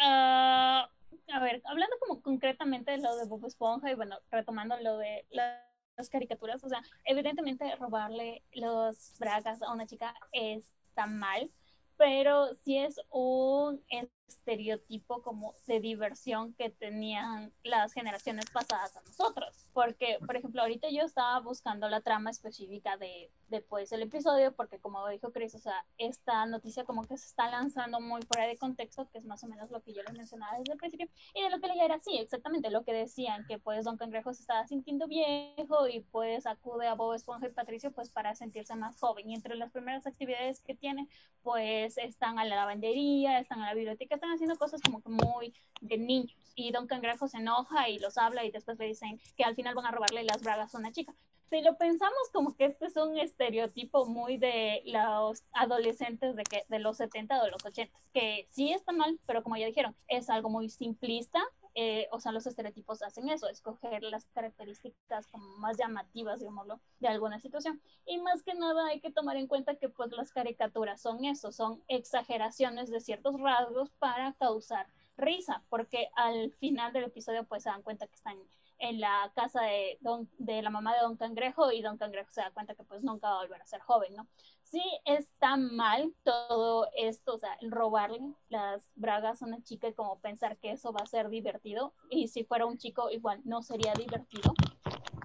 ah, 0.00 0.88
a 1.32 1.40
ver, 1.40 1.62
hablando 1.66 1.94
como 2.00 2.20
concretamente 2.20 2.90
de 2.90 2.98
lo 2.98 3.14
de 3.16 3.26
Bob 3.26 3.44
Esponja 3.46 3.90
y 3.90 3.94
bueno, 3.94 4.16
retomando 4.32 4.76
lo 4.80 4.98
de 4.98 5.24
la- 5.30 5.62
las 5.96 6.08
caricaturas, 6.10 6.64
o 6.64 6.68
sea, 6.68 6.82
evidentemente 7.04 7.76
robarle 7.76 8.42
los 8.52 9.14
bragas 9.20 9.62
a 9.62 9.72
una 9.72 9.86
chica 9.86 10.12
está 10.32 11.06
mal, 11.06 11.48
pero 11.96 12.52
sí 12.64 12.76
es 12.78 13.00
un 13.10 13.80
estereotipo 14.28 15.22
como 15.22 15.54
de 15.66 15.80
diversión 15.80 16.54
que 16.54 16.70
tenían 16.70 17.52
las 17.62 17.92
generaciones 17.92 18.46
pasadas 18.50 18.96
a 18.96 19.02
nosotros. 19.02 19.68
Porque, 19.72 20.18
por 20.26 20.36
ejemplo, 20.36 20.62
ahorita 20.62 20.88
yo 20.90 21.02
estaba 21.02 21.40
buscando 21.40 21.88
la 21.88 22.00
trama 22.00 22.30
específica 22.30 22.96
de, 22.96 23.30
de 23.48 23.60
pues, 23.60 23.92
el 23.92 24.02
episodio, 24.02 24.54
porque 24.54 24.78
como 24.78 25.06
dijo 25.08 25.32
Chris, 25.32 25.54
o 25.54 25.58
sea, 25.58 25.84
esta 25.98 26.46
noticia 26.46 26.84
como 26.84 27.04
que 27.04 27.16
se 27.16 27.26
está 27.26 27.50
lanzando 27.50 28.00
muy 28.00 28.22
fuera 28.22 28.46
de 28.46 28.56
contexto, 28.56 29.08
que 29.10 29.18
es 29.18 29.24
más 29.24 29.42
o 29.44 29.48
menos 29.48 29.70
lo 29.70 29.82
que 29.82 29.92
yo 29.92 30.02
les 30.02 30.14
mencionaba 30.16 30.58
desde 30.58 30.72
el 30.72 30.78
principio, 30.78 31.08
y 31.34 31.42
de 31.42 31.50
lo 31.50 31.60
que 31.60 31.68
leía 31.68 31.84
era 31.84 31.98
sí, 32.00 32.18
exactamente 32.18 32.70
lo 32.70 32.84
que 32.84 32.92
decían, 32.92 33.44
que 33.46 33.58
pues 33.58 33.84
Don 33.84 33.96
Cangrejo 33.96 34.32
se 34.32 34.42
estaba 34.42 34.66
sintiendo 34.66 35.06
viejo 35.06 35.88
y 35.88 36.00
pues 36.00 36.46
acude 36.46 36.86
a 36.86 36.94
Bob 36.94 37.14
Esponja 37.14 37.46
y 37.46 37.50
Patricio 37.50 37.92
pues 37.92 38.10
para 38.10 38.34
sentirse 38.34 38.74
más 38.76 38.98
joven. 38.98 39.30
Y 39.30 39.34
entre 39.34 39.56
las 39.56 39.72
primeras 39.72 40.06
actividades 40.06 40.60
que 40.60 40.74
tiene, 40.74 41.08
pues 41.42 41.98
están 41.98 42.38
a 42.38 42.44
la 42.44 42.56
lavandería, 42.56 43.38
están 43.38 43.60
a 43.62 43.66
la 43.66 43.74
biblioteca, 43.74 44.13
están 44.14 44.32
haciendo 44.32 44.56
cosas 44.56 44.80
como 44.80 45.02
que 45.02 45.08
muy 45.08 45.54
de 45.80 45.98
niños. 45.98 46.36
Y 46.54 46.70
Don 46.70 46.86
Cangrejo 46.86 47.28
se 47.28 47.38
enoja 47.38 47.88
y 47.88 47.98
los 47.98 48.16
habla 48.16 48.44
y 48.44 48.50
después 48.50 48.78
le 48.78 48.86
dicen 48.86 49.20
que 49.36 49.44
al 49.44 49.54
final 49.54 49.74
van 49.74 49.86
a 49.86 49.90
robarle 49.90 50.24
las 50.24 50.42
bragas 50.42 50.74
a 50.74 50.78
una 50.78 50.92
chica. 50.92 51.14
Si 51.50 51.60
lo 51.60 51.76
pensamos 51.76 52.30
como 52.32 52.56
que 52.56 52.64
este 52.64 52.86
es 52.86 52.96
un 52.96 53.18
estereotipo 53.18 54.06
muy 54.06 54.38
de 54.38 54.82
los 54.86 55.44
adolescentes 55.52 56.34
de, 56.36 56.42
que, 56.42 56.64
de 56.68 56.78
los 56.78 56.96
70 56.96 57.40
o 57.40 57.44
de 57.44 57.50
los 57.50 57.64
80, 57.64 57.96
que 58.12 58.48
sí 58.50 58.72
está 58.72 58.92
mal, 58.92 59.20
pero 59.26 59.42
como 59.42 59.56
ya 59.56 59.66
dijeron, 59.66 59.94
es 60.08 60.30
algo 60.30 60.48
muy 60.48 60.68
simplista, 60.68 61.40
eh, 61.74 62.08
o 62.12 62.20
sea, 62.20 62.32
los 62.32 62.46
estereotipos 62.46 63.02
hacen 63.02 63.28
eso, 63.28 63.48
escoger 63.48 64.02
las 64.02 64.26
características 64.26 65.26
como 65.26 65.44
más 65.58 65.76
llamativas, 65.76 66.38
digámoslo, 66.40 66.80
de 67.00 67.08
alguna 67.08 67.40
situación. 67.40 67.80
Y 68.06 68.18
más 68.18 68.42
que 68.42 68.54
nada 68.54 68.86
hay 68.86 69.00
que 69.00 69.10
tomar 69.10 69.36
en 69.36 69.48
cuenta 69.48 69.74
que 69.76 69.88
pues 69.88 70.12
las 70.12 70.30
caricaturas 70.30 71.00
son 71.00 71.24
eso, 71.24 71.50
son 71.52 71.82
exageraciones 71.88 72.90
de 72.90 73.00
ciertos 73.00 73.40
rasgos 73.40 73.90
para 73.98 74.34
causar 74.34 74.86
risa, 75.16 75.64
porque 75.68 76.10
al 76.16 76.52
final 76.52 76.92
del 76.92 77.04
episodio 77.04 77.44
pues 77.44 77.64
se 77.64 77.70
dan 77.70 77.82
cuenta 77.82 78.06
que 78.06 78.14
están 78.14 78.38
en 78.78 79.00
la 79.00 79.32
casa 79.34 79.62
de, 79.62 79.98
don, 80.00 80.28
de 80.38 80.62
la 80.62 80.70
mamá 80.70 80.94
de 80.94 81.00
Don 81.00 81.16
Cangrejo 81.16 81.72
y 81.72 81.82
Don 81.82 81.98
Cangrejo 81.98 82.30
se 82.30 82.40
da 82.40 82.50
cuenta 82.50 82.74
que 82.74 82.84
pues 82.84 83.02
nunca 83.02 83.28
va 83.28 83.36
a 83.36 83.42
volver 83.42 83.62
a 83.62 83.66
ser 83.66 83.80
joven, 83.80 84.14
¿no? 84.14 84.26
Sí 84.62 84.82
está 85.04 85.56
mal 85.56 86.12
todo 86.24 86.88
esto, 86.96 87.34
o 87.34 87.38
sea, 87.38 87.56
robarle 87.62 88.20
las 88.48 88.90
bragas 88.96 89.42
a 89.42 89.46
una 89.46 89.62
chica 89.62 89.88
y 89.88 89.94
como 89.94 90.18
pensar 90.20 90.58
que 90.58 90.72
eso 90.72 90.92
va 90.92 91.00
a 91.02 91.06
ser 91.06 91.28
divertido 91.28 91.94
y 92.10 92.28
si 92.28 92.44
fuera 92.44 92.66
un 92.66 92.78
chico 92.78 93.10
igual 93.10 93.40
no 93.44 93.62
sería 93.62 93.94
divertido, 93.94 94.54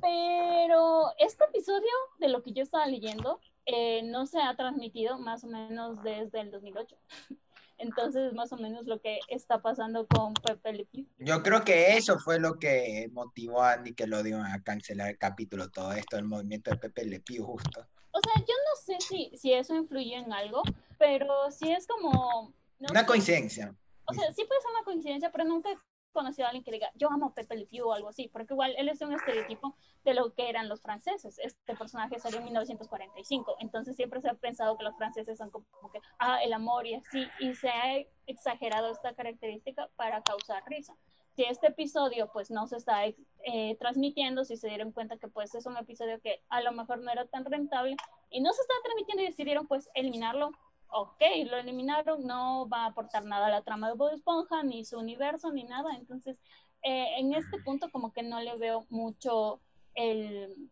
Pero 0.01 1.11
este 1.17 1.43
episodio, 1.45 1.91
de 2.19 2.29
lo 2.29 2.41
que 2.41 2.53
yo 2.53 2.63
estaba 2.63 2.85
leyendo, 2.85 3.39
eh, 3.65 4.01
no 4.03 4.25
se 4.25 4.41
ha 4.41 4.55
transmitido 4.55 5.19
más 5.19 5.43
o 5.43 5.47
menos 5.47 6.01
desde 6.03 6.41
el 6.41 6.51
2008. 6.51 6.97
Entonces, 7.79 8.33
más 8.33 8.51
o 8.51 8.57
menos 8.57 8.85
lo 8.85 8.99
que 9.01 9.19
está 9.29 9.61
pasando 9.61 10.05
con 10.05 10.33
Pepe 10.33 10.73
Le 10.73 10.85
Pew. 10.85 11.05
Yo 11.17 11.41
creo 11.41 11.63
que 11.63 11.97
eso 11.97 12.19
fue 12.19 12.39
lo 12.39 12.59
que 12.59 13.09
motivó 13.11 13.63
a 13.63 13.77
Nickelodeon 13.77 14.45
a 14.45 14.61
cancelar 14.61 15.09
el 15.09 15.17
capítulo, 15.17 15.69
todo 15.69 15.93
esto, 15.93 16.17
el 16.17 16.25
movimiento 16.25 16.71
de 16.71 16.77
Pepe 16.77 17.05
Le 17.05 17.19
Pew 17.21 17.43
justo. 17.45 17.85
O 18.11 18.19
sea, 18.21 18.33
yo 18.41 18.53
no 18.53 18.81
sé 18.83 18.97
si, 18.99 19.31
si 19.37 19.53
eso 19.53 19.75
influye 19.75 20.15
en 20.15 20.33
algo, 20.33 20.61
pero 20.97 21.49
sí 21.51 21.71
es 21.71 21.87
como... 21.87 22.53
no 22.79 22.87
Una 22.91 23.01
sé. 23.01 23.05
coincidencia. 23.05 23.73
O 24.05 24.13
sea, 24.13 24.31
sí 24.33 24.43
puede 24.45 24.61
ser 24.61 24.71
una 24.71 24.83
coincidencia, 24.83 25.31
pero 25.31 25.45
nunca 25.45 25.69
conocido 26.11 26.45
a 26.45 26.49
alguien 26.49 26.63
que 26.63 26.71
diga, 26.71 26.89
yo 26.95 27.09
amo 27.09 27.33
Pepe 27.33 27.55
Le 27.55 27.65
Pew 27.65 27.87
o 27.87 27.93
algo 27.93 28.09
así, 28.09 28.27
porque 28.27 28.53
igual 28.53 28.73
él 28.77 28.89
es 28.89 29.01
un 29.01 29.13
estereotipo 29.13 29.75
de 30.03 30.13
lo 30.13 30.33
que 30.33 30.49
eran 30.49 30.69
los 30.69 30.81
franceses. 30.81 31.39
Este 31.39 31.75
personaje 31.75 32.19
salió 32.19 32.39
en 32.39 32.45
1945, 32.45 33.55
entonces 33.59 33.95
siempre 33.95 34.21
se 34.21 34.29
ha 34.29 34.33
pensado 34.33 34.77
que 34.77 34.83
los 34.83 34.95
franceses 34.97 35.37
son 35.37 35.49
como 35.49 35.65
que, 35.91 35.99
ah, 36.19 36.41
el 36.43 36.53
amor 36.53 36.87
y 36.87 36.95
así, 36.95 37.27
y 37.39 37.53
se 37.55 37.69
ha 37.69 37.97
exagerado 38.25 38.91
esta 38.91 39.13
característica 39.13 39.89
para 39.95 40.21
causar 40.21 40.63
risa. 40.67 40.95
Si 41.35 41.43
este 41.43 41.67
episodio 41.67 42.29
pues 42.33 42.51
no 42.51 42.67
se 42.67 42.77
está 42.77 43.05
eh, 43.05 43.77
transmitiendo, 43.79 44.43
si 44.43 44.57
se 44.57 44.67
dieron 44.67 44.91
cuenta 44.91 45.17
que 45.17 45.29
pues 45.29 45.55
es 45.55 45.65
un 45.65 45.77
episodio 45.77 46.19
que 46.19 46.43
a 46.49 46.61
lo 46.61 46.73
mejor 46.73 46.99
no 46.99 47.11
era 47.11 47.25
tan 47.27 47.45
rentable 47.45 47.95
y 48.29 48.41
no 48.41 48.51
se 48.51 48.61
está 48.61 48.73
transmitiendo 48.83 49.23
y 49.23 49.27
decidieron 49.27 49.67
pues 49.67 49.89
eliminarlo, 49.93 50.51
ok, 50.91 51.21
lo 51.49 51.57
eliminaron, 51.57 52.25
no 52.25 52.67
va 52.69 52.83
a 52.83 52.87
aportar 52.87 53.25
nada 53.25 53.47
a 53.47 53.51
la 53.51 53.61
trama 53.61 53.87
de 53.89 53.95
Bob 53.95 54.13
Esponja, 54.13 54.63
ni 54.63 54.85
su 54.85 54.97
universo, 54.99 55.51
ni 55.51 55.63
nada. 55.63 55.95
Entonces, 55.95 56.37
eh, 56.81 57.15
en 57.17 57.33
este 57.33 57.59
punto 57.59 57.91
como 57.91 58.11
que 58.13 58.23
no 58.23 58.39
le 58.39 58.55
veo 58.57 58.85
mucho 58.89 59.59
el, 59.95 60.69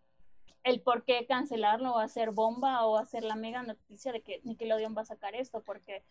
el 0.63 0.81
por 0.81 1.03
qué 1.03 1.25
cancelarlo 1.27 1.93
o 1.95 1.99
hacer 1.99 2.31
bomba 2.31 2.85
o 2.85 2.97
hacer 2.97 3.23
la 3.23 3.35
mega 3.35 3.61
noticia 3.63 4.11
de 4.11 4.21
que 4.21 4.41
Nickelodeon 4.43 4.95
va 4.97 5.01
a 5.01 5.05
sacar 5.05 5.35
esto, 5.35 5.61
porque 5.61 6.03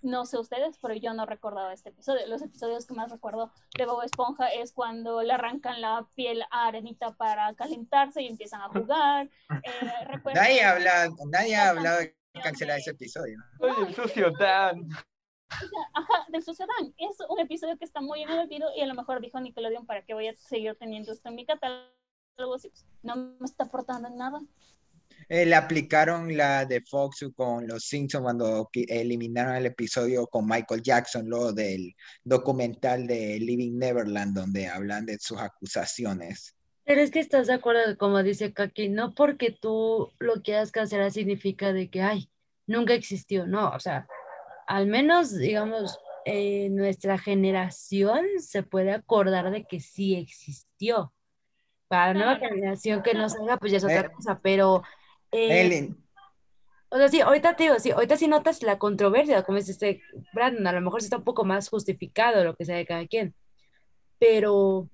no 0.00 0.26
sé 0.26 0.36
ustedes, 0.36 0.78
pero 0.82 0.94
yo 0.94 1.14
no 1.14 1.26
recordaba 1.26 1.72
este 1.72 1.90
episodio. 1.90 2.26
Los 2.26 2.42
episodios 2.42 2.86
que 2.86 2.94
más 2.94 3.12
recuerdo 3.12 3.52
de 3.78 3.86
Bob 3.86 4.02
Esponja 4.02 4.48
es 4.48 4.72
cuando 4.72 5.22
le 5.22 5.32
arrancan 5.32 5.80
la 5.80 6.08
piel 6.16 6.42
a 6.50 6.66
Arenita 6.66 7.12
para 7.12 7.54
calentarse 7.54 8.20
y 8.22 8.26
empiezan 8.26 8.62
a 8.62 8.68
jugar. 8.68 9.28
Eh, 9.62 10.04
recuerdo- 10.06 10.40
Nadie, 10.40 10.64
habla, 10.64 11.08
nadie 11.26 11.54
ha 11.54 11.68
hablado 11.70 11.98
de 12.00 12.16
cancelar 12.40 12.78
ese 12.78 12.90
episodio. 12.90 13.38
Oye, 13.58 13.88
el 13.88 13.94
sucio 13.94 14.30
Dan. 14.38 14.88
O 15.52 15.68
sea, 15.68 15.90
ajá, 15.94 16.26
del 16.28 16.42
Sucio 16.42 16.66
Dan. 16.66 16.94
Es 16.96 17.16
un 17.28 17.38
episodio 17.40 17.76
que 17.76 17.84
está 17.84 18.00
muy 18.00 18.22
en 18.22 18.30
el 18.30 18.38
olvido 18.40 18.68
y 18.76 18.80
a 18.80 18.86
lo 18.86 18.94
mejor 18.94 19.20
dijo 19.20 19.40
Nickelodeon 19.40 19.86
para 19.86 20.02
que 20.02 20.14
voy 20.14 20.28
a 20.28 20.36
seguir 20.36 20.74
teniendo 20.76 21.12
esto 21.12 21.28
en 21.28 21.34
mi 21.34 21.44
catálogo. 21.44 22.58
si, 22.58 22.70
pues, 22.70 22.86
no 23.02 23.16
me 23.16 23.44
está 23.44 23.64
aportando 23.64 24.08
en 24.08 24.16
nada. 24.16 24.40
Eh, 25.28 25.46
le 25.46 25.54
aplicaron 25.54 26.36
la 26.36 26.64
de 26.64 26.80
Fox 26.80 27.26
con 27.36 27.66
los 27.66 27.84
Simpsons 27.84 28.22
cuando 28.22 28.68
eliminaron 28.74 29.54
el 29.54 29.66
episodio 29.66 30.26
con 30.26 30.46
Michael 30.46 30.82
Jackson, 30.82 31.28
luego 31.28 31.52
del 31.52 31.94
documental 32.24 33.06
de 33.06 33.38
Living 33.38 33.78
Neverland, 33.78 34.34
donde 34.34 34.66
hablan 34.66 35.06
de 35.06 35.18
sus 35.18 35.38
acusaciones. 35.38 36.56
Pero 36.84 37.00
es 37.00 37.10
que 37.10 37.20
estás 37.20 37.46
de 37.46 37.54
acuerdo, 37.54 37.96
como 37.98 38.22
dice 38.22 38.52
Kaki, 38.52 38.88
no 38.88 39.14
porque 39.14 39.52
tú 39.52 40.12
lo 40.18 40.42
quieras 40.42 40.72
cancelar 40.72 41.12
significa 41.12 41.72
de 41.72 41.90
que, 41.90 42.02
ay, 42.02 42.30
nunca 42.66 42.94
existió, 42.94 43.46
no, 43.46 43.70
o 43.70 43.80
sea, 43.80 44.06
al 44.66 44.86
menos, 44.86 45.36
digamos, 45.36 45.98
eh, 46.24 46.68
nuestra 46.70 47.18
generación 47.18 48.26
se 48.38 48.62
puede 48.64 48.92
acordar 48.92 49.50
de 49.50 49.64
que 49.66 49.80
sí 49.80 50.14
existió. 50.16 51.14
Para 51.88 52.14
la 52.14 52.14
nueva 52.14 52.36
generación 52.38 53.02
que 53.02 53.14
no 53.14 53.28
salga, 53.28 53.58
pues 53.58 53.72
ya 53.72 53.78
es 53.78 53.84
otra 53.84 54.06
Eh, 54.06 54.10
cosa, 54.12 54.40
pero, 54.42 54.82
eh, 55.30 55.62
Ellen, 55.62 55.96
o 56.90 56.98
sea, 56.98 57.08
sí, 57.08 57.20
ahorita 57.20 57.56
te 57.56 57.64
digo, 57.64 57.78
sí, 57.78 57.90
ahorita 57.90 58.16
sí 58.16 58.28
notas 58.28 58.62
la 58.62 58.78
controversia, 58.78 59.42
como 59.44 59.58
dice 59.58 59.72
este 59.72 60.02
Brandon, 60.32 60.66
a 60.66 60.72
lo 60.72 60.80
mejor 60.82 61.00
sí 61.00 61.06
está 61.06 61.18
un 61.18 61.24
poco 61.24 61.44
más 61.44 61.68
justificado 61.68 62.44
lo 62.44 62.54
que 62.56 62.64
sea 62.66 62.76
de 62.76 62.86
cada 62.86 63.06
quien, 63.06 63.34
pero, 64.18 64.90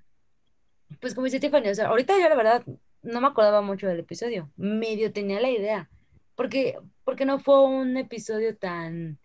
pues 1.01 1.14
como 1.14 1.26
dice 1.26 1.41
Tiffany, 1.41 1.68
o 1.68 1.74
sea, 1.74 1.89
ahorita 1.89 2.18
yo 2.18 2.28
la 2.28 2.36
verdad 2.36 2.62
no 3.03 3.20
me 3.20 3.26
acordaba 3.28 3.61
mucho 3.62 3.86
del 3.86 4.01
episodio, 4.01 4.51
medio 4.57 5.12
tenía 5.12 5.41
la 5.41 5.51
idea, 5.51 5.89
porque, 6.34 6.78
porque 7.05 7.24
no 7.24 7.39
fue 7.39 7.64
un 7.64 7.97
episodio 7.97 8.57
tan 8.57 9.18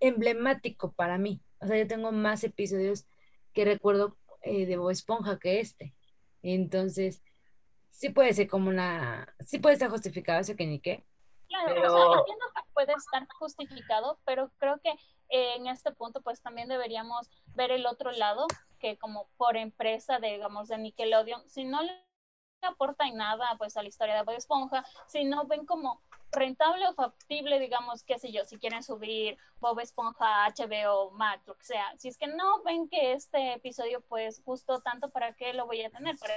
emblemático 0.00 0.92
para 0.92 1.18
mí, 1.18 1.40
o 1.60 1.66
sea, 1.66 1.76
yo 1.78 1.86
tengo 1.86 2.12
más 2.12 2.42
episodios 2.44 3.06
que 3.52 3.64
recuerdo 3.64 4.16
eh, 4.42 4.66
de 4.66 4.76
Bob 4.76 4.90
Esponja 4.90 5.38
que 5.38 5.60
este, 5.60 5.94
entonces, 6.42 7.22
sí 7.90 8.08
puede 8.08 8.32
ser 8.32 8.48
como 8.48 8.68
una, 8.70 9.34
sí 9.40 9.58
puede 9.58 9.74
estar 9.74 9.90
justificado 9.90 10.40
eso 10.40 10.56
que 10.56 10.66
ni 10.66 10.80
qué, 10.80 11.04
Claro, 11.48 11.72
o 11.72 11.74
Pero- 11.74 11.90
sea, 11.90 12.18
entiendo 12.20 12.44
que 12.54 12.62
puede 12.72 12.92
estar 12.92 13.26
justificado, 13.38 14.20
pero 14.24 14.52
creo 14.58 14.80
que 14.82 14.90
en 15.30 15.66
este 15.66 15.92
punto 15.92 16.20
pues 16.20 16.42
también 16.42 16.68
deberíamos 16.68 17.30
ver 17.54 17.70
el 17.70 17.86
otro 17.86 18.10
lado, 18.12 18.46
que 18.78 18.98
como 18.98 19.28
por 19.36 19.56
empresa, 19.56 20.18
de, 20.18 20.32
digamos, 20.32 20.68
de 20.68 20.78
Nickelodeon, 20.78 21.48
si 21.48 21.64
no 21.64 21.82
le 21.82 21.92
aporta 22.62 23.06
en 23.06 23.16
nada 23.16 23.54
pues 23.58 23.76
a 23.76 23.82
la 23.82 23.88
historia 23.88 24.14
de 24.16 24.22
Bob 24.22 24.34
Esponja, 24.34 24.84
si 25.06 25.24
no 25.24 25.46
ven 25.46 25.64
como 25.64 26.02
rentable 26.32 26.86
o 26.86 26.94
factible, 26.94 27.58
digamos, 27.58 28.04
qué 28.04 28.18
sé 28.18 28.32
yo, 28.32 28.44
si 28.44 28.58
quieren 28.58 28.82
subir 28.82 29.36
Bob 29.60 29.80
Esponja 29.80 30.46
HBO 30.46 31.10
Max, 31.12 31.46
lo 31.46 31.56
que 31.56 31.64
sea, 31.64 31.92
si 31.98 32.08
es 32.08 32.16
que 32.16 32.26
no 32.26 32.62
ven 32.62 32.88
que 32.88 33.12
este 33.12 33.54
episodio 33.54 34.00
pues 34.02 34.42
gustó 34.44 34.80
tanto, 34.80 35.10
¿para 35.10 35.34
qué 35.34 35.52
lo 35.54 35.66
voy 35.66 35.82
a 35.82 35.90
tener? 35.90 36.16
Por 36.18 36.30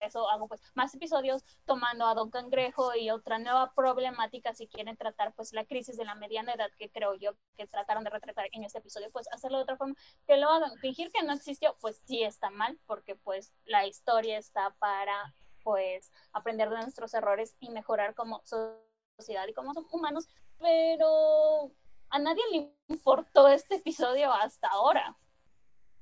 eso 0.00 0.28
hago 0.30 0.48
pues 0.48 0.60
más 0.74 0.94
episodios 0.94 1.44
tomando 1.64 2.06
a 2.06 2.14
Don 2.14 2.30
Cangrejo 2.30 2.94
y 2.94 3.10
otra 3.10 3.38
nueva 3.38 3.72
problemática 3.74 4.54
si 4.54 4.66
quieren 4.66 4.96
tratar 4.96 5.34
pues 5.34 5.52
la 5.52 5.64
crisis 5.64 5.96
de 5.96 6.04
la 6.04 6.14
mediana 6.14 6.54
edad 6.54 6.70
que 6.78 6.90
creo 6.90 7.14
yo 7.14 7.32
que 7.56 7.66
trataron 7.66 8.04
de 8.04 8.10
retratar 8.10 8.46
en 8.52 8.64
este 8.64 8.78
episodio, 8.78 9.10
pues 9.10 9.28
hacerlo 9.32 9.58
de 9.58 9.64
otra 9.64 9.76
forma, 9.76 9.94
que 10.26 10.36
lo 10.36 10.48
hagan, 10.48 10.76
fingir 10.78 11.10
que 11.10 11.22
no 11.22 11.32
existió, 11.32 11.76
pues 11.80 12.02
sí 12.04 12.22
está 12.22 12.50
mal, 12.50 12.78
porque 12.86 13.16
pues 13.16 13.52
la 13.64 13.86
historia 13.86 14.38
está 14.38 14.74
para 14.78 15.34
pues 15.62 16.12
aprender 16.32 16.70
de 16.70 16.76
nuestros 16.76 17.12
errores 17.14 17.56
y 17.60 17.70
mejorar 17.70 18.14
como 18.14 18.42
sociedad 18.44 19.46
y 19.48 19.52
como 19.54 19.72
humanos, 19.90 20.28
pero 20.58 21.72
a 22.10 22.18
nadie 22.18 22.42
le 22.52 22.72
importó 22.88 23.48
este 23.48 23.76
episodio 23.76 24.32
hasta 24.32 24.68
ahora. 24.68 25.16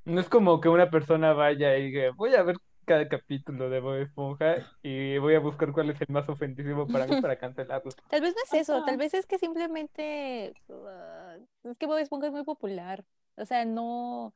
No 0.05 0.20
es 0.20 0.28
como 0.28 0.60
que 0.60 0.68
una 0.68 0.90
persona 0.90 1.32
vaya 1.32 1.77
y 1.78 1.90
diga, 1.90 2.10
voy 2.14 2.35
a 2.35 2.43
ver 2.43 2.56
cada 2.85 3.09
capítulo 3.09 3.69
de 3.70 3.81
Bob 3.81 3.97
Esponja 3.97 4.56
y 4.82 5.19
voy 5.19 5.35
a 5.35 5.40
buscar 5.40 5.73
cuál 5.73 5.90
es 5.90 6.01
el 6.01 6.09
más 6.09 6.28
ofensivo 6.28 6.86
para 6.86 7.06
mí 7.06 7.16
para 7.23 7.39
cancelarlo. 7.39 7.90
Tal 8.09 8.20
vez 8.20 8.35
no 8.35 8.43
es 8.44 8.62
eso, 8.62 8.77
Ajá. 8.77 8.86
tal 8.86 8.97
vez 8.97 9.15
es 9.15 9.27
que 9.27 9.39
simplemente 9.39 10.55
ah, 10.70 11.36
es 11.65 11.78
que 11.78 11.86
Bob 11.86 11.98
Esponja 11.98 12.27
es 12.28 12.32
muy 12.32 12.44
popular. 12.44 13.05
O 13.36 13.44
sea, 13.44 13.65
no, 13.65 14.32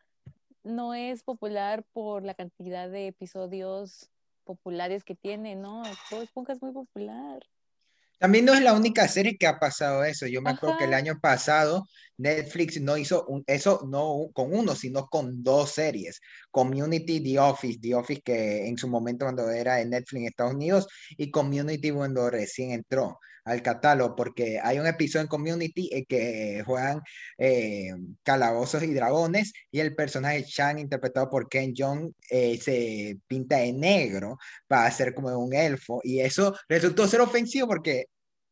no 0.64 0.94
es 0.94 1.22
popular 1.22 1.84
por 1.92 2.24
la 2.24 2.34
cantidad 2.34 2.88
de 2.90 3.08
episodios 3.08 4.10
populares 4.44 5.04
que 5.04 5.14
tiene, 5.14 5.54
¿no? 5.54 5.82
Bob 6.10 6.22
Esponja 6.22 6.52
es 6.52 6.62
muy 6.62 6.72
popular. 6.72 7.42
También 8.18 8.44
no 8.44 8.54
es 8.54 8.62
la 8.62 8.72
única 8.74 9.06
serie 9.08 9.36
que 9.38 9.46
ha 9.46 9.58
pasado 9.58 10.04
eso. 10.04 10.26
Yo 10.26 10.42
me 10.42 10.50
acuerdo 10.50 10.76
que 10.78 10.84
el 10.84 10.94
año 10.94 11.18
pasado 11.20 11.86
Netflix 12.16 12.80
no 12.80 12.96
hizo 12.96 13.24
un- 13.26 13.44
eso 13.46 13.86
no 13.88 14.28
con 14.32 14.52
uno, 14.54 14.74
sino 14.74 15.06
con 15.06 15.42
dos 15.42 15.70
series. 15.72 16.20
Community, 16.50 17.20
The 17.22 17.38
Office, 17.38 17.78
The 17.80 17.94
Office 17.94 18.22
que 18.24 18.66
en 18.66 18.76
su 18.76 18.88
momento 18.88 19.24
cuando 19.26 19.48
era 19.50 19.76
de 19.76 19.86
Netflix 19.86 20.20
en 20.22 20.26
Estados 20.28 20.54
Unidos 20.54 20.86
y 21.16 21.30
Community 21.30 21.90
cuando 21.92 22.28
recién 22.30 22.72
entró 22.72 23.18
al 23.44 23.62
catálogo, 23.62 24.16
porque 24.16 24.60
hay 24.62 24.78
un 24.78 24.86
episodio 24.86 25.22
en 25.22 25.28
Community 25.28 25.90
en 25.92 26.04
que 26.04 26.62
juegan 26.66 27.00
eh, 27.38 27.90
calabozos 28.22 28.82
y 28.82 28.94
dragones 28.94 29.52
y 29.70 29.80
el 29.80 29.94
personaje 29.94 30.44
Chan 30.44 30.78
interpretado 30.78 31.30
por 31.30 31.48
Ken 31.48 31.74
Jeong 31.74 32.12
eh, 32.30 32.58
se 32.60 33.18
pinta 33.26 33.58
de 33.58 33.72
negro 33.72 34.38
para 34.66 34.90
ser 34.90 35.14
como 35.14 35.36
un 35.38 35.54
elfo 35.54 36.00
y 36.04 36.20
eso 36.20 36.54
resultó 36.68 37.06
ser 37.08 37.20
ofensivo 37.20 37.68
porque 37.68 38.06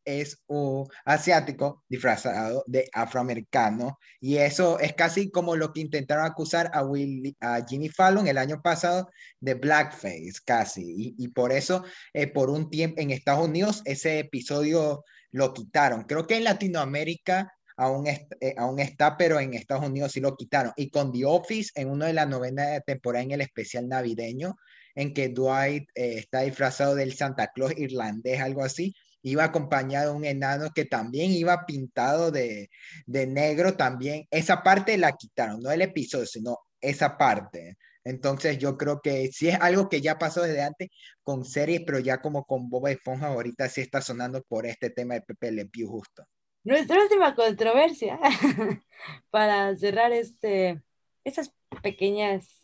es 0.07 0.41
un 0.47 0.87
asiático 1.03 1.83
disfrazado 1.89 2.63
de 2.65 2.89
afroamericano 2.93 3.99
y 4.21 4.37
eso 4.37 4.79
es 4.79 4.93
casi 4.93 5.29
como 5.29 5.55
lo 5.57 5.73
que 5.73 5.81
intentaron 5.81 6.25
acusar 6.25 6.71
a, 6.73 6.83
Will, 6.83 7.35
a 7.41 7.65
Jimmy 7.67 7.89
Fallon 7.89 8.27
el 8.27 8.37
año 8.37 8.61
pasado 8.61 9.09
de 9.41 9.53
blackface 9.55 10.39
casi. 10.45 10.81
Y, 10.81 11.15
y 11.17 11.27
por 11.27 11.51
eso 11.51 11.83
eh, 12.13 12.27
por 12.27 12.49
un 12.49 12.69
tiempo 12.69 13.01
en 13.01 13.11
Estados 13.11 13.45
Unidos 13.45 13.81
ese 13.85 14.19
episodio 14.19 15.03
lo 15.31 15.53
quitaron. 15.53 16.03
Creo 16.03 16.25
que 16.25 16.37
en 16.37 16.45
Latinoamérica 16.45 17.51
aún, 17.75 18.07
eh, 18.07 18.27
aún 18.57 18.79
está 18.79 19.17
pero 19.17 19.39
en 19.39 19.53
Estados 19.53 19.85
Unidos 19.85 20.13
sí 20.13 20.21
lo 20.21 20.35
quitaron. 20.35 20.71
Y 20.77 20.89
con 20.89 21.11
The 21.11 21.25
Office 21.25 21.71
en 21.75 21.89
una 21.89 22.07
de 22.07 22.13
las 22.13 22.27
novena 22.27 22.79
temporada 22.81 23.23
en 23.23 23.31
el 23.31 23.41
especial 23.41 23.87
navideño 23.89 24.55
en 24.95 25.13
que 25.13 25.29
Dwight 25.29 25.89
eh, 25.93 26.15
está 26.17 26.41
disfrazado 26.41 26.95
del 26.95 27.13
Santa 27.13 27.51
Claus 27.53 27.77
irlandés, 27.77 28.41
algo 28.41 28.63
así, 28.63 28.95
iba 29.21 29.43
acompañado 29.43 30.11
de 30.11 30.17
un 30.17 30.25
enano 30.25 30.69
que 30.73 30.85
también 30.85 31.31
iba 31.31 31.65
pintado 31.65 32.31
de, 32.31 32.69
de 33.05 33.27
negro 33.27 33.75
también. 33.75 34.27
Esa 34.31 34.63
parte 34.63 34.97
la 34.97 35.13
quitaron, 35.13 35.61
no 35.61 35.71
el 35.71 35.81
episodio, 35.81 36.25
sino 36.25 36.59
esa 36.81 37.17
parte. 37.17 37.77
Entonces 38.03 38.57
yo 38.57 38.77
creo 38.77 39.01
que 39.01 39.27
sí 39.33 39.49
es 39.49 39.59
algo 39.59 39.89
que 39.89 39.99
ya 39.99 40.17
pasó 40.17 40.41
desde 40.41 40.61
antes 40.61 40.89
con 41.23 41.43
series, 41.43 41.81
pero 41.85 41.99
ya 41.99 42.21
como 42.21 42.45
con 42.45 42.69
Bob 42.69 42.87
Esponja 42.87 43.27
ahorita 43.27 43.67
sí 43.67 43.81
está 43.81 43.99
sonando 43.99 44.41
por 44.43 44.65
este 44.65 44.89
tema 44.89 45.15
de 45.15 45.21
Pepe 45.21 45.51
Le 45.51 45.65
Pew 45.65 45.89
justo. 45.89 46.23
Nuestra 46.63 47.01
última 47.01 47.35
controversia 47.35 48.17
para 49.29 49.75
cerrar 49.75 50.13
este, 50.13 50.81
estas 51.25 51.53
pequeñas 51.81 52.61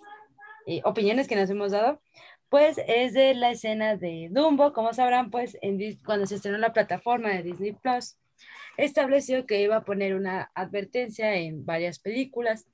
eh, 0.66 0.82
opiniones 0.86 1.28
que 1.28 1.36
nos 1.36 1.50
hemos 1.50 1.72
dado, 1.72 2.02
pues 2.54 2.80
es 2.86 3.14
de 3.14 3.34
la 3.34 3.50
escena 3.50 3.98
de 3.98 4.28
Dumbo. 4.30 4.74
Como 4.74 4.94
sabrán, 4.94 5.32
pues 5.32 5.58
en 5.64 5.80
cuando 6.06 6.28
se 6.28 6.36
estrenó 6.36 6.60
la 6.60 6.72
plataforma 6.72 7.30
de 7.30 7.42
Disney 7.42 7.72
Plus, 7.72 8.20
estableció 8.78 9.48
que 9.48 9.64
iba 9.64 9.78
a 9.78 9.84
poner 9.84 10.14
una 10.14 10.52
advertencia 10.54 11.34
en 11.34 11.66
varias 11.66 11.98
películas, 11.98 12.68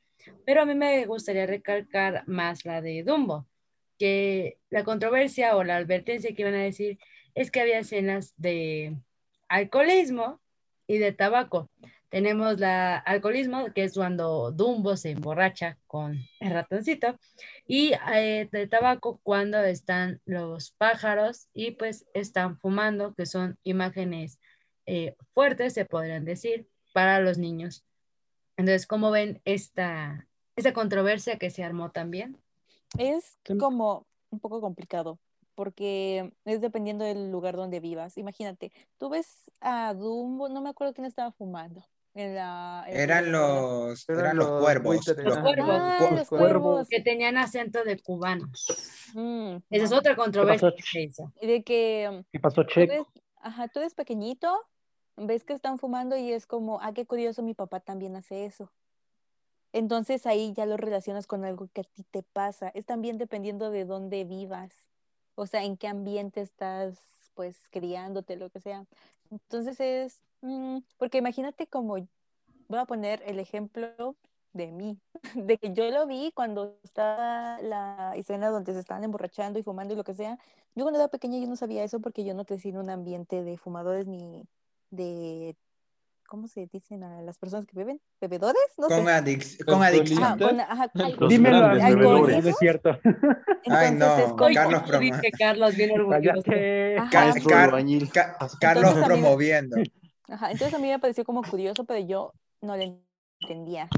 pero 0.45 0.63
a 0.63 0.65
mí 0.65 0.75
me 0.75 1.05
gustaría 1.05 1.45
recalcar 1.45 2.27
más 2.27 2.65
la 2.65 2.81
de 2.81 3.03
Dumbo, 3.03 3.47
que 3.97 4.57
la 4.69 4.83
controversia 4.83 5.55
o 5.55 5.63
la 5.63 5.77
advertencia 5.77 6.35
que 6.35 6.41
iban 6.41 6.55
a 6.55 6.63
decir 6.63 6.99
es 7.33 7.49
que 7.49 7.61
había 7.61 7.79
escenas 7.79 8.33
de 8.35 8.97
alcoholismo 9.47 10.41
y 10.87 10.97
de 10.97 11.13
tabaco. 11.13 11.71
Tenemos 12.09 12.59
la 12.59 12.97
alcoholismo, 12.97 13.71
que 13.73 13.83
es 13.83 13.93
cuando 13.93 14.51
Dumbo 14.51 14.97
se 14.97 15.11
emborracha 15.11 15.77
con 15.85 16.17
el 16.39 16.51
ratoncito, 16.51 17.15
y 17.67 17.93
eh, 18.13 18.49
de 18.51 18.67
tabaco 18.67 19.19
cuando 19.21 19.59
están 19.59 20.19
los 20.25 20.71
pájaros 20.71 21.47
y 21.53 21.71
pues 21.71 22.07
están 22.13 22.57
fumando, 22.57 23.13
que 23.13 23.25
son 23.27 23.57
imágenes 23.63 24.39
eh, 24.87 25.15
fuertes, 25.33 25.73
se 25.73 25.85
podrían 25.85 26.25
decir, 26.25 26.67
para 26.93 27.19
los 27.19 27.37
niños. 27.37 27.85
Entonces, 28.57 28.87
¿cómo 28.87 29.11
ven 29.11 29.39
esta, 29.45 30.27
esta 30.55 30.73
controversia 30.73 31.37
que 31.37 31.51
se 31.51 31.63
armó 31.63 31.91
también? 31.91 32.37
Es 32.97 33.37
Sí. 33.45 33.57
como 33.59 34.07
un 34.31 34.39
poco 34.39 34.61
complicado, 34.61 35.19
porque 35.53 36.33
es 36.45 36.59
dependiendo 36.59 37.05
del 37.05 37.31
lugar 37.31 37.55
donde 37.55 37.79
vivas. 37.79 38.17
Imagínate, 38.17 38.71
tú 38.97 39.09
ves 39.09 39.51
a 39.61 39.93
Dumbo, 39.93 40.49
no 40.49 40.61
me 40.61 40.69
acuerdo 40.69 40.93
quién 40.95 41.05
estaba 41.05 41.31
fumando. 41.31 41.85
En 42.15 42.35
la, 42.35 42.83
en 42.87 42.93
la 42.97 43.03
Eran 43.03 43.31
los, 43.31 44.09
Eran 44.09 44.19
eran 44.21 44.37
los 44.37 44.49
los 44.49 44.61
cuervos. 44.61 44.83
buitres, 45.05 45.17
los 45.25 45.37
cuervos. 45.39 45.79
Ah, 45.79 45.95
cu- 46.09 46.15
los 46.15 46.27
cuervos. 46.29 46.87
Que 46.89 47.01
tenían 47.01 47.37
acento 47.37 47.83
de 47.83 47.99
cubanos. 48.01 48.65
Mm, 49.13 49.57
Esa 49.69 49.85
es 49.85 49.91
otra 49.91 50.15
controversia 50.15 50.69
pasó? 50.71 50.83
que 50.91 51.01
hizo. 51.03 51.33
Y 51.39 51.47
de 51.47 51.63
que 51.63 52.09
um, 52.11 52.23
¿Qué 52.31 52.39
pasó, 52.39 52.63
tú 52.63 52.69
Checo? 52.73 52.93
eres, 52.93 53.07
ajá, 53.41 53.67
tú 53.67 53.79
eres 53.79 53.93
pequeñito, 53.93 54.59
ves 55.17 55.43
que 55.43 55.53
están 55.53 55.77
fumando 55.77 56.17
y 56.17 56.33
es 56.33 56.45
como, 56.47 56.81
ah, 56.81 56.93
qué 56.93 57.05
curioso, 57.05 57.43
mi 57.43 57.53
papá 57.53 57.79
también 57.79 58.15
hace 58.15 58.45
eso. 58.45 58.71
Entonces 59.71 60.25
ahí 60.25 60.53
ya 60.55 60.65
lo 60.65 60.77
relacionas 60.77 61.27
con 61.27 61.45
algo 61.45 61.69
que 61.73 61.81
a 61.81 61.83
ti 61.83 62.03
te 62.09 62.23
pasa. 62.23 62.69
Es 62.69 62.85
también 62.85 63.17
dependiendo 63.19 63.69
de 63.69 63.85
dónde 63.85 64.23
vivas, 64.23 64.73
o 65.35 65.45
sea, 65.45 65.63
en 65.63 65.77
qué 65.77 65.87
ambiente 65.87 66.41
estás, 66.41 66.97
pues, 67.35 67.55
criándote, 67.69 68.35
lo 68.35 68.49
que 68.49 68.59
sea. 68.59 68.85
Entonces 69.29 69.79
es, 69.79 70.21
mm, 70.41 70.79
porque 70.97 71.17
imagínate 71.19 71.67
como, 71.67 71.95
voy 72.67 72.79
a 72.79 72.85
poner 72.85 73.21
el 73.25 73.39
ejemplo 73.39 74.15
de 74.53 74.71
mí, 74.71 74.99
de 75.35 75.57
que 75.57 75.73
yo 75.73 75.89
lo 75.91 76.07
vi 76.07 76.31
cuando 76.33 76.77
estaba 76.83 77.59
la 77.61 78.13
escena 78.15 78.49
donde 78.49 78.73
se 78.73 78.79
estaban 78.79 79.03
emborrachando 79.03 79.59
y 79.59 79.63
fumando 79.63 79.93
y 79.93 79.97
lo 79.97 80.03
que 80.03 80.13
sea. 80.15 80.37
Yo 80.75 80.83
cuando 80.85 80.99
era 80.99 81.07
pequeña 81.09 81.39
yo 81.39 81.47
no 81.47 81.55
sabía 81.55 81.83
eso 81.83 81.99
porque 81.99 82.23
yo 82.23 82.33
no 82.33 82.45
crecí 82.45 82.69
en 82.69 82.77
un 82.77 82.89
ambiente 82.89 83.43
de 83.43 83.57
fumadores 83.57 84.07
ni 84.07 84.43
de, 84.91 85.55
¿cómo 86.27 86.47
se 86.47 86.67
dicen 86.71 87.03
a 87.03 87.21
las 87.21 87.37
personas 87.37 87.65
que 87.65 87.75
beben? 87.75 87.99
¿Bebedores? 88.21 88.61
No 88.77 88.87
Con, 88.87 89.05
sé. 89.05 89.11
adic- 89.11 89.65
con 89.65 89.83
adicción. 89.83 90.23
Ajá, 90.23 90.37
con, 90.37 90.59
ajá, 90.61 90.91
Dímelo 91.27 91.69
bebedores. 91.73 92.45
es 92.45 92.57
cierto. 92.57 92.97
Ay, 93.67 93.87
entonces 93.89 94.33
no, 94.35 94.47
es 94.47 94.55
Carlos 94.55 94.81
promo- 94.83 95.21
Carlos, 95.37 95.75
bien 95.75 95.91
orgulloso. 95.91 96.51
Ajá. 96.51 97.09
Car- 97.09 97.33
Car- 97.43 98.31
Carlos 98.59 98.93
promoviendo. 99.05 99.77
Ajá, 100.29 100.51
entonces 100.51 100.73
a 100.73 100.79
mí 100.79 100.87
me 100.87 100.99
pareció 100.99 101.23
como 101.23 101.43
curioso, 101.43 101.85
pero 101.85 102.05
yo 102.05 102.33
no 102.61 102.75
lo 102.77 102.99
entendía. 103.41 103.89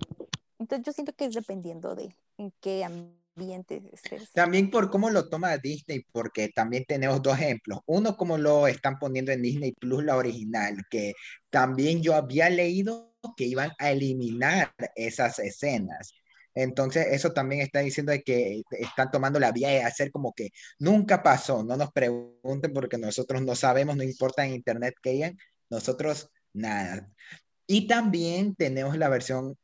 Entonces 0.60 0.86
yo 0.86 0.94
siento 0.94 1.14
que 1.14 1.26
es 1.26 1.34
dependiendo 1.34 1.96
de 1.96 2.16
en 2.38 2.54
qué 2.60 2.84
ambiente 2.84 3.82
estés. 3.92 4.32
También 4.32 4.70
por 4.70 4.90
cómo 4.90 5.10
lo 5.10 5.30
toma 5.30 5.58
Disney, 5.58 6.06
porque 6.12 6.50
también 6.50 6.86
tenemos 6.88 7.22
dos 7.22 7.40
ejemplos. 7.40 7.80
Uno, 7.86 8.16
como 8.16 8.38
lo 8.38 8.68
están 8.68 9.00
poniendo 9.00 9.32
en 9.32 9.42
Disney 9.42 9.74
Plus, 9.74 10.04
la 10.04 10.18
original, 10.18 10.78
que 10.90 11.14
también 11.50 12.02
yo 12.02 12.16
había 12.16 12.50
leído 12.50 13.16
que 13.36 13.46
iban 13.46 13.72
a 13.80 13.92
eliminar 13.92 14.74
esas 14.96 15.40
escenas. 15.40 16.14
Entonces, 16.54 17.08
eso 17.12 17.32
también 17.32 17.62
está 17.62 17.80
diciendo 17.80 18.12
de 18.12 18.24
que 18.24 18.62
están 18.72 19.10
tomando 19.10 19.40
la 19.40 19.52
vía 19.52 19.70
de 19.70 19.84
hacer 19.84 20.12
como 20.12 20.34
que 20.34 20.50
nunca 20.80 21.24
pasó. 21.24 21.64
No 21.64 21.78
nos 21.78 21.92
pregunten 21.92 22.74
porque 22.74 22.98
nosotros 22.98 23.42
no 23.42 23.56
sabemos, 23.56 23.96
no 23.96 24.04
importa 24.04 24.46
en 24.46 24.54
internet 24.54 24.96
que 25.02 25.12
hayan, 25.12 25.38
nosotros 25.72 26.30
nada. 26.54 27.10
Y 27.66 27.88
también 27.88 28.56
tenemos 28.56 28.98
la 28.98 29.10
versión, 29.10 29.58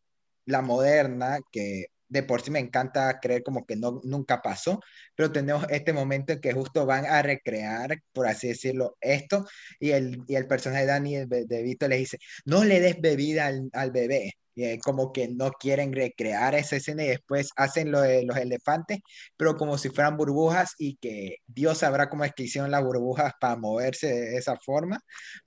la 0.46 0.62
moderna, 0.62 1.40
que 1.52 1.88
de 2.10 2.24
por 2.24 2.42
sí 2.42 2.52
me 2.52 2.60
encanta 2.60 3.20
creer 3.20 3.44
como 3.44 3.66
que 3.66 3.76
no, 3.76 4.02
nunca 4.04 4.42
pasó, 4.42 4.80
pero 5.16 5.32
tenemos 5.32 5.66
este 5.70 5.94
momento 5.94 6.34
en 6.34 6.42
que 6.42 6.54
justo 6.54 6.86
van 6.86 7.06
a 7.06 7.22
recrear, 7.22 8.02
por 8.14 8.28
así 8.28 8.48
decirlo, 8.48 8.98
esto, 9.02 9.46
y 9.80 9.92
el, 9.92 10.24
y 10.28 10.36
el 10.36 10.48
personaje 10.48 10.82
de 10.82 10.88
Danny 10.88 11.16
de, 11.26 11.46
de 11.46 11.64
Vito 11.64 11.88
le 11.88 11.98
dice, 11.98 12.18
no 12.46 12.64
le 12.64 12.80
des 12.80 13.00
bebida 13.02 13.48
al, 13.48 13.70
al 13.74 13.92
bebé, 13.92 14.34
eh, 14.58 14.80
como 14.84 15.14
que 15.14 15.28
no 15.28 15.52
quieren 15.52 15.94
recrear 15.94 16.56
esa 16.56 16.78
escena 16.78 17.04
y 17.04 17.08
después 17.10 17.52
hacen 17.56 17.92
lo 17.92 18.02
de 18.02 18.24
los 18.26 18.38
elefantes, 18.38 19.00
pero 19.38 19.56
como 19.56 19.78
si 19.78 19.90
fueran 19.90 20.18
burbujas 20.18 20.74
y 20.78 20.98
que 20.98 21.38
Dios 21.46 21.78
sabrá 21.80 22.10
cómo 22.10 22.24
es 22.26 22.34
que 22.34 22.44
hicieron 22.44 22.72
las 22.72 22.84
burbujas 22.84 23.34
para 23.40 23.56
moverse 23.56 24.08
de 24.08 24.38
esa 24.38 24.58
forma, 24.58 25.00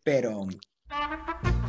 pero 0.05 0.47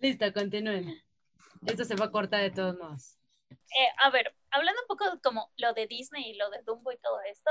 Listo, 0.00 0.32
continúen. 0.32 0.94
Esto 1.66 1.84
se 1.84 1.94
va 1.94 2.06
a 2.06 2.10
cortar 2.10 2.40
de 2.40 2.50
todos 2.50 2.76
modos. 2.78 3.18
Eh, 3.50 3.88
a 4.02 4.10
ver, 4.10 4.34
hablando 4.50 4.80
un 4.82 4.88
poco 4.88 5.04
como 5.22 5.50
lo 5.56 5.72
de 5.72 5.86
Disney 5.86 6.30
y 6.30 6.34
lo 6.34 6.50
de 6.50 6.62
Dumbo 6.62 6.92
y 6.92 6.98
todo 6.98 7.20
esto, 7.22 7.50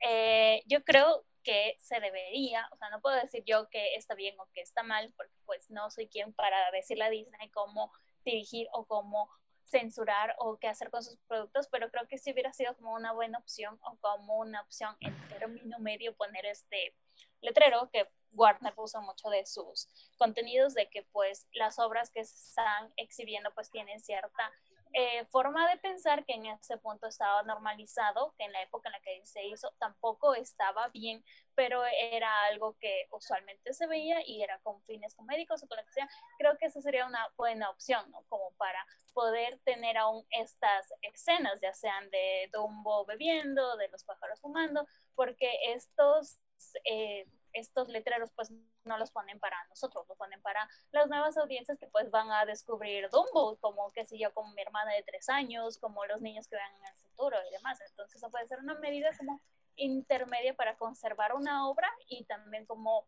eh, 0.00 0.62
yo 0.66 0.84
creo 0.84 1.24
que 1.42 1.76
se 1.78 2.00
debería, 2.00 2.68
o 2.72 2.76
sea, 2.76 2.90
no 2.90 3.00
puedo 3.00 3.16
decir 3.16 3.42
yo 3.46 3.68
que 3.68 3.94
está 3.94 4.14
bien 4.14 4.38
o 4.38 4.48
que 4.52 4.60
está 4.60 4.82
mal, 4.82 5.12
porque 5.16 5.34
pues 5.46 5.70
no 5.70 5.90
soy 5.90 6.08
quien 6.08 6.32
para 6.32 6.70
decirle 6.72 7.04
a 7.04 7.10
Disney 7.10 7.50
cómo 7.50 7.92
dirigir 8.24 8.68
o 8.72 8.84
cómo 8.86 9.30
censurar 9.64 10.34
o 10.38 10.58
qué 10.58 10.68
hacer 10.68 10.90
con 10.90 11.02
sus 11.02 11.16
productos, 11.26 11.68
pero 11.68 11.90
creo 11.90 12.06
que 12.08 12.18
sí 12.18 12.32
hubiera 12.32 12.52
sido 12.52 12.74
como 12.76 12.94
una 12.94 13.12
buena 13.12 13.38
opción 13.38 13.78
o 13.82 13.96
como 13.98 14.38
una 14.38 14.62
opción 14.62 14.96
en 15.00 15.16
término 15.28 15.78
medio 15.78 16.14
poner 16.16 16.46
este 16.46 16.94
letrero 17.40 17.88
que 17.92 18.08
Warner 18.32 18.74
puso 18.74 19.00
mucho 19.02 19.28
de 19.30 19.46
sus 19.46 19.88
contenidos 20.16 20.74
de 20.74 20.88
que 20.90 21.02
pues 21.12 21.46
las 21.52 21.78
obras 21.78 22.10
que 22.10 22.24
se 22.24 22.34
están 22.34 22.92
exhibiendo 22.96 23.52
pues 23.54 23.70
tienen 23.70 24.00
cierta 24.00 24.52
eh, 24.92 25.24
forma 25.26 25.68
de 25.68 25.78
pensar 25.78 26.24
que 26.24 26.34
en 26.34 26.46
ese 26.46 26.78
punto 26.78 27.06
estaba 27.06 27.42
normalizado, 27.42 28.34
que 28.36 28.44
en 28.44 28.52
la 28.52 28.62
época 28.62 28.88
en 28.88 28.92
la 28.92 29.00
que 29.00 29.24
se 29.24 29.46
hizo 29.46 29.72
tampoco 29.78 30.34
estaba 30.34 30.88
bien, 30.88 31.24
pero 31.54 31.84
era 31.84 32.44
algo 32.44 32.76
que 32.80 33.06
usualmente 33.10 33.72
se 33.72 33.86
veía 33.86 34.26
y 34.26 34.42
era 34.42 34.58
con 34.60 34.82
fines 34.82 35.14
comédicos 35.14 35.62
o 35.62 35.68
con 35.68 35.78
lo 35.78 35.84
que 35.84 35.92
sea. 35.92 36.08
Creo 36.38 36.56
que 36.58 36.66
esa 36.66 36.80
sería 36.80 37.06
una 37.06 37.26
buena 37.36 37.70
opción, 37.70 38.10
¿no? 38.10 38.22
Como 38.28 38.52
para 38.52 38.84
poder 39.12 39.58
tener 39.64 39.96
aún 39.98 40.24
estas 40.30 40.92
escenas, 41.02 41.60
ya 41.60 41.72
sean 41.74 42.10
de 42.10 42.48
Dumbo 42.52 43.04
bebiendo, 43.04 43.76
de 43.76 43.88
los 43.88 44.04
pájaros 44.04 44.40
fumando, 44.40 44.86
porque 45.14 45.50
estos... 45.72 46.38
Eh, 46.84 47.26
estos 47.52 47.88
letreros 47.88 48.30
pues 48.34 48.52
no 48.88 48.98
los 48.98 49.10
ponen 49.10 49.38
para 49.38 49.56
nosotros, 49.68 50.04
los 50.08 50.18
ponen 50.18 50.40
para 50.42 50.68
las 50.90 51.08
nuevas 51.08 51.36
audiencias 51.36 51.78
que 51.78 51.86
pues 51.86 52.10
van 52.10 52.30
a 52.30 52.44
descubrir 52.44 53.08
Dumbo, 53.10 53.56
como 53.60 53.92
que 53.92 54.04
sé 54.04 54.18
yo, 54.18 54.32
como 54.32 54.52
mi 54.54 54.62
hermana 54.62 54.92
de 54.94 55.02
tres 55.04 55.28
años, 55.28 55.78
como 55.78 56.04
los 56.06 56.20
niños 56.20 56.48
que 56.48 56.56
vean 56.56 56.74
en 56.74 56.86
el 56.86 56.94
futuro 56.94 57.36
y 57.48 57.52
demás. 57.52 57.78
Entonces 57.88 58.16
eso 58.16 58.30
puede 58.30 58.48
ser 58.48 58.58
una 58.60 58.74
medida 58.74 59.10
como 59.16 59.40
intermedia 59.76 60.54
para 60.54 60.76
conservar 60.76 61.34
una 61.34 61.68
obra 61.68 61.88
y 62.08 62.24
también 62.24 62.66
como 62.66 63.06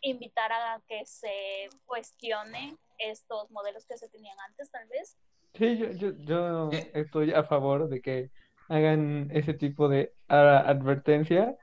invitar 0.00 0.50
a 0.52 0.80
que 0.88 1.04
se 1.06 1.68
cuestione 1.86 2.76
estos 2.98 3.50
modelos 3.50 3.84
que 3.86 3.96
se 3.96 4.08
tenían 4.08 4.36
antes 4.48 4.70
tal 4.70 4.88
vez. 4.88 5.16
Sí, 5.54 5.78
yo, 5.78 5.90
yo, 5.92 6.10
yo 6.12 6.70
estoy 6.94 7.32
a 7.32 7.44
favor 7.44 7.88
de 7.88 8.00
que 8.00 8.30
hagan 8.68 9.28
ese 9.32 9.52
tipo 9.54 9.88
de 9.88 10.14
advertencia, 10.28 11.56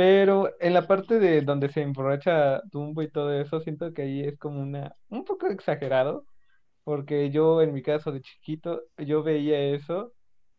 pero 0.00 0.48
en 0.60 0.72
la 0.72 0.86
parte 0.86 1.18
de 1.18 1.42
donde 1.42 1.68
se 1.68 1.82
emborracha 1.82 2.62
Dumbo 2.72 3.02
y 3.02 3.10
todo 3.10 3.34
eso, 3.38 3.60
siento 3.60 3.92
que 3.92 4.00
ahí 4.00 4.20
es 4.22 4.38
como 4.38 4.62
una, 4.62 4.96
un 5.10 5.26
poco 5.26 5.46
exagerado, 5.48 6.24
porque 6.84 7.30
yo 7.30 7.60
en 7.60 7.74
mi 7.74 7.82
caso 7.82 8.10
de 8.10 8.22
chiquito, 8.22 8.80
yo 8.96 9.22
veía 9.22 9.60
eso 9.60 10.14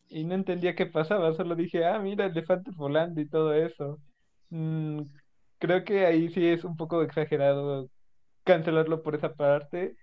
y 0.09 0.25
no 0.25 0.35
entendía 0.35 0.75
qué 0.75 0.85
pasaba, 0.85 1.33
solo 1.33 1.55
dije, 1.55 1.85
ah, 1.87 1.97
mira, 1.97 2.27
elefantes 2.27 2.75
volando 2.75 3.19
y 3.19 3.27
todo 3.27 3.51
eso. 3.55 3.99
mm, 4.49 5.01
creo 5.57 5.83
que 5.85 6.05
ahí 6.05 6.29
sí 6.29 6.45
es 6.47 6.63
un 6.63 6.77
poco 6.77 7.01
exagerado 7.01 7.89
cancelarlo 8.43 9.01
por 9.01 9.15
esa 9.15 9.33
parte 9.33 9.95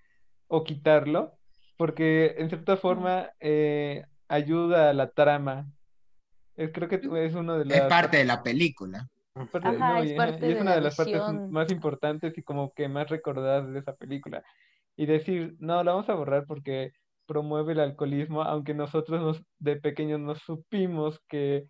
o 0.49 0.65
quitarlo, 0.65 1.39
porque 1.77 2.35
en 2.39 2.49
cierta 2.49 2.77
forma 2.77 3.31
eh, 3.39 4.05
ayuda 4.27 4.91
a 4.91 4.95
la 4.95 5.11
trama. 5.11 5.71
Creo 6.57 6.89
que 6.89 6.97
es 6.97 7.35
uno 7.35 7.57
de 7.57 7.63
Es 7.63 7.83
las 7.83 7.89
parte 7.89 8.17
de 8.17 8.25
la 8.25 8.43
película. 8.43 9.09
Parte- 9.47 9.69
Ajá, 9.69 9.95
no, 9.95 10.03
es 10.03 10.11
y, 10.11 10.15
ajá, 10.15 10.27
parte 10.27 10.47
y 10.47 10.51
es 10.51 10.55
de 10.57 10.61
una 10.63 10.71
la 10.71 10.77
de 10.77 10.83
las 10.83 10.97
partes 10.97 11.15
visión. 11.15 11.51
más 11.51 11.71
importantes 11.71 12.37
y 12.39 12.43
como 12.43 12.73
que 12.73 12.89
más 12.89 13.09
recordadas 13.09 13.73
de 13.73 13.79
esa 13.79 13.95
película. 13.95 14.43
Y 14.97 15.07
decir, 15.07 15.55
no, 15.61 15.83
la 15.85 15.93
vamos 15.93 16.09
a 16.09 16.15
borrar 16.15 16.45
porque 16.47 16.93
promueve 17.27 17.73
el 17.75 17.81
alcoholismo, 17.81 18.43
aunque 18.43 18.75
nosotros 18.75 19.21
nos- 19.21 19.43
de 19.59 19.77
pequeños 19.77 20.19
no 20.21 20.35
supimos 20.35 21.21
que 21.29 21.67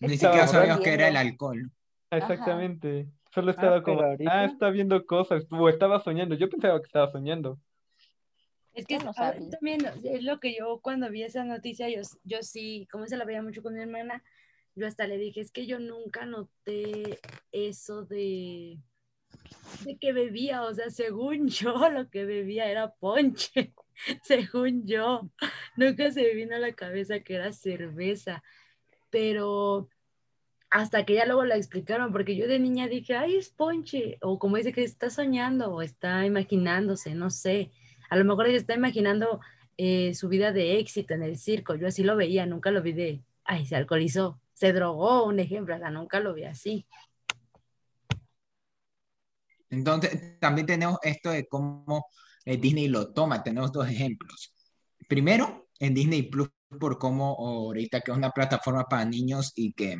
Ni 0.00 0.10
siquiera 0.10 0.46
sabíamos 0.46 0.82
que 0.84 0.94
era 0.94 1.08
el 1.08 1.16
alcohol. 1.16 1.70
Exactamente. 2.10 3.08
Solo 3.34 3.50
estaba 3.50 3.82
como, 3.82 3.98
pero 3.98 4.08
ah, 4.08 4.10
ahorita- 4.12 4.44
está 4.44 4.70
viendo 4.70 5.04
cosas, 5.04 5.44
o 5.50 5.68
estaba 5.68 6.00
soñando. 6.00 6.34
Yo 6.34 6.48
pensaba 6.48 6.78
que 6.80 6.86
estaba 6.86 7.10
soñando. 7.10 7.58
Es 8.72 8.86
que 8.86 8.98
no 8.98 9.12
también 9.12 9.80
es 10.04 10.22
lo 10.22 10.38
que 10.38 10.54
yo 10.56 10.78
cuando 10.80 11.10
vi 11.10 11.24
esa 11.24 11.42
noticia, 11.44 11.88
yo, 11.88 12.00
yo 12.22 12.42
sí, 12.42 12.86
como 12.92 13.06
se 13.06 13.16
la 13.16 13.24
veía 13.24 13.42
mucho 13.42 13.60
con 13.62 13.74
mi 13.74 13.80
hermana, 13.80 14.22
yo 14.78 14.86
hasta 14.86 15.06
le 15.06 15.18
dije, 15.18 15.40
es 15.40 15.50
que 15.50 15.66
yo 15.66 15.78
nunca 15.78 16.24
noté 16.24 17.18
eso 17.52 18.04
de, 18.04 18.78
de 19.84 19.98
que 19.98 20.12
bebía, 20.12 20.62
o 20.62 20.74
sea, 20.74 20.90
según 20.90 21.48
yo 21.48 21.90
lo 21.90 22.08
que 22.10 22.24
bebía 22.24 22.70
era 22.70 22.94
ponche, 22.94 23.74
según 24.22 24.86
yo, 24.86 25.30
nunca 25.76 26.10
se 26.10 26.22
me 26.22 26.34
vino 26.34 26.56
a 26.56 26.60
la 26.60 26.72
cabeza 26.72 27.20
que 27.20 27.34
era 27.34 27.52
cerveza, 27.52 28.42
pero 29.10 29.88
hasta 30.70 31.04
que 31.04 31.14
ya 31.14 31.26
luego 31.26 31.44
la 31.44 31.56
explicaron, 31.56 32.12
porque 32.12 32.36
yo 32.36 32.46
de 32.46 32.58
niña 32.58 32.88
dije, 32.88 33.16
ay, 33.16 33.36
es 33.36 33.48
ponche, 33.50 34.18
o 34.20 34.38
como 34.38 34.56
dice 34.56 34.72
que 34.72 34.82
está 34.84 35.10
soñando 35.10 35.72
o 35.72 35.82
está 35.82 36.26
imaginándose, 36.26 37.14
no 37.14 37.30
sé, 37.30 37.70
a 38.10 38.16
lo 38.16 38.24
mejor 38.24 38.46
ella 38.46 38.58
está 38.58 38.74
imaginando 38.74 39.40
eh, 39.76 40.14
su 40.14 40.28
vida 40.28 40.52
de 40.52 40.78
éxito 40.78 41.14
en 41.14 41.22
el 41.22 41.38
circo, 41.38 41.74
yo 41.74 41.86
así 41.86 42.02
lo 42.04 42.16
veía, 42.16 42.46
nunca 42.46 42.70
lo 42.70 42.82
vi 42.82 42.92
de, 42.92 43.22
ay, 43.44 43.64
se 43.64 43.76
alcoholizó, 43.76 44.40
se 44.58 44.72
drogó, 44.72 45.24
un 45.24 45.38
ejemplo, 45.38 45.78
sea, 45.78 45.88
nunca 45.88 46.18
lo 46.18 46.34
vi 46.34 46.42
así. 46.42 46.84
Entonces, 49.70 50.40
también 50.40 50.66
tenemos 50.66 50.98
esto 51.02 51.30
de 51.30 51.46
cómo 51.46 52.06
eh, 52.44 52.56
Disney 52.56 52.88
lo 52.88 53.12
toma. 53.12 53.44
Tenemos 53.44 53.70
dos 53.70 53.88
ejemplos. 53.88 54.52
Primero, 55.08 55.68
en 55.78 55.94
Disney 55.94 56.22
Plus, 56.22 56.48
por 56.80 56.98
cómo 56.98 57.36
ahorita 57.38 58.00
que 58.00 58.10
es 58.10 58.16
una 58.16 58.32
plataforma 58.32 58.84
para 58.84 59.04
niños 59.04 59.52
y 59.54 59.74
que 59.74 59.96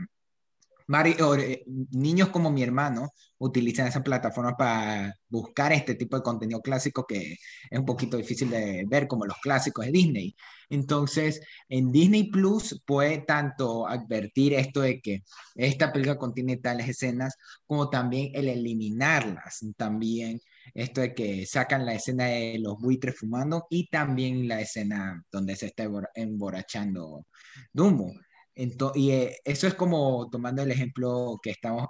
eh, 1.38 1.64
niños 1.92 2.30
como 2.30 2.50
mi 2.50 2.62
hermano 2.62 3.10
utilizan 3.38 3.86
esa 3.86 4.02
plataforma 4.02 4.56
para 4.56 5.14
buscar 5.28 5.72
este 5.72 5.94
tipo 5.94 6.16
de 6.16 6.22
contenido 6.22 6.60
clásico 6.60 7.06
que 7.06 7.32
es 7.70 7.78
un 7.78 7.84
poquito 7.84 8.16
difícil 8.16 8.50
de 8.50 8.84
ver 8.88 9.06
como 9.06 9.26
los 9.26 9.36
clásicos 9.38 9.84
de 9.86 9.92
Disney. 9.92 10.34
Entonces, 10.70 11.40
en 11.68 11.92
Disney 11.92 12.30
Plus 12.30 12.82
puede 12.86 13.18
tanto 13.18 13.86
advertir 13.86 14.54
esto 14.54 14.80
de 14.80 15.00
que 15.00 15.22
esta 15.54 15.92
película 15.92 16.18
contiene 16.18 16.56
tales 16.56 16.88
escenas 16.88 17.36
como 17.66 17.90
también 17.90 18.30
el 18.34 18.48
eliminarlas. 18.48 19.64
También 19.76 20.40
esto 20.74 21.00
de 21.00 21.14
que 21.14 21.46
sacan 21.46 21.86
la 21.86 21.94
escena 21.94 22.26
de 22.26 22.58
los 22.58 22.78
buitres 22.78 23.16
fumando 23.18 23.66
y 23.70 23.88
también 23.88 24.48
la 24.48 24.60
escena 24.60 25.22
donde 25.30 25.56
se 25.56 25.66
está 25.66 25.84
embor- 25.84 26.08
emborrachando 26.14 27.26
Dumbo. 27.72 28.12
Ento- 28.58 28.92
y 28.94 29.12
eh, 29.12 29.38
eso 29.44 29.66
es 29.68 29.74
como 29.74 30.28
tomando 30.30 30.62
el 30.62 30.70
ejemplo 30.72 31.38
que 31.42 31.50
estamos 31.50 31.86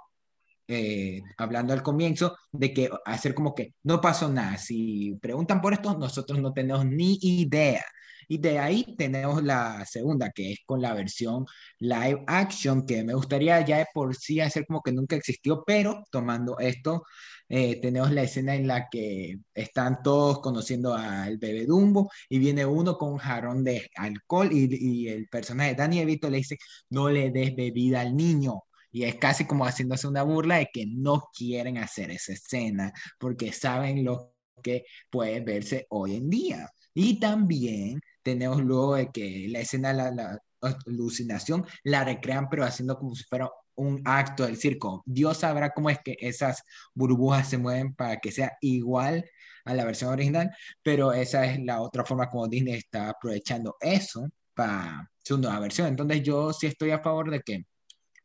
eh, 0.67 1.21
hablando 1.37 1.73
al 1.73 1.83
comienzo, 1.83 2.37
de 2.51 2.73
que 2.73 2.89
hacer 3.05 3.33
como 3.35 3.55
que 3.55 3.75
no 3.83 4.01
pasó 4.01 4.29
nada. 4.29 4.57
Si 4.57 5.15
preguntan 5.21 5.61
por 5.61 5.73
esto, 5.73 5.97
nosotros 5.97 6.39
no 6.39 6.53
tenemos 6.53 6.85
ni 6.85 7.17
idea. 7.21 7.83
Y 8.31 8.37
de 8.37 8.59
ahí 8.59 8.95
tenemos 8.95 9.43
la 9.43 9.85
segunda, 9.85 10.29
que 10.29 10.53
es 10.53 10.59
con 10.65 10.81
la 10.81 10.93
versión 10.93 11.45
live 11.79 12.23
action, 12.27 12.85
que 12.85 13.03
me 13.03 13.15
gustaría 13.15 13.59
ya 13.65 13.79
de 13.79 13.87
por 13.91 14.15
sí 14.15 14.39
hacer 14.39 14.67
como 14.67 14.83
que 14.83 14.91
nunca 14.91 15.15
existió, 15.15 15.63
pero 15.65 16.03
tomando 16.11 16.59
esto, 16.59 17.03
eh, 17.49 17.81
tenemos 17.81 18.11
la 18.11 18.21
escena 18.23 18.53
en 18.55 18.67
la 18.67 18.87
que 18.89 19.39
están 19.55 20.03
todos 20.03 20.41
conociendo 20.41 20.93
al 20.93 21.39
bebé 21.39 21.65
Dumbo 21.65 22.11
y 22.29 22.37
viene 22.37 22.65
uno 22.65 22.97
con 22.99 23.13
un 23.13 23.17
jarrón 23.17 23.63
de 23.63 23.89
alcohol 23.95 24.49
y, 24.51 24.69
y 25.05 25.07
el 25.09 25.27
personaje 25.27 25.71
de 25.71 25.75
Danny 25.77 25.99
DeVito 25.99 26.29
le 26.29 26.37
dice, 26.37 26.57
no 26.89 27.09
le 27.09 27.31
des 27.31 27.55
bebida 27.55 28.01
al 28.01 28.15
niño. 28.15 28.63
Y 28.91 29.03
es 29.03 29.15
casi 29.15 29.45
como 29.45 29.65
haciéndose 29.65 30.07
una 30.07 30.23
burla 30.23 30.57
de 30.57 30.69
que 30.71 30.85
no 30.87 31.29
quieren 31.35 31.77
hacer 31.79 32.11
esa 32.11 32.33
escena 32.33 32.91
porque 33.19 33.51
saben 33.53 34.03
lo 34.03 34.33
que 34.63 34.85
puede 35.09 35.39
verse 35.41 35.87
hoy 35.89 36.15
en 36.15 36.29
día. 36.29 36.69
Y 36.93 37.19
también 37.19 37.99
tenemos 38.31 38.61
luego 38.61 38.95
de 38.95 39.09
que 39.11 39.47
la 39.49 39.59
escena, 39.59 39.93
la, 39.93 40.11
la 40.11 40.39
alucinación, 40.85 41.65
la 41.83 42.03
recrean 42.03 42.49
pero 42.49 42.63
haciendo 42.63 42.97
como 42.97 43.15
si 43.15 43.23
fuera 43.23 43.49
un 43.75 44.01
acto 44.05 44.45
del 44.45 44.57
circo. 44.57 45.03
Dios 45.05 45.37
sabrá 45.39 45.71
cómo 45.71 45.89
es 45.89 45.99
que 46.03 46.17
esas 46.19 46.63
burbujas 46.93 47.49
se 47.49 47.57
mueven 47.57 47.93
para 47.95 48.17
que 48.17 48.31
sea 48.31 48.57
igual 48.61 49.25
a 49.65 49.73
la 49.73 49.85
versión 49.85 50.11
original, 50.11 50.51
pero 50.83 51.13
esa 51.13 51.45
es 51.45 51.59
la 51.63 51.81
otra 51.81 52.05
forma 52.05 52.29
como 52.29 52.47
Disney 52.47 52.75
está 52.75 53.09
aprovechando 53.09 53.75
eso 53.79 54.27
para 54.53 55.09
su 55.23 55.37
nueva 55.37 55.59
versión. 55.59 55.87
Entonces 55.87 56.23
yo 56.23 56.51
sí 56.53 56.67
estoy 56.67 56.91
a 56.91 56.99
favor 56.99 57.31
de 57.31 57.41
que 57.41 57.65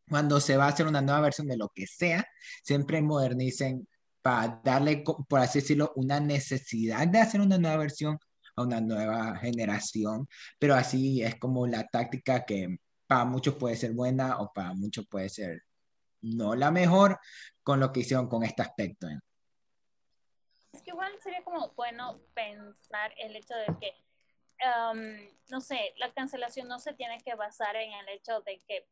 cuando 0.09 0.41
se 0.41 0.57
va 0.57 0.67
a 0.67 0.69
hacer 0.69 0.87
una 0.87 1.01
nueva 1.01 1.21
versión 1.21 1.47
de 1.47 1.57
lo 1.57 1.69
que 1.75 1.87
sea, 1.87 2.27
siempre 2.63 3.01
modernicen 3.01 3.89
para 4.23 4.61
darle, 4.65 5.05
por 5.29 5.41
así 5.41 5.61
decirlo, 5.61 5.93
una 5.97 6.19
necesidad 6.19 7.07
de 7.07 7.21
hacer 7.21 7.41
una 7.41 7.59
nueva 7.59 7.77
versión 7.77 8.19
a 8.57 8.63
una 8.63 8.81
nueva 8.81 9.37
generación, 9.37 10.29
pero 10.59 10.75
así 10.75 11.23
es 11.23 11.37
como 11.37 11.67
la 11.67 11.87
táctica 11.87 12.45
que 12.45 12.79
para 13.07 13.25
muchos 13.25 13.55
puede 13.55 13.77
ser 13.77 13.93
buena 13.93 14.39
o 14.41 14.53
para 14.53 14.73
muchos 14.73 15.07
puede 15.07 15.29
ser 15.29 15.63
no 16.23 16.55
la 16.55 16.71
mejor 16.71 17.19
con 17.63 17.81
lo 17.81 17.93
que 17.93 18.01
hicieron 18.01 18.29
con 18.29 18.45
este 18.45 18.63
aspecto. 18.63 19.09
¿eh? 19.09 19.19
Es 20.73 20.83
que 20.83 20.91
igual 20.91 21.13
sería 21.23 21.43
como 21.45 21.73
bueno 21.75 22.21
pensar 22.35 23.13
el 23.19 23.37
hecho 23.37 23.55
de 23.55 23.67
que, 23.81 23.95
um, 24.65 25.31
no 25.51 25.61
sé, 25.61 25.95
la 25.99 26.13
cancelación 26.13 26.69
no 26.69 26.79
se 26.79 26.95
tiene 26.95 27.23
que 27.23 27.35
basar 27.35 27.77
en 27.77 27.93
el 27.93 28.09
hecho 28.09 28.41
de 28.41 28.63
que 28.67 28.87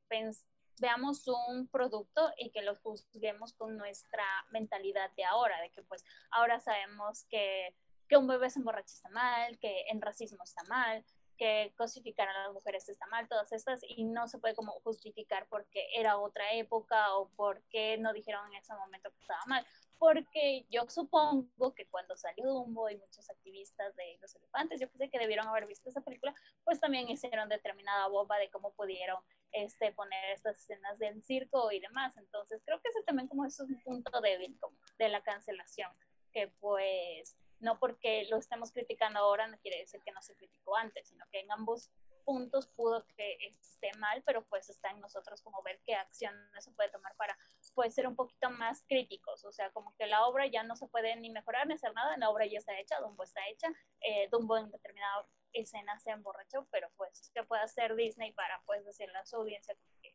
veamos 0.80 1.26
un 1.28 1.68
producto 1.68 2.32
y 2.36 2.50
que 2.50 2.62
lo 2.62 2.74
juzguemos 2.76 3.52
con 3.54 3.76
nuestra 3.76 4.24
mentalidad 4.50 5.10
de 5.16 5.24
ahora, 5.24 5.60
de 5.60 5.70
que 5.70 5.82
pues 5.82 6.04
ahora 6.30 6.60
sabemos 6.60 7.24
que, 7.28 7.74
que 8.12 8.18
un 8.18 8.26
bebé 8.26 8.50
se 8.50 8.58
emborracha 8.58 8.92
está 8.92 9.08
mal, 9.08 9.58
que 9.58 9.86
en 9.88 10.02
racismo 10.02 10.44
está 10.44 10.62
mal, 10.64 11.02
que 11.38 11.72
cosificar 11.78 12.28
a 12.28 12.42
las 12.42 12.52
mujeres 12.52 12.86
está 12.90 13.06
mal, 13.06 13.26
todas 13.26 13.50
estas, 13.52 13.80
y 13.88 14.04
no 14.04 14.28
se 14.28 14.38
puede 14.38 14.54
como 14.54 14.72
justificar 14.84 15.46
porque 15.48 15.86
era 15.96 16.18
otra 16.18 16.52
época 16.52 17.16
o 17.16 17.30
porque 17.36 17.96
no 17.96 18.12
dijeron 18.12 18.46
en 18.48 18.60
ese 18.60 18.74
momento 18.74 19.10
que 19.12 19.20
estaba 19.20 19.40
mal 19.46 19.66
porque 19.98 20.66
yo 20.68 20.82
supongo 20.90 21.72
que 21.74 21.86
cuando 21.86 22.16
salió 22.16 22.44
Dumbo 22.44 22.90
y 22.90 22.96
muchos 22.96 23.30
activistas 23.30 23.96
de 23.96 24.18
los 24.20 24.34
elefantes, 24.34 24.78
yo 24.78 24.90
pensé 24.90 25.08
que 25.08 25.18
debieron 25.18 25.46
haber 25.46 25.66
visto 25.66 25.88
esa 25.88 26.02
película, 26.02 26.34
pues 26.64 26.80
también 26.80 27.08
hicieron 27.08 27.48
determinada 27.48 28.08
bomba 28.08 28.36
de 28.36 28.50
cómo 28.50 28.72
pudieron 28.72 29.22
este, 29.52 29.92
poner 29.92 30.32
estas 30.34 30.58
escenas 30.58 30.98
del 30.98 31.22
circo 31.22 31.70
y 31.70 31.78
demás. 31.78 32.16
Entonces 32.16 32.60
creo 32.66 32.80
que 32.82 32.88
ese 32.88 33.04
también 33.04 33.28
como 33.28 33.46
es 33.46 33.58
un 33.60 33.80
punto 33.84 34.20
débil 34.20 34.58
como 34.58 34.76
de 34.98 35.08
la 35.08 35.22
cancelación, 35.22 35.92
que 36.32 36.48
pues 36.60 37.36
no 37.62 37.78
porque 37.78 38.26
lo 38.28 38.36
estemos 38.36 38.72
criticando 38.72 39.20
ahora 39.20 39.46
no 39.46 39.58
quiere 39.58 39.78
decir 39.78 40.02
que 40.02 40.12
no 40.12 40.20
se 40.20 40.34
criticó 40.34 40.76
antes, 40.76 41.08
sino 41.08 41.24
que 41.30 41.40
en 41.40 41.50
ambos 41.50 41.90
puntos 42.24 42.66
pudo 42.68 43.04
que 43.16 43.36
esté 43.46 43.90
mal, 43.98 44.22
pero 44.24 44.44
pues 44.44 44.68
está 44.68 44.90
en 44.90 45.00
nosotros 45.00 45.40
como 45.42 45.62
ver 45.62 45.80
qué 45.84 45.94
acción 45.94 46.34
se 46.58 46.70
puede 46.72 46.90
tomar 46.90 47.14
para 47.16 47.36
pues 47.74 47.94
ser 47.94 48.06
un 48.06 48.16
poquito 48.16 48.50
más 48.50 48.84
críticos, 48.88 49.44
o 49.44 49.52
sea, 49.52 49.70
como 49.70 49.94
que 49.96 50.06
la 50.06 50.26
obra 50.26 50.46
ya 50.46 50.62
no 50.62 50.76
se 50.76 50.86
puede 50.88 51.14
ni 51.16 51.30
mejorar 51.30 51.66
ni 51.66 51.74
hacer 51.74 51.92
nada, 51.94 52.16
la 52.16 52.30
obra 52.30 52.46
ya 52.46 52.58
está 52.58 52.78
hecha, 52.78 53.00
Dumbo 53.00 53.22
está 53.22 53.40
hecha, 53.48 53.68
eh, 54.00 54.28
Dumbo 54.30 54.56
en 54.58 54.70
determinada 54.70 55.26
escena 55.52 55.98
se 55.98 56.10
emborrachó, 56.10 56.66
pero 56.70 56.90
pues, 56.96 57.30
¿qué 57.34 57.42
puede 57.44 57.62
hacer 57.62 57.94
Disney 57.94 58.32
para 58.32 58.62
pues 58.66 58.84
decirle 58.84 59.18
a 59.18 59.26
su 59.26 59.36
audiencia 59.36 59.74
que, 60.00 60.14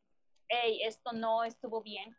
hey, 0.49 0.81
esto 0.83 1.13
no 1.13 1.43
estuvo 1.43 1.81
bien, 1.81 2.15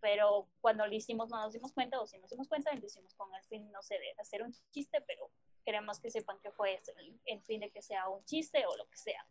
pero 0.00 0.48
cuando 0.60 0.86
lo 0.86 0.92
hicimos 0.94 1.28
no 1.30 1.40
nos 1.40 1.52
dimos 1.52 1.72
cuenta, 1.72 2.00
o 2.00 2.06
si 2.06 2.18
nos 2.18 2.30
dimos 2.30 2.48
cuenta, 2.48 2.72
lo 2.74 2.84
hicimos 2.86 3.14
con 3.14 3.34
el 3.34 3.42
fin, 3.44 3.70
no 3.72 3.82
sé, 3.82 3.94
de 3.94 4.12
hacer 4.20 4.42
un 4.42 4.52
chiste, 4.70 5.02
pero 5.06 5.30
queremos 5.64 5.98
que 6.00 6.10
sepan 6.10 6.38
que 6.42 6.50
fue 6.50 6.80
el, 6.98 7.18
el 7.26 7.40
fin 7.42 7.60
de 7.60 7.70
que 7.70 7.82
sea 7.82 8.08
un 8.08 8.24
chiste 8.24 8.64
o 8.66 8.76
lo 8.76 8.88
que 8.88 8.96
sea. 8.96 9.26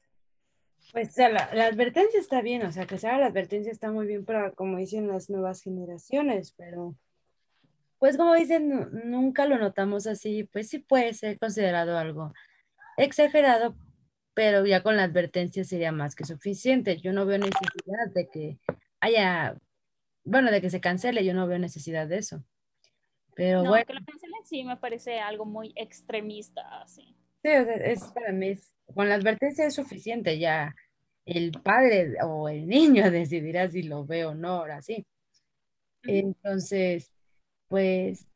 Pues 0.91 1.13
sea, 1.13 1.29
la, 1.29 1.53
la 1.53 1.65
advertencia 1.65 2.19
está 2.19 2.41
bien, 2.41 2.63
o 2.63 2.71
sea, 2.71 2.85
que 2.85 2.97
se 2.97 3.07
haga 3.07 3.19
la 3.19 3.25
advertencia 3.27 3.71
está 3.71 3.91
muy 3.91 4.05
bien 4.05 4.23
para, 4.25 4.51
como 4.51 4.77
dicen 4.77 5.07
las 5.07 5.29
nuevas 5.29 5.61
generaciones, 5.61 6.53
pero 6.53 6.95
pues 7.97 8.17
como 8.17 8.33
dicen, 8.35 8.69
nu- 8.69 8.89
nunca 9.05 9.45
lo 9.45 9.57
notamos 9.57 10.05
así, 10.05 10.43
pues 10.43 10.69
sí 10.69 10.79
puede 10.79 11.13
ser 11.13 11.39
considerado 11.39 11.97
algo 11.97 12.33
exagerado, 12.97 13.75
pero 14.33 14.65
ya 14.65 14.83
con 14.83 14.95
la 14.97 15.03
advertencia 15.03 15.63
sería 15.63 15.91
más 15.91 16.13
que 16.15 16.25
suficiente. 16.25 16.97
Yo 16.97 17.13
no 17.13 17.25
veo 17.25 17.39
necesidad 17.39 18.07
de 18.13 18.27
que 18.29 18.59
haya 18.99 19.57
bueno, 20.25 20.51
de 20.51 20.61
que 20.61 20.71
se 20.71 20.81
cancele, 20.81 21.25
yo 21.25 21.33
no 21.35 21.47
veo 21.47 21.59
necesidad 21.59 22.07
de 22.07 22.19
eso. 22.19 22.43
Pero 23.35 23.65
No, 23.65 23.67
bueno, 23.67 23.85
que 23.85 23.93
lo 23.93 23.99
cancelen 24.05 24.45
sí 24.45 24.63
me 24.63 24.77
parece 24.77 25.19
algo 25.19 25.45
muy 25.45 25.73
extremista, 25.75 26.81
así. 26.81 27.15
sí, 27.43 27.49
o 27.49 27.63
sea, 27.65 27.75
es 27.75 28.03
para 28.13 28.31
mí, 28.31 28.49
es- 28.49 28.73
con 28.93 29.09
la 29.09 29.15
advertencia 29.15 29.65
es 29.65 29.75
suficiente, 29.75 30.37
ya 30.39 30.73
el 31.25 31.51
padre 31.63 32.13
o 32.23 32.49
el 32.49 32.67
niño 32.67 33.03
decidirá 33.11 33.69
si 33.69 33.83
lo 33.83 34.05
ve 34.05 34.25
o 34.25 34.35
no, 34.35 34.49
ahora 34.59 34.81
sí. 34.81 35.05
Entonces, 36.05 37.11
pues, 37.67 38.27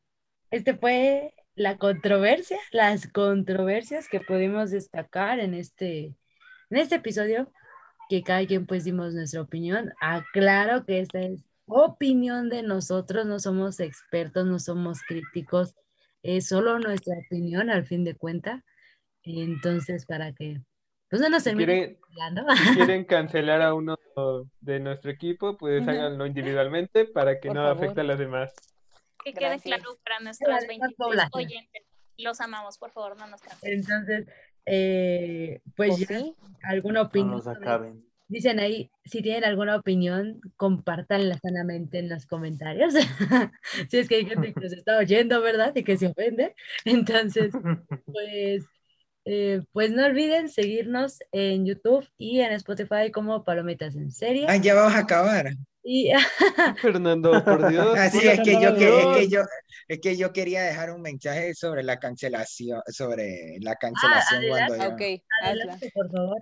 este 0.51 0.75
fue 0.77 1.33
la 1.55 1.77
controversia, 1.77 2.57
las 2.71 3.07
controversias 3.09 4.09
que 4.09 4.21
pudimos 4.21 4.71
destacar 4.71 5.39
en 5.39 5.53
este, 5.55 6.15
en 6.71 6.77
este 6.77 6.97
episodio, 6.97 7.51
que 8.09 8.23
cada 8.23 8.45
quien 8.47 8.67
pues 8.67 8.85
dimos 8.85 9.13
nuestra 9.15 9.41
opinión. 9.41 9.93
Aclaro 10.01 10.85
que 10.85 10.99
esta 11.01 11.21
es 11.21 11.45
opinión 11.69 12.49
de 12.49 12.63
nosotros, 12.63 13.25
no 13.25 13.39
somos 13.39 13.79
expertos, 13.79 14.45
no 14.45 14.59
somos 14.59 15.01
críticos, 15.01 15.75
es 16.23 16.47
solo 16.47 16.79
nuestra 16.79 17.15
opinión 17.25 17.69
al 17.69 17.85
fin 17.85 18.03
de 18.03 18.15
cuentas. 18.15 18.63
Entonces, 19.23 20.05
para 20.05 20.33
que 20.33 20.61
pues 21.09 21.21
no 21.21 21.29
nos 21.29 21.41
Si 21.43 21.53
quieren, 21.55 21.97
hablando. 22.11 22.43
si 22.55 22.55
quieren 22.93 23.03
cancelar 23.05 23.61
a 23.63 23.73
uno 23.73 23.97
de 24.61 24.79
nuestro 24.79 25.09
equipo, 25.09 25.57
pues 25.57 25.87
háganlo 25.87 26.25
individualmente 26.27 27.05
para 27.05 27.39
que 27.39 27.47
Por 27.47 27.55
no 27.57 27.63
favor. 27.63 27.77
afecte 27.77 28.01
a 28.01 28.03
los 28.03 28.19
demás. 28.19 28.53
Que 29.23 29.33
quede 29.33 29.59
claro 29.59 29.97
para 30.03 30.19
nuestros 30.19 30.47
demás 30.49 30.67
23 30.67 30.95
población. 30.97 31.31
oyentes. 31.33 31.83
Los 32.17 32.39
amamos, 32.41 32.77
por 32.77 32.91
favor, 32.91 33.17
no 33.17 33.27
nos 33.27 33.41
cancelen. 33.41 33.79
Entonces, 33.79 34.27
eh, 34.65 35.61
pues 35.75 35.95
¿O 35.95 35.97
ya, 35.97 36.07
sí? 36.07 36.35
alguna 36.63 37.01
No 37.01 37.07
opinión. 37.07 37.31
nos 37.31 37.43
sobre- 37.45 37.57
acaben. 37.59 38.05
Dicen 38.29 38.59
ahí, 38.59 38.91
si 39.05 39.23
tienen 39.23 39.43
alguna 39.43 39.75
opinión, 39.75 40.39
compártanla 40.55 41.39
sanamente 41.39 41.97
en 41.97 42.09
los 42.09 42.25
comentarios. 42.25 42.93
Si 43.89 43.97
es 43.97 44.07
que 44.07 44.17
hay 44.17 44.25
gente 44.25 44.53
que 44.53 44.61
nos 44.61 44.71
está 44.71 44.97
oyendo, 44.97 45.41
¿verdad? 45.41 45.75
Y 45.75 45.83
que 45.83 45.97
se 45.97 46.07
ofende. 46.07 46.53
Entonces, 46.85 47.51
pues, 48.05 48.65
eh, 49.25 49.61
pues 49.71 49.91
no 49.91 50.05
olviden 50.05 50.49
seguirnos 50.49 51.19
en 51.31 51.65
YouTube 51.65 52.07
y 52.19 52.39
en 52.41 52.51
Spotify 52.53 53.11
como 53.11 53.43
Palomitas 53.43 53.95
en 53.95 54.11
Serie. 54.11 54.45
Ah, 54.47 54.57
ya 54.57 54.75
vamos 54.75 54.93
a 54.93 54.99
acabar. 54.99 55.49
Y 55.91 56.11
Fernando, 56.83 57.43
por 57.43 57.67
Dios. 57.71 57.97
Así 57.97 58.19
es 58.27 58.41
que 58.41 58.61
yo, 58.61 58.75
que, 58.75 58.99
es 58.99 59.07
que 59.17 59.27
yo, 59.27 59.41
es 59.87 59.99
que 59.99 60.15
yo 60.17 60.31
quería 60.31 60.61
dejar 60.61 60.91
un 60.91 61.01
mensaje 61.01 61.55
sobre 61.55 61.81
la 61.81 61.97
cancelación, 61.97 62.83
sobre 62.89 63.57
la 63.61 63.75
cancelación 63.75 64.43
cuando 64.49 64.75
yo. 64.75 64.83
Ok, 64.89 65.01
hazla. 65.01 65.63
adelante, 65.63 65.91
por 65.91 66.11
favor. 66.11 66.41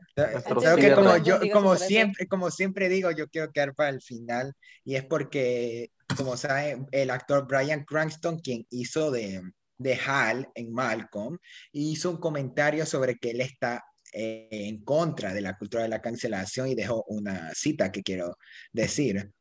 Creo 0.60 0.76
que 0.76 0.94
como 0.94 1.16
yo, 1.16 1.40
como 1.54 1.78
siempre, 1.78 2.28
como 2.28 2.52
siempre 2.52 2.90
digo, 2.90 3.10
yo 3.12 3.30
quiero 3.30 3.50
quedar 3.54 3.74
para 3.74 3.92
el 3.92 4.02
final 4.02 4.54
y 4.84 4.96
es 4.96 5.06
porque, 5.06 5.92
como 6.18 6.36
saben, 6.36 6.86
el 6.92 7.10
actor 7.10 7.48
Brian 7.48 7.86
Cranston, 7.86 8.40
quien 8.40 8.66
hizo 8.70 9.12
de, 9.12 9.42
de 9.78 9.96
Hal 10.06 10.50
en 10.56 10.74
Malcolm, 10.74 11.38
hizo 11.72 12.10
un 12.10 12.18
comentario 12.18 12.86
sobre 12.86 13.16
que 13.16 13.32
él 13.32 13.40
está 13.40 13.82
eh, 14.14 14.48
en 14.50 14.84
contra 14.84 15.34
de 15.34 15.42
la 15.42 15.58
cultura 15.58 15.84
de 15.84 15.90
la 15.90 16.02
cancelación 16.02 16.68
y 16.68 16.76
dejó 16.76 17.04
una 17.08 17.54
cita 17.54 17.92
que 17.92 18.04
quiero 18.04 18.38
decir. 18.74 19.32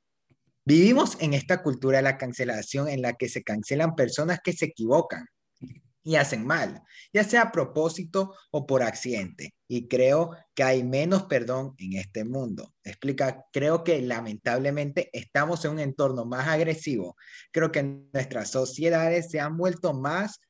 Vivimos 0.68 1.16
en 1.20 1.32
esta 1.32 1.62
cultura 1.62 1.98
de 1.98 2.02
la 2.02 2.18
cancelación 2.18 2.88
en 2.88 3.00
la 3.00 3.12
que 3.12 3.28
se 3.28 3.44
cancelan 3.44 3.94
personas 3.94 4.40
que 4.42 4.52
se 4.52 4.64
equivocan 4.64 5.24
y 6.02 6.16
hacen 6.16 6.44
mal, 6.44 6.82
ya 7.12 7.22
sea 7.22 7.42
a 7.42 7.52
propósito 7.52 8.34
o 8.50 8.66
por 8.66 8.82
accidente. 8.82 9.54
Y 9.68 9.86
creo 9.86 10.32
que 10.56 10.64
hay 10.64 10.82
menos 10.82 11.26
perdón 11.26 11.76
en 11.78 11.92
este 11.92 12.24
mundo. 12.24 12.74
Explica, 12.82 13.44
creo 13.52 13.84
que 13.84 14.02
lamentablemente 14.02 15.08
estamos 15.12 15.64
en 15.64 15.70
un 15.70 15.78
entorno 15.78 16.24
más 16.24 16.48
agresivo. 16.48 17.14
Creo 17.52 17.70
que 17.70 17.84
nuestras 18.12 18.50
sociedades 18.50 19.30
se 19.30 19.38
han 19.38 19.56
vuelto 19.56 19.94
más 19.94 20.40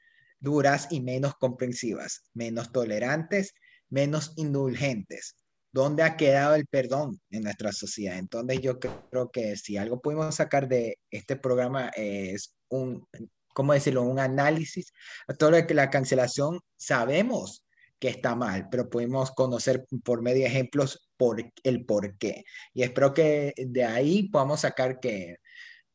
duras 0.41 0.89
y 0.91 1.03
menos 1.03 1.35
comprensivas, 1.35 2.23
menos 2.33 2.73
tolerantes, 2.73 3.53
menos 3.91 4.33
indulgentes. 4.37 5.37
¿Dónde 5.73 6.03
ha 6.03 6.17
quedado 6.17 6.55
el 6.55 6.67
perdón 6.67 7.21
en 7.31 7.43
nuestra 7.43 7.73
sociedad? 7.73 8.19
Entonces 8.19 8.61
yo 8.61 8.79
creo 8.79 9.31
que 9.31 9.57
si 9.57 9.77
algo 9.77 10.01
pudimos 10.01 10.35
sacar 10.35 10.69
de 10.69 10.99
este 11.11 11.37
programa 11.37 11.91
es 11.95 12.55
un, 12.69 13.07
¿cómo 13.55 13.73
decirlo? 13.73 14.03
Un 14.03 14.19
análisis 14.19 14.93
a 15.29 15.35
todo 15.35 15.51
lo 15.53 15.67
que 15.67 15.75
la 15.75 15.91
cancelación 15.91 16.61
sabemos 16.77 17.65
que 17.99 18.09
está 18.09 18.35
mal, 18.35 18.69
pero 18.71 18.91
pudimos 18.91 19.31
conocer 19.33 19.87
por 20.05 20.23
medio 20.23 20.43
de 20.43 20.49
ejemplos 20.49 21.09
por 21.17 21.43
el 21.63 21.85
por 21.87 22.17
qué. 22.19 22.45
Y 22.75 22.83
espero 22.83 23.15
que 23.15 23.55
de 23.57 23.85
ahí 23.85 24.29
podamos 24.29 24.61
sacar 24.61 25.01
que 25.01 25.37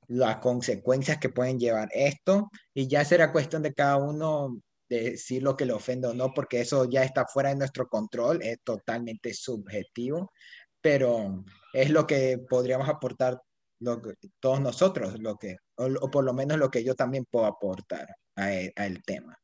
las 0.08 0.38
consecuencias 0.38 1.20
que 1.20 1.30
pueden 1.30 1.60
llevar 1.60 1.90
esto 1.94 2.50
y 2.74 2.88
ya 2.88 3.06
será 3.06 3.32
cuestión 3.32 3.62
de 3.62 3.74
cada 3.74 3.98
uno 3.98 4.60
de 4.92 5.12
decir 5.12 5.42
lo 5.42 5.56
que 5.56 5.66
le 5.66 5.72
ofende 5.72 6.10
o 6.10 6.14
no, 6.14 6.34
porque 6.34 6.60
eso 6.60 6.84
ya 6.90 7.02
está 7.04 7.26
fuera 7.26 7.48
de 7.50 7.56
nuestro 7.56 7.88
control, 7.88 8.42
es 8.42 8.60
totalmente 8.62 9.34
subjetivo, 9.34 10.34
pero 10.82 11.46
es 11.72 11.90
lo 11.92 12.06
que 12.06 12.40
podríamos 12.50 12.90
aportar 12.90 13.42
lo 13.80 14.02
que- 14.02 14.16
todos 14.42 14.60
nosotros, 14.60 15.18
lo 15.20 15.38
que, 15.38 15.56
o, 15.76 15.86
o 15.86 16.12
por 16.12 16.26
lo 16.26 16.34
menos 16.34 16.58
lo 16.58 16.70
que 16.70 16.84
yo 16.84 16.94
también 16.94 17.24
puedo 17.24 17.46
aportar 17.46 18.06
a 18.36 18.54
e- 18.54 18.74
al 18.76 19.02
tema. 19.04 19.38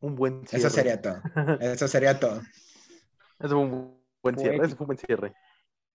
Un 0.00 0.14
buen 0.14 0.46
cierre. 0.46 0.58
Eso 0.66 0.70
sería 0.70 1.00
todo. 1.02 1.20
Eso 1.60 1.88
sería 1.88 2.20
todo. 2.20 2.40
Eso 3.40 3.48
fue 3.48 3.58
un 3.58 4.04
buen 4.22 4.38
cierre. 4.38 4.64
Eso 4.64 4.76
fue 4.76 4.84
un 4.84 4.86
buen 4.86 4.98
cierre. 4.98 5.34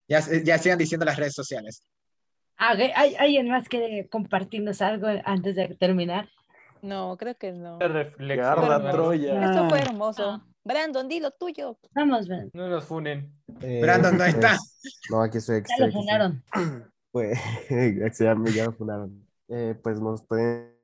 Ya, 0.10 0.20
ya 0.44 0.58
sigan 0.58 0.78
diciendo 0.78 1.06
las 1.06 1.16
redes 1.18 1.34
sociales. 1.34 1.82
Ah, 2.58 2.74
ok, 2.74 2.92
¿Hay 2.94 3.16
alguien 3.16 3.48
más 3.48 3.70
quiere 3.70 4.10
compartirnos 4.10 4.82
algo 4.82 5.08
antes 5.24 5.56
de 5.56 5.76
terminar? 5.76 6.28
No, 6.82 7.18
creo 7.18 7.36
que 7.36 7.52
no. 7.52 7.78
Garra. 7.80 8.92
Troya. 8.92 9.40
Ah. 9.40 9.52
Esto 9.52 9.70
fue 9.70 9.80
hermoso. 9.80 10.30
Ah. 10.30 10.46
Brandon, 10.64 11.08
di 11.08 11.20
lo 11.20 11.32
tuyo. 11.32 11.78
Vamos, 11.96 12.28
ven. 12.28 12.50
No 12.54 12.70
nos 12.70 12.86
funen. 12.86 13.34
Eh, 13.62 13.80
Brandon 13.82 14.18
no 14.18 14.24
está. 14.24 14.58
pues, 14.82 15.00
no, 15.10 15.22
aquí 15.22 15.38
estoy. 15.38 15.58
aquí 15.58 15.72
Ya 15.78 15.86
lo 15.88 15.92
funaron. 15.92 16.44
Pues, 17.12 17.40
ya 18.20 18.36
me, 18.36 18.52
ya 18.52 18.68
me 18.68 18.76
funaron. 18.76 19.28
Eh, 19.48 19.76
pues 19.82 20.00
nos 20.00 20.24
pueden 20.24 20.76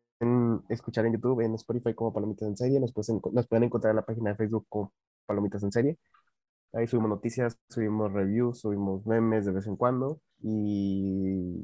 escuchar 0.70 1.06
en 1.06 1.14
YouTube, 1.14 1.42
en 1.42 1.54
Spotify 1.56 1.94
como 1.94 2.14
Palomitas 2.14 2.48
en 2.48 2.58
Serie. 2.58 2.80
Nos 2.80 2.94
pueden, 2.94 3.22
nos 3.32 3.48
pueden 3.48 3.66
encontrar 3.66 3.92
en 3.92 3.98
la 3.98 4.06
página 4.06 4.32
de 4.32 4.38
Facebook 4.38 4.66
como 4.70 4.92
Palomitas 5.26 5.62
en 5.64 5.72
Serie. 5.72 5.98
Ahí 6.76 6.88
subimos 6.88 7.10
noticias, 7.10 7.58
subimos 7.70 8.12
reviews, 8.12 8.60
subimos 8.60 9.06
memes 9.06 9.46
de 9.46 9.52
vez 9.54 9.66
en 9.68 9.76
cuando. 9.76 10.20
Y 10.44 11.64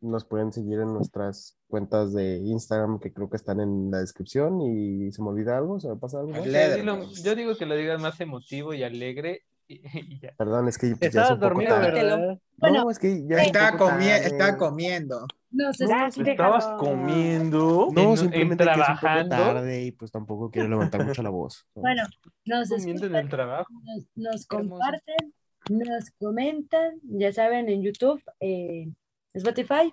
nos 0.00 0.24
pueden 0.24 0.52
seguir 0.52 0.80
en 0.80 0.92
nuestras 0.92 1.58
cuentas 1.68 2.12
de 2.12 2.38
Instagram 2.38 2.98
que 2.98 3.12
creo 3.12 3.28
que 3.30 3.36
están 3.36 3.60
en 3.60 3.90
la 3.90 3.98
descripción. 3.98 4.60
Y 4.62 5.10
se 5.12 5.22
me 5.22 5.28
olvida 5.28 5.58
algo, 5.58 5.80
se 5.80 5.88
me 5.88 5.96
pasa 5.96 6.20
algo. 6.20 6.32
más? 6.32 7.22
Yo 7.22 7.34
digo 7.34 7.56
que 7.56 7.66
lo 7.66 7.74
digas 7.76 8.00
más 8.00 8.20
emotivo 8.20 8.72
y 8.74 8.82
alegre. 8.82 9.42
Perdón, 10.38 10.68
es 10.68 10.78
que 10.78 10.88
ya 10.88 10.92
es 10.94 11.02
Estabas 11.02 11.30
un 11.32 11.36
poco 11.36 11.48
dormido, 11.54 11.74
tarde. 11.74 11.92
¿verdad? 11.92 12.38
Bueno, 12.58 12.84
No, 12.84 12.90
es 12.90 12.98
que 12.98 13.26
ya 13.26 13.36
es 13.36 13.40
un 13.42 13.46
Estaba, 13.46 13.72
poco 13.72 13.84
comi- 13.90 14.08
tarde. 14.10 14.26
estaba 14.26 14.56
comiendo. 14.58 15.26
Nos 15.52 15.80
¿Estabas 15.80 16.66
comiendo? 16.78 17.88
No, 17.92 18.10
en- 18.12 18.16
simplemente 18.16 18.64
en 18.64 18.70
que 18.74 18.80
es 18.80 18.88
un 18.88 18.94
poco 18.96 19.28
tarde 19.28 19.82
y 19.84 19.92
pues 19.92 20.10
tampoco 20.10 20.50
quiero 20.50 20.68
levantar 20.68 21.04
mucho 21.04 21.22
la 21.22 21.30
voz. 21.30 21.66
Bueno, 21.74 22.02
nos 22.46 22.68
Comiendo 22.70 22.90
en 22.90 22.96
escuchan, 22.96 23.24
el 23.24 23.28
trabajo. 23.28 23.68
nos, 24.14 24.46
comparten, 24.46 25.34
nos 25.70 26.10
comentan, 26.18 26.98
ya 27.02 27.32
saben, 27.32 27.68
en 27.68 27.82
YouTube, 27.82 28.22
eh, 28.40 28.88
Spotify, 29.34 29.92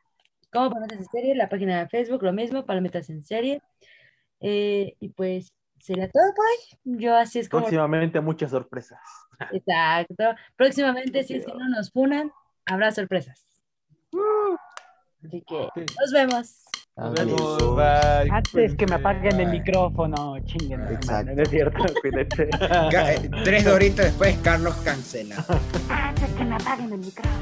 como 0.51 0.69
Palomitas 0.71 0.99
en 0.99 1.05
Serie, 1.05 1.35
la 1.35 1.49
página 1.49 1.79
de 1.79 1.89
Facebook, 1.89 2.23
lo 2.23 2.33
mismo, 2.33 2.65
Palomitas 2.65 3.09
en 3.09 3.21
Serie. 3.23 3.61
Eh, 4.39 4.95
y 4.99 5.09
pues 5.09 5.53
sería 5.79 6.09
todo 6.09 6.23
por 6.35 6.45
hoy. 6.45 6.97
Yo 6.99 7.15
así 7.15 7.39
es 7.39 7.49
como... 7.49 7.63
Próximamente 7.63 8.21
muchas 8.21 8.51
sorpresas. 8.51 8.99
Exacto. 9.51 10.23
Próximamente, 10.55 11.23
si 11.23 11.35
es 11.35 11.45
que 11.45 11.53
no 11.53 11.67
nos 11.69 11.91
funan, 11.91 12.31
habrá 12.65 12.91
sorpresas. 12.91 13.61
Así 15.25 15.43
que 15.47 15.69
Sí. 15.75 15.81
nos 15.99 16.11
vemos. 16.11 16.55
Nos 16.97 17.13
vemos. 17.13 17.75
Bye. 17.75 18.29
Antes 18.31 18.75
que 18.75 18.85
me 18.85 18.95
apaguen 18.95 19.39
el 19.39 19.47
Bye. 19.49 19.59
micrófono, 19.59 20.37
chinguen. 20.45 20.81
Exacto. 20.89 21.31
No 21.35 21.41
es 21.41 21.49
cierto, 21.49 21.83
cuídense. 22.01 22.43
Eh, 22.59 23.29
Tres 23.43 23.63
doritos 23.65 24.05
después, 24.05 24.37
Carlos 24.39 24.75
cancela. 24.83 25.45
Antes 25.89 26.29
que 26.31 26.43
me 26.43 26.55
apaguen 26.55 26.91
el 26.93 26.99
micrófono. 26.99 27.39